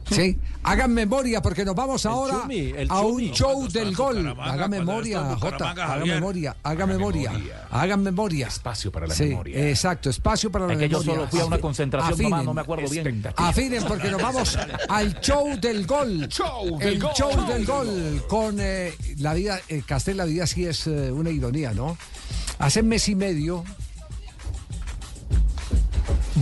Sí, 0.19 0.39
hagan 0.63 0.93
memoria 0.95 1.43
porque 1.43 1.65
nos 1.65 1.75
vamos 1.75 2.05
ahora 2.07 2.41
Chumi, 2.43 2.73
a 2.89 3.01
un 3.03 3.11
Chumi. 3.21 3.31
show 3.33 3.69
del 3.69 3.95
gol. 3.95 4.27
Haga 4.41 4.67
memoria, 4.69 5.37
Jota. 5.37 5.71
Haga 5.71 6.05
memoria, 6.05 6.57
haga 6.63 6.87
memoria, 6.87 7.33
hagan 7.71 8.03
memoria. 8.03 8.47
Espacio 8.49 8.91
para 8.91 9.07
la 9.07 9.15
Sí, 9.15 9.25
memoria. 9.27 9.69
exacto, 9.69 10.09
espacio 10.11 10.51
para 10.51 10.67
la 10.67 10.73
Es 10.73 10.79
que 10.79 10.89
yo 10.89 11.01
memoria. 11.01 11.15
solo 11.21 11.31
fui 11.31 11.41
a 11.41 11.45
una 11.47 11.59
concentración 11.59 12.13
afinen. 12.15 12.31
nomás, 12.31 12.45
no 12.47 12.55
me 12.55 12.61
acuerdo 12.63 12.89
bien. 12.89 13.23
Afinen 13.37 13.85
porque 13.85 14.11
nos 14.11 14.23
vamos 14.23 14.59
al 14.89 15.21
show 15.21 15.59
del 15.61 15.87
gol. 15.87 16.27
Show 16.29 16.79
del 16.79 16.89
el 16.95 17.01
gol. 17.01 17.13
show 17.15 17.31
Show 17.31 17.47
del 17.47 17.57
del 17.59 17.67
gol 17.67 18.25
con 18.29 18.57
eh, 18.61 18.95
la 19.19 19.35
vida, 19.35 19.61
eh, 19.69 19.83
Castel, 19.87 20.17
la 20.17 20.25
vida 20.25 20.47
sí 20.47 20.65
es 20.67 20.87
eh, 20.87 21.13
una 21.13 21.31
ironía, 21.31 21.73
¿no? 21.73 21.97
Hace 22.59 22.83
mes 22.83 23.09
y 23.09 23.15
medio, 23.15 23.63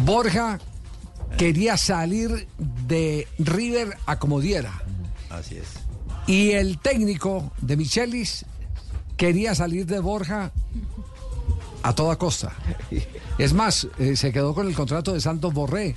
Borja 0.05 0.59
quería 1.36 1.76
salir 1.76 2.48
de 2.86 3.26
River 3.38 3.96
a 4.06 4.18
como 4.18 4.40
diera. 4.40 4.72
Así 5.30 5.56
es. 5.56 5.66
Y 6.26 6.52
el 6.52 6.78
técnico 6.78 7.52
de 7.60 7.76
Michelis 7.76 8.44
quería 9.16 9.54
salir 9.54 9.86
de 9.86 10.00
Borja 10.00 10.50
a 11.82 11.94
toda 11.94 12.16
costa. 12.16 12.52
Es 13.38 13.52
más, 13.52 13.86
eh, 13.98 14.16
se 14.16 14.32
quedó 14.32 14.54
con 14.54 14.66
el 14.66 14.74
contrato 14.74 15.12
de 15.12 15.20
Santos 15.20 15.52
Borré. 15.54 15.94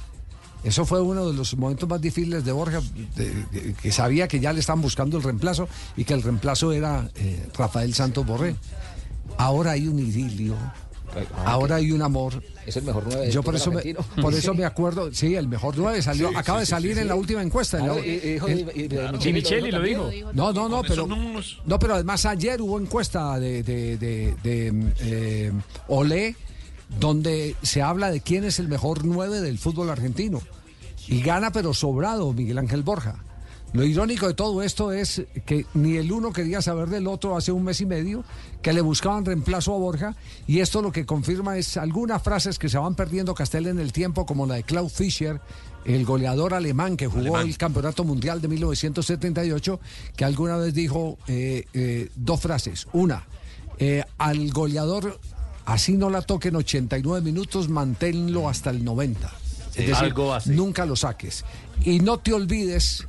Eso 0.64 0.86
fue 0.86 1.02
uno 1.02 1.26
de 1.26 1.34
los 1.34 1.56
momentos 1.58 1.88
más 1.88 2.02
difíciles 2.02 2.44
de 2.44 2.52
Borja, 2.52 2.82
de- 3.16 3.34
de- 3.46 3.74
que 3.82 3.92
sabía 3.94 4.28
que 4.28 4.40
ya 4.42 4.52
le 4.52 4.60
estaban 4.60 4.82
buscando 4.82 5.18
el 5.18 5.24
reemplazo 5.24 5.70
y 5.96 6.04
que 6.04 6.14
el 6.14 6.22
reemplazo 6.22 6.74
era 6.74 7.10
eh, 7.16 7.48
Rafael 7.58 7.94
Santos 7.94 8.26
Borré. 8.26 8.56
Ahora 9.38 9.72
hay 9.72 9.88
un 9.88 10.00
idilio, 10.00 10.56
ahora 11.46 11.76
hay 11.78 11.92
un 11.92 12.02
amor. 12.02 12.42
Es 12.66 12.78
el 12.78 12.84
mejor 12.84 13.04
nueve 13.08 13.22
del 13.24 13.32
Yo 13.32 13.42
por 13.42 13.58
fútbol 13.58 13.62
eso, 13.62 13.72
me, 13.72 13.78
argentino. 14.02 14.22
por 14.22 14.34
eso 14.36 14.54
me 14.54 14.66
acuerdo, 14.66 15.14
sí, 15.14 15.36
el 15.36 15.48
mejor 15.48 15.76
nueve 15.78 16.02
salió, 16.02 16.30
Sí, 16.30 16.36
acaba 16.36 16.60
sí, 16.60 16.62
de 16.62 16.66
salir 16.68 16.94
sí, 16.94 17.00
en 17.00 17.04
sí. 17.06 17.10
la 17.10 17.16
última 17.16 17.42
encuesta. 17.42 17.80
en 17.80 17.88
la- 17.88 17.94
Ah, 17.94 18.00
y- 18.00 18.10
y 18.10 18.20
dijo 18.34 18.46
de- 18.46 18.54
el- 18.54 18.72
y 18.76 18.88
de- 18.88 19.12
de 19.12 19.22
Sí, 19.22 19.34
Micheli 19.34 19.72
lo 19.72 19.82
dijo. 19.82 20.10
no, 20.34 20.54
no, 20.54 20.70
no, 20.70 20.82
pero 20.84 21.08
no, 21.08 21.80
pero 21.80 21.96
además 21.96 22.26
ayer 22.26 22.62
hubo 22.62 22.80
encuesta 22.80 23.40
de, 23.40 23.64
de, 23.64 23.98
de, 23.98 24.36
de, 24.44 24.94
eh, 25.02 25.52
Olé 25.88 26.36
donde 27.00 27.56
se 27.62 27.82
habla 27.82 28.10
de 28.12 28.22
quién 28.22 28.44
es 28.44 28.60
el 28.60 28.68
mejor 28.68 29.06
nueve 29.06 29.42
del 29.42 29.58
fútbol 29.60 29.90
argentino 29.90 30.42
y 31.08 31.22
gana 31.22 31.52
pero 31.52 31.74
sobrado 31.74 32.34
Miguel 32.34 32.58
Ángel 32.58 32.84
Borja. 32.84 33.24
Lo 33.72 33.84
irónico 33.84 34.28
de 34.28 34.34
todo 34.34 34.64
esto 34.64 34.92
es 34.92 35.24
que 35.46 35.66
ni 35.76 35.98
el 35.98 36.12
uno 36.12 36.34
quería 36.34 36.62
saber 36.62 36.90
del 36.90 37.06
otro 37.06 37.38
hace 37.38 37.52
un 37.52 37.64
mes 37.64 37.80
y 37.82 37.86
medio, 37.86 38.24
que 38.64 38.74
le 38.74 38.82
buscaban 38.82 39.26
reemplazo 39.26 39.76
a 39.76 39.78
Borja, 39.78 40.16
y 40.48 40.60
esto 40.60 40.82
lo 40.82 40.92
que 40.92 41.06
confirma 41.06 41.56
es 41.58 41.78
algunas 41.78 42.24
frases 42.24 42.58
que 42.58 42.68
se 42.68 42.80
van 42.80 42.96
perdiendo 42.96 43.36
Castel 43.36 43.68
en 43.68 43.80
el 43.80 43.94
tiempo, 43.94 44.26
como 44.26 44.48
la 44.48 44.56
de 44.56 44.64
Klaus 44.64 44.94
Fischer, 44.94 45.40
el 45.86 46.04
goleador 46.04 46.56
alemán 46.56 46.98
que 46.98 47.06
jugó 47.06 47.20
Alemán. 47.20 47.48
el 47.48 47.58
Campeonato 47.58 48.04
Mundial 48.04 48.42
de 48.42 48.48
1978, 48.48 49.80
que 50.16 50.26
alguna 50.26 50.58
vez 50.58 50.74
dijo 50.74 51.20
eh, 51.28 51.66
eh, 51.74 52.10
dos 52.16 52.42
frases. 52.42 52.88
Una, 52.92 53.28
eh, 53.78 54.04
al 54.18 54.50
goleador, 54.52 55.20
así 55.66 55.96
no 55.96 56.10
la 56.10 56.24
toquen 56.24 56.56
89 56.56 57.22
minutos, 57.24 57.70
manténlo 57.70 58.50
hasta 58.50 58.72
el 58.72 58.84
90. 58.84 59.30
Sí, 59.30 59.82
es 59.82 59.88
decir, 59.90 60.06
algo 60.06 60.34
así. 60.34 60.50
nunca 60.50 60.88
lo 60.88 60.96
saques. 60.96 61.46
Y 61.86 62.00
no 62.00 62.18
te 62.18 62.34
olvides 62.34 63.08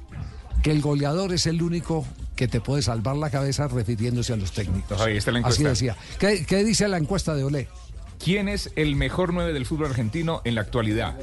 que 0.63 0.71
el 0.71 0.81
goleador 0.81 1.33
es 1.33 1.47
el 1.47 1.63
único 1.63 2.07
que 2.37 2.49
te 2.49 2.61
puede 2.61 2.83
salvar 2.83 3.17
la 3.17 3.31
cabeza 3.31 3.69
refiriéndose 3.69 4.33
a 4.33 4.37
los 4.37 4.53
técnicos. 4.53 5.01
Ahí 5.01 5.17
está 5.17 5.31
la 5.31 5.41
Así 5.41 5.63
encuesta. 5.63 5.69
decía. 5.69 5.97
¿Qué, 6.19 6.45
qué 6.47 6.65
dice 6.65 6.89
la 6.89 6.97
encuesta 6.99 7.35
de 7.35 7.45
Olé? 7.45 7.69
¿Quién 8.23 8.49
es 8.49 8.71
el 8.77 8.97
mejor 8.97 9.33
9 9.33 9.53
del 9.53 9.67
fútbol 9.67 9.87
argentino 9.87 10.43
en 10.45 10.55
la 10.55 10.61
actualidad? 10.63 11.17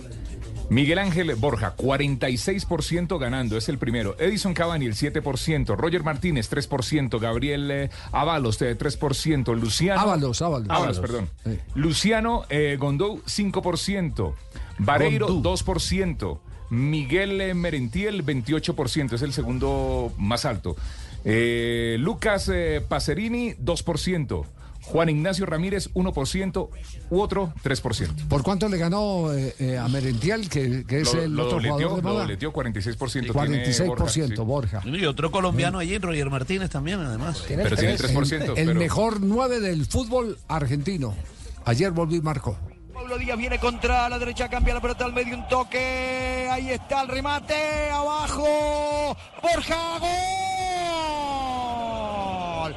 Miguel 0.69 0.99
Ángel 0.99 1.33
Borja, 1.35 1.75
46% 1.77 3.17
ganando, 3.17 3.55
es 3.57 3.69
el 3.69 3.77
primero. 3.77 4.17
Edison 4.19 4.53
Cavani, 4.53 4.85
el 4.85 4.95
7%. 4.95 5.77
Roger 5.77 6.03
Martínez, 6.03 6.51
3%. 6.51 7.19
Gabriel 7.19 7.71
eh, 7.71 7.89
Ábalos, 8.11 8.61
eh, 8.61 8.77
3%. 8.77 9.55
Luciano. 9.55 10.01
Ábalos, 10.01 10.41
Ábalos. 10.41 10.69
Ábalos, 10.69 10.99
perdón. 10.99 11.29
Sí. 11.45 11.57
Luciano 11.75 12.43
eh, 12.49 12.75
Gondou, 12.77 13.21
5%. 13.23 14.33
Vareiro, 14.79 15.29
2%. 15.29 16.39
Miguel 16.69 17.53
Merentiel, 17.55 18.25
28%. 18.25 19.13
Es 19.13 19.21
el 19.21 19.33
segundo 19.33 20.11
más 20.17 20.45
alto. 20.45 20.75
Eh, 21.25 21.97
Lucas 21.99 22.49
eh, 22.53 22.81
Pacerini, 22.87 23.53
2%. 23.53 24.45
Juan 24.83 25.09
Ignacio 25.09 25.45
Ramírez, 25.45 25.89
1%. 25.95 26.69
U 27.09 27.19
otro, 27.19 27.51
3%. 27.61 28.27
¿Por 28.29 28.41
cuánto 28.41 28.69
le 28.69 28.77
ganó 28.77 29.33
eh, 29.33 29.53
eh, 29.59 29.77
a 29.77 29.85
Merentiel, 29.89 30.47
que, 30.49 30.85
que 30.85 31.01
es 31.01 31.13
Lo- 31.13 31.21
el 31.23 31.33
lo 31.35 31.43
otro 31.45 31.55
dobleteó, 31.57 31.89
jugador 31.89 31.95
de 32.03 32.09
lo 32.09 32.19
dobleteó, 32.19 32.53
46% 32.53 33.11
tiene 33.11 33.65
46% 33.65 33.85
Borja, 33.87 34.07
sí. 34.07 34.33
Borja. 34.37 34.81
Y 34.85 35.05
otro 35.05 35.29
colombiano 35.29 35.79
allí, 35.79 35.97
Roger 35.97 36.29
Martínez 36.29 36.69
también, 36.69 37.01
además. 37.01 37.43
Pero 37.47 37.75
tiene 37.75 37.95
el 37.95 37.99
3%. 37.99 38.31
El, 38.33 38.41
el 38.41 38.53
pero- 38.67 38.79
mejor 38.79 39.19
9 39.21 39.59
del 39.59 39.85
fútbol 39.85 40.37
argentino. 40.47 41.13
Ayer 41.65 41.91
volvió 41.91 42.17
y 42.17 42.21
marcó. 42.21 42.57
Pablo 42.97 43.17
Díaz 43.19 43.37
viene 43.37 43.59
contra 43.59 44.09
la 44.09 44.17
derecha, 44.17 44.49
cambia 44.49 44.73
la 44.73 44.81
pelota 44.81 45.05
al 45.05 45.13
medio, 45.13 45.35
un 45.35 45.47
toque. 45.47 46.49
Ahí 46.51 46.71
está 46.71 47.03
el 47.03 47.09
remate, 47.09 47.91
abajo. 47.91 49.15
Borja, 49.39 49.99
gol. 52.63 52.75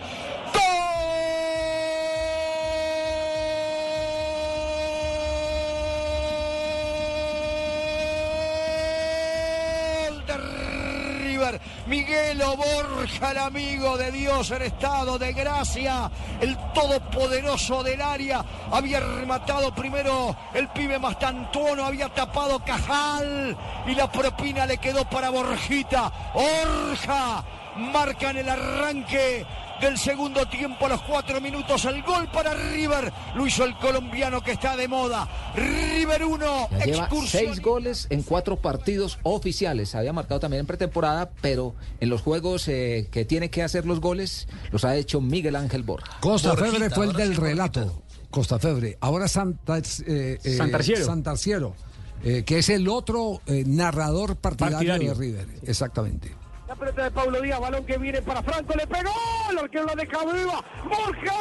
River. 11.40 11.60
Miguelo 11.86 12.56
Borja, 12.56 13.30
el 13.30 13.38
amigo 13.38 13.96
de 13.96 14.12
Dios 14.12 14.50
en 14.50 14.62
estado 14.62 15.18
de 15.18 15.32
gracia, 15.32 16.10
el 16.40 16.56
todopoderoso 16.74 17.82
del 17.82 18.00
área. 18.00 18.44
Había 18.70 19.00
rematado 19.00 19.74
primero 19.74 20.36
el 20.52 20.68
pibe 20.68 20.98
Mastantuono, 20.98 21.84
había 21.84 22.08
tapado 22.10 22.62
Cajal 22.64 23.56
y 23.86 23.94
la 23.94 24.10
propina 24.10 24.66
le 24.66 24.78
quedó 24.78 25.08
para 25.08 25.30
Borjita. 25.30 26.12
Borja 26.34 27.42
marca 27.76 28.30
en 28.30 28.38
el 28.38 28.48
arranque 28.48 29.46
del 29.80 29.98
segundo 29.98 30.46
tiempo 30.46 30.86
a 30.86 30.90
los 30.90 31.02
cuatro 31.02 31.40
minutos 31.40 31.84
el 31.84 32.02
gol 32.02 32.28
para 32.32 32.54
River. 32.54 33.12
Lo 33.34 33.46
hizo 33.46 33.64
el 33.64 33.76
colombiano 33.78 34.42
que 34.42 34.52
está 34.52 34.76
de 34.76 34.88
moda. 34.88 35.28
River 35.54 36.24
1, 36.24 36.68
Ya 36.70 36.84
lleva 36.84 36.98
excursión. 37.04 37.44
seis 37.46 37.60
goles 37.60 38.06
en 38.10 38.22
cuatro 38.22 38.56
partidos 38.56 39.18
oficiales. 39.22 39.94
Había 39.94 40.12
marcado 40.12 40.40
también 40.40 40.60
en 40.60 40.66
pretemporada, 40.66 41.30
pero 41.40 41.74
en 42.00 42.08
los 42.10 42.22
juegos 42.22 42.68
eh, 42.68 43.08
que 43.10 43.24
tiene 43.24 43.50
que 43.50 43.62
hacer 43.62 43.86
los 43.86 44.00
goles 44.00 44.48
los 44.70 44.84
ha 44.84 44.96
hecho 44.96 45.20
Miguel 45.20 45.56
Ángel 45.56 45.82
Borja. 45.82 46.18
Costa 46.20 46.56
Febre 46.56 46.90
fue 46.90 47.06
el 47.06 47.12
del 47.14 47.36
relato. 47.36 48.02
Costa 48.30 48.58
Febre. 48.58 48.96
Ahora 49.00 49.26
Santa, 49.28 49.78
eh, 49.78 50.38
eh, 50.44 50.56
Santarciero. 50.56 51.04
Santarciero, 51.04 51.74
eh, 52.22 52.44
que 52.44 52.58
es 52.58 52.68
el 52.68 52.86
otro 52.88 53.40
eh, 53.46 53.64
narrador 53.66 54.36
partidario, 54.36 54.76
Partidario. 54.76 55.14
de 55.14 55.18
River. 55.18 55.46
Exactamente. 55.64 56.36
La 56.70 56.76
pelota 56.76 57.02
de 57.02 57.10
Pablo 57.10 57.40
Díaz, 57.40 57.58
balón 57.58 57.84
que 57.84 57.98
viene 57.98 58.22
para 58.22 58.44
Franco, 58.44 58.74
le 58.76 58.86
pegó, 58.86 59.10
el 59.50 59.58
arquero 59.58 59.86
la 59.86 59.94
deja 59.96 60.18
viva, 60.24 60.64
Borja. 60.84 61.34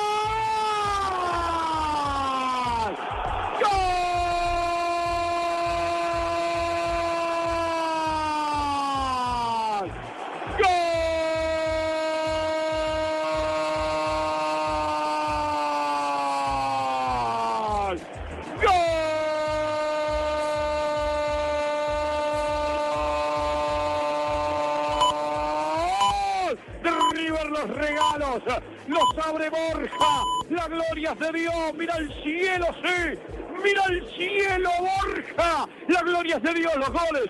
Borja, 29.49 30.23
la 30.49 30.67
gloria 30.67 31.15
se 31.19 31.31
dio, 31.31 31.51
mira 31.73 31.95
el 31.97 32.13
cielo, 32.23 32.67
sí, 32.83 33.19
mira 33.63 33.83
el 33.89 34.07
cielo, 34.15 34.69
Borja, 34.79 35.67
la 35.87 36.01
gloria 36.01 36.39
se 36.39 36.53
dio, 36.53 36.69
los 36.77 36.89
goles, 36.89 37.29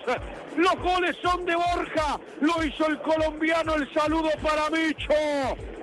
los 0.56 0.76
goles 0.82 1.16
son 1.22 1.44
de 1.46 1.54
Borja, 1.54 2.20
lo 2.40 2.64
hizo 2.64 2.86
el 2.86 3.00
colombiano, 3.00 3.74
el 3.74 3.92
saludo 3.92 4.30
para 4.42 4.70
Micho, 4.70 5.14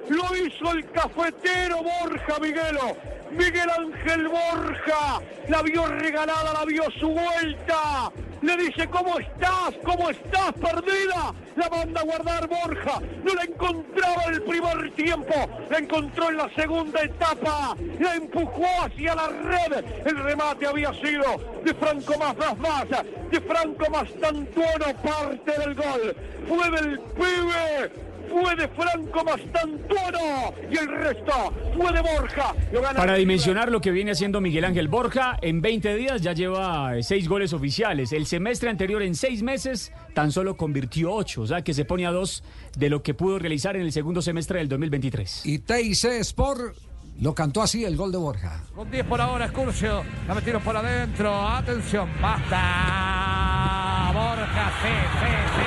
lo 0.09 0.35
hizo 0.35 0.71
el 0.71 0.89
cafetero 0.91 1.77
Borja 1.83 2.39
Miguelo, 2.39 2.97
Miguel 3.31 3.69
Ángel 3.69 4.27
Borja, 4.27 5.21
la 5.49 5.61
vio 5.61 5.85
regalada, 5.87 6.53
la 6.53 6.65
vio 6.65 6.83
su 6.99 7.09
vuelta, 7.09 8.11
le 8.41 8.57
dice, 8.57 8.87
¿cómo 8.87 9.17
estás? 9.17 9.73
¿Cómo 9.83 10.09
estás 10.09 10.53
perdida? 10.53 11.33
La 11.55 11.69
manda 11.69 12.01
a 12.01 12.03
guardar 12.03 12.47
Borja. 12.47 12.99
No 13.23 13.33
la 13.33 13.43
encontraba 13.43 14.23
en 14.27 14.33
el 14.35 14.41
primer 14.43 14.91
tiempo. 14.91 15.33
La 15.69 15.79
encontró 15.79 16.29
en 16.29 16.37
la 16.37 16.49
segunda 16.55 17.01
etapa. 17.01 17.75
La 17.99 18.15
empujó 18.15 18.65
hacia 18.83 19.15
la 19.15 19.27
red. 19.29 19.83
El 20.05 20.23
remate 20.23 20.67
había 20.67 20.93
sido 20.93 21.23
de 21.63 21.73
Franco 21.73 22.17
más 22.19 22.37
más 22.37 22.57
más. 22.59 22.85
De 23.31 23.41
Franco 23.41 23.89
más 23.89 24.07
Tantuono 24.21 24.85
parte 25.03 25.59
del 25.59 25.73
gol. 25.73 26.15
Fue 26.47 26.69
del 26.69 26.99
pibe. 26.99 28.06
Fue 28.29 28.55
de 28.55 28.67
Franco 28.69 29.23
Mastantuono 29.23 30.53
y 30.69 30.77
el 30.77 30.87
resto 30.87 31.53
fue 31.75 31.91
de 31.91 32.01
Borja. 32.01 32.55
Lo 32.71 32.81
gana 32.81 32.99
Para 32.99 33.15
dimensionar 33.15 33.71
lo 33.71 33.81
que 33.81 33.91
viene 33.91 34.11
haciendo 34.11 34.41
Miguel 34.41 34.65
Ángel 34.65 34.87
Borja, 34.87 35.37
en 35.41 35.61
20 35.61 35.95
días 35.95 36.21
ya 36.21 36.33
lleva 36.33 36.97
eh, 36.97 37.03
seis 37.03 37.27
goles 37.27 37.53
oficiales. 37.53 38.11
El 38.11 38.25
semestre 38.25 38.69
anterior, 38.69 39.01
en 39.01 39.15
seis 39.15 39.43
meses, 39.43 39.91
tan 40.13 40.31
solo 40.31 40.57
convirtió 40.57 41.13
ocho. 41.13 41.41
O 41.41 41.47
sea 41.47 41.63
que 41.63 41.73
se 41.73 41.85
pone 41.85 42.05
a 42.05 42.11
dos 42.11 42.43
de 42.77 42.89
lo 42.89 43.01
que 43.03 43.13
pudo 43.13 43.39
realizar 43.39 43.75
en 43.75 43.83
el 43.83 43.91
segundo 43.91 44.21
semestre 44.21 44.59
del 44.59 44.69
2023. 44.69 45.45
Y 45.45 45.59
TIC 45.59 46.05
Sport 46.21 46.75
lo 47.19 47.33
cantó 47.33 47.61
así 47.63 47.83
el 47.83 47.97
gol 47.97 48.11
de 48.11 48.17
Borja. 48.17 48.61
Con 48.75 48.91
10 48.91 49.05
por 49.05 49.19
ahora, 49.19 49.45
Escurcio. 49.45 50.03
La 50.27 50.35
metieron 50.35 50.61
por 50.61 50.77
adentro. 50.77 51.33
Atención, 51.33 52.07
basta. 52.21 54.11
Borja, 54.13 54.71
sí, 54.81 54.93
sí, 55.19 55.61
sí. 55.61 55.66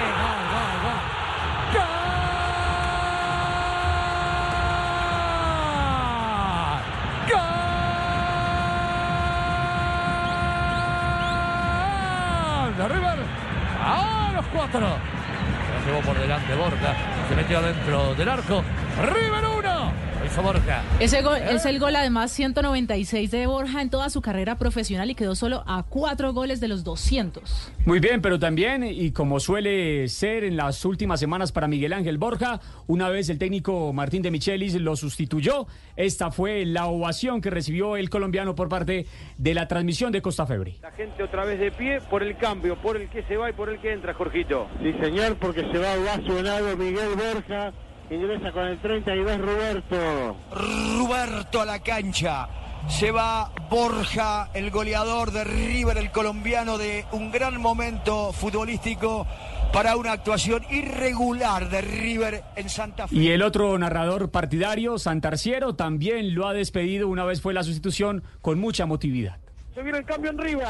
4. 14.53 14.81
Se 14.81 14.85
la 14.85 15.87
llevó 15.87 16.01
por 16.01 16.19
delante 16.19 16.55
Borja. 16.55 16.95
Se 17.29 17.37
metió 17.37 17.59
adentro 17.59 18.15
del 18.15 18.29
arco. 18.29 18.63
River 19.03 19.45
1. 19.45 19.93
Hizo 20.31 20.43
Borja. 20.43 20.85
Ese 21.01 21.23
gol 21.23 21.39
es 21.39 21.67
el 21.67 21.81
gol 21.81 21.97
además 21.97 22.31
196 22.31 23.33
de 23.33 23.49
Borja 23.49 23.83
en 23.83 23.91
toda 23.91 24.11
su 24.11 24.23
carrera 24.23 24.57
profesional 24.57 25.11
y 25.11 25.17
quedó 25.17 25.35
solo 25.35 25.65
a 25.67 25.83
cuatro 25.83 26.33
goles 26.33 26.61
de 26.61 26.69
los 26.69 26.85
200. 26.85 27.73
Muy 27.85 27.99
bien, 27.99 28.23
pero 28.23 28.39
también, 28.39 28.85
y 28.85 29.11
como 29.11 29.41
suele 29.41 30.07
ser 30.07 30.45
en 30.45 30.57
las 30.57 30.85
últimas 30.85 31.19
semanas 31.19 31.51
para 31.51 31.67
Miguel 31.67 31.93
Ángel 31.93 32.17
Borja, 32.17 32.61
una 32.87 33.09
vez 33.09 33.29
el 33.29 33.39
técnico 33.39 33.93
Martín 33.93 34.23
de 34.23 34.31
Michelis 34.31 34.75
lo 34.75 34.95
sustituyó, 34.95 35.67
esta 35.97 36.31
fue 36.31 36.65
la 36.65 36.87
ovación 36.87 37.41
que 37.41 37.51
recibió 37.51 37.97
el 37.97 38.09
colombiano 38.09 38.55
por 38.55 38.69
parte 38.69 39.07
de 39.37 39.55
la 39.55 39.67
transmisión 39.67 40.13
de 40.13 40.23
Costa 40.23 40.47
Febre. 40.47 40.77
La 40.81 40.93
gente 40.93 41.25
otra 41.25 41.45
vez 41.45 41.59
de 41.59 41.73
pie 41.73 41.99
por 42.09 42.23
el 42.23 42.37
cambio, 42.37 42.81
por 42.81 42.97
el 42.97 43.11
que 43.11 43.25
se 43.25 43.37
va 43.37 43.51
y 43.51 43.53
por 43.53 43.69
el 43.69 43.81
que 43.81 43.93
entra, 43.93 44.15
Jorgito. 44.15 44.69
Sí, 44.81 44.93
señor, 45.01 45.37
porque 45.41 45.63
se 45.63 45.79
va 45.79 45.95
ovacionado 45.95 46.77
Miguel 46.77 47.17
Borja. 47.17 47.73
Ingresa 48.11 48.51
con 48.51 48.67
el 48.67 48.79
32 48.79 49.39
Roberto. 49.39 50.37
Roberto 50.51 51.61
a 51.61 51.65
la 51.65 51.79
cancha. 51.79 52.49
Se 52.89 53.13
va 53.13 53.53
Borja, 53.71 54.51
el 54.53 54.71
goleador 54.73 55.31
de 55.31 55.45
River, 55.45 55.97
el 55.97 56.11
colombiano, 56.11 56.77
de 56.77 57.05
un 57.13 57.31
gran 57.31 57.61
momento 57.61 58.33
futbolístico 58.33 59.27
para 59.73 59.97
una 59.97 60.13
actuación 60.13 60.65
irregular 60.71 61.71
de 61.71 61.83
River 61.83 62.43
en 62.57 62.69
Santa 62.69 63.07
Fe. 63.07 63.15
Y 63.15 63.29
el 63.29 63.43
otro 63.43 63.79
narrador 63.79 64.31
partidario, 64.31 64.99
Santarciero, 64.99 65.77
también 65.77 66.35
lo 66.35 66.49
ha 66.49 66.53
despedido 66.53 67.07
una 67.07 67.25
vez 67.25 67.41
fue 67.41 67.55
la 67.55 67.63
sustitución 67.63 68.25
con 68.41 68.59
mucha 68.59 68.87
motividad. 68.87 69.39
Se 69.75 69.83
viene 69.83 69.99
el 69.99 70.05
cambio 70.05 70.31
en 70.31 70.39
River. 70.39 70.67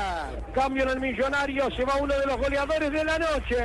Cambio 0.54 0.82
en 0.82 0.88
el 0.90 1.00
millonario. 1.00 1.70
Se 1.74 1.84
va 1.84 1.96
uno 1.96 2.14
de 2.18 2.26
los 2.26 2.36
goleadores 2.36 2.92
de 2.92 3.04
la 3.04 3.18
noche. 3.18 3.56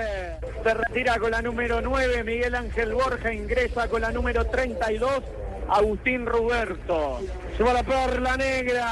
Se 0.63 0.73
retira 0.73 1.17
con 1.19 1.31
la 1.31 1.41
número 1.41 1.81
9. 1.81 2.23
Miguel 2.23 2.55
Ángel 2.55 2.93
Borja 2.93 3.33
ingresa 3.33 3.87
con 3.89 4.01
la 4.01 4.11
número 4.11 4.45
32. 4.45 5.23
Agustín 5.69 6.25
Roberto. 6.25 7.19
Se 7.57 7.63
va 7.63 7.73
la 7.73 7.83
perla 7.83 8.37
negra. 8.37 8.87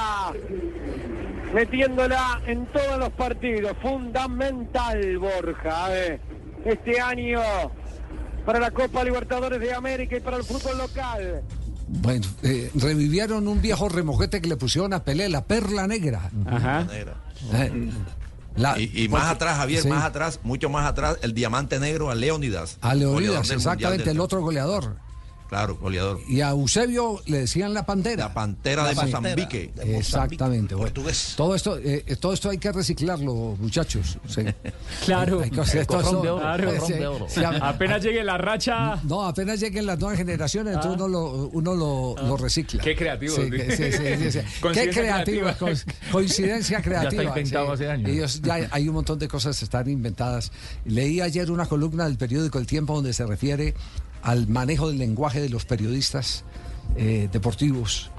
Metiéndola 1.54 2.42
en 2.46 2.66
todos 2.68 2.98
los 2.98 3.10
partidos. 3.12 3.78
Fundamental 3.82 5.18
Borja. 5.20 5.96
eh. 5.98 6.20
Este 6.66 7.00
año 7.00 7.42
para 8.46 8.60
la 8.60 8.72
Copa 8.72 9.04
Libertadores 9.04 9.60
de 9.60 9.74
América 9.74 10.18
y 10.18 10.20
para 10.20 10.38
el 10.38 10.44
fútbol 10.44 10.78
local. 10.78 11.42
Bueno, 12.02 12.26
eh, 12.42 12.72
revivieron 12.76 13.48
un 13.48 13.62
viejo 13.62 13.88
remojete 13.88 14.42
que 14.42 14.50
le 14.50 14.58
pusieron 14.58 14.94
a 14.94 15.04
Pelé, 15.04 15.30
la 15.30 15.46
perla 15.46 15.88
negra. 15.88 16.30
Ajá. 16.46 16.88
Eh, 17.54 17.92
la- 18.56 18.80
Y, 18.80 18.92
y 19.04 19.08
más 19.10 19.22
porque- 19.22 19.36
atrás, 19.36 19.58
Javier, 19.58 19.82
sí, 19.84 19.90
más 19.90 20.04
atrás, 20.04 20.40
mucho 20.44 20.70
más 20.70 20.86
atrás, 20.90 21.18
el 21.22 21.34
diamante 21.34 21.80
negro 21.80 22.10
a 22.10 22.16
Leónidas. 22.16 22.78
A 22.82 22.94
Mundial 22.96 23.60
exactamente, 23.60 24.12
el 24.12 24.20
otro 24.20 24.42
goleador. 24.42 24.96
Claro, 25.54 25.78
goleador. 25.78 26.20
Y 26.28 26.42
a 26.42 26.50
Eusebio 26.50 27.22
le 27.28 27.42
decían 27.42 27.76
la 27.76 27.86
pantera. 27.86 28.30
La 28.30 28.34
pantera 28.34 28.88
de 28.88 28.96
Mozambique. 28.96 29.72
Exactamente. 29.86 30.74
bueno. 30.74 30.92
Todo 31.38 31.54
esto, 31.54 31.78
eh, 31.78 32.04
eh, 32.08 32.16
todo 32.16 32.34
esto 32.34 32.50
hay 32.50 32.58
que 32.58 32.72
reciclarlo, 32.72 33.56
muchachos. 33.60 34.18
sí. 34.28 34.42
Claro. 35.06 35.42
Hay 35.42 35.52
que 35.52 35.62
hacer 35.62 35.86
Claro, 35.86 37.28
sí, 37.28 37.44
Apenas 37.62 38.02
llegue 38.02 38.24
la 38.24 38.38
racha. 38.38 39.00
No, 39.04 39.26
apenas 39.26 39.60
lleguen 39.60 39.86
las 39.86 40.00
nuevas 40.00 40.18
generaciones, 40.18 40.74
entonces 40.76 41.00
uno 41.00 41.08
lo, 41.08 41.50
uno 41.50 41.76
lo, 41.76 42.16
lo 42.28 42.38
recicla. 42.38 42.82
Qué 42.82 42.96
creativo. 42.96 43.36
Sí, 43.36 43.52
que- 43.52 43.76
sí, 43.76 43.92
sí, 43.92 44.32
sí, 44.32 44.32
sí. 44.32 44.40
Qué 44.74 44.90
creativa, 44.90 45.54
creativa. 45.54 45.54
co- 45.56 46.12
coincidencia 46.12 46.82
creativa. 46.82 47.12
Ya 47.12 47.30
está 47.30 47.40
inventado 47.40 47.68
sí. 47.68 47.74
hace 47.74 47.90
años. 47.92 48.10
Ellos 48.10 48.42
ya 48.42 48.68
hay 48.72 48.88
un 48.90 48.96
montón 48.96 49.20
de 49.20 49.28
cosas 49.28 49.60
que 49.60 49.66
están 49.66 49.88
inventadas. 49.88 50.52
Leí 50.86 51.22
ayer 51.22 51.52
una 51.52 51.68
columna 51.68 52.06
del 52.06 52.18
periódico 52.18 52.58
El 52.58 52.66
Tiempo 52.66 52.96
donde 52.96 53.14
se 53.14 53.26
refiere 53.26 53.76
al 54.24 54.48
manejo 54.48 54.88
del 54.88 54.98
lenguaje 54.98 55.42
de 55.42 55.50
los 55.50 55.66
periodistas 55.66 56.44
eh, 56.96 57.30
deportivos. 57.32 58.10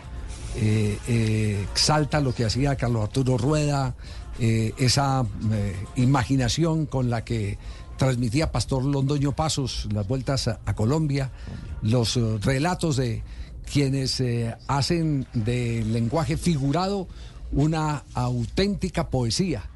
Eh, 0.57 0.99
eh, 1.09 1.67
exalta 1.73 2.21
lo 2.21 2.33
que 2.35 2.45
hacía 2.45 2.77
Carlos 2.77 3.03
Arturo 3.03 3.37
Rueda, 3.39 3.97
esa 4.37 5.25
imaginación 5.95 6.87
con 6.87 7.09
la 7.09 7.25
que 7.25 7.57
transmitía 7.97 8.51
Pastor 8.51 8.85
Londoño 8.85 9.31
Pasos, 9.31 9.87
las 9.93 10.09
vueltas 10.09 10.49
a, 10.49 10.75
Colombia, 10.75 11.31
los 11.83 12.17
relatos 12.45 12.97
de 12.97 13.23
quienes 13.73 14.21
hacen 14.67 15.29
del 15.35 15.93
lenguaje 15.93 16.37
figurado 16.37 17.07
una 17.53 18.03
auténtica 18.15 19.09
poesía. 19.09 19.71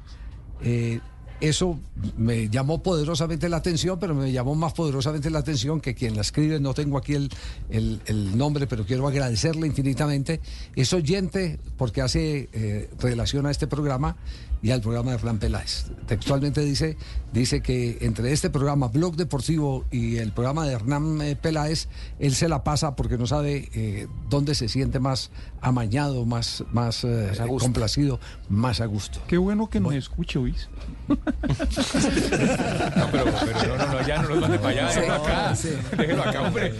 Eso 1.41 1.79
me 2.17 2.49
llamó 2.49 2.83
poderosamente 2.83 3.49
la 3.49 3.57
atención, 3.57 3.99
pero 3.99 4.13
me 4.13 4.31
llamó 4.31 4.55
más 4.55 4.73
poderosamente 4.73 5.29
la 5.29 5.39
atención 5.39 5.79
que 5.81 5.95
quien 5.95 6.15
la 6.15 6.21
escribe, 6.21 6.59
no 6.59 6.73
tengo 6.73 6.97
aquí 6.97 7.13
el, 7.13 7.29
el- 7.69 8.37
nombre, 8.37 8.67
pero 8.67 8.85
quiero 8.85 9.07
agradecerle 9.07 9.67
infinitamente, 9.67 10.39
es 10.75 10.93
oyente 10.93 11.59
porque 11.77 12.01
hace 12.01 12.49
eh, 12.53 12.89
relación 12.99 13.45
a 13.45 13.51
este 13.51 13.67
programa 13.67 14.15
y 14.61 14.71
al 14.71 14.81
programa 14.81 15.11
de 15.11 15.17
Fran 15.17 15.39
Peláez. 15.39 15.85
Textualmente 16.05 16.59
dice, 16.61 16.97
dice 17.31 17.61
que 17.61 17.97
entre 18.01 18.33
este 18.33 18.49
programa, 18.49 18.89
Blog 18.89 19.15
Deportivo, 19.15 19.85
y 19.89 20.17
el 20.17 20.33
programa 20.33 20.65
de 20.67 20.73
Hernán 20.73 21.21
eh, 21.21 21.37
Peláez, 21.37 21.87
él 22.19 22.35
se 22.35 22.49
la 22.49 22.61
pasa 22.63 22.95
porque 22.95 23.17
no 23.17 23.25
sabe 23.25 23.69
eh, 23.73 24.07
dónde 24.29 24.55
se 24.55 24.67
siente 24.67 24.99
más 24.99 25.31
amañado, 25.61 26.25
más, 26.25 26.63
más, 26.71 27.03
eh, 27.03 27.31
complacido, 27.59 28.19
más 28.49 28.81
a 28.81 28.85
gusto. 28.85 29.19
Qué 29.27 29.37
bueno 29.37 29.69
que 29.69 29.79
nos 29.79 29.93
escuche, 29.93 30.39
Luis. 30.39 30.69
No, 31.07 31.17
pero, 33.11 33.25
pero 33.45 33.77
no, 33.77 33.85
no, 33.85 33.93
no, 33.93 34.07
ya 34.07 34.21
no 34.21 34.29
los 34.29 34.39
mande 34.41 34.59
para 34.59 34.69
allá, 34.69 34.89
Sí, 34.91 34.99
déjelo 34.99 35.13
acá. 35.23 35.55
sí. 35.55 35.69
Déjelo 35.97 36.23
acá, 36.23 36.41
hombre. 36.43 36.73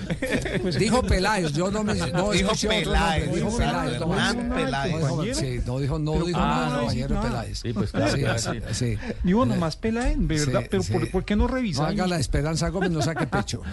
Dijo 0.77 1.01
Peláez, 1.03 1.51
yo 1.53 1.71
no 1.71 1.83
me 1.83 1.93
no 1.95 2.31
Dijo 2.31 2.51
Peláez, 2.67 3.33
dijo 3.33 3.57
Peláez. 3.57 3.99
no, 3.99 4.13
Hernán 4.13 4.49
no, 4.49 4.55
Peláez. 4.55 4.91
no 5.01 5.21
dijo- 5.21 5.35
Sí, 5.39 5.59
no 5.65 5.79
dijo, 5.79 5.99
no 5.99 6.11
Pero 6.13 6.25
dijo 6.25 6.39
¿cómo 6.39 6.51
nada 6.51 6.69
no 6.69 6.79
compañero 6.79 7.15
nada? 7.15 7.27
Peláez. 7.27 7.59
Sí, 7.59 7.73
pues 7.73 7.91
claro, 7.91 8.13
Sí, 8.15 8.19
claro. 8.21 8.39
sí, 8.39 8.49
sí. 8.73 8.97
Digo, 9.23 9.45
nomás 9.45 9.75
Peláez, 9.77 10.15
¿verdad? 10.19 10.61
Sí, 10.61 10.67
Pero 10.69 10.83
sí. 10.83 10.93
¿por, 10.93 11.11
por 11.11 11.25
qué 11.25 11.35
no 11.35 11.47
No 11.47 11.53
revisar? 11.55 11.87
haga 11.89 12.07
la 12.07 12.19
Esperanza 12.19 12.69
Gómez, 12.69 12.91
no 12.91 13.01
saque 13.01 13.25
pecho. 13.27 13.61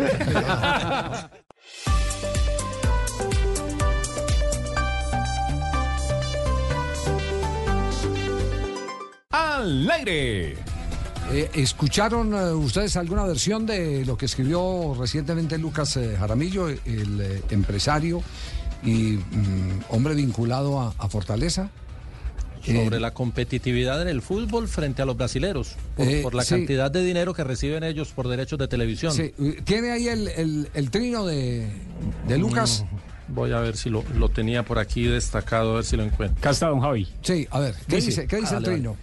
Al 9.37 9.91
aire. 9.91 10.53
Eh, 11.31 11.51
¿Escucharon 11.55 12.33
eh, 12.35 12.53
ustedes 12.55 12.97
alguna 12.97 13.25
versión 13.25 13.67
de 13.67 14.05
lo 14.07 14.17
que 14.17 14.25
escribió 14.27 14.97
recientemente 14.99 15.59
Lucas 15.59 15.95
eh, 15.99 16.17
Jaramillo, 16.19 16.69
el 16.69 17.21
eh, 17.21 17.43
empresario 17.51 18.23
y 18.83 19.19
mm, 19.19 19.81
hombre 19.91 20.15
vinculado 20.15 20.81
a, 20.81 20.95
a 20.97 21.09
Fortaleza? 21.11 21.69
Sobre 22.65 22.97
Eh, 22.97 23.01
la 23.01 23.13
competitividad 23.13 24.01
en 24.03 24.09
el 24.09 24.23
fútbol 24.23 24.69
frente 24.69 25.03
a 25.03 25.05
los 25.05 25.17
brasileros, 25.19 25.77
por, 25.97 26.09
Eh, 26.09 26.23
por 26.23 26.35
la 26.35 26.43
sí. 26.43 26.55
cantidad 26.55 26.91
de 26.91 27.05
dinero 27.05 27.35
que 27.35 27.45
reciben 27.45 27.85
ellos 27.85 28.13
por 28.13 28.29
derechos 28.29 28.59
de 28.59 28.69
televisión. 28.69 29.13
Sí, 29.13 29.33
¿Tiene 29.65 29.91
ahí 29.93 30.09
el, 30.09 30.29
el- 30.29 30.69
el 30.73 30.91
trino 30.91 31.27
de, 31.27 31.69
de 32.27 32.39
Lucas? 32.39 32.85
Mm, 33.29 33.35
voy 33.35 33.53
a 33.53 33.61
ver 33.61 33.77
si 33.77 33.91
lo, 33.91 34.03
lo 34.17 34.31
tenía 34.31 34.63
por 34.65 34.79
aquí 34.79 35.05
destacado, 35.05 35.73
a 35.73 35.75
ver 35.77 35.85
si 35.85 35.97
lo 35.97 36.05
encuentro. 36.05 36.39
Acá 36.39 36.51
está 36.51 36.69
don 36.69 36.81
Javi. 36.81 37.07
Sí, 37.23 37.47
a 37.51 37.61
ver, 37.61 37.75
¿qué 37.87 37.97
Dice- 37.97 38.07
dice, 38.09 38.27
¿qué 38.27 38.37
dice 38.37 38.57
el 38.57 38.63
Dale, 38.63 38.75
trino? 38.77 38.97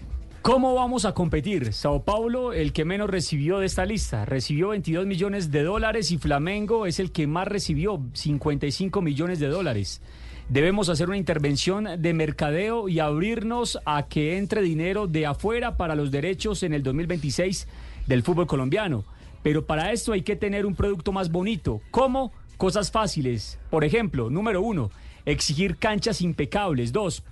¿Cómo 0.43 0.75
vamos 0.75 1.05
a 1.05 1.13
competir? 1.13 1.71
Sao 1.71 2.03
Paulo, 2.03 2.51
el 2.51 2.73
que 2.73 2.83
menos 2.83 3.09
recibió 3.09 3.59
de 3.59 3.65
esta 3.65 3.85
lista, 3.85 4.25
recibió 4.25 4.67
22 4.67 5.05
millones 5.05 5.51
de 5.51 5.63
dólares 5.63 6.11
y 6.11 6.17
Flamengo 6.17 6.85
es 6.85 6.99
el 6.99 7.13
que 7.13 7.27
más 7.27 7.47
recibió, 7.47 8.01
55 8.11 9.01
millones 9.01 9.39
de 9.39 9.47
dólares. 9.47 10.01
Debemos 10.49 10.89
hacer 10.89 11.07
una 11.07 11.15
intervención 11.15 11.87
de 11.97 12.13
mercadeo 12.13 12.89
y 12.89 12.99
abrirnos 12.99 13.79
a 13.85 14.09
que 14.09 14.37
entre 14.37 14.61
dinero 14.61 15.07
de 15.07 15.25
afuera 15.27 15.77
para 15.77 15.95
los 15.95 16.11
derechos 16.11 16.61
en 16.63 16.73
el 16.73 16.83
2026 16.83 17.65
del 18.05 18.21
fútbol 18.21 18.45
colombiano. 18.45 19.05
Pero 19.43 19.65
para 19.65 19.93
esto 19.93 20.11
hay 20.11 20.23
que 20.23 20.35
tener 20.35 20.65
un 20.65 20.75
producto 20.75 21.13
más 21.13 21.31
bonito. 21.31 21.79
¿Cómo? 21.89 22.33
Cosas 22.57 22.91
fáciles. 22.91 23.59
Por 23.69 23.85
ejemplo, 23.85 24.29
número 24.29 24.61
uno, 24.61 24.91
exigir 25.25 25.77
canchas 25.77 26.21
impecables. 26.21 26.91
Dos, 26.91 27.23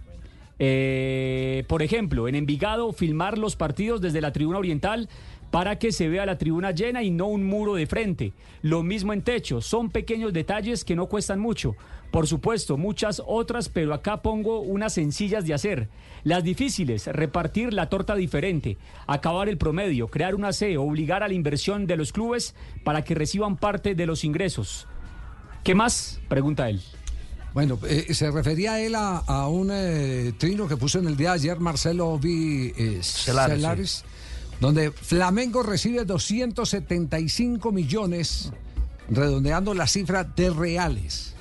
eh, 0.63 1.63
por 1.67 1.81
ejemplo, 1.81 2.27
en 2.27 2.35
Envigado, 2.35 2.93
filmar 2.93 3.39
los 3.39 3.55
partidos 3.55 3.99
desde 3.99 4.21
la 4.21 4.31
tribuna 4.31 4.59
oriental 4.59 5.09
para 5.49 5.79
que 5.79 5.91
se 5.91 6.07
vea 6.07 6.23
la 6.27 6.37
tribuna 6.37 6.69
llena 6.69 7.01
y 7.01 7.09
no 7.09 7.25
un 7.25 7.43
muro 7.43 7.73
de 7.73 7.87
frente. 7.87 8.31
Lo 8.61 8.83
mismo 8.83 9.11
en 9.11 9.23
techo, 9.23 9.59
son 9.59 9.89
pequeños 9.89 10.33
detalles 10.33 10.85
que 10.85 10.95
no 10.95 11.07
cuestan 11.07 11.39
mucho. 11.39 11.75
Por 12.11 12.27
supuesto, 12.27 12.77
muchas 12.77 13.23
otras, 13.25 13.69
pero 13.69 13.91
acá 13.91 14.21
pongo 14.21 14.59
unas 14.59 14.93
sencillas 14.93 15.47
de 15.47 15.55
hacer. 15.55 15.89
Las 16.23 16.43
difíciles, 16.43 17.07
repartir 17.07 17.73
la 17.73 17.89
torta 17.89 18.13
diferente, 18.13 18.77
acabar 19.07 19.49
el 19.49 19.57
promedio, 19.57 20.09
crear 20.09 20.35
una 20.35 20.53
C, 20.53 20.77
obligar 20.77 21.23
a 21.23 21.27
la 21.27 21.33
inversión 21.33 21.87
de 21.87 21.97
los 21.97 22.13
clubes 22.13 22.53
para 22.83 23.03
que 23.03 23.15
reciban 23.15 23.57
parte 23.57 23.95
de 23.95 24.05
los 24.05 24.23
ingresos. 24.23 24.87
¿Qué 25.63 25.73
más? 25.73 26.21
Pregunta 26.27 26.69
él. 26.69 26.81
Bueno, 27.53 27.77
eh, 27.87 28.13
se 28.13 28.31
refería 28.31 28.79
él 28.79 28.95
a, 28.95 29.17
a 29.17 29.47
un 29.47 29.69
eh, 29.73 30.33
trino 30.37 30.67
que 30.67 30.77
puso 30.77 30.99
en 30.99 31.07
el 31.07 31.17
día 31.17 31.29
de 31.31 31.35
ayer 31.35 31.59
Marcelo 31.59 32.13
V. 32.13 32.73
eh, 32.77 32.99
Celares, 33.03 33.55
Celares, 33.57 34.03
donde 34.61 34.91
Flamengo 34.91 35.61
recibe 35.61 36.05
275 36.05 37.71
millones, 37.71 38.51
redondeando 39.09 39.73
la 39.73 39.85
cifra 39.87 40.23
de 40.23 40.49
reales. 40.49 41.33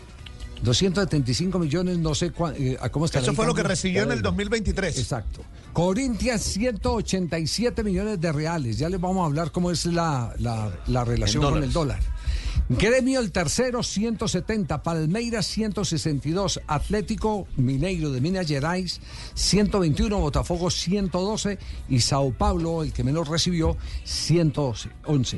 275 0.62 1.59
millones, 1.59 1.97
no 1.99 2.15
sé 2.15 2.32
cuá- 2.32 2.55
eh, 2.57 2.77
a 2.81 2.89
cómo 2.91 3.07
está 3.07 3.20
Eso 3.20 3.32
fue 3.32 3.47
lo 3.47 3.55
que 3.55 3.62
recibió 3.62 4.03
en 4.03 4.12
el 4.12 4.20
2023. 4.23 4.99
Exacto. 4.99 5.41
Corinthians 5.73 6.43
187 6.43 7.82
millones 7.85 8.20
de 8.20 8.32
reales. 8.32 8.77
Ya 8.78 8.89
les 8.89 9.01
vamos 9.01 9.23
a 9.23 9.27
hablar 9.27 9.53
cómo 9.53 9.70
es 9.70 9.87
la, 9.87 10.35
la- 10.39 10.70
la 10.89 11.05
relación 11.05 11.43
con 11.43 11.62
el 11.62 11.73
dólar. 11.73 12.01
Gremio 12.69 13.21
el 13.21 13.33
tercero 13.33 13.83
170, 13.83 14.83
Palmeiras 14.83 15.47
162, 15.47 16.61
Atlético 16.67 17.47
Mineiro 17.57 18.11
de 18.13 18.21
Minas 18.21 18.47
Gerais 18.47 19.01
121, 19.35 20.19
Botafogo 20.21 20.71
112 20.71 21.59
y 21.89 22.01
Sao 22.01 22.33
Paulo, 22.33 22.83
el 22.83 22.93
que 22.93 23.03
menos 23.05 23.29
recibió, 23.29 23.77
111. 24.05 24.89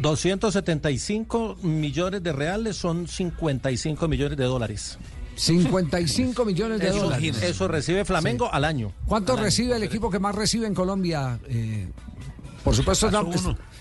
275 0.00 1.56
millones 1.62 2.22
de 2.22 2.32
reales 2.32 2.76
son 2.76 3.08
55 3.08 4.08
millones 4.08 4.36
de 4.36 4.44
dólares. 4.44 4.98
55 5.34 6.44
millones 6.44 6.80
de 6.80 6.88
Eso, 6.88 7.00
dólares. 7.04 7.42
eso 7.42 7.66
recibe 7.68 8.04
Flamengo 8.04 8.52
al 8.52 8.64
año. 8.64 8.92
¿Cuánto 9.06 9.32
Al 9.32 9.38
año. 9.38 9.44
recibe 9.46 9.76
el 9.76 9.82
equipo 9.82 10.10
que 10.10 10.18
más 10.18 10.34
recibe 10.34 10.66
en 10.66 10.74
Colombia? 10.74 11.38
Eh, 11.48 11.88
por 12.62 12.76
supuesto, 12.76 13.06
estamos, 13.06 13.36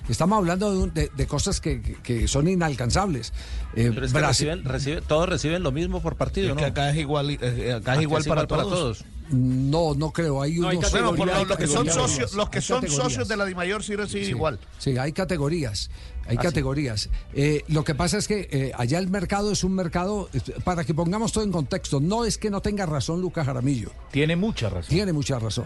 estamos 0.10 0.38
hablando 0.38 0.72
de, 0.72 0.78
un- 0.78 0.94
de- 0.94 1.11
de 1.15 1.28
cosas 1.28 1.61
que, 1.61 1.82
que- 1.82 1.95
que 2.02 2.28
son 2.28 2.48
inalcanzables. 2.48 3.34
Eh, 3.76 3.91
Pero 3.94 4.06
es 4.06 4.11
que 4.14 4.19
Brasil- 4.19 4.48
reciben, 4.49 4.65
recibe- 4.65 5.02
todos 5.07 5.30
reciben 5.30 5.64
lo 5.64 5.72
mismo 5.72 6.02
por 6.02 6.15
partido, 6.15 6.49
Es 6.49 6.53
¿no? 6.56 6.60
que 6.60 6.65
acá 6.65 6.90
es 6.91 6.98
igual, 6.98 7.30
eh, 7.32 7.73
acá 7.73 7.95
es 7.95 8.02
igual 8.02 8.23
para, 8.26 8.48
todos. 8.48 9.06
No, 9.30 9.94
no 9.95 10.11
creo. 10.11 10.41
Hay 10.41 10.56
No, 10.60 10.68
hay 10.68 10.76
unos- 10.78 10.91
Bueno, 10.91 11.15
por 11.15 11.28
lo- 11.28 11.45
los 11.45 11.57
que 11.57 11.68
son 11.68 11.88
socios, 11.90 12.34
los 12.34 12.49
que 12.49 12.60
son 12.60 12.86
socios 12.90 13.28
de 13.30 13.38
la 13.38 13.45
Dimayor 13.45 13.82
sí 13.84 13.95
reciben 13.95 14.26
Sí. 14.26 14.32
igual. 14.32 14.60
Sí, 14.78 14.98
hay 14.98 15.14
categorías. 15.14 15.90
Hay 16.28 16.36
Ah, 16.38 16.41
categorías. 16.41 17.10
Eh, 17.34 17.64
lo 17.69 17.84
que 17.84 17.95
pasa 17.95 18.18
es 18.18 18.28
que 18.28 18.48
eh, 18.52 18.72
allá 18.78 18.99
el 18.99 19.10
mercado 19.10 19.52
es 19.52 19.64
un 19.64 19.73
mercado, 19.73 20.30
eh, 20.34 20.40
para 20.64 20.84
que 20.84 20.94
pongamos 20.94 21.32
todo 21.32 21.44
en 21.45 21.52
contexto, 21.52 21.99
no 21.99 22.26
es 22.26 22.38
que 22.38 22.49
no 22.49 22.61
tenga 22.61 22.86
razón 22.86 23.22
Lucas 23.22 23.45
Jaramillo. 23.45 23.91
Tiene 24.11 24.36
mucha 24.36 24.69
razón. 24.69 24.90
Tiene 24.90 25.14
mucha 25.14 25.40
razón. 25.40 25.65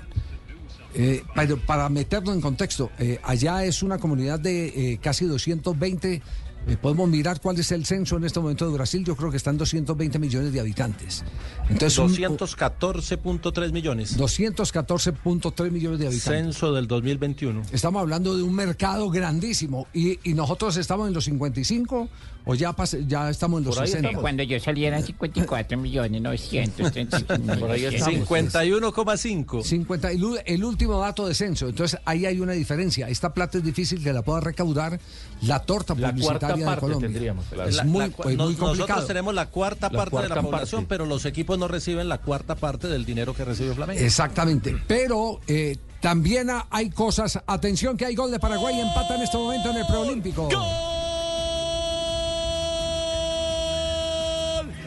Eh, 0.97 1.23
pero 1.35 1.57
para 1.57 1.89
meterlo 1.89 2.31
en 2.33 2.39
contexto, 2.41 2.89
eh, 2.99 3.19
allá 3.23 3.65
es 3.65 3.83
una 3.83 3.97
comunidad 3.97 4.39
de 4.39 4.93
eh, 4.93 4.99
casi 5.01 5.25
220. 5.25 6.21
eh, 6.67 6.77
podemos 6.81 7.07
mirar 7.09 7.39
cuál 7.41 7.59
es 7.59 7.71
el 7.71 7.85
censo 7.85 8.17
en 8.17 8.23
este 8.23 8.39
momento 8.39 8.65
de 8.65 8.73
Brasil. 8.73 9.03
Yo 9.05 9.15
creo 9.15 9.29
que 9.29 9.37
están 9.37 9.57
220 9.57 10.17
millones 10.17 10.51
de 10.53 10.59
habitantes. 10.59 11.23
Entonces, 11.69 11.99
un- 11.99 12.09
214.3 12.15 13.71
millones. 13.71 14.17
214.3 14.17 15.71
millones 15.71 15.99
de 15.99 16.07
habitantes. 16.07 16.23
Censo 16.43 16.73
del 16.73 16.87
2021. 16.87 17.61
Estamos 17.71 18.01
hablando 18.01 18.35
de 18.35 18.43
un 18.43 18.53
mercado 18.55 19.09
grandísimo 19.09 19.87
y, 19.93 20.19
y 20.29 20.33
nosotros 20.33 20.75
estamos 20.77 21.07
en 21.07 21.13
los 21.13 21.25
55 21.25 22.09
o 22.45 22.55
ya, 22.55 22.75
pas- 22.75 22.97
ya 23.07 23.29
estamos 23.29 23.59
en 23.59 23.65
los 23.65 23.75
60. 23.75 24.13
Cuando 24.19 24.43
yo 24.43 24.59
salí 24.59 24.85
eran 24.85 25.03
54 25.03 25.77
millones 25.77 26.21
935 26.21 27.37
mil. 27.39 27.59
Por 27.59 27.71
ahí 27.71 27.85
estamos. 27.85 28.19
51,5. 28.29 29.63
50, 29.63 30.11
el, 30.11 30.23
el 30.45 30.63
último 30.63 30.99
dato 30.99 31.27
de 31.27 31.33
censo. 31.33 31.67
Entonces 31.67 31.99
ahí 32.05 32.25
hay 32.25 32.39
una 32.39 32.53
diferencia. 32.53 33.07
Esta 33.09 33.33
plata 33.33 33.57
es 33.57 33.63
difícil 33.63 34.03
que 34.03 34.13
la 34.13 34.21
pueda 34.21 34.39
recaudar 34.41 34.99
la 35.41 35.59
torta 35.59 35.95
La 35.95 36.09
publicitaria 36.11 36.69
de 36.69 36.77
Colombia. 36.77 37.35
claro. 37.49 37.69
Es 37.69 37.75
La- 37.77 37.83
muy, 37.83 37.99
la 38.01 38.07
nos- 38.07 38.17
muy. 38.37 38.55
Nosotros 38.55 39.07
tenemos 39.07 39.33
la 39.33 39.47
cuarta 39.47 39.89
La 39.91 39.99
parte 40.05 40.21
de 40.21 40.29
la 40.29 40.41
población, 40.41 40.81
parte. 40.81 40.89
pero 40.89 41.05
los 41.05 41.25
equipos 41.25 41.57
no 41.57 41.67
reciben 41.67 42.07
la 42.09 42.19
cuarta 42.19 42.55
parte 42.55 42.87
del 42.87 43.05
dinero 43.05 43.33
que 43.33 43.43
recibe 43.45 43.73
Flamengo. 43.73 43.99
Exactamente. 44.01 44.75
Pero 44.87 45.39
eh, 45.47 45.77
también 46.01 46.49
ha- 46.49 46.67
hay 46.69 46.89
cosas. 46.89 47.39
Atención 47.47 47.97
que 47.97 48.05
hay 48.05 48.15
gol 48.15 48.31
de 48.31 48.39
Paraguay. 48.39 48.79
Empata 48.79 49.15
en 49.15 49.21
este 49.23 49.37
momento 49.37 49.71
en 49.71 49.77
el 49.77 49.85
preolímpico. 49.87 50.47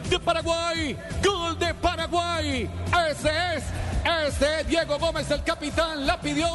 De 0.09 0.19
Paraguay. 0.19 0.97
Gol 1.23 1.59
de 1.59 1.73
Paraguay. 1.75 2.69
Ese 3.11 3.29
es, 3.55 3.63
ese 4.27 4.61
es 4.61 4.67
Diego 4.67 4.97
Gómez, 4.97 5.29
el 5.31 5.43
capitán, 5.43 6.05
la 6.05 6.19
pidió 6.19 6.47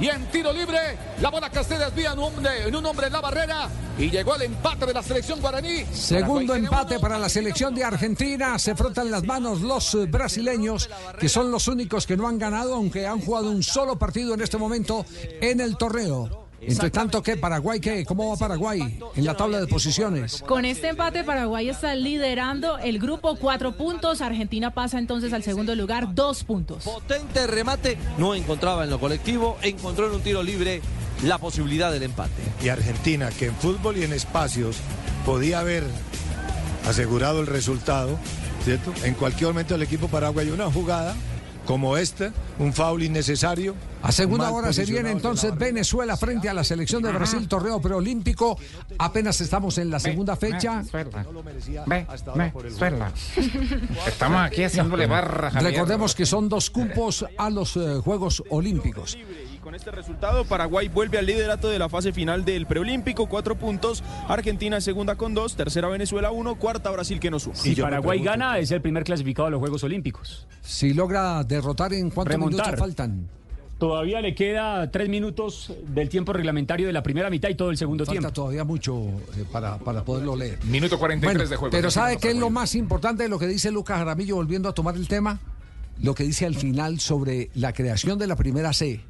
y 0.00 0.08
en 0.08 0.24
tiro 0.30 0.52
libre 0.52 0.78
la 1.20 1.28
bola 1.28 1.50
que 1.50 1.62
se 1.62 1.76
desvía 1.76 2.12
en 2.12 2.18
un 2.18 2.24
hombre 2.24 2.68
en, 2.68 2.74
un 2.74 2.86
hombre 2.86 3.08
en 3.08 3.12
la 3.12 3.20
barrera 3.20 3.68
y 3.98 4.10
llegó 4.10 4.34
el 4.36 4.42
empate 4.42 4.86
de 4.86 4.94
la 4.94 5.02
selección 5.02 5.40
guaraní. 5.40 5.84
Segundo 5.92 6.54
empate 6.54 6.98
para 6.98 7.18
la 7.18 7.28
selección 7.28 7.74
de 7.74 7.84
Argentina. 7.84 8.58
Se 8.58 8.74
frotan 8.74 9.10
las 9.10 9.24
manos 9.24 9.60
los 9.60 9.94
eh, 9.94 10.06
brasileños, 10.06 10.88
que 11.18 11.28
son 11.28 11.50
los 11.50 11.68
únicos 11.68 12.06
que 12.06 12.16
no 12.16 12.26
han 12.26 12.38
ganado, 12.38 12.74
aunque 12.74 13.06
han 13.06 13.20
jugado 13.20 13.50
un 13.50 13.62
solo 13.62 13.98
partido 13.98 14.34
en 14.34 14.40
este 14.40 14.56
momento 14.56 15.04
en 15.40 15.60
el 15.60 15.76
torneo. 15.76 16.39
Entre 16.60 16.90
tanto, 16.90 17.22
¿qué? 17.22 17.36
¿Paraguay 17.36 17.80
qué? 17.80 18.04
¿Cómo 18.04 18.28
va 18.28 18.36
Paraguay 18.36 18.98
en 19.16 19.24
la 19.24 19.34
tabla 19.34 19.60
de 19.60 19.66
posiciones? 19.66 20.42
Con 20.46 20.64
este 20.64 20.88
empate, 20.88 21.24
Paraguay 21.24 21.68
está 21.68 21.94
liderando 21.94 22.78
el 22.78 22.98
grupo 22.98 23.36
cuatro 23.36 23.76
puntos. 23.76 24.20
Argentina 24.20 24.72
pasa 24.72 24.98
entonces 24.98 25.32
al 25.32 25.42
segundo 25.42 25.74
lugar, 25.74 26.14
dos 26.14 26.44
puntos. 26.44 26.84
Potente 26.84 27.46
remate, 27.46 27.96
no 28.18 28.34
encontraba 28.34 28.84
en 28.84 28.90
lo 28.90 29.00
colectivo, 29.00 29.56
encontró 29.62 30.08
en 30.08 30.14
un 30.14 30.22
tiro 30.22 30.42
libre 30.42 30.82
la 31.24 31.38
posibilidad 31.38 31.90
del 31.90 32.02
empate. 32.02 32.42
Y 32.62 32.68
Argentina, 32.68 33.30
que 33.30 33.46
en 33.46 33.54
fútbol 33.54 33.96
y 33.96 34.04
en 34.04 34.12
espacios 34.12 34.76
podía 35.24 35.60
haber 35.60 35.84
asegurado 36.86 37.40
el 37.40 37.46
resultado, 37.46 38.18
¿cierto? 38.64 38.92
En 39.04 39.14
cualquier 39.14 39.50
momento 39.50 39.74
el 39.74 39.82
equipo 39.82 40.08
paraguayo 40.08 40.54
una 40.54 40.70
jugada 40.70 41.14
como 41.70 41.96
esta, 41.96 42.32
un 42.58 42.72
foul 42.72 43.00
innecesario. 43.04 43.76
A 44.02 44.10
segunda 44.10 44.50
hora 44.50 44.72
se 44.72 44.84
viene 44.84 45.12
entonces 45.12 45.56
Venezuela 45.56 46.16
frente 46.16 46.48
a 46.48 46.54
la 46.54 46.64
selección 46.64 47.00
de 47.00 47.12
Brasil, 47.12 47.46
torneo 47.46 47.80
preolímpico. 47.80 48.58
Apenas 48.98 49.40
estamos 49.40 49.78
en 49.78 49.88
la 49.88 50.00
segunda 50.00 50.34
fecha. 50.34 50.82
Ve, 51.86 52.06
ve, 52.34 52.52
suela. 52.76 53.12
Estamos 54.06 54.40
aquí 54.40 54.64
haciéndole 54.64 55.06
barra. 55.06 55.50
Recordemos 55.50 56.16
que 56.16 56.26
son 56.26 56.48
dos 56.48 56.70
cupos 56.70 57.24
a 57.38 57.48
los 57.50 57.76
eh, 57.76 58.00
Juegos 58.02 58.42
Olímpicos. 58.50 59.16
Con 59.62 59.74
este 59.74 59.90
resultado, 59.90 60.44
Paraguay 60.46 60.88
vuelve 60.88 61.18
al 61.18 61.26
liderato 61.26 61.68
de 61.68 61.78
la 61.78 61.90
fase 61.90 62.12
final 62.12 62.46
del 62.46 62.64
preolímpico, 62.66 63.26
cuatro 63.26 63.56
puntos. 63.56 64.02
Argentina 64.26 64.78
es 64.78 64.84
segunda 64.84 65.16
con 65.16 65.34
dos, 65.34 65.54
tercera 65.54 65.86
Venezuela 65.88 66.30
uno, 66.30 66.54
cuarta 66.54 66.90
Brasil 66.90 67.20
que 67.20 67.30
no 67.30 67.38
suma. 67.38 67.56
Si 67.56 67.74
Paraguay 67.74 68.22
gana, 68.22 68.58
es 68.58 68.70
el 68.70 68.80
primer 68.80 69.04
clasificado 69.04 69.48
a 69.48 69.50
los 69.50 69.60
Juegos 69.60 69.84
Olímpicos. 69.84 70.46
Si 70.62 70.94
logra 70.94 71.44
derrotar, 71.44 71.92
¿en 71.92 72.08
cuántos 72.10 72.32
Remontar. 72.32 72.66
minutos 72.66 72.80
faltan? 72.80 73.28
Todavía 73.78 74.20
le 74.22 74.34
queda 74.34 74.90
tres 74.90 75.08
minutos 75.10 75.72
del 75.88 76.08
tiempo 76.08 76.32
reglamentario 76.32 76.86
de 76.86 76.92
la 76.94 77.02
primera 77.02 77.28
mitad 77.28 77.48
y 77.50 77.54
todo 77.54 77.70
el 77.70 77.76
segundo 77.76 78.04
Falta 78.06 78.18
tiempo. 78.18 78.32
todavía 78.32 78.64
mucho 78.64 78.98
eh, 79.36 79.44
para, 79.52 79.78
para 79.78 80.04
poderlo 80.04 80.36
leer. 80.36 80.58
Minuto 80.64 80.98
43 80.98 81.34
Bueno, 81.36 81.50
de 81.50 81.56
juego. 81.56 81.70
Pero 81.70 81.90
¿sabe 81.90 82.16
qué 82.18 82.30
es 82.30 82.36
lo 82.36 82.48
más 82.50 82.74
importante 82.74 83.22
de 83.24 83.28
lo 83.28 83.38
que 83.38 83.46
dice 83.46 83.70
Lucas 83.70 83.98
Jaramillo 83.98 84.36
volviendo 84.36 84.68
a 84.70 84.72
tomar 84.74 84.96
el 84.96 85.06
tema? 85.08 85.38
Lo 86.02 86.14
que 86.14 86.24
dice 86.24 86.46
al 86.46 86.54
final 86.54 86.98
sobre 86.98 87.50
la 87.54 87.74
creación 87.74 88.18
de 88.18 88.26
la 88.26 88.36
primera 88.36 88.72
C 88.72 89.00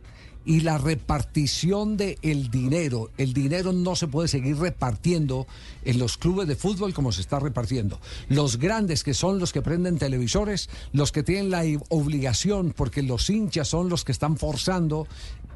y 0.45 0.61
la 0.61 0.79
repartición 0.79 1.97
del 1.97 2.19
el 2.23 2.51
dinero. 2.51 3.11
El 3.19 3.33
dinero 3.33 3.73
no 3.73 3.97
se 3.97 4.09
puede 4.09 4.29
seguir 4.29 4.57
repartiendo 4.57 5.47
en 5.85 5.99
los 5.99 6.17
clubes 6.17 6.49
de 6.49 6.57
fútbol 6.57 6.95
como 6.95 7.13
se 7.13 7.21
está 7.21 7.39
repartiendo. 7.39 8.01
Los 8.29 8.59
grandes 8.59 9.05
que 9.05 9.15
son 9.15 9.39
los 9.39 9.53
que 9.53 9.63
prenden 9.63 9.99
televisores, 9.99 10.69
los 10.93 11.13
que 11.13 11.23
tienen 11.23 11.51
la 11.51 11.63
obligación, 11.89 12.73
porque 12.77 13.03
los 13.03 13.29
hinchas 13.29 13.69
son 13.69 13.89
los 13.89 14.05
que 14.05 14.13
están 14.13 14.37
forzando 14.37 15.07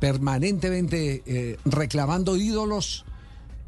permanentemente, 0.00 1.22
eh, 1.26 1.56
reclamando 1.64 2.36
ídolos 2.36 3.04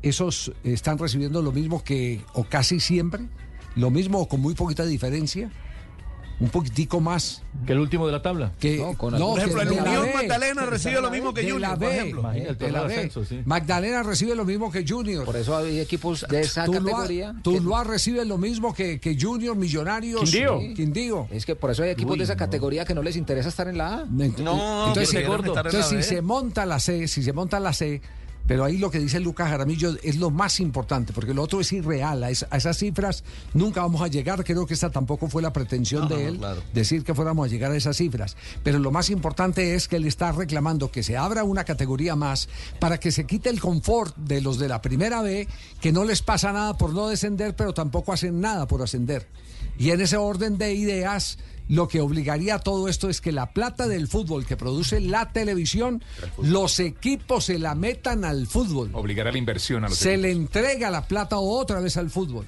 esos 0.02 0.52
están 0.62 0.98
recibiendo 0.98 1.42
lo 1.42 1.52
mismo 1.52 1.82
que, 1.82 2.22
o 2.34 2.44
casi 2.44 2.80
siempre, 2.80 3.26
lo 3.74 3.90
mismo 3.90 4.20
o 4.20 4.28
con 4.28 4.40
muy 4.40 4.54
poquita 4.54 4.84
diferencia, 4.84 5.50
un 6.38 6.50
poquitico 6.50 7.00
más. 7.00 7.42
Que 7.66 7.72
el 7.72 7.78
último 7.78 8.04
de 8.06 8.12
la 8.12 8.20
tabla. 8.20 8.52
Que, 8.60 8.76
No, 8.76 8.92
con 8.98 9.18
no, 9.18 9.30
Por 9.30 9.38
ejemplo, 9.38 9.62
el 9.62 9.70
Unión 9.72 10.06
Magdalena 10.14 10.66
recibe 10.66 11.00
lo 11.00 11.10
mismo 11.10 11.32
que 11.32 11.40
Junior, 11.42 11.60
la 11.60 11.70
por 11.70 11.78
B, 11.78 11.96
ejemplo. 11.96 12.20
Imagínate, 12.20 12.64
de 12.66 12.70
la 12.72 12.82
el 12.82 12.86
B. 12.88 12.94
ascenso, 12.94 13.24
sí. 13.24 13.40
Magdalena 13.46 14.02
recibe 14.02 14.34
lo 14.34 14.44
mismo 14.44 14.70
que 14.70 14.84
Junior. 14.86 15.24
Por 15.24 15.36
eso 15.36 15.56
hay 15.56 15.80
equipos 15.80 16.26
de 16.28 16.40
esa 16.42 16.64
Tuluá, 16.66 16.80
categoría 16.82 17.34
Tuluá 17.42 17.84
recibe 17.84 18.24
lo 18.26 18.36
mismo 18.36 18.74
que, 18.74 19.00
que 19.00 19.16
Junior, 19.18 19.56
Millonarios. 19.56 20.20
Quindío. 20.30 20.60
eh, 20.60 20.74
Quindío. 20.74 21.26
Es 21.30 21.46
que 21.46 21.56
por 21.56 21.70
eso 21.70 21.82
hay 21.82 21.90
equipos 21.90 22.12
Uy, 22.12 22.18
de 22.18 22.24
esa 22.24 22.34
no. 22.34 22.38
categoría 22.38 22.84
que 22.84 22.94
no 22.94 23.02
les 23.02 23.16
interesa 23.16 23.48
estar 23.48 23.68
en 23.68 23.78
la 23.78 23.94
A. 23.94 24.02
entonces, 24.02 24.34
que 24.94 25.06
si- 25.06 25.16
entonces, 25.18 25.86
si 25.86 26.02
se 26.02 26.20
monta 26.22 26.66
la 26.66 26.78
C, 26.80 27.08
si 27.08 27.22
se 27.22 27.32
monta 27.32 27.58
la 27.60 27.72
C, 27.72 28.02
pero 28.46 28.64
ahí 28.64 28.78
lo 28.78 28.90
que 28.90 28.98
dice 28.98 29.20
Lucas 29.20 29.48
Jaramillo 29.48 29.96
es 30.02 30.16
lo 30.16 30.30
más 30.30 30.60
importante, 30.60 31.12
porque 31.12 31.34
lo 31.34 31.42
otro 31.42 31.60
es 31.60 31.72
irreal. 31.72 32.22
A, 32.24 32.30
es- 32.30 32.46
a 32.50 32.56
esas 32.56 32.78
cifras 32.78 33.24
nunca 33.54 33.80
vamos 33.82 34.02
a 34.02 34.08
llegar. 34.08 34.44
Creo 34.44 34.66
que 34.66 34.74
esa 34.74 34.90
tampoco 34.90 35.28
fue 35.28 35.42
la 35.42 35.52
pretensión 35.52 36.08
de 36.08 36.26
él, 36.28 36.38
claro. 36.38 36.62
decir 36.72 37.04
que 37.04 37.14
fuéramos 37.14 37.46
a 37.46 37.50
llegar 37.50 37.72
a 37.72 37.76
esas 37.76 37.96
cifras. 37.96 38.36
Pero 38.62 38.78
lo 38.78 38.90
más 38.90 39.10
importante 39.10 39.74
es 39.74 39.88
que 39.88 39.96
él 39.96 40.06
está 40.06 40.32
reclamando 40.32 40.90
que 40.90 41.02
se 41.02 41.16
abra 41.16 41.44
una 41.44 41.64
categoría 41.64 42.16
más 42.16 42.48
para 42.78 42.98
que 43.00 43.10
se 43.12 43.26
quite 43.26 43.48
el 43.50 43.60
confort 43.60 44.16
de 44.16 44.40
los 44.40 44.58
de 44.58 44.68
la 44.68 44.80
primera 44.82 45.22
B, 45.22 45.48
que 45.80 45.92
no 45.92 46.04
les 46.04 46.22
pasa 46.22 46.52
nada 46.52 46.76
por 46.76 46.92
no 46.94 47.08
descender, 47.08 47.56
pero 47.56 47.74
tampoco 47.74 48.12
hacen 48.12 48.40
nada 48.40 48.66
por 48.66 48.82
ascender. 48.82 49.26
Y 49.78 49.90
en 49.90 50.00
ese 50.00 50.16
orden 50.16 50.58
de 50.58 50.74
ideas, 50.74 51.38
lo 51.68 51.88
que 51.88 52.00
obligaría 52.00 52.56
a 52.56 52.58
todo 52.60 52.88
esto 52.88 53.08
es 53.08 53.20
que 53.20 53.32
la 53.32 53.52
plata 53.52 53.86
del 53.88 54.08
fútbol 54.08 54.46
que 54.46 54.56
produce 54.56 55.00
la 55.00 55.32
televisión, 55.32 56.02
los 56.40 56.78
equipos 56.80 57.44
se 57.46 57.58
la 57.58 57.74
metan 57.74 58.24
al 58.24 58.46
fútbol. 58.46 58.90
Obligar 58.94 59.28
a 59.28 59.32
la 59.32 59.38
inversión 59.38 59.84
a 59.84 59.88
los 59.88 59.98
Se 59.98 60.14
equipos. 60.14 60.22
le 60.22 60.30
entrega 60.32 60.90
la 60.90 61.06
plata 61.06 61.38
otra 61.38 61.80
vez 61.80 61.96
al 61.96 62.08
fútbol, 62.10 62.46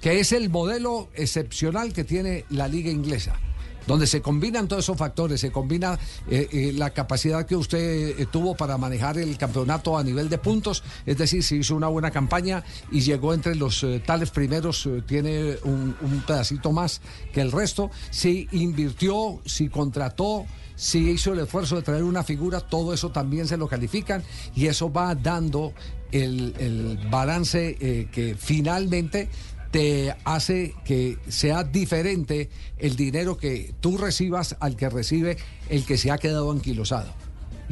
que 0.00 0.18
es 0.20 0.32
el 0.32 0.50
modelo 0.50 1.08
excepcional 1.14 1.92
que 1.92 2.04
tiene 2.04 2.44
la 2.50 2.68
liga 2.68 2.90
inglesa. 2.90 3.38
Donde 3.86 4.06
se 4.06 4.20
combinan 4.20 4.68
todos 4.68 4.84
esos 4.84 4.96
factores, 4.96 5.40
se 5.40 5.50
combina 5.50 5.98
eh, 6.30 6.48
eh, 6.52 6.72
la 6.74 6.90
capacidad 6.90 7.46
que 7.46 7.56
usted 7.56 8.18
eh, 8.18 8.26
tuvo 8.30 8.54
para 8.54 8.78
manejar 8.78 9.18
el 9.18 9.36
campeonato 9.36 9.98
a 9.98 10.04
nivel 10.04 10.28
de 10.28 10.38
puntos, 10.38 10.82
es 11.06 11.18
decir, 11.18 11.42
si 11.42 11.56
hizo 11.56 11.74
una 11.74 11.88
buena 11.88 12.10
campaña 12.10 12.64
y 12.90 13.00
llegó 13.00 13.34
entre 13.34 13.54
los 13.54 13.84
tales 14.06 14.30
primeros, 14.30 14.88
tiene 15.06 15.56
un, 15.64 15.94
pedacito 16.26 16.72
más 16.72 17.00
que 17.32 17.40
el 17.40 17.50
resto, 17.50 17.90
si 18.10 18.48
invirtió, 18.52 19.40
si 19.44 19.68
contrató, 19.68 20.46
si 20.76 21.10
hizo 21.10 21.32
el 21.32 21.40
esfuerzo 21.40 21.76
de 21.76 21.82
traer 21.82 22.02
una 22.02 22.22
figura, 22.22 22.60
todo 22.60 22.92
eso 22.92 23.10
también 23.10 23.46
se 23.46 23.56
lo 23.56 23.68
califican 23.68 24.22
y 24.54 24.66
eso 24.66 24.92
va 24.92 25.14
dando 25.14 25.72
el, 26.10 26.54
el 26.58 27.08
balance 27.10 27.76
que 28.12 28.36
finalmente 28.38 29.28
te 29.72 30.14
hace 30.24 30.74
que 30.84 31.18
sea 31.28 31.64
diferente 31.64 32.50
el 32.78 32.94
dinero 32.94 33.38
que 33.38 33.74
tú 33.80 33.96
recibas 33.96 34.54
al 34.60 34.76
que 34.76 34.90
recibe 34.90 35.38
el 35.70 35.84
que 35.86 35.96
se 35.96 36.10
ha 36.10 36.18
quedado 36.18 36.52
anquilosado. 36.52 37.12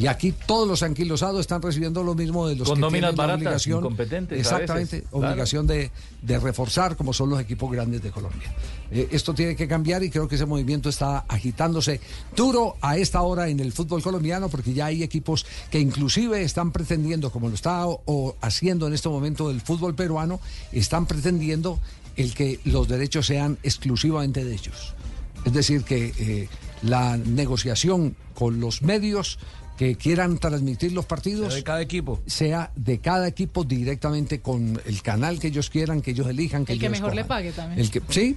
Y 0.01 0.07
aquí 0.07 0.33
todos 0.47 0.67
los 0.67 0.83
anquilosados 0.83 1.41
están 1.41 1.61
recibiendo 1.61 2.03
lo 2.03 2.15
mismo 2.15 2.49
de 2.49 2.57
los 2.57 2.67
Con 2.67 2.81
que 2.81 2.89
tienen 2.89 3.15
baratas, 3.15 3.37
obligación, 3.43 3.79
incompetentes 3.81 4.39
exactamente, 4.41 4.97
veces, 4.97 5.11
claro. 5.11 5.27
obligación 5.27 5.67
de, 5.67 5.91
de 6.23 6.39
reforzar 6.39 6.97
como 6.97 7.13
son 7.13 7.29
los 7.29 7.39
equipos 7.39 7.71
grandes 7.71 8.01
de 8.03 8.11
Colombia. 8.11 8.51
Eh, 8.91 9.09
esto 9.11 9.35
tiene 9.35 9.55
que 9.55 9.69
cambiar 9.69 10.03
y 10.03 10.09
creo 10.09 10.27
que 10.27 10.37
ese 10.37 10.47
movimiento 10.47 10.89
está 10.89 11.27
agitándose 11.29 12.01
duro 12.35 12.77
a 12.81 12.97
esta 12.97 13.21
hora 13.21 13.49
en 13.51 13.61
el 13.61 13.73
fútbol 13.73 14.03
colombiano 14.03 14.49
porque 14.49 14.73
ya 14.73 14.87
hay 14.87 15.03
equipos 15.03 15.45
que 15.71 15.79
inclusive 15.81 16.43
están 16.45 16.73
pretendiendo, 16.73 17.31
como 17.31 17.51
lo 17.51 17.55
está 17.55 17.87
o- 17.87 18.01
o 18.07 18.37
haciendo 18.41 18.87
en 18.87 18.95
este 18.95 19.11
momento 19.11 19.51
el 19.51 19.61
fútbol 19.61 19.95
peruano, 19.95 20.41
están 20.73 21.05
pretendiendo 21.05 21.79
el 22.17 22.33
que 22.33 22.59
los 22.65 22.89
derechos 22.89 23.27
sean 23.27 23.59
exclusivamente 23.63 24.47
de 24.47 24.55
ellos. 24.55 24.95
Es 25.45 25.53
decir, 25.53 25.85
que 25.85 26.15
eh, 26.19 26.49
la 26.83 27.19
negociación 27.19 28.17
con 28.35 28.61
los 28.61 28.81
medios 28.83 29.39
que 29.81 29.95
quieran 29.95 30.37
transmitir 30.37 30.93
los 30.93 31.07
partidos 31.07 31.55
de 31.55 31.65
cada 31.65 31.81
equipo 31.81 32.21
sea 32.27 32.71
de 32.77 32.99
cada 32.99 33.27
equipo 33.27 33.65
directamente 33.65 34.43
con 34.43 34.79
el 34.85 35.01
canal 35.01 35.39
que 35.39 35.47
ellos 35.47 35.71
quieran, 35.71 36.03
que 36.03 36.11
ellos 36.11 36.27
elijan, 36.27 36.67
que 36.67 36.75
El 36.75 36.81
que 36.81 36.85
ellos 36.85 36.99
mejor 36.99 37.15
le 37.15 37.23
escojan. 37.23 37.39
pague 37.39 37.53
también. 37.53 37.81
El 37.81 37.91
que, 37.91 38.03
sí, 38.11 38.37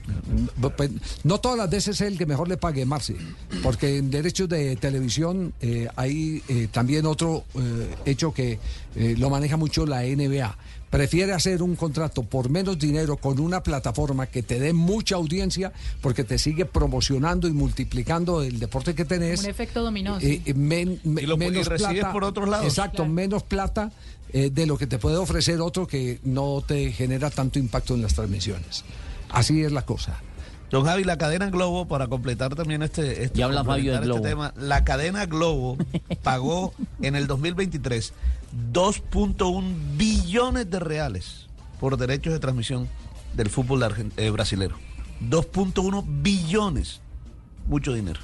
pues, 0.77 0.91
no 1.25 1.41
todas 1.41 1.57
las 1.57 1.69
veces 1.69 1.99
es 1.99 2.07
el 2.07 2.17
que 2.17 2.25
mejor 2.25 2.47
le 2.47 2.55
pague, 2.55 2.85
Marci, 2.85 3.17
porque 3.61 3.97
en 3.97 4.09
derechos 4.09 4.47
de 4.47 4.77
televisión 4.77 5.53
eh, 5.59 5.89
hay 5.97 6.41
eh, 6.47 6.69
también 6.71 7.05
otro 7.05 7.43
eh, 7.55 7.93
hecho 8.05 8.33
que 8.33 8.57
eh, 8.95 9.15
lo 9.17 9.29
maneja 9.29 9.57
mucho 9.57 9.85
la 9.85 10.03
NBA. 10.03 10.57
Prefiere 10.93 11.33
hacer 11.33 11.63
un 11.63 11.75
contrato 11.75 12.21
por 12.21 12.51
menos 12.51 12.77
dinero 12.77 13.17
con 13.17 13.39
una 13.39 13.63
plataforma 13.63 14.27
que 14.27 14.43
te 14.43 14.59
dé 14.59 14.73
mucha 14.73 15.15
audiencia 15.15 15.73
porque 16.01 16.23
te 16.23 16.37
sigue 16.37 16.65
promocionando 16.65 17.47
y 17.47 17.51
multiplicando 17.51 18.43
el 18.43 18.59
deporte 18.59 18.93
que 18.93 19.03
tenés. 19.03 19.39
Un 19.43 19.49
efecto 19.49 19.81
dominó. 19.81 20.17
Eh, 20.17 20.21
sí. 20.21 20.41
eh, 20.45 20.53
men- 20.53 20.99
Y 21.03 21.25
lo- 21.25 21.33
y 21.33 21.37
menos 21.39 21.65
recibes 21.65 21.93
plata, 21.95 22.11
por 22.13 22.23
otros 22.23 22.47
lados. 22.47 22.67
Exacto, 22.67 23.07
menos 23.07 23.41
plata 23.41 23.91
eh, 24.33 24.51
de 24.51 24.67
lo 24.67 24.77
que 24.77 24.85
te 24.85 24.99
puede 24.99 25.17
ofrecer 25.17 25.61
otro 25.61 25.87
que 25.87 26.19
no 26.25 26.63
te 26.65 26.91
genera 26.91 27.31
tanto 27.31 27.57
impacto 27.57 27.95
en 27.95 28.03
las 28.03 28.13
transmisiones. 28.13 28.83
Así 29.29 29.63
es 29.63 29.71
la 29.71 29.81
cosa. 29.81 30.21
Don 30.73 30.85
Javi, 30.85 31.03
la 31.03 31.19
cadena 31.19 31.51
Globo, 31.51 31.87
para 31.87 32.07
completar 32.07 32.55
también 32.55 32.81
este, 32.81 33.25
este, 33.25 33.37
Ya 33.37 33.45
habla 33.45 33.63
Fabio 33.63 33.91
de 33.91 33.99
complementar 33.99 34.47
este 34.47 34.55
tema, 34.57 34.67
la 34.67 34.83
cadena 34.83 35.27
Globo 35.27 35.77
pagó 36.23 36.73
en 36.99 37.15
el 37.15 37.27
2023 37.27 38.11
2.1 38.73 39.97
billones 39.97 40.71
de 40.71 40.79
reales 40.79 41.45
por 41.79 41.95
derechos 41.95 42.33
de 42.33 42.39
transmisión 42.39 42.89
del 43.35 43.51
fútbol 43.51 43.83
eh, 44.17 44.31
brasilero. 44.31 44.75
2.1 45.29 46.05
billones. 46.23 47.01
mucho 47.67 47.93
dinero. 47.93 48.21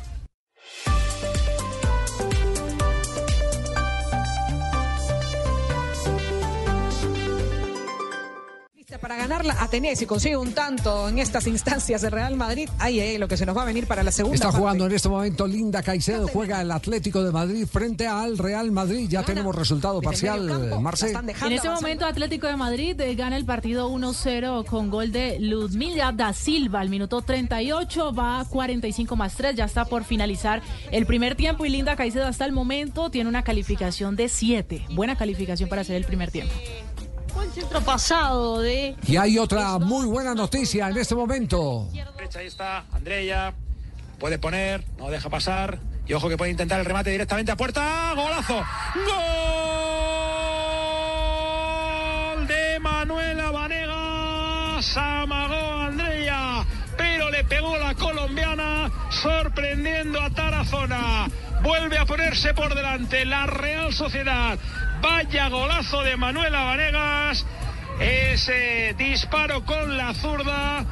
Para 9.01 9.15
ganar 9.15 9.45
la 9.45 9.53
Atenea, 9.61 9.95
si 9.95 10.05
consigue 10.05 10.35
un 10.35 10.53
tanto 10.53 11.07
en 11.07 11.19
estas 11.19 11.47
instancias 11.47 12.01
de 12.01 12.09
Real 12.09 12.35
Madrid, 12.35 12.69
ahí 12.79 12.99
eh, 12.99 13.17
lo 13.17 13.27
que 13.27 13.37
se 13.37 13.45
nos 13.45 13.55
va 13.55 13.61
a 13.61 13.65
venir 13.65 13.87
para 13.87 14.03
la 14.03 14.11
segunda 14.11 14.35
Está 14.35 14.47
parte. 14.47 14.59
jugando 14.59 14.85
en 14.87 14.91
este 14.91 15.07
momento 15.07 15.47
Linda 15.47 15.81
Caicedo, 15.81 16.27
juega 16.27 16.61
el 16.61 16.69
Atlético 16.71 17.23
de 17.23 17.31
Madrid 17.31 17.65
frente 17.65 18.07
al 18.07 18.37
Real 18.37 18.71
Madrid. 18.71 19.07
Ya 19.09 19.23
tenemos 19.23 19.55
resultado 19.55 20.01
parcial, 20.01 20.79
Marce. 20.81 21.13
En 21.13 21.51
este 21.53 21.69
momento 21.69 22.05
Atlético 22.05 22.47
de 22.47 22.57
Madrid 22.57 22.99
eh, 22.99 23.15
gana 23.15 23.37
el 23.37 23.45
partido 23.45 23.89
1-0 23.89 24.65
con 24.65 24.89
gol 24.89 25.11
de 25.11 25.39
Ludmila 25.39 26.11
da 26.11 26.33
Silva 26.33 26.81
al 26.81 26.89
minuto 26.89 27.21
38, 27.21 28.13
va 28.13 28.41
a 28.41 28.45
45 28.45 29.15
más 29.15 29.35
3, 29.35 29.55
ya 29.55 29.65
está 29.65 29.85
por 29.85 30.03
finalizar 30.03 30.61
el 30.91 31.05
primer 31.05 31.35
tiempo 31.35 31.65
y 31.65 31.69
Linda 31.69 31.95
Caicedo 31.95 32.25
hasta 32.27 32.45
el 32.45 32.51
momento 32.51 33.09
tiene 33.09 33.29
una 33.29 33.43
calificación 33.43 34.15
de 34.15 34.27
7, 34.27 34.87
buena 34.91 35.15
calificación 35.15 35.69
para 35.69 35.81
hacer 35.81 35.95
el 35.95 36.03
primer 36.05 36.31
tiempo. 36.31 36.53
Buen 37.33 37.51
centro 37.51 37.81
pasado 37.81 38.61
de... 38.61 38.95
Y 39.07 39.17
hay 39.17 39.37
otra 39.37 39.77
muy 39.79 40.05
buena 40.05 40.33
noticia 40.33 40.89
en 40.89 40.97
este 40.97 41.15
momento. 41.15 41.87
Ahí 42.35 42.47
está, 42.47 42.85
Andrea. 42.91 43.53
Puede 44.19 44.37
poner, 44.37 44.83
no 44.97 45.09
deja 45.09 45.29
pasar. 45.29 45.79
Y 46.05 46.13
ojo 46.13 46.29
que 46.29 46.37
puede 46.37 46.51
intentar 46.51 46.79
el 46.79 46.85
remate 46.85 47.09
directamente 47.11 47.51
a 47.51 47.55
puerta. 47.55 48.13
¡Golazo! 48.15 48.63
¡Gol 52.35 52.47
de 52.47 52.79
Manuela 52.79 53.51
Vanegas! 53.51 54.97
Amagó 54.97 55.55
a 55.55 55.87
Andrea, 55.87 56.65
pero 56.97 57.29
le 57.29 57.43
pegó 57.43 57.77
la 57.77 57.93
colombiana, 57.95 58.91
sorprendiendo 59.09 60.21
a 60.21 60.29
Tarazona. 60.29 61.27
Vuelve 61.61 61.97
a 61.97 62.05
ponerse 62.05 62.53
por 62.53 62.73
delante 62.73 63.25
la 63.25 63.45
Real 63.45 63.93
Sociedad. 63.93 64.57
Vaya 65.01 65.49
golazo 65.49 66.01
de 66.03 66.17
Manuela 66.17 66.63
Vanegas. 66.63 67.45
Ese 67.99 68.95
disparo 68.97 69.65
con 69.65 69.97
la 69.97 70.13
zurda. 70.13 70.85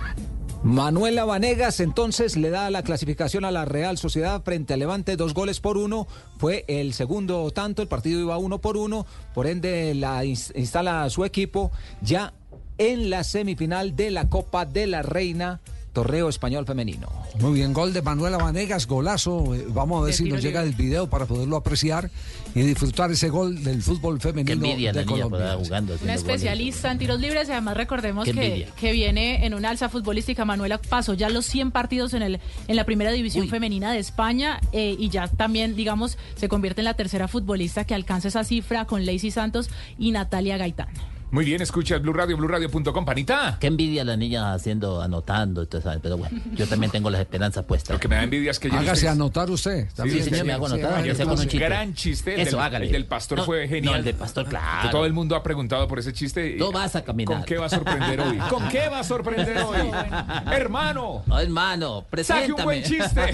Manuela 0.63 1.23
Vanegas 1.23 1.79
entonces 1.79 2.35
le 2.35 2.49
da 2.49 2.69
la 2.69 2.81
clasificación 2.83 3.45
a 3.45 3.51
la 3.51 3.63
Real 3.63 3.97
Sociedad 3.97 4.41
frente 4.43 4.73
a 4.73 4.77
Levante, 4.77 5.15
dos 5.15 5.33
goles 5.33 5.59
por 5.59 5.77
uno. 5.77 6.07
Fue 6.39 6.65
el 6.67 6.93
segundo 6.93 7.49
tanto, 7.51 7.81
el 7.81 7.87
partido 7.87 8.19
iba 8.19 8.37
uno 8.37 8.59
por 8.59 8.75
uno, 8.75 9.05
por 9.33 9.47
ende 9.47 9.93
la 9.93 10.25
ins- 10.25 10.51
instala 10.55 11.09
su 11.09 11.23
equipo 11.25 11.71
ya 12.01 12.33
en 12.77 13.09
la 13.09 13.23
semifinal 13.23 13.95
de 13.95 14.11
la 14.11 14.29
Copa 14.29 14.65
de 14.65 14.87
la 14.87 15.01
Reina, 15.03 15.61
Torneo 15.97 16.29
Español 16.29 16.63
Femenino. 16.63 17.07
Muy 17.39 17.53
bien, 17.53 17.73
gol 17.73 17.91
de 17.91 18.03
Manuela 18.03 18.37
Vanegas, 18.37 18.85
golazo. 18.85 19.55
Eh, 19.55 19.65
Vamos 19.69 19.97
a 19.97 20.05
ver 20.05 20.11
De 20.11 20.17
si 20.17 20.25
nos 20.25 20.43
llega 20.43 20.61
el 20.61 20.75
video 20.75 21.09
para 21.09 21.25
poderlo 21.25 21.55
apreciar 21.55 22.11
y 22.53 22.61
disfrutar 22.61 23.09
ese 23.09 23.29
gol 23.29 23.63
del 23.63 23.81
fútbol 23.81 24.21
femenino 24.21 24.61
de 24.93 25.05
Colombia. 25.05 25.57
Una 26.03 26.13
especialista 26.13 26.91
en 26.91 26.99
tiros 26.99 27.19
libres 27.19 27.49
y 27.49 27.51
además 27.51 27.77
recordemos 27.77 28.25
que, 28.25 28.29
envidia. 28.29 28.67
que 28.79 28.91
viene 28.91 29.43
en 29.43 29.55
una 29.55 29.71
alza 29.71 29.89
futbolística. 29.89 30.45
Manuela 30.45 30.77
pasó 30.77 31.15
ya 31.15 31.29
los 31.29 31.47
100 31.47 31.71
partidos 31.71 32.13
en, 32.13 32.21
el, 32.21 32.39
en 32.67 32.75
la 32.75 32.83
primera 32.83 33.11
división 33.11 33.47
femenina 33.49 33.91
de 33.91 33.97
España 33.97 34.61
eh, 34.73 34.95
y 34.99 35.09
ya 35.09 35.27
también, 35.27 35.75
digamos, 35.75 36.19
se 36.35 36.47
convierte 36.47 36.81
en 36.81 36.85
la 36.85 36.93
tercera 36.93 37.27
futbolista 37.27 37.85
que 37.85 37.95
alcanza 37.95 38.27
esa 38.27 38.43
cifra 38.43 38.85
con 38.85 39.03
Lacey 39.03 39.31
Santos 39.31 39.71
y 39.97 40.11
Natalia 40.11 40.57
Gaitán. 40.57 40.89
Muy 41.29 41.43
bien, 41.43 41.61
escuchas 41.61 42.01
Blue 42.01 42.13
Radio, 42.13 42.37
BlueRadio.com, 42.37 43.03
panita. 43.03 43.57
Qué 43.59 43.67
envidia 43.67 44.05
la 44.05 44.15
niña 44.15 44.53
haciendo, 44.53 45.01
anotando, 45.01 45.61
y 45.61 45.65
todo 45.67 45.79
eso, 45.81 45.91
pero 46.01 46.17
bueno, 46.17 46.39
yo 46.53 46.65
también 46.67 46.89
tengo 46.89 47.09
las 47.09 47.19
esperanzas 47.19 47.65
puestas. 47.65 47.95
Lo 47.95 47.99
que 47.99 48.07
me 48.07 48.15
da 48.15 48.23
envidia 48.23 48.49
es 48.51 48.59
que 48.59 48.69
yo 48.69 48.77
Hágase 48.77 49.09
anotar 49.09 49.49
usted. 49.51 49.87
Sí, 50.03 50.21
señor, 50.23 50.45
me 50.45 50.53
hago 50.53 50.67
anotar, 50.67 51.03
con 51.17 51.29
un 51.31 51.37
chiste. 51.39 51.57
gran 51.59 51.93
chiste. 51.93 52.33
El 52.35 52.39
Eso, 52.47 52.55
del, 52.55 52.65
hágale. 52.65 52.85
el 52.85 52.91
del 52.93 53.05
pastor 53.07 53.39
No, 53.39 53.43
fue 53.45 53.67
genial. 53.67 53.91
no, 53.91 53.97
el 53.99 54.05
del 54.05 54.15
pastor, 54.15 54.45
claro. 54.45 54.83
Que 54.87 54.89
todo 54.89 55.05
el 55.05 55.11
mundo 55.11 55.35
ha 55.35 55.43
preguntado 55.43 55.85
por 55.89 55.99
ese 55.99 56.13
chiste. 56.13 56.55
y- 56.55 56.59
No 56.59 56.71
vas 56.71 56.95
a 56.95 57.03
caminar. 57.03 57.35
¿Con 57.35 57.43
qué 57.43 57.57
va 57.57 57.65
a 57.65 57.69
sorprender 57.69 58.21
hoy? 58.21 58.37
¿Con 58.49 58.69
qué 58.69 58.87
va 58.87 58.99
a 58.99 59.03
sorprender 59.03 59.57
hoy? 59.63 59.91
Hermano. 60.53 61.23
No, 61.25 61.39
hermano, 61.39 62.05
Saque 62.23 62.53
un 62.53 62.63
buen 62.63 62.81
preséntame. 62.81 63.33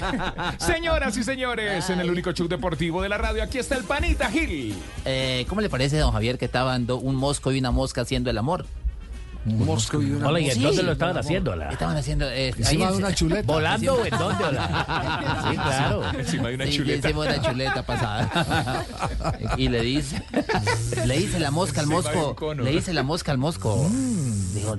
Señoras 0.58 1.16
y 1.16 1.22
señores, 1.22 1.88
en 1.90 2.00
el 2.00 2.10
único 2.10 2.32
show 2.32 2.48
deportivo 2.48 3.02
de 3.02 3.08
la 3.08 3.18
radio, 3.18 3.40
aquí 3.44 3.58
está 3.58 3.76
el 3.76 3.84
Panita 3.84 4.28
Gil. 4.32 4.74
Eh, 5.04 5.46
¿Cómo 5.48 5.60
le 5.60 5.68
parece, 5.70 5.96
don 5.98 6.10
Javier, 6.12 6.38
que 6.38 6.46
estaban 6.46 6.86
do- 6.86 6.96
un 6.98 7.14
mosco 7.14 7.52
y 7.52 7.60
una 7.60 7.70
mosca 7.70 7.83
haciendo 7.92 8.30
el 8.30 8.38
amor? 8.38 8.64
Un 9.46 9.66
mosco 9.66 10.00
y 10.00 10.10
una 10.10 10.28
Hola, 10.28 10.40
¿y 10.40 10.48
en 10.48 10.54
Sí, 10.54 10.62
dónde 10.62 10.82
lo 10.82 10.92
estaban 10.92 11.18
haciendo? 11.18 11.50
hola? 11.52 11.68
Estaban 11.68 11.94
haciendo... 11.98 12.30
eh, 12.30 12.54
Encima 12.56 12.90
de 12.90 12.96
una 12.96 13.14
chuleta. 13.14 13.42
¿Volando 13.52 13.94
o 13.94 14.04
en 14.06 14.10
dónde? 14.18 14.42
hola? 14.44 15.44
Sí, 15.50 15.56
claro. 15.56 16.02
Encima 16.18 16.48
de 16.48 16.54
una 16.54 16.64
Sí, 16.64 16.76
chuleta. 16.78 17.08
hicimos 17.08 17.26
una 17.26 17.42
chuleta 17.42 17.82
pasada. 17.84 18.86
y 19.58 19.68
le 19.68 19.82
dice, 19.82 20.22
le 21.04 21.18
dice 21.18 21.38
la 21.40 21.50
mosca 21.50 21.82
al 21.82 21.92
Encima 21.92 22.10
de 22.10 22.16
mosco, 22.16 22.36
cono. 22.36 22.62
le 22.62 22.70
dice 22.70 22.94
la 22.94 23.02
mosca 23.02 23.32
al 23.32 23.38
mosco. 23.38 23.86
Dijo, 24.54 24.76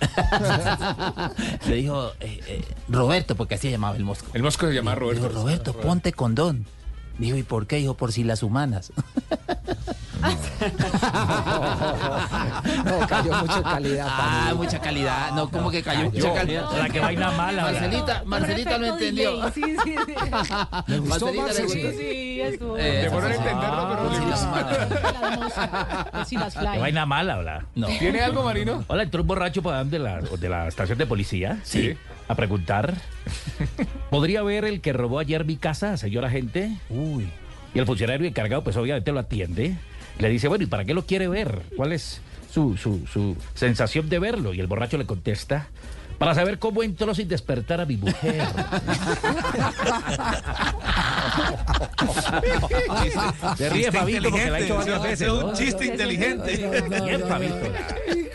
le 1.68 1.74
dijo 1.74 2.12
eh, 2.20 2.40
eh, 2.46 2.64
Roberto, 2.88 3.34
porque 3.34 3.54
así 3.56 3.66
se 3.68 3.72
llamaba 3.72 3.96
el 3.96 4.04
mosco. 4.04 4.28
El 4.34 4.42
mosco 4.44 4.68
se 4.68 4.74
llama 4.74 4.94
Roberto. 4.94 5.28
Dijo, 5.28 5.40
Roberto, 5.40 5.72
ponte 5.74 6.12
condón. 6.12 6.64
Dijo, 7.20 7.36
¿y 7.36 7.42
por 7.42 7.66
qué? 7.66 7.76
Dijo, 7.76 7.94
por 7.94 8.12
si 8.12 8.24
las 8.24 8.42
humanas. 8.42 8.92
No, 12.84 13.06
cayó 13.08 13.32
mucha 13.34 13.62
calidad. 13.62 14.06
Ah, 14.10 14.52
mucha 14.54 14.78
calidad. 14.78 15.30
No, 15.32 15.48
¿cómo 15.50 15.70
que 15.70 15.82
cayó, 15.82 16.10
mucha 16.10 16.34
calidad? 16.34 16.64
La 16.76 16.88
que 16.90 17.00
vaina 17.00 17.30
mala. 17.30 17.62
Marcelita, 17.62 18.22
Marcelita 18.26 18.76
lo 18.78 18.86
entendió. 18.86 19.50
Sí, 19.52 19.62
sí, 19.62 19.74
sí. 20.06 20.14
¿Le 20.86 20.98
gustó, 20.98 21.32
Marcelita 21.32 21.42
Marce? 21.42 21.62
le 21.62 21.68
Sí, 21.68 21.82
gustó. 21.82 21.98
sí, 21.98 22.40
estuvo. 22.42 22.76
Eh, 22.78 23.02
Demoró 23.02 23.26
en 23.26 23.32
entenderlo, 23.32 23.88
pero 23.88 24.10
le 24.10 24.16
sí, 24.16 24.22
gustó. 24.24 24.48
Sí, 26.26 26.36
las 26.40 26.54
fly. 26.54 26.78
vaina 26.78 27.06
mala, 27.06 27.38
hola. 27.38 27.64
No. 27.74 27.86
¿Tiene 27.86 28.20
algo, 28.20 28.42
Marino? 28.44 28.84
Hola, 28.88 29.04
entró 29.04 29.22
un 29.22 29.28
borracho 29.28 29.62
para 29.62 29.82
de 29.84 29.98
la, 29.98 30.20
de 30.20 30.48
la 30.48 30.68
estación 30.68 30.98
de 30.98 31.06
policía. 31.06 31.58
Sí. 31.64 31.96
A 32.30 32.36
preguntar. 32.36 32.94
¿Podría 34.08 34.44
ver 34.44 34.64
el 34.64 34.80
que 34.80 34.92
robó 34.92 35.18
ayer 35.18 35.44
mi 35.44 35.56
casa, 35.56 35.96
señora 35.96 36.30
gente? 36.30 36.70
Uy. 36.88 37.28
Y 37.74 37.80
el 37.80 37.86
funcionario 37.86 38.24
encargado, 38.24 38.62
pues 38.62 38.76
obviamente 38.76 39.10
lo 39.10 39.18
atiende. 39.18 39.74
Le 40.20 40.28
dice, 40.28 40.46
bueno, 40.46 40.62
¿y 40.62 40.68
para 40.68 40.84
qué 40.84 40.94
lo 40.94 41.04
quiere 41.04 41.26
ver? 41.26 41.62
¿Cuál 41.76 41.92
es 41.92 42.20
su, 42.48 42.76
su, 42.76 43.04
su 43.12 43.36
sensación 43.54 44.08
de 44.08 44.20
verlo? 44.20 44.54
Y 44.54 44.60
el 44.60 44.68
borracho 44.68 44.96
le 44.96 45.06
contesta, 45.06 45.70
para 46.18 46.36
saber 46.36 46.60
cómo 46.60 46.84
entró 46.84 47.12
sin 47.16 47.26
despertar 47.26 47.80
a 47.80 47.84
mi 47.84 47.96
mujer. 47.96 48.46
Se 53.56 53.68
ríe 53.70 53.90
Fabito 53.92 54.30
porque 54.30 54.50
la 54.50 54.56
ha 54.56 54.60
hecho 54.60 54.74
inteligente, 54.74 54.76
varias 54.76 55.02
veces. 55.02 55.28
es 55.28 55.32
un 55.32 55.52
chiste 55.54 55.86
inteligente. 55.86 56.56
Bien, 57.04 57.22
Fabito. 57.28 57.56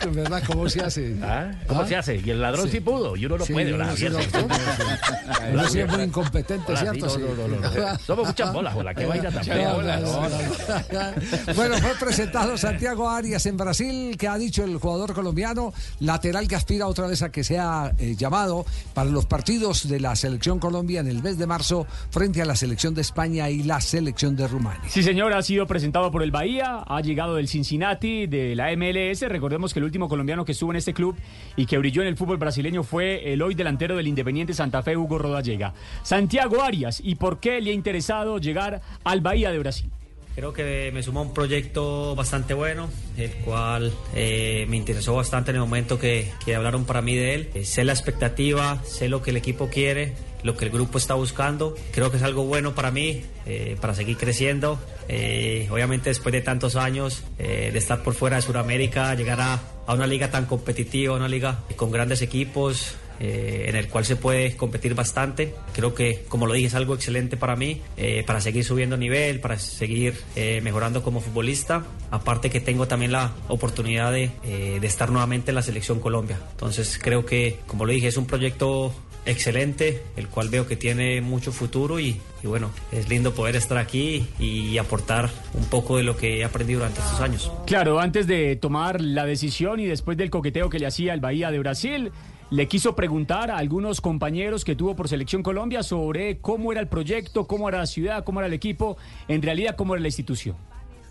En 0.02 0.14
verdad, 0.14 0.42
¿cómo 0.46 0.68
se 0.68 0.80
hace? 0.82 1.16
¿Ah? 1.22 1.50
¿Cómo 1.66 1.80
¿Ah? 1.80 1.86
se 1.88 1.96
hace? 1.96 2.20
Y 2.24 2.30
el 2.30 2.40
ladrón 2.40 2.70
sí, 2.70 2.80
pudo, 2.80 3.16
y 3.16 3.26
uno 3.26 3.38
no 3.38 3.44
puede. 3.44 3.74
uno 3.74 3.84
muy 5.88 6.02
incompetente, 6.04 6.76
¿cierto? 6.76 7.06
no, 7.06 7.10
Sí. 7.10 7.20
no, 7.20 7.48
no, 7.48 7.60
no. 7.60 7.98
Somos 7.98 8.26
muchas 8.28 8.52
bolas. 8.52 8.74
No, 8.76 9.82
no, 9.82 10.00
no, 10.00 10.28
no. 10.28 11.54
Bueno, 11.54 11.78
fue 11.78 11.94
presentado 11.98 12.56
Santiago 12.56 13.08
Arias 13.08 13.46
en 13.46 13.56
Brasil, 13.56 14.16
que 14.16 14.28
ha 14.28 14.36
dicho 14.38 14.62
el 14.64 14.76
jugador 14.78 15.14
colombiano, 15.14 15.72
lateral 16.00 16.46
que 16.46 16.56
aspira 16.56 16.86
otra 16.86 17.06
vez 17.06 17.22
a 17.22 17.30
que 17.30 17.42
sea 17.42 17.92
eh, 17.98 18.14
llamado 18.16 18.64
para 18.94 19.10
los 19.10 19.26
partidos 19.26 19.88
de 19.88 19.98
la 20.00 20.14
selección 20.14 20.58
Colombia 20.58 21.00
en 21.00 21.08
el 21.08 21.22
mes 21.22 21.38
de 21.38 21.46
marzo 21.46 21.86
frente 22.10 22.42
a 22.42 22.44
la 22.44 22.54
selección 22.54 22.85
de 22.94 23.02
España 23.02 23.50
y 23.50 23.62
la 23.62 23.80
selección 23.80 24.36
de 24.36 24.48
Rumania. 24.48 24.88
Sí, 24.88 25.02
señor, 25.02 25.32
ha 25.32 25.42
sido 25.42 25.66
presentado 25.66 26.10
por 26.10 26.22
el 26.22 26.30
Bahía, 26.30 26.82
ha 26.86 27.00
llegado 27.00 27.36
del 27.36 27.48
Cincinnati, 27.48 28.26
de 28.26 28.54
la 28.54 28.74
MLS. 28.76 29.22
Recordemos 29.22 29.72
que 29.72 29.80
el 29.80 29.84
último 29.84 30.08
colombiano 30.08 30.44
que 30.44 30.52
estuvo 30.52 30.70
en 30.70 30.76
este 30.76 30.94
club 30.94 31.16
y 31.56 31.66
que 31.66 31.78
brilló 31.78 32.02
en 32.02 32.08
el 32.08 32.16
fútbol 32.16 32.36
brasileño 32.36 32.82
fue 32.82 33.32
el 33.32 33.42
hoy 33.42 33.54
delantero 33.54 33.96
del 33.96 34.06
Independiente 34.06 34.54
Santa 34.54 34.82
Fe, 34.82 34.96
Hugo 34.96 35.18
Rodallega. 35.18 35.74
Santiago 36.02 36.62
Arias, 36.62 37.00
¿y 37.02 37.14
por 37.16 37.40
qué 37.40 37.60
le 37.60 37.70
ha 37.70 37.74
interesado 37.74 38.38
llegar 38.38 38.80
al 39.04 39.20
Bahía 39.20 39.50
de 39.50 39.58
Brasil? 39.58 39.90
Creo 40.36 40.52
que 40.52 40.90
me 40.92 41.02
sumó 41.02 41.20
a 41.20 41.22
un 41.22 41.32
proyecto 41.32 42.14
bastante 42.14 42.52
bueno, 42.52 42.90
el 43.16 43.30
cual 43.36 43.90
eh, 44.14 44.66
me 44.68 44.76
interesó 44.76 45.14
bastante 45.14 45.50
en 45.50 45.56
el 45.56 45.62
momento 45.62 45.98
que, 45.98 46.30
que 46.44 46.54
hablaron 46.54 46.84
para 46.84 47.00
mí 47.00 47.16
de 47.16 47.34
él. 47.34 47.50
Eh, 47.54 47.64
sé 47.64 47.84
la 47.84 47.94
expectativa, 47.94 48.82
sé 48.84 49.08
lo 49.08 49.22
que 49.22 49.30
el 49.30 49.38
equipo 49.38 49.70
quiere, 49.70 50.12
lo 50.46 50.56
que 50.56 50.64
el 50.64 50.70
grupo 50.70 50.96
está 50.96 51.14
buscando. 51.14 51.74
Creo 51.92 52.10
que 52.10 52.16
es 52.16 52.22
algo 52.22 52.44
bueno 52.44 52.74
para 52.74 52.90
mí, 52.90 53.24
eh, 53.44 53.76
para 53.80 53.94
seguir 53.94 54.16
creciendo. 54.16 54.78
Eh, 55.08 55.68
obviamente 55.70 56.08
después 56.10 56.32
de 56.32 56.40
tantos 56.40 56.76
años 56.76 57.24
eh, 57.38 57.70
de 57.72 57.78
estar 57.78 58.02
por 58.02 58.14
fuera 58.14 58.36
de 58.36 58.42
Sudamérica, 58.42 59.14
llegar 59.14 59.40
a, 59.40 59.60
a 59.86 59.94
una 59.94 60.06
liga 60.06 60.30
tan 60.30 60.46
competitiva, 60.46 61.16
una 61.16 61.28
liga 61.28 61.64
con 61.74 61.90
grandes 61.90 62.22
equipos, 62.22 62.94
eh, 63.20 63.66
en 63.68 63.76
el 63.76 63.88
cual 63.88 64.04
se 64.04 64.16
puede 64.16 64.56
competir 64.56 64.94
bastante. 64.94 65.54
Creo 65.72 65.94
que, 65.94 66.24
como 66.28 66.46
lo 66.46 66.54
dije, 66.54 66.66
es 66.68 66.74
algo 66.74 66.94
excelente 66.94 67.36
para 67.36 67.56
mí, 67.56 67.80
eh, 67.96 68.24
para 68.26 68.40
seguir 68.40 68.64
subiendo 68.64 68.96
nivel, 68.96 69.40
para 69.40 69.58
seguir 69.58 70.14
eh, 70.34 70.60
mejorando 70.62 71.02
como 71.02 71.20
futbolista. 71.20 71.84
Aparte 72.10 72.50
que 72.50 72.60
tengo 72.60 72.86
también 72.88 73.12
la 73.12 73.32
oportunidad 73.48 74.12
de, 74.12 74.30
de 74.44 74.86
estar 74.86 75.10
nuevamente 75.10 75.50
en 75.50 75.56
la 75.56 75.62
selección 75.62 76.00
Colombia. 76.00 76.38
Entonces 76.52 76.98
creo 77.02 77.26
que, 77.26 77.58
como 77.66 77.84
lo 77.84 77.92
dije, 77.92 78.08
es 78.08 78.16
un 78.16 78.26
proyecto 78.26 78.94
excelente, 79.26 80.02
el 80.16 80.28
cual 80.28 80.48
veo 80.48 80.66
que 80.66 80.76
tiene 80.76 81.20
mucho 81.20 81.50
futuro 81.50 81.98
y, 81.98 82.20
y 82.42 82.46
bueno, 82.46 82.70
es 82.92 83.08
lindo 83.08 83.34
poder 83.34 83.56
estar 83.56 83.76
aquí 83.76 84.26
y 84.38 84.78
aportar 84.78 85.30
un 85.54 85.64
poco 85.64 85.96
de 85.96 86.04
lo 86.04 86.16
que 86.16 86.38
he 86.38 86.44
aprendido 86.44 86.78
durante 86.78 87.00
estos 87.00 87.20
años. 87.20 87.50
Claro, 87.66 87.98
antes 87.98 88.28
de 88.28 88.54
tomar 88.54 89.00
la 89.00 89.26
decisión 89.26 89.80
y 89.80 89.86
después 89.86 90.16
del 90.16 90.30
coqueteo 90.30 90.70
que 90.70 90.78
le 90.78 90.86
hacía 90.86 91.12
el 91.12 91.20
Bahía 91.20 91.50
de 91.50 91.58
Brasil, 91.58 92.12
le 92.50 92.68
quiso 92.68 92.94
preguntar 92.94 93.50
a 93.50 93.56
algunos 93.56 94.00
compañeros 94.00 94.64
que 94.64 94.76
tuvo 94.76 94.94
por 94.94 95.08
Selección 95.08 95.42
Colombia 95.42 95.82
sobre 95.82 96.38
cómo 96.38 96.70
era 96.70 96.80
el 96.80 96.88
proyecto, 96.88 97.46
cómo 97.46 97.68
era 97.68 97.78
la 97.78 97.86
ciudad, 97.86 98.24
cómo 98.24 98.40
era 98.40 98.46
el 98.46 98.52
equipo, 98.52 98.96
en 99.26 99.42
realidad 99.42 99.74
cómo 99.76 99.94
era 99.94 100.02
la 100.02 100.08
institución. 100.08 100.56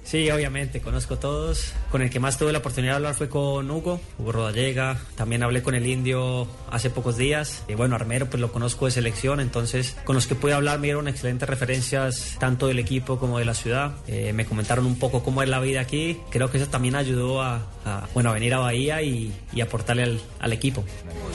Sí, 0.06 0.30
obviamente, 0.30 0.82
conozco 0.82 1.18
todos. 1.18 1.74
Con 1.90 2.04
el 2.04 2.12
que 2.12 2.20
más 2.20 2.38
tuve 2.38 2.52
la 2.52 2.60
oportunidad 2.60 2.94
de 2.94 2.96
hablar 2.98 3.16
fue 3.16 3.28
con 3.28 3.70
Hugo, 3.72 4.00
Hugo 4.20 4.32
Rodallega. 4.32 5.02
También 5.16 5.42
hablé 5.42 5.64
con 5.64 5.74
el 5.74 5.88
indio 5.88 6.48
hace 6.70 6.92
pocos 6.92 7.18
días. 7.18 7.64
Y 7.68 7.74
bueno, 7.74 7.96
Armero, 7.96 8.30
pues 8.30 8.40
lo 8.40 8.52
conozco 8.52 8.86
de 8.86 8.92
selección, 8.92 9.40
entonces 9.40 9.98
con 10.04 10.16
los 10.16 10.28
que 10.28 10.36
pude 10.36 10.54
hablar 10.54 10.78
me 10.80 10.88
dieron 10.88 11.08
excelentes 11.08 11.50
referencias 11.50 12.38
tanto 12.40 12.68
del 12.68 12.78
equipo 12.78 13.18
como 13.18 13.40
de 13.40 13.46
la 13.46 13.56
ciudad. 13.56 13.96
Eh, 14.08 14.32
me 14.32 14.46
comentaron 14.46 14.86
un 14.86 15.00
poco 15.00 15.24
cómo 15.24 15.42
es 15.42 15.50
la 15.50 15.60
vida 15.60 15.82
aquí. 15.82 16.20
Creo 16.30 16.52
que 16.52 16.60
eso 16.60 16.68
también 16.68 16.96
ayudó 16.96 17.42
a, 17.42 17.68
a, 17.84 18.08
bueno, 18.14 18.30
a 18.30 18.34
venir 18.34 18.54
a 18.54 18.60
Bahía 18.60 19.02
y, 19.02 19.34
y 19.54 19.62
aportarle 19.62 20.04
al, 20.04 20.22
al 20.40 20.54
equipo. 20.54 20.86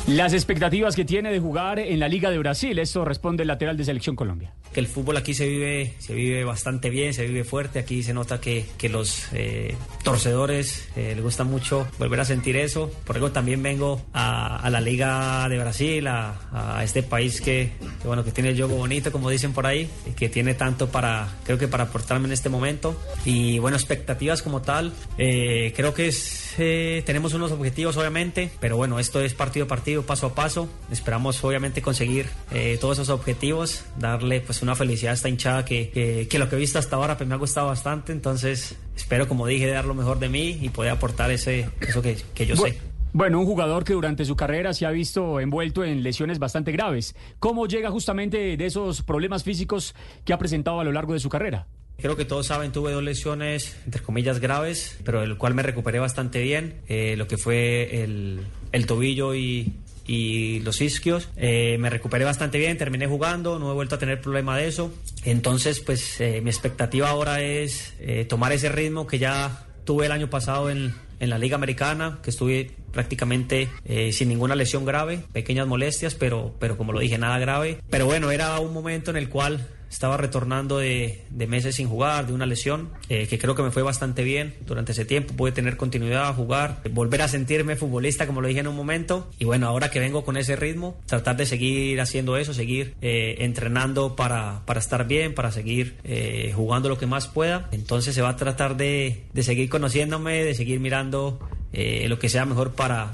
Las 0.07 0.33
expectativas 0.33 0.95
que 0.95 1.05
tiene 1.05 1.33
de 1.33 1.41
jugar 1.41 1.81
en 1.81 1.99
la 1.99 2.09
Liga 2.09 2.31
de 2.31 2.39
Brasil, 2.39 2.79
eso 2.79 3.05
responde 3.05 3.43
el 3.43 3.49
lateral 3.49 3.77
de 3.77 3.85
Selección 3.85 4.15
Colombia. 4.15 4.55
Que 4.73 4.79
el 4.79 4.87
fútbol 4.87 5.17
aquí 5.17 5.35
se 5.35 5.49
vive, 5.49 5.95
se 5.99 6.15
vive 6.15 6.45
bastante 6.45 6.89
bien, 6.89 7.13
se 7.13 7.27
vive 7.27 7.43
fuerte. 7.43 7.81
Aquí 7.81 8.05
se 8.05 8.15
nota 8.15 8.41
que, 8.41 8.60
que 8.78 8.89
los 8.89 9.24
eh, 9.32 9.77
torcedores 10.03 10.89
eh, 10.97 11.12
les 11.15 11.23
gusta 11.23 11.45
mucho 11.45 11.87
volver 11.99 12.20
a 12.20 12.24
sentir 12.24 12.57
eso. 12.57 12.91
Por 13.05 13.16
eso 13.16 13.31
también 13.32 13.62
vengo 13.62 14.03
a, 14.12 14.57
a 14.57 14.70
la 14.70 14.81
Liga 14.81 15.49
de 15.49 15.59
Brasil, 15.59 16.07
a, 16.07 16.39
a 16.53 16.85
este 16.85 17.03
país 17.03 17.41
que, 17.41 17.73
que, 18.01 18.07
bueno, 18.07 18.24
que 18.24 18.32
tiene 18.32 18.51
el 18.51 18.57
juego 18.57 18.77
bonito, 18.77 19.12
como 19.12 19.31
dicen 19.31 19.53
por 19.53 19.66
ahí, 19.66 19.89
y 20.07 20.12
que 20.12 20.28
tiene 20.28 20.55
tanto 20.55 20.89
para, 20.89 21.28
creo 21.45 21.59
que 21.59 21.69
para 21.69 21.85
aportarme 21.85 22.27
en 22.27 22.32
este 22.32 22.49
momento. 22.49 23.01
Y 23.24 23.59
bueno, 23.59 23.77
expectativas 23.77 24.43
como 24.43 24.62
tal, 24.62 24.93
eh, 25.19 25.73
creo 25.77 25.95
que 25.95 26.09
es, 26.09 26.55
eh, 26.59 27.03
tenemos 27.07 27.35
unos 27.35 27.53
objetivos 27.53 27.97
obviamente, 27.97 28.51
pero 28.61 28.77
bueno, 28.77 28.99
esto 28.99 29.20
es 29.20 29.35
partido 29.35 29.66
a 29.66 29.69
partido, 29.69 30.03
paso 30.03 30.27
a 30.27 30.35
paso. 30.35 30.69
Esperamos 30.91 31.43
obviamente 31.45 31.82
conseguir 31.82 32.27
eh, 32.53 32.78
todos 32.81 32.99
esos 32.99 33.11
objetivos, 33.11 33.85
darle 33.99 34.41
pues 34.41 34.62
una 34.62 34.74
felicidad 34.74 35.12
a 35.12 35.15
esta 35.15 35.28
hinchada 35.28 35.65
que, 35.65 35.91
que, 35.91 36.27
que 36.28 36.39
lo 36.39 36.49
que 36.49 36.57
he 36.57 36.59
visto 36.59 36.78
hasta 36.78 36.97
ahora 36.97 37.16
pues 37.16 37.28
me 37.28 37.35
ha 37.35 37.39
gustado 37.39 37.69
bastante, 37.69 38.12
entonces 38.12 38.49
espero 38.52 39.28
como 39.28 39.47
dije 39.47 39.66
dar 39.66 39.85
lo 39.85 39.94
mejor 39.94 40.18
de 40.18 40.28
mí 40.28 40.59
y 40.60 40.68
poder 40.68 40.93
aportar 40.93 41.31
ese, 41.31 41.68
eso 41.81 42.02
que, 42.02 42.16
que 42.35 42.47
yo 42.47 42.56
bueno. 42.56 42.74
sé. 42.74 42.90
Bueno, 43.12 43.40
un 43.40 43.47
jugador 43.47 43.82
que 43.82 43.93
durante 43.93 44.24
su 44.24 44.36
carrera 44.36 44.72
se 44.72 44.86
ha 44.86 44.90
visto 44.90 45.40
envuelto 45.40 45.82
en 45.82 46.05
lesiones 46.05 46.39
bastante 46.39 46.70
graves. 46.70 47.16
¿Cómo 47.40 47.66
llega 47.66 47.90
justamente 47.90 48.56
de 48.56 48.66
esos 48.66 49.02
problemas 49.02 49.43
físicos 49.43 49.97
que 50.24 50.32
ha 50.32 50.39
presentado 50.39 50.78
a 50.78 50.85
lo 50.85 50.93
largo 50.93 51.12
de 51.12 51.18
su 51.18 51.28
carrera? 51.28 51.66
Creo 51.98 52.16
que 52.16 52.24
todos 52.24 52.47
saben, 52.47 52.70
tuve 52.72 52.93
dos 52.93 53.02
lesiones, 53.02 53.77
entre 53.85 54.01
comillas, 54.01 54.39
graves, 54.39 54.97
pero 55.05 55.20
del 55.20 55.36
cual 55.36 55.55
me 55.55 55.62
recuperé 55.62 55.98
bastante 55.98 56.40
bien. 56.40 56.77
Eh, 56.89 57.16
lo 57.16 57.27
que 57.27 57.36
fue 57.36 58.02
el, 58.05 58.40
el 58.72 58.86
tobillo 58.86 59.35
y, 59.35 59.72
y 60.11 60.59
los 60.61 60.81
isquios. 60.81 61.28
Eh, 61.37 61.77
me 61.78 61.89
recuperé 61.89 62.24
bastante 62.24 62.59
bien, 62.59 62.77
terminé 62.77 63.07
jugando, 63.07 63.61
no 63.61 63.70
he 63.70 63.74
vuelto 63.74 63.95
a 63.95 63.99
tener 63.99 64.20
problema 64.20 64.57
de 64.57 64.66
eso. 64.66 64.93
Entonces, 65.24 65.78
pues 65.78 66.20
eh, 66.20 66.41
mi 66.41 66.51
expectativa 66.51 67.09
ahora 67.09 67.41
es 67.43 67.95
eh, 68.01 68.24
tomar 68.24 68.51
ese 68.51 68.70
ritmo 68.70 69.07
que 69.07 69.20
ya 69.20 69.66
tuve 69.85 70.07
el 70.07 70.12
año 70.12 70.28
pasado 70.28 70.69
en, 70.69 70.93
en 71.20 71.31
la 71.31 71.39
Liga 71.39 71.55
Americana, 71.55 72.19
que 72.24 72.31
estuve 72.31 72.73
prácticamente 72.93 73.69
eh, 73.85 74.12
sin 74.12 74.28
ninguna 74.31 74.57
lesión 74.57 74.85
grave, 74.85 75.20
pequeñas 75.32 75.69
molestias, 75.69 76.16
pero, 76.16 76.57
pero 76.59 76.77
como 76.77 76.93
lo 76.93 76.99
dije, 76.99 77.16
nada 77.16 77.39
grave. 77.39 77.78
Pero 77.89 78.07
bueno, 78.07 78.32
era 78.32 78.59
un 78.59 78.73
momento 78.73 79.12
en 79.12 79.16
el 79.16 79.28
cual 79.28 79.65
estaba 79.91 80.17
retornando 80.17 80.79
de, 80.79 81.25
de 81.31 81.47
meses 81.47 81.75
sin 81.75 81.89
jugar, 81.89 82.27
de 82.27 82.33
una 82.33 82.47
lesión, 82.47 82.91
eh, 83.09 83.27
que 83.27 83.39
creo 83.39 83.55
que 83.55 83.62
me 83.62 83.73
fue 83.73 83.83
bastante 83.83 84.23
bien 84.23 84.55
durante 84.65 84.93
ese 84.93 85.05
tiempo. 85.05 85.35
Pude 85.35 85.53
tener 85.53 85.77
continuidad, 85.77 86.35
jugar, 86.35 86.81
volver 86.93 87.23
a 87.23 87.29
sentirme 87.29 87.75
futbolista, 87.77 88.27
como 88.27 88.41
lo 88.41 88.49
dije 88.49 88.61
en 88.61 88.69
un 88.69 88.77
momento. 88.77 89.29
Y 89.39 89.45
bueno, 89.45 89.67
ahora 89.67 89.91
que 89.91 89.99
vengo 89.99 90.25
con 90.25 90.37
ese 90.37 90.55
ritmo, 90.55 90.97
tratar 91.07 91.37
de 91.37 91.45
seguir 91.45 92.01
haciendo 92.01 92.37
eso, 92.37 92.55
seguir 92.55 92.95
eh, 93.03 93.37
entrenando 93.41 94.15
para, 94.15 94.62
para 94.65 94.79
estar 94.79 95.07
bien, 95.07 95.35
para 95.35 95.51
seguir 95.51 95.97
eh, 96.05 96.53
jugando 96.55 96.89
lo 96.89 96.97
que 96.97 97.07
más 97.07 97.27
pueda. 97.27 97.69
Entonces 97.73 98.15
se 98.15 98.23
va 98.23 98.31
a 98.31 98.37
tratar 98.37 98.77
de, 98.77 99.25
de 99.33 99.43
seguir 99.43 99.69
conociéndome, 99.69 100.45
de 100.45 100.55
seguir 100.55 100.79
mirando 100.81 101.41
lo 101.73 102.19
que 102.19 102.29
sea 102.29 102.45
mejor 102.47 102.73
para, 102.73 103.12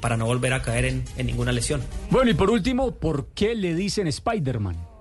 para 0.00 0.16
no 0.16 0.26
volver 0.26 0.52
a 0.54 0.62
caer 0.62 0.86
en, 0.86 1.04
en, 1.16 1.26
ninguna 1.26 1.52
lesión. 1.52 1.80
Bueno, 2.10 2.32
y 2.32 2.34
por 2.34 2.50
último, 2.50 2.96
¿por 2.96 3.28
qué 3.28 3.54
le 3.54 3.76
dicen 3.76 4.08
Spider-Man? 4.08 4.91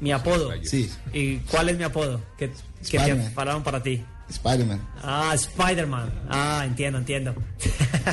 Mi 0.00 0.12
apodo. 0.12 0.50
Sí. 0.62 0.90
¿Y 1.12 1.36
cuál 1.38 1.68
es 1.68 1.76
mi 1.76 1.84
apodo? 1.84 2.20
¿Qué, 2.38 2.50
qué 2.88 2.98
te 2.98 3.14
pararon 3.34 3.62
para 3.62 3.82
ti? 3.82 4.02
Spider-Man. 4.30 4.80
Ah, 5.02 5.32
Spider-Man. 5.34 6.10
Ah, 6.28 6.62
entiendo, 6.64 6.98
entiendo. 6.98 7.34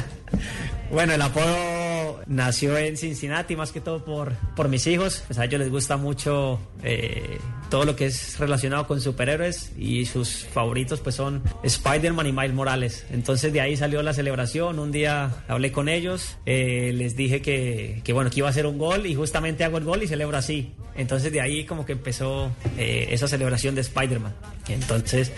bueno, 0.91 1.13
el 1.13 1.21
apodo 1.21 2.21
nació 2.27 2.77
en 2.77 2.97
Cincinnati 2.97 3.55
más 3.55 3.71
que 3.71 3.81
todo 3.81 4.03
por, 4.03 4.33
por 4.55 4.67
mis 4.67 4.85
hijos. 4.87 5.23
Pues 5.27 5.39
a 5.39 5.45
ellos 5.45 5.59
les 5.59 5.69
gusta 5.69 5.97
mucho 5.97 6.59
eh, 6.83 7.39
todo 7.69 7.85
lo 7.85 7.95
que 7.95 8.07
es 8.07 8.39
relacionado 8.39 8.87
con 8.87 9.01
superhéroes 9.01 9.71
y 9.77 10.05
sus 10.05 10.45
favoritos 10.45 10.99
pues 10.99 11.15
son 11.15 11.43
Spider-Man 11.63 12.27
y 12.27 12.31
Miles 12.31 12.53
Morales. 12.53 13.05
Entonces 13.11 13.53
de 13.53 13.61
ahí 13.61 13.77
salió 13.77 14.01
la 14.03 14.13
celebración. 14.13 14.79
Un 14.79 14.91
día 14.91 15.31
hablé 15.47 15.71
con 15.71 15.89
ellos, 15.89 16.37
eh, 16.45 16.91
les 16.93 17.15
dije 17.15 17.41
que, 17.41 18.01
que, 18.03 18.13
bueno 18.13 18.29
que 18.29 18.39
iba 18.39 18.47
a 18.47 18.51
hacer 18.51 18.65
un 18.65 18.77
gol 18.77 19.05
y 19.05 19.15
justamente 19.15 19.63
hago 19.63 19.77
el 19.77 19.83
gol 19.83 20.03
y 20.03 20.07
celebro 20.07 20.37
así. 20.37 20.73
Entonces 20.95 21.31
de 21.31 21.41
ahí 21.41 21.65
como 21.65 21.85
que 21.85 21.93
empezó 21.93 22.51
eh, 22.77 23.07
esa 23.11 23.27
celebración 23.27 23.75
de 23.75 23.81
Spider-Man. 23.81 24.33
Entonces 24.67 25.31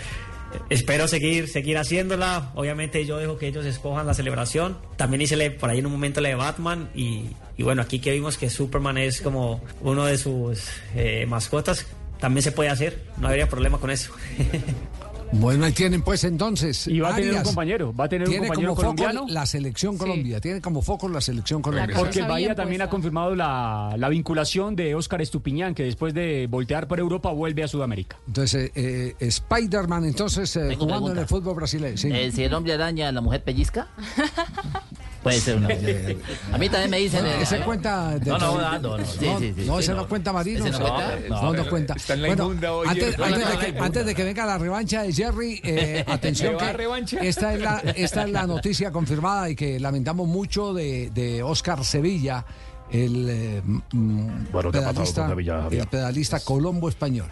espero 0.68 1.08
seguir 1.08 1.48
seguir 1.48 1.78
haciéndola. 1.78 2.50
Obviamente 2.54 3.04
yo 3.06 3.18
dejo 3.18 3.36
que 3.38 3.48
ellos 3.48 3.66
escojan 3.66 4.06
la 4.06 4.14
celebración. 4.14 4.78
También 4.96 5.22
hice 5.22 5.50
por 5.50 5.70
ahí 5.70 5.78
en 5.78 5.86
un 5.86 5.92
momento 5.92 6.20
la 6.20 6.28
de 6.28 6.34
Batman 6.34 6.90
y, 6.94 7.30
bueno, 7.58 7.82
aquí 7.82 7.98
que 7.98 8.12
vimos 8.12 8.36
que 8.36 8.50
Superman 8.50 8.98
es 8.98 9.20
como 9.20 9.60
uno 9.80 10.06
de 10.06 10.18
sus 10.18 10.68
eh, 10.94 11.26
mascotas, 11.26 11.86
también 12.18 12.42
se 12.42 12.52
puede 12.52 12.70
hacer, 12.70 13.04
no 13.18 13.28
habría 13.28 13.48
problema 13.48 13.78
con 13.78 13.90
eso. 13.90 14.12
Bueno, 15.32 15.64
ahí 15.64 15.72
tienen 15.72 16.02
pues 16.02 16.24
entonces. 16.24 16.88
Y 16.88 17.00
va 17.00 17.10
a 17.10 17.16
tener 17.16 17.34
un 17.34 17.42
compañero, 17.42 17.94
va 17.94 18.04
a 18.04 18.08
tener 18.08 18.26
un 18.26 18.32
tiene 18.32 18.48
compañero 18.48 18.74
como 18.74 18.94
colombiano. 18.94 19.20
Foco 19.20 19.32
la 19.32 19.46
selección 19.46 19.96
Colombia, 19.96 20.36
sí. 20.36 20.40
tiene 20.42 20.60
como 20.60 20.82
foco 20.82 21.08
la 21.08 21.20
selección 21.20 21.62
Colombia. 21.62 21.96
Porque 21.96 22.22
Bahía 22.22 22.54
también 22.54 22.82
ha 22.82 22.90
confirmado 22.90 23.34
la, 23.36 23.94
la, 23.96 24.08
vinculación 24.08 24.74
de 24.74 24.94
Óscar 24.94 25.22
Estupiñán, 25.22 25.74
que 25.74 25.84
después 25.84 26.14
de 26.14 26.48
voltear 26.50 26.88
por 26.88 26.98
Europa 26.98 27.30
vuelve 27.30 27.62
a 27.62 27.68
Sudamérica. 27.68 28.18
Entonces, 28.26 28.72
eh, 28.74 29.14
eh, 29.18 29.26
Spider-Man, 29.26 30.04
entonces, 30.04 30.54
eh, 30.56 30.74
jugando 30.74 30.86
pregunta. 30.86 31.12
en 31.12 31.18
el 31.18 31.26
fútbol 31.26 31.54
brasileño. 31.54 31.96
Sí. 31.96 32.10
Eh, 32.12 32.32
si 32.32 32.42
el 32.42 32.52
hombre 32.52 32.74
araña, 32.74 33.12
la 33.12 33.20
mujer 33.20 33.44
pellizca. 33.44 33.88
Puede 35.22 35.40
ser 35.40 35.56
una. 35.56 35.68
A 36.52 36.58
mí 36.58 36.68
también 36.68 36.90
me 36.90 36.98
dicen. 36.98 37.24
No, 37.24 37.30
ese 37.30 37.60
cuenta. 37.60 38.18
De 38.18 38.30
no, 38.30 38.38
no, 38.38 38.58
no, 38.58 38.78
no, 38.78 38.98
no. 38.98 39.04
Sí, 39.04 39.26
sí, 39.38 39.54
sí, 39.56 39.64
no, 39.66 39.78
ese 39.78 39.94
no, 39.94 40.08
cuenta 40.08 40.32
Marino. 40.32 40.64
¿Ese 40.64 40.78
no, 40.78 40.78
cuenta? 40.78 41.18
no, 41.28 41.52
no, 41.52 41.68
cuenta. 41.68 41.94
Está 41.94 42.14
en 42.14 42.22
la 42.22 42.28
bueno, 42.28 42.44
inmunda 42.44 42.72
hoy. 42.72 42.88
Antes, 42.88 43.18
antes, 43.18 43.50
de 43.50 43.58
que, 43.58 43.78
antes, 43.78 44.06
de 44.06 44.14
que, 44.14 44.24
venga 44.24 44.46
la 44.46 44.58
revancha 44.58 45.02
de 45.02 45.12
Jerry, 45.12 45.60
eh, 45.62 46.04
atención 46.08 46.56
que 46.56 47.28
esta 47.28 47.52
es, 47.52 47.60
la, 47.60 47.78
esta 47.96 48.24
es 48.24 48.30
la 48.30 48.46
noticia 48.46 48.90
confirmada 48.90 49.50
y 49.50 49.56
que 49.56 49.78
lamentamos 49.78 50.26
mucho 50.26 50.72
de, 50.72 51.10
de 51.10 51.42
Oscar 51.42 51.84
Sevilla, 51.84 52.44
el, 52.90 53.28
eh, 53.28 53.62
bueno, 53.92 54.70
pedalista, 54.70 55.28
Sevilla, 55.28 55.68
el 55.70 55.86
pedalista 55.86 56.40
colombo 56.40 56.88
español. 56.88 57.28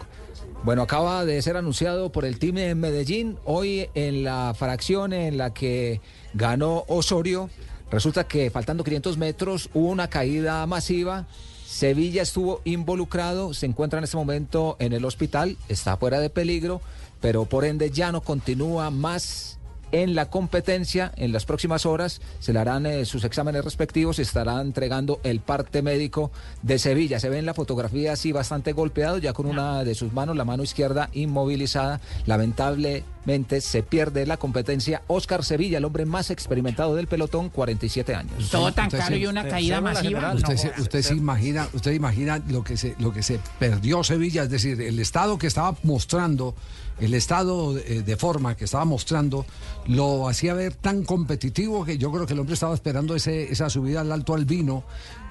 Bueno, 0.63 0.81
acaba 0.81 1.23
de 1.23 1.41
ser 1.41 1.55
anunciado 1.55 2.11
por 2.11 2.25
el 2.25 2.37
team 2.37 2.55
de 2.55 2.75
Medellín 2.75 3.37
hoy 3.45 3.89
en 3.93 4.23
la 4.23 4.53
fracción 4.57 5.13
en 5.13 5.37
la 5.37 5.53
que 5.53 6.01
ganó 6.33 6.83
Osorio. 6.87 7.49
Resulta 7.91 8.25
que 8.25 8.51
faltando 8.51 8.83
500 8.83 9.17
metros 9.17 9.69
hubo 9.73 9.89
una 9.89 10.09
caída 10.09 10.65
masiva. 10.67 11.27
Sevilla 11.65 12.23
estuvo 12.23 12.61
involucrado, 12.63 13.53
se 13.53 13.65
encuentra 13.65 13.99
en 13.99 14.03
este 14.03 14.17
momento 14.17 14.75
en 14.79 14.93
el 14.93 15.05
hospital, 15.05 15.55
está 15.67 15.97
fuera 15.97 16.19
de 16.19 16.29
peligro, 16.29 16.81
pero 17.21 17.45
por 17.45 17.63
ende 17.63 17.91
ya 17.91 18.11
no 18.11 18.21
continúa 18.21 18.89
más 18.89 19.58
en 19.91 20.15
la 20.15 20.29
competencia. 20.29 21.11
En 21.15 21.31
las 21.31 21.45
próximas 21.45 21.85
horas 21.85 22.21
se 22.39 22.53
le 22.53 22.59
harán 22.59 22.85
eh, 22.85 23.05
sus 23.05 23.23
exámenes 23.23 23.63
respectivos 23.63 24.19
y 24.19 24.23
estará 24.23 24.61
entregando 24.61 25.19
el 25.23 25.39
parte 25.39 25.81
médico 25.81 26.31
de 26.61 26.79
Sevilla. 26.79 27.19
Se 27.19 27.29
ve 27.29 27.39
en 27.39 27.45
la 27.45 27.53
fotografía 27.53 28.13
así 28.13 28.31
bastante 28.31 28.73
golpeado, 28.73 29.17
ya 29.17 29.33
con 29.33 29.45
una 29.45 29.83
de 29.83 29.95
sus 29.95 30.13
manos, 30.13 30.35
la 30.35 30.45
mano 30.45 30.63
izquierda 30.63 31.09
inmovilizada. 31.13 32.01
Lamentable 32.25 32.59
lamentablemente 32.59 33.61
se 33.61 33.83
pierde 33.83 34.25
la 34.25 34.37
competencia. 34.37 35.03
Oscar 35.07 35.43
Sevilla, 35.43 35.77
el 35.77 35.85
hombre 35.85 36.05
más 36.05 36.29
experimentado 36.31 36.95
del 36.95 37.07
pelotón, 37.07 37.49
47 37.49 38.15
años. 38.15 38.49
Todo 38.49 38.71
tan 38.73 38.89
caro 38.89 39.15
y 39.15 39.27
una 39.27 39.47
caída 39.47 39.81
masiva. 39.81 40.33
Usted, 40.33 40.53
No 40.53 40.57
se, 40.57 40.81
usted 40.81 41.01
se 41.01 41.13
imagina, 41.13 41.67
usted 41.73 41.91
imagina 41.91 42.41
lo 42.47 42.63
que 42.63 42.77
se 42.77 42.95
lo 42.99 43.11
que 43.13 43.23
se 43.23 43.39
perdió 43.59 44.03
Sevilla, 44.03 44.43
es 44.43 44.49
decir, 44.49 44.81
el 44.81 44.99
estado 44.99 45.37
que 45.37 45.47
estaba 45.47 45.75
mostrando, 45.83 46.55
el 46.99 47.13
estado 47.13 47.73
de, 47.73 48.03
de 48.03 48.17
forma 48.17 48.55
que 48.55 48.65
estaba 48.65 48.85
mostrando, 48.85 49.45
lo 49.87 50.27
hacía 50.27 50.53
ver 50.53 50.73
tan 50.75 51.03
competitivo 51.03 51.85
que 51.85 51.97
yo 51.97 52.11
creo 52.11 52.25
que 52.25 52.33
el 52.33 52.39
hombre 52.39 52.53
estaba 52.55 52.73
esperando 52.73 53.15
ese, 53.15 53.51
esa 53.51 53.69
subida 53.69 54.01
al 54.01 54.11
Alto 54.11 54.33
Albino, 54.33 54.83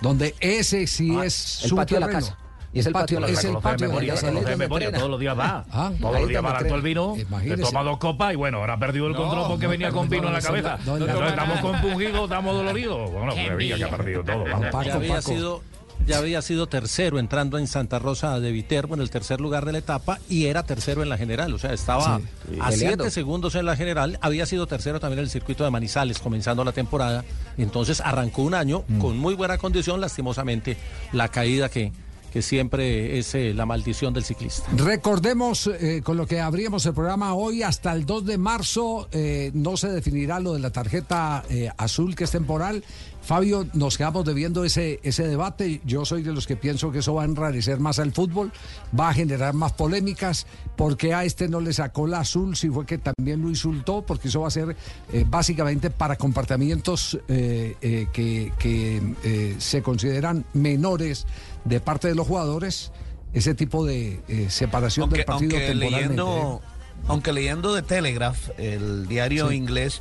donde 0.03 0.35
ese 0.41 0.87
sí 0.87 1.11
es 1.23 1.61
Ah, 1.61 1.65
el 1.65 1.69
su 1.71 1.77
patio 1.77 1.97
de 1.97 2.01
la 2.01 2.07
terreno. 2.07 2.27
casa. 2.27 2.39
Y 2.71 2.81
es 2.81 2.87
el 2.87 2.93
patio 2.93 3.17
de 3.17 3.21
la 3.23 3.29
es 3.33 3.45
el 3.45 3.57
patio 3.57 3.73
de 3.73 3.81
la 3.81 3.89
memoria, 3.89 4.13
de 4.13 4.19
es 4.19 4.59
memoria, 4.59 4.87
entrena. 4.89 4.99
todos 4.99 5.11
los 5.11 5.21
días 5.21 5.39
va. 5.39 5.65
Ah, 5.71 5.91
Todos 5.99 6.21
los 6.21 6.29
días 6.29 6.45
va 6.45 6.51
al 6.51 6.57
Alto 6.57 6.75
entrena. 6.77 6.77
el 6.77 6.83
vino, 6.83 7.45
le 7.57 7.57
toma 7.63 7.83
dos 7.83 7.97
copas 7.99 8.33
y 8.35 8.37
bueno, 8.37 8.59
ahora 8.59 8.75
ha 8.75 8.79
perdido 8.79 9.07
el 9.07 9.15
No, 9.15 9.19
control 9.23 9.49
porque 9.49 9.65
no, 9.65 9.71
venía 9.71 9.89
no, 9.89 9.95
con 9.95 10.05
no, 10.05 10.11
vino 10.11 10.27
en 10.29 10.33
la 10.35 10.41
no, 10.41 10.47
cabeza. 10.47 10.79
no, 10.85 10.85
no, 10.85 11.05
Entonces 11.07 11.21
no, 11.21 11.29
estamos 11.29 11.57
no. 11.57 11.63
compungidos, 11.63 12.23
estamos 12.25 12.55
doloridos. 12.55 13.11
Bueno, 13.11 13.35
Qué 13.35 13.75
que 13.77 13.85
ha 13.85 13.89
perdido 13.91 14.23
todo. 14.23 14.45
vamos. 14.45 14.87
ya 14.87 14.95
había 14.95 15.23
sido 15.23 15.63
ya 16.07 16.19
había 16.19 16.41
sido 16.43 16.67
tercero 16.69 17.19
entrando 17.19 17.59
en 17.59 17.67
Santa 17.67 17.99
Rosa 17.99 18.41
de 18.41 18.51
Viterbo 18.53 18.95
en 18.95 19.01
el 19.01 19.11
tercer 19.11 19.41
lugar 19.41 19.65
de 19.67 19.73
la 19.73 19.79
etapa 19.79 20.19
y 20.29 20.47
era 20.47 20.63
tercero 20.63 21.03
en 21.03 21.09
la 21.09 21.19
general, 21.19 21.53
o 21.55 21.59
sea, 21.59 21.73
estaba 21.73 22.19
Sí. 22.19 22.25
a 22.61 22.69
Peleando. 22.71 22.73
siete 23.05 23.11
segundos 23.11 23.55
en 23.55 23.67
la 23.67 23.77
general, 23.77 24.19
había 24.23 24.47
sido 24.47 24.67
tercero 24.67 25.01
también 25.01 25.19
en 25.19 25.25
el 25.25 25.31
circuito 25.31 25.65
de 25.65 25.71
Manizales 25.71 26.19
comenzando 26.19 26.65
la 26.65 26.73
temporada, 26.73 27.25
entonces 27.57 28.01
arrancó 28.01 28.43
un 28.43 28.55
año 28.55 28.85
Mm. 28.89 28.99
con 29.01 29.19
muy 29.19 29.35
buena 29.35 29.59
condición, 29.59 30.01
lastimosamente 30.01 30.77
la 31.13 31.29
caída 31.29 31.69
que, 31.69 31.93
que 32.33 32.43
siempre 32.43 33.19
es 33.19 33.35
eh, 33.35 33.53
la 33.55 33.65
maldición 33.67 34.13
del 34.13 34.23
ciclista. 34.25 34.63
Recordemos 34.77 35.67
eh, 35.67 36.03
con 36.05 36.17
lo 36.17 36.27
que 36.27 36.41
abrimos 36.41 36.85
el 36.87 36.93
programa 36.95 37.33
hoy, 37.35 37.63
hasta 37.63 37.93
el 37.93 38.05
2 38.05 38.27
de 38.27 38.37
marzo 38.39 39.09
eh, 39.13 39.51
no 39.55 39.77
se 39.79 39.89
definirá 39.89 40.39
lo 40.39 40.53
de 40.53 40.61
la 40.61 40.71
tarjeta 40.71 41.43
azul 41.79 42.15
que 42.15 42.25
es 42.25 42.31
temporal. 42.31 42.85
Fabio, 43.29 43.67
nos 43.75 43.99
quedamos 43.99 44.25
debiendo 44.25 44.65
ese, 44.65 45.01
ese 45.03 45.29
debate. 45.29 45.83
Yo 45.85 46.07
soy 46.07 46.23
de 46.23 46.33
los 46.33 46.47
que 46.47 46.57
pienso 46.57 46.91
que 46.91 47.01
eso 47.01 47.13
va 47.13 47.25
a 47.25 47.25
enrarecer 47.27 47.79
más 47.79 47.99
al 47.99 48.13
fútbol, 48.13 48.51
va 48.99 49.11
a 49.11 49.13
generar 49.13 49.53
más 49.53 49.73
polémicas. 49.73 50.47
¿Por 50.77 50.97
qué 50.97 51.13
a 51.13 51.25
este 51.25 51.47
no 51.47 51.61
le 51.61 51.75
sacó 51.75 52.07
la 52.07 52.21
azul 52.21 52.57
si 52.57 52.71
fue 52.71 52.87
que 52.87 52.97
también 52.97 53.43
lo 53.43 53.51
insultó? 53.51 54.01
Porque 54.01 54.29
eso 54.29 54.41
va 54.41 54.49
a 54.49 54.51
ser 54.51 54.75
eh, 55.13 55.27
básicamente 55.29 55.91
para 55.91 56.17
comportamientos 56.17 57.19
eh, 57.29 57.77
eh, 57.83 58.07
que, 58.15 58.51
que, 58.59 59.57
se 59.59 59.83
consideran 59.83 60.47
menores 60.55 61.27
de 61.67 61.81
parte 61.81 62.09
de 62.09 62.15
los 62.15 62.27
jugadores 62.27 62.93
ese 63.35 63.55
tipo 63.55 63.85
de 63.85 64.47
separación 64.49 65.03
aunque, 65.05 65.19
del 65.19 65.27
partido 65.27 65.57
aunque 65.57 65.69
temporalmente. 65.69 66.15
leyendo 66.15 66.63
aunque 67.07 67.33
leyendo 67.35 67.75
de 67.75 67.83
Telegraph 67.83 68.49
el 68.57 69.07
diario 69.07 69.51
Sí. 69.51 69.57
inglés 69.57 70.01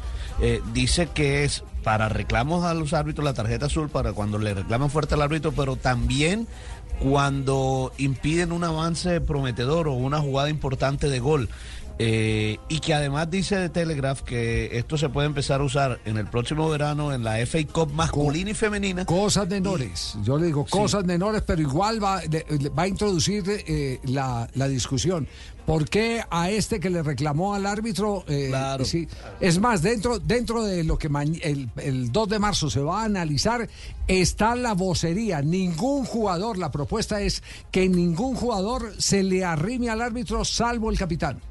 dice 0.73 1.09
que 1.13 1.43
es 1.43 1.63
para 1.87 2.09
reclamos 2.09 2.65
a 2.65 2.73
los 2.73 2.91
árbitros 2.91 3.23
la 3.23 3.33
tarjeta 3.33 3.67
azul 3.67 3.87
para 3.87 4.11
cuando 4.11 4.37
le 4.37 4.53
reclaman 4.53 4.89
fuerte 4.89 5.13
al 5.13 5.21
árbitro 5.21 5.53
pero 5.53 5.77
también 5.77 6.45
cuando 6.99 7.93
impiden 7.97 8.51
un 8.51 8.65
avance 8.65 9.21
prometedor 9.21 9.87
o 9.87 9.93
una 9.93 10.19
jugada 10.19 10.49
importante 10.49 11.07
de 11.07 11.19
gol 11.21 11.47
Eh, 11.99 12.57
y 12.69 12.79
que 12.79 12.93
además 12.93 13.29
dice 13.31 13.55
de 13.57 13.69
Telegraph 13.69 14.21
que 14.21 14.77
esto 14.77 14.97
se 14.97 15.09
puede 15.09 15.25
empezar 15.25 15.61
a 15.61 15.63
usar 15.63 15.99
en 16.05 16.17
el 16.17 16.27
próximo 16.27 16.69
verano 16.69 17.11
en 17.11 17.23
la 17.23 17.43
FA 17.45 17.57
Cup 17.71 17.91
masculina 17.91 18.51
y 18.51 18.53
femenina. 18.53 19.03
Cosas 19.05 19.47
menores, 19.47 20.15
yo 20.23 20.37
le 20.37 20.45
digo 20.47 20.65
cosas 20.65 21.05
menores, 21.05 21.41
pero 21.41 21.59
igual 21.61 22.03
va, 22.03 22.21
le- 22.23 22.45
va 22.69 22.83
a 22.83 22.87
introducir 22.87 23.43
eh, 23.47 23.99
la, 24.03 24.47
la 24.53 24.67
discusión. 24.67 25.27
¿Por 25.65 25.89
qué 25.89 26.21
a 26.29 26.49
este 26.51 26.79
que 26.79 26.89
le 26.89 27.01
reclamó 27.03 27.53
al 27.55 27.65
árbitro? 27.65 28.23
eh, 28.27 28.51
sí, 28.85 29.07
es 29.41 29.59
más, 29.59 29.81
dentro, 29.81 30.17
dentro 30.19 30.63
de 30.63 30.83
lo 30.83 30.97
que 30.97 31.07
el, 31.41 31.69
el 31.77 32.11
2 32.11 32.29
de 32.29 32.39
marzo 32.39 32.69
se 32.69 32.79
va 32.79 33.01
a 33.01 33.05
analizar, 33.05 33.67
está 34.07 34.55
la 34.55 34.73
vocería. 34.73 35.41
Ningún 35.41 36.05
jugador, 36.05 36.57
la 36.57 36.71
propuesta 36.71 37.19
es 37.21 37.41
que 37.71 37.89
ningún 37.89 38.35
jugador 38.35 38.93
se 38.99 39.23
le 39.23 39.43
arrime 39.43 39.89
al 39.89 40.01
árbitro 40.01 40.45
salvo 40.45 40.89
el 40.91 40.97
capitán. 40.97 41.41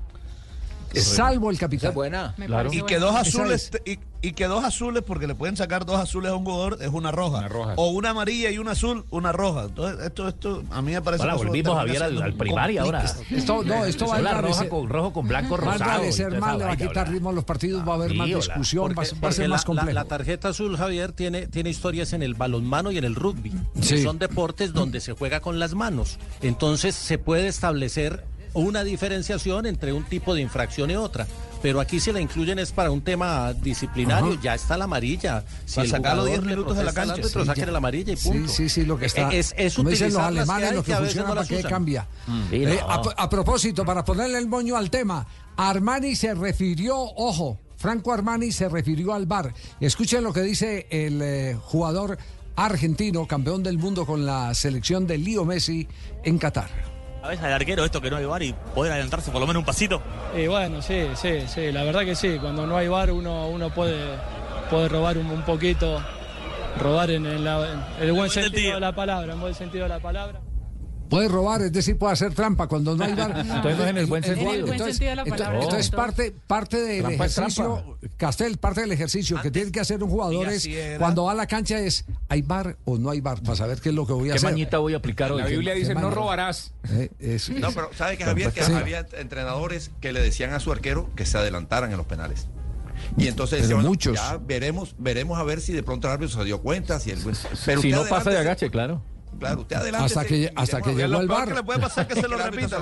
Salvo 1.02 1.50
el 1.50 1.58
capitán. 1.58 1.94
buena. 1.94 2.34
Me 2.36 2.46
Claro. 2.46 2.70
Y 2.72 2.82
que 2.82 2.98
dos 2.98 3.12
bueno. 3.12 3.18
azules 3.28 3.70
y, 3.84 3.98
y 4.22 4.32
que 4.32 4.46
dos 4.46 4.64
azules 4.64 5.02
porque 5.06 5.26
le 5.26 5.34
pueden 5.34 5.56
sacar 5.56 5.84
dos 5.86 6.00
azules 6.00 6.30
a 6.32 6.34
un 6.34 6.44
jugador 6.44 6.78
es 6.80 6.88
una 6.88 7.10
roja, 7.12 7.48
o 7.76 7.88
una 7.90 8.10
amarilla 8.10 8.50
y 8.50 8.58
una 8.58 8.72
azul 8.72 9.04
una 9.10 9.30
roja 9.32 9.64
entonces 9.64 10.04
esto 10.06 10.26
esto 10.28 10.62
a 10.70 10.80
mí 10.82 10.92
me 10.92 11.02
parece 11.02 11.22
Ahora 11.22 11.34
que 11.34 11.40
eso 11.40 11.46
volvimos, 11.48 11.74
Javier, 11.76 12.02
al, 12.02 12.34
primaria 12.34 12.82
ahora. 12.82 13.04
Esto, 13.30 13.62
no, 13.62 13.84
esto 13.84 14.06
va 14.06 14.16
a 14.16 14.22
la 14.22 14.40
roja 14.40 14.68
con 14.68 14.88
rojo 14.88 15.12
con 15.12 15.28
blanco 15.28 15.56
Va 15.58 15.70
a 15.70 15.72
rosado. 15.74 15.90
enrarecer 15.92 16.40
más, 16.40 16.58
le 16.58 16.64
va 16.64 16.72
a 16.72 16.76
quitar 16.76 17.10
ritmo 17.10 17.30
a 17.30 17.32
los 17.32 17.44
partidos, 17.44 17.86
va 17.86 17.92
a 17.92 17.96
haber 17.96 18.10
Sí, 18.12 18.16
más 18.16 18.26
discusión, 18.28 18.88
va, 18.96 19.02
a- 19.02 19.04
va 19.06 19.10
a 19.16 19.20
Porque 19.20 19.36
ser 19.36 19.48
más 19.48 19.64
complejo. 19.64 19.92
la 19.92 20.04
tarjeta 20.04 20.48
azul, 20.48 20.76
Javier, 20.76 21.12
tiene, 21.12 21.46
tiene 21.46 21.70
historias 21.70 22.12
en 22.12 22.22
el 22.22 22.34
balonmano 22.34 22.90
y 22.90 22.98
en 22.98 23.04
el 23.04 23.14
rugby. 23.14 23.52
que 23.86 24.02
son 24.02 24.18
deportes 24.18 24.72
donde 24.72 25.00
se 25.00 25.12
juega 25.12 25.40
con 25.40 25.58
las 25.58 25.74
manos. 25.74 26.18
Entonces 26.42 26.94
se 26.94 27.18
puede 27.18 27.48
establecer 27.48 28.24
una 28.60 28.84
diferenciación 28.84 29.66
entre 29.66 29.92
un 29.92 30.04
tipo 30.04 30.34
de 30.34 30.40
infracción 30.42 30.90
y 30.90 30.96
otra. 30.96 31.26
Pero 31.62 31.80
aquí 31.80 32.00
si 32.00 32.12
la 32.12 32.20
incluyen 32.20 32.58
es 32.58 32.70
para 32.72 32.90
un 32.90 33.00
tema 33.02 33.52
disciplinario, 33.54 34.32
Ajá. 34.32 34.40
ya 34.42 34.54
está 34.54 34.76
la 34.76 34.84
amarilla. 34.84 35.44
Si 35.64 35.76
Para 35.76 35.88
sacarlo 35.88 36.22
jugador 36.22 36.40
10 36.40 36.42
le 36.50 36.56
minutos 36.56 36.76
de 36.76 36.84
la 36.84 36.92
cancha. 36.92 37.14
árbitro, 37.14 37.40
Sí, 37.40 37.46
saquen 37.46 37.68
el 37.70 37.76
amarilla 37.76 38.12
y 38.12 38.16
Sí, 38.16 38.28
punto. 38.30 38.48
sí, 38.52 38.68
sí, 38.68 38.84
lo 38.84 38.98
que 38.98 39.06
está. 39.06 39.30
Es, 39.32 39.54
es 39.56 39.74
como 39.74 39.90
dicen 39.90 40.12
los 40.12 40.22
alemanes, 40.22 40.74
lo 40.74 40.82
que, 40.84 40.94
funciona 40.94 41.22
no 41.22 41.28
para 41.34 41.40
las 41.40 41.48
que 41.48 41.62
cambia. 41.62 42.06
Sí, 42.50 42.56
Eh, 42.64 42.78
no. 42.80 42.90
a, 42.90 43.22
a 43.24 43.28
propósito, 43.30 43.84
para 43.84 44.04
ponerle 44.04 44.38
el 44.38 44.46
moño 44.48 44.76
al 44.76 44.90
tema, 44.90 45.26
Armani 45.56 46.14
se 46.14 46.34
refirió, 46.34 46.96
ojo, 46.98 47.58
Franco 47.78 48.12
Armani 48.12 48.52
se 48.52 48.68
refirió 48.68 49.12
al 49.14 49.26
bar. 49.26 49.52
Escuchen 49.80 50.22
lo 50.22 50.32
que 50.32 50.42
dice 50.42 50.86
el 50.90 51.20
eh, 51.22 51.58
jugador 51.62 52.16
argentino, 52.54 53.26
campeón 53.26 53.62
del 53.62 53.76
mundo 53.78 54.06
con 54.06 54.24
la 54.24 54.54
selección 54.54 55.06
de 55.06 55.18
Leo 55.18 55.44
Messi 55.44 55.86
en 56.24 56.38
Qatar. 56.38 56.95
A 57.26 57.30
veces 57.30 57.44
al 57.44 57.52
arquero 57.52 57.84
esto 57.84 58.00
que 58.00 58.10
no 58.10 58.16
hay 58.16 58.24
bar 58.24 58.42
y 58.42 58.52
poder 58.74 58.92
adelantarse 58.92 59.30
por 59.30 59.40
lo 59.40 59.46
menos 59.46 59.60
un 59.60 59.66
pasito. 59.66 60.00
Y 60.36 60.46
bueno, 60.46 60.80
sí, 60.80 61.06
sí, 61.14 61.40
sí, 61.48 61.72
la 61.72 61.82
verdad 61.82 62.04
que 62.04 62.14
sí. 62.14 62.38
Cuando 62.40 62.66
no 62.66 62.76
hay 62.76 62.88
bar 62.88 63.10
uno, 63.10 63.48
uno 63.48 63.70
puede, 63.70 63.98
puede 64.70 64.88
robar 64.88 65.18
un, 65.18 65.26
un 65.30 65.42
poquito, 65.42 66.00
robar 66.80 67.10
en, 67.10 67.26
en 67.26 67.44
la- 67.44 67.68
en 67.98 68.04
el 68.04 68.12
buen 68.12 68.30
sentido 68.30 68.74
de 68.74 68.80
la 68.80 68.92
palabra, 68.92 69.32
en 69.32 69.40
buen 69.40 69.54
sentido 69.54 69.84
de 69.84 69.88
la 69.90 69.98
palabra. 70.00 70.40
Puede 71.08 71.28
robar, 71.28 71.62
es 71.62 71.72
decir, 71.72 71.96
puede 71.98 72.12
hacer 72.12 72.34
trampa 72.34 72.66
cuando 72.66 72.96
no 72.96 73.04
hay 73.04 73.14
bar. 73.14 73.30
Entonces 73.38 73.76
no 73.76 73.84
es 73.84 73.90
en 73.90 73.96
el 73.98 74.06
buen 74.06 74.22
sentido. 74.24 74.50
En 74.50 74.56
el 74.56 74.62
buen 74.62 74.72
Entonces, 74.74 74.96
sentido 74.96 75.10
de 75.10 75.16
la 75.16 75.22
entonces- 75.22 75.46
palabra, 75.46 75.62
entonces 75.64 75.90
parte, 75.90 76.34
parte 76.46 76.76
del 76.80 77.02
Trampa 77.02 77.24
ejercicio, 77.26 77.98
Castel, 78.16 78.56
parte 78.58 78.80
del 78.82 78.92
ejercicio 78.92 79.40
que 79.42 79.50
tiene 79.50 79.70
que 79.72 79.80
hacer 79.80 80.02
un 80.02 80.10
jugador 80.10 80.48
es 80.48 80.68
cuando 80.98 81.24
va 81.24 81.32
a 81.32 81.34
la 81.34 81.46
cancha 81.46 81.78
es 81.78 82.04
¿hay 82.28 82.42
bar 82.42 82.76
o 82.84 82.98
no 82.98 83.10
hay 83.10 83.20
bar? 83.20 83.42
Para 83.42 83.56
saber 83.56 83.80
qué 83.80 83.90
es 83.90 83.94
lo 83.94 84.06
que 84.06 84.12
voy 84.12 84.28
a 84.30 84.32
¿Qué 84.32 84.38
hacer. 84.38 84.50
mañita 84.50 84.78
voy 84.78 84.94
a 84.94 84.98
aplicar 84.98 85.32
hoy? 85.32 85.40
La 85.42 85.46
Biblia 85.46 85.72
qué 85.74 85.80
dice, 85.80 85.94
no 85.94 86.10
robarás. 86.10 86.72
Eh, 86.90 87.10
es- 87.18 87.50
No, 87.50 87.70
pero 87.72 87.90
¿sabe 87.96 88.16
que 88.16 88.24
Javier? 88.24 88.52
Que 88.52 88.62
Sí. 88.64 88.72
había 88.72 89.06
entrenadores 89.18 89.90
que 90.00 90.12
le 90.12 90.20
decían 90.20 90.52
a 90.52 90.60
su 90.60 90.72
arquero 90.72 91.10
que 91.14 91.26
se 91.26 91.38
adelantaran 91.38 91.90
en 91.90 91.96
los 91.98 92.06
penales. 92.06 92.46
Y 93.18 93.28
entonces 93.28 93.70
bueno, 93.70 93.88
muchos. 93.88 94.14
ya 94.16 94.38
veremos, 94.38 94.94
veremos 94.98 95.38
a 95.38 95.42
ver 95.42 95.60
si 95.60 95.72
de 95.72 95.82
pronto 95.82 96.08
el 96.08 96.14
árbitro 96.14 96.38
se 96.40 96.44
dio 96.44 96.62
cuenta. 96.62 96.98
Si 96.98 97.10
el, 97.10 97.18
pero 97.66 97.80
Si 97.82 97.90
no 97.90 98.04
pasa 98.06 98.30
de 98.30 98.38
agache, 98.38 98.70
claro. 98.70 99.02
Claro, 99.38 99.60
usted 99.60 99.76
adelante. 99.76 100.06
Hasta 100.06 100.24
que, 100.24 100.50
hasta 100.56 100.80
que 100.80 100.94
llegó 100.94 101.20
el 101.20 101.28
bar. 101.28 101.46
que 101.48 101.54
le 101.54 101.62
puede 101.62 101.78
pasar 101.78 102.06
que 102.08 102.14
se 102.14 102.26
lo 102.26 102.38
repita 102.50 102.78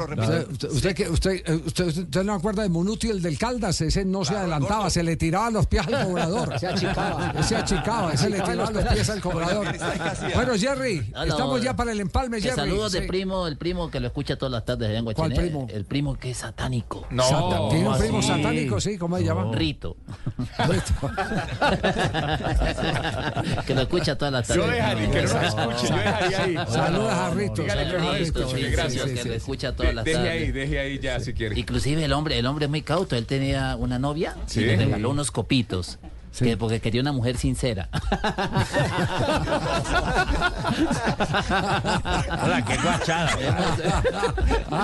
Usted, 0.70 1.10
usted, 1.10 1.42
eh, 1.46 2.24
no 2.24 2.34
acuerda 2.34 2.62
de 2.62 2.68
Munuti, 2.68 3.08
el 3.10 3.20
del 3.22 3.36
Caldas, 3.38 3.80
ese 3.80 4.04
no 4.04 4.24
se 4.24 4.36
adelantaba, 4.36 4.88
se 4.88 5.02
le 5.02 5.16
tiraba 5.16 5.50
los 5.50 5.66
pies 5.66 5.84
al 5.88 6.06
cobrador. 6.06 6.56
Se 6.60 6.66
achicaba. 6.68 7.42
Se 7.42 7.56
achicaba, 7.56 8.12
ese 8.12 8.30
le 8.30 8.40
tiraba 8.40 8.70
los 8.70 8.84
pies 8.84 9.10
al 9.10 9.20
cobrador. 9.20 9.66
Bueno, 10.34 10.52
Jerry, 10.56 11.12
estamos 11.26 11.60
ya 11.60 11.74
para 11.74 11.90
el 11.92 11.98
empalme, 12.00 12.40
Jerry. 12.40 12.54
saludos 12.56 12.92
de 12.92 13.02
primo, 13.02 13.46
el 13.48 13.56
primo 13.56 13.90
que 13.90 13.98
lo 14.00 14.06
escucha 14.06 14.36
todas 14.36 14.52
las 14.52 14.64
tardes 14.64 14.90
en 14.96 15.04
¿Cuál 15.04 15.14
Guachiné. 15.16 15.40
primo? 15.40 15.66
El 15.70 15.84
primo 15.84 16.14
que 16.18 16.30
es 16.30 16.38
satánico. 16.38 17.04
No. 17.10 17.24
Satan- 17.24 17.68
Tiene 17.70 17.88
un 17.88 17.98
primo 17.98 18.18
así? 18.20 18.28
satánico, 18.28 18.80
sí, 18.80 18.96
¿cómo 18.96 19.18
se 19.18 19.24
llama? 19.24 19.50
Rito. 19.52 19.96
que 23.66 23.74
lo 23.74 23.80
escucha 23.82 24.16
todas 24.16 24.32
las 24.32 24.46
tardes. 24.46 24.64
Yo 24.64 24.70
dejaría 24.70 25.10
que 25.10 25.22
no 25.22 25.32
lo 25.32 25.40
escuche, 25.40 25.88
yo 25.88 25.96
dejaría 25.96 26.33
ahí. 26.34 26.54
Saludos 26.68 27.12
a. 27.12 27.34
Dígale 27.34 28.32
que 28.32 28.44
sí, 28.46 28.62
gracias. 28.70 29.10
que 29.10 29.24
lo 29.28 29.34
escucha 29.34 29.72
todas 29.74 29.94
las 29.94 30.04
Deje 30.04 30.16
tardes. 30.16 30.32
ahí, 30.32 30.52
deje 30.52 30.78
ahí 30.78 30.98
ya 30.98 31.20
si 31.20 31.32
quiere. 31.32 31.58
Inclusive 31.58 32.04
el 32.04 32.12
hombre, 32.12 32.38
el 32.38 32.46
hombre 32.46 32.66
es 32.66 32.70
muy 32.70 32.82
cauto. 32.82 33.16
Él 33.16 33.26
tenía 33.26 33.76
una 33.76 33.98
novia 33.98 34.36
Sí. 34.46 34.60
y 34.60 34.64
le 34.64 34.76
regaló 34.76 35.10
unos 35.10 35.30
copitos. 35.30 35.98
Que 36.38 36.56
porque 36.56 36.80
quería 36.80 37.00
una 37.00 37.12
mujer 37.12 37.36
sincera. 37.36 37.88
Hola, 42.42 42.64
qué 42.66 42.76
guachada. 42.76 43.30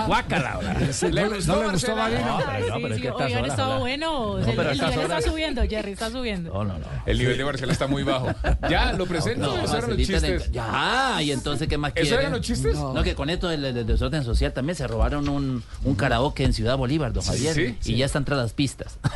Guácala, 0.07 0.53
ahora. 0.53 0.75
¿Le 0.75 1.29
gustó, 1.29 1.57
¿No 1.57 1.63
le 1.63 1.71
gustó 1.73 1.97
Marino? 1.97 2.27
No, 2.27 2.39
pero, 2.39 2.69
no, 2.69 2.75
pero 2.83 2.95
es 2.95 3.01
que 3.01 3.09
estas 3.09 3.27
Oigan, 3.27 3.79
bueno. 3.81 4.01
No, 4.01 4.39
el 4.39 4.45
pero 4.57 4.71
el 4.71 4.77
estas 4.77 4.91
nivel 4.91 5.11
está 5.11 5.23
subiendo, 5.31 5.63
Jerry, 5.69 5.93
está 5.93 6.11
subiendo. 6.11 6.53
No, 6.53 6.65
no, 6.65 6.79
no. 6.79 6.87
El 7.07 7.19
nivel 7.19 7.39
de 7.39 7.45
Marcela 7.45 7.73
está 7.73 7.87
muy 7.87 8.03
bajo. 8.03 8.29
Ya, 8.69 8.93
lo 8.93 9.07
presento. 9.07 9.47
No, 9.47 9.57
Esos 9.63 9.75
eran 9.75 9.91
los. 9.91 10.51
Ya, 10.51 11.19
y 11.23 11.33
entonces, 11.33 11.69
¿qué 11.69 11.79
más 11.79 11.93
¿Eso 11.95 12.03
quiere? 12.09 12.23
eran 12.23 12.33
los 12.33 12.41
chistes? 12.43 12.75
No, 12.77 13.03
que 13.03 13.15
con 13.15 13.31
esto 13.31 13.49
del, 13.49 13.63
del 13.75 13.87
desorden 13.87 14.25
social 14.25 14.53
también 14.53 14.77
se 14.77 14.87
robaron 14.87 15.29
un, 15.29 15.63
un 15.85 15.95
karaoke 15.95 16.45
en 16.45 16.53
Ciudad 16.53 16.77
Bolívar, 16.77 17.13
don 17.13 17.23
Sí, 17.23 17.31
Javier. 17.31 17.55
sí, 17.81 17.93
y 17.93 17.97
ya 17.97 18.07
están 18.07 18.25
tras 18.25 18.39
las 18.39 18.53
pistas. 18.53 18.99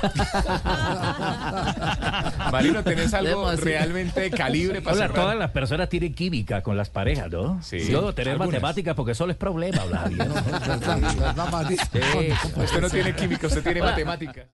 Marino, 2.53 2.83
¿tenés 2.85 3.13
algo 3.15 3.51
realmente 3.57 4.21
de 4.21 4.31
calibre 4.31 4.83
para 4.83 4.97
Hola, 4.97 5.07
cerrar? 5.09 5.23
todas 5.23 5.39
las 5.39 5.51
personas 5.51 5.89
tienen 5.89 6.15
química 6.15 6.63
con 6.63 6.77
las 6.77 6.91
parejas, 6.91 7.31
¿no? 7.31 7.63
Sí. 7.63 7.79
Yo 7.91 8.13
tener 8.15 8.33
Algunas. 8.33 8.53
matemáticas 8.53 8.95
porque 8.95 9.15
solo 9.15 9.33
es 9.33 9.39
problema 9.39 9.83
hablar. 9.83 10.11
¿no? 10.13 10.25
Usted 12.63 12.81
no 12.81 12.91
tiene 12.91 13.15
química, 13.15 13.47
usted 13.47 13.63
tiene 13.63 13.83
matemática. 13.83 14.47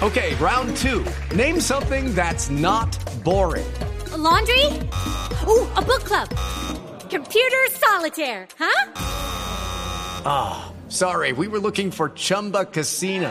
Okay, 0.00 0.34
round 0.40 0.76
two. 0.76 1.04
Name 1.34 1.60
something 1.60 2.14
that's 2.14 2.50
not 2.50 2.96
boring. 3.24 3.66
laundry? 4.16 4.64
Ooh, 5.46 5.66
a 5.76 5.82
book 5.82 6.04
club. 6.04 6.28
Computer 7.10 7.58
solitaire, 7.72 8.46
huh? 8.58 8.92
Ah, 10.24 10.72
sorry, 10.88 11.32
we 11.32 11.48
were 11.48 11.58
looking 11.58 11.90
for 11.90 12.10
Chumba 12.10 12.64
Casino. 12.66 13.30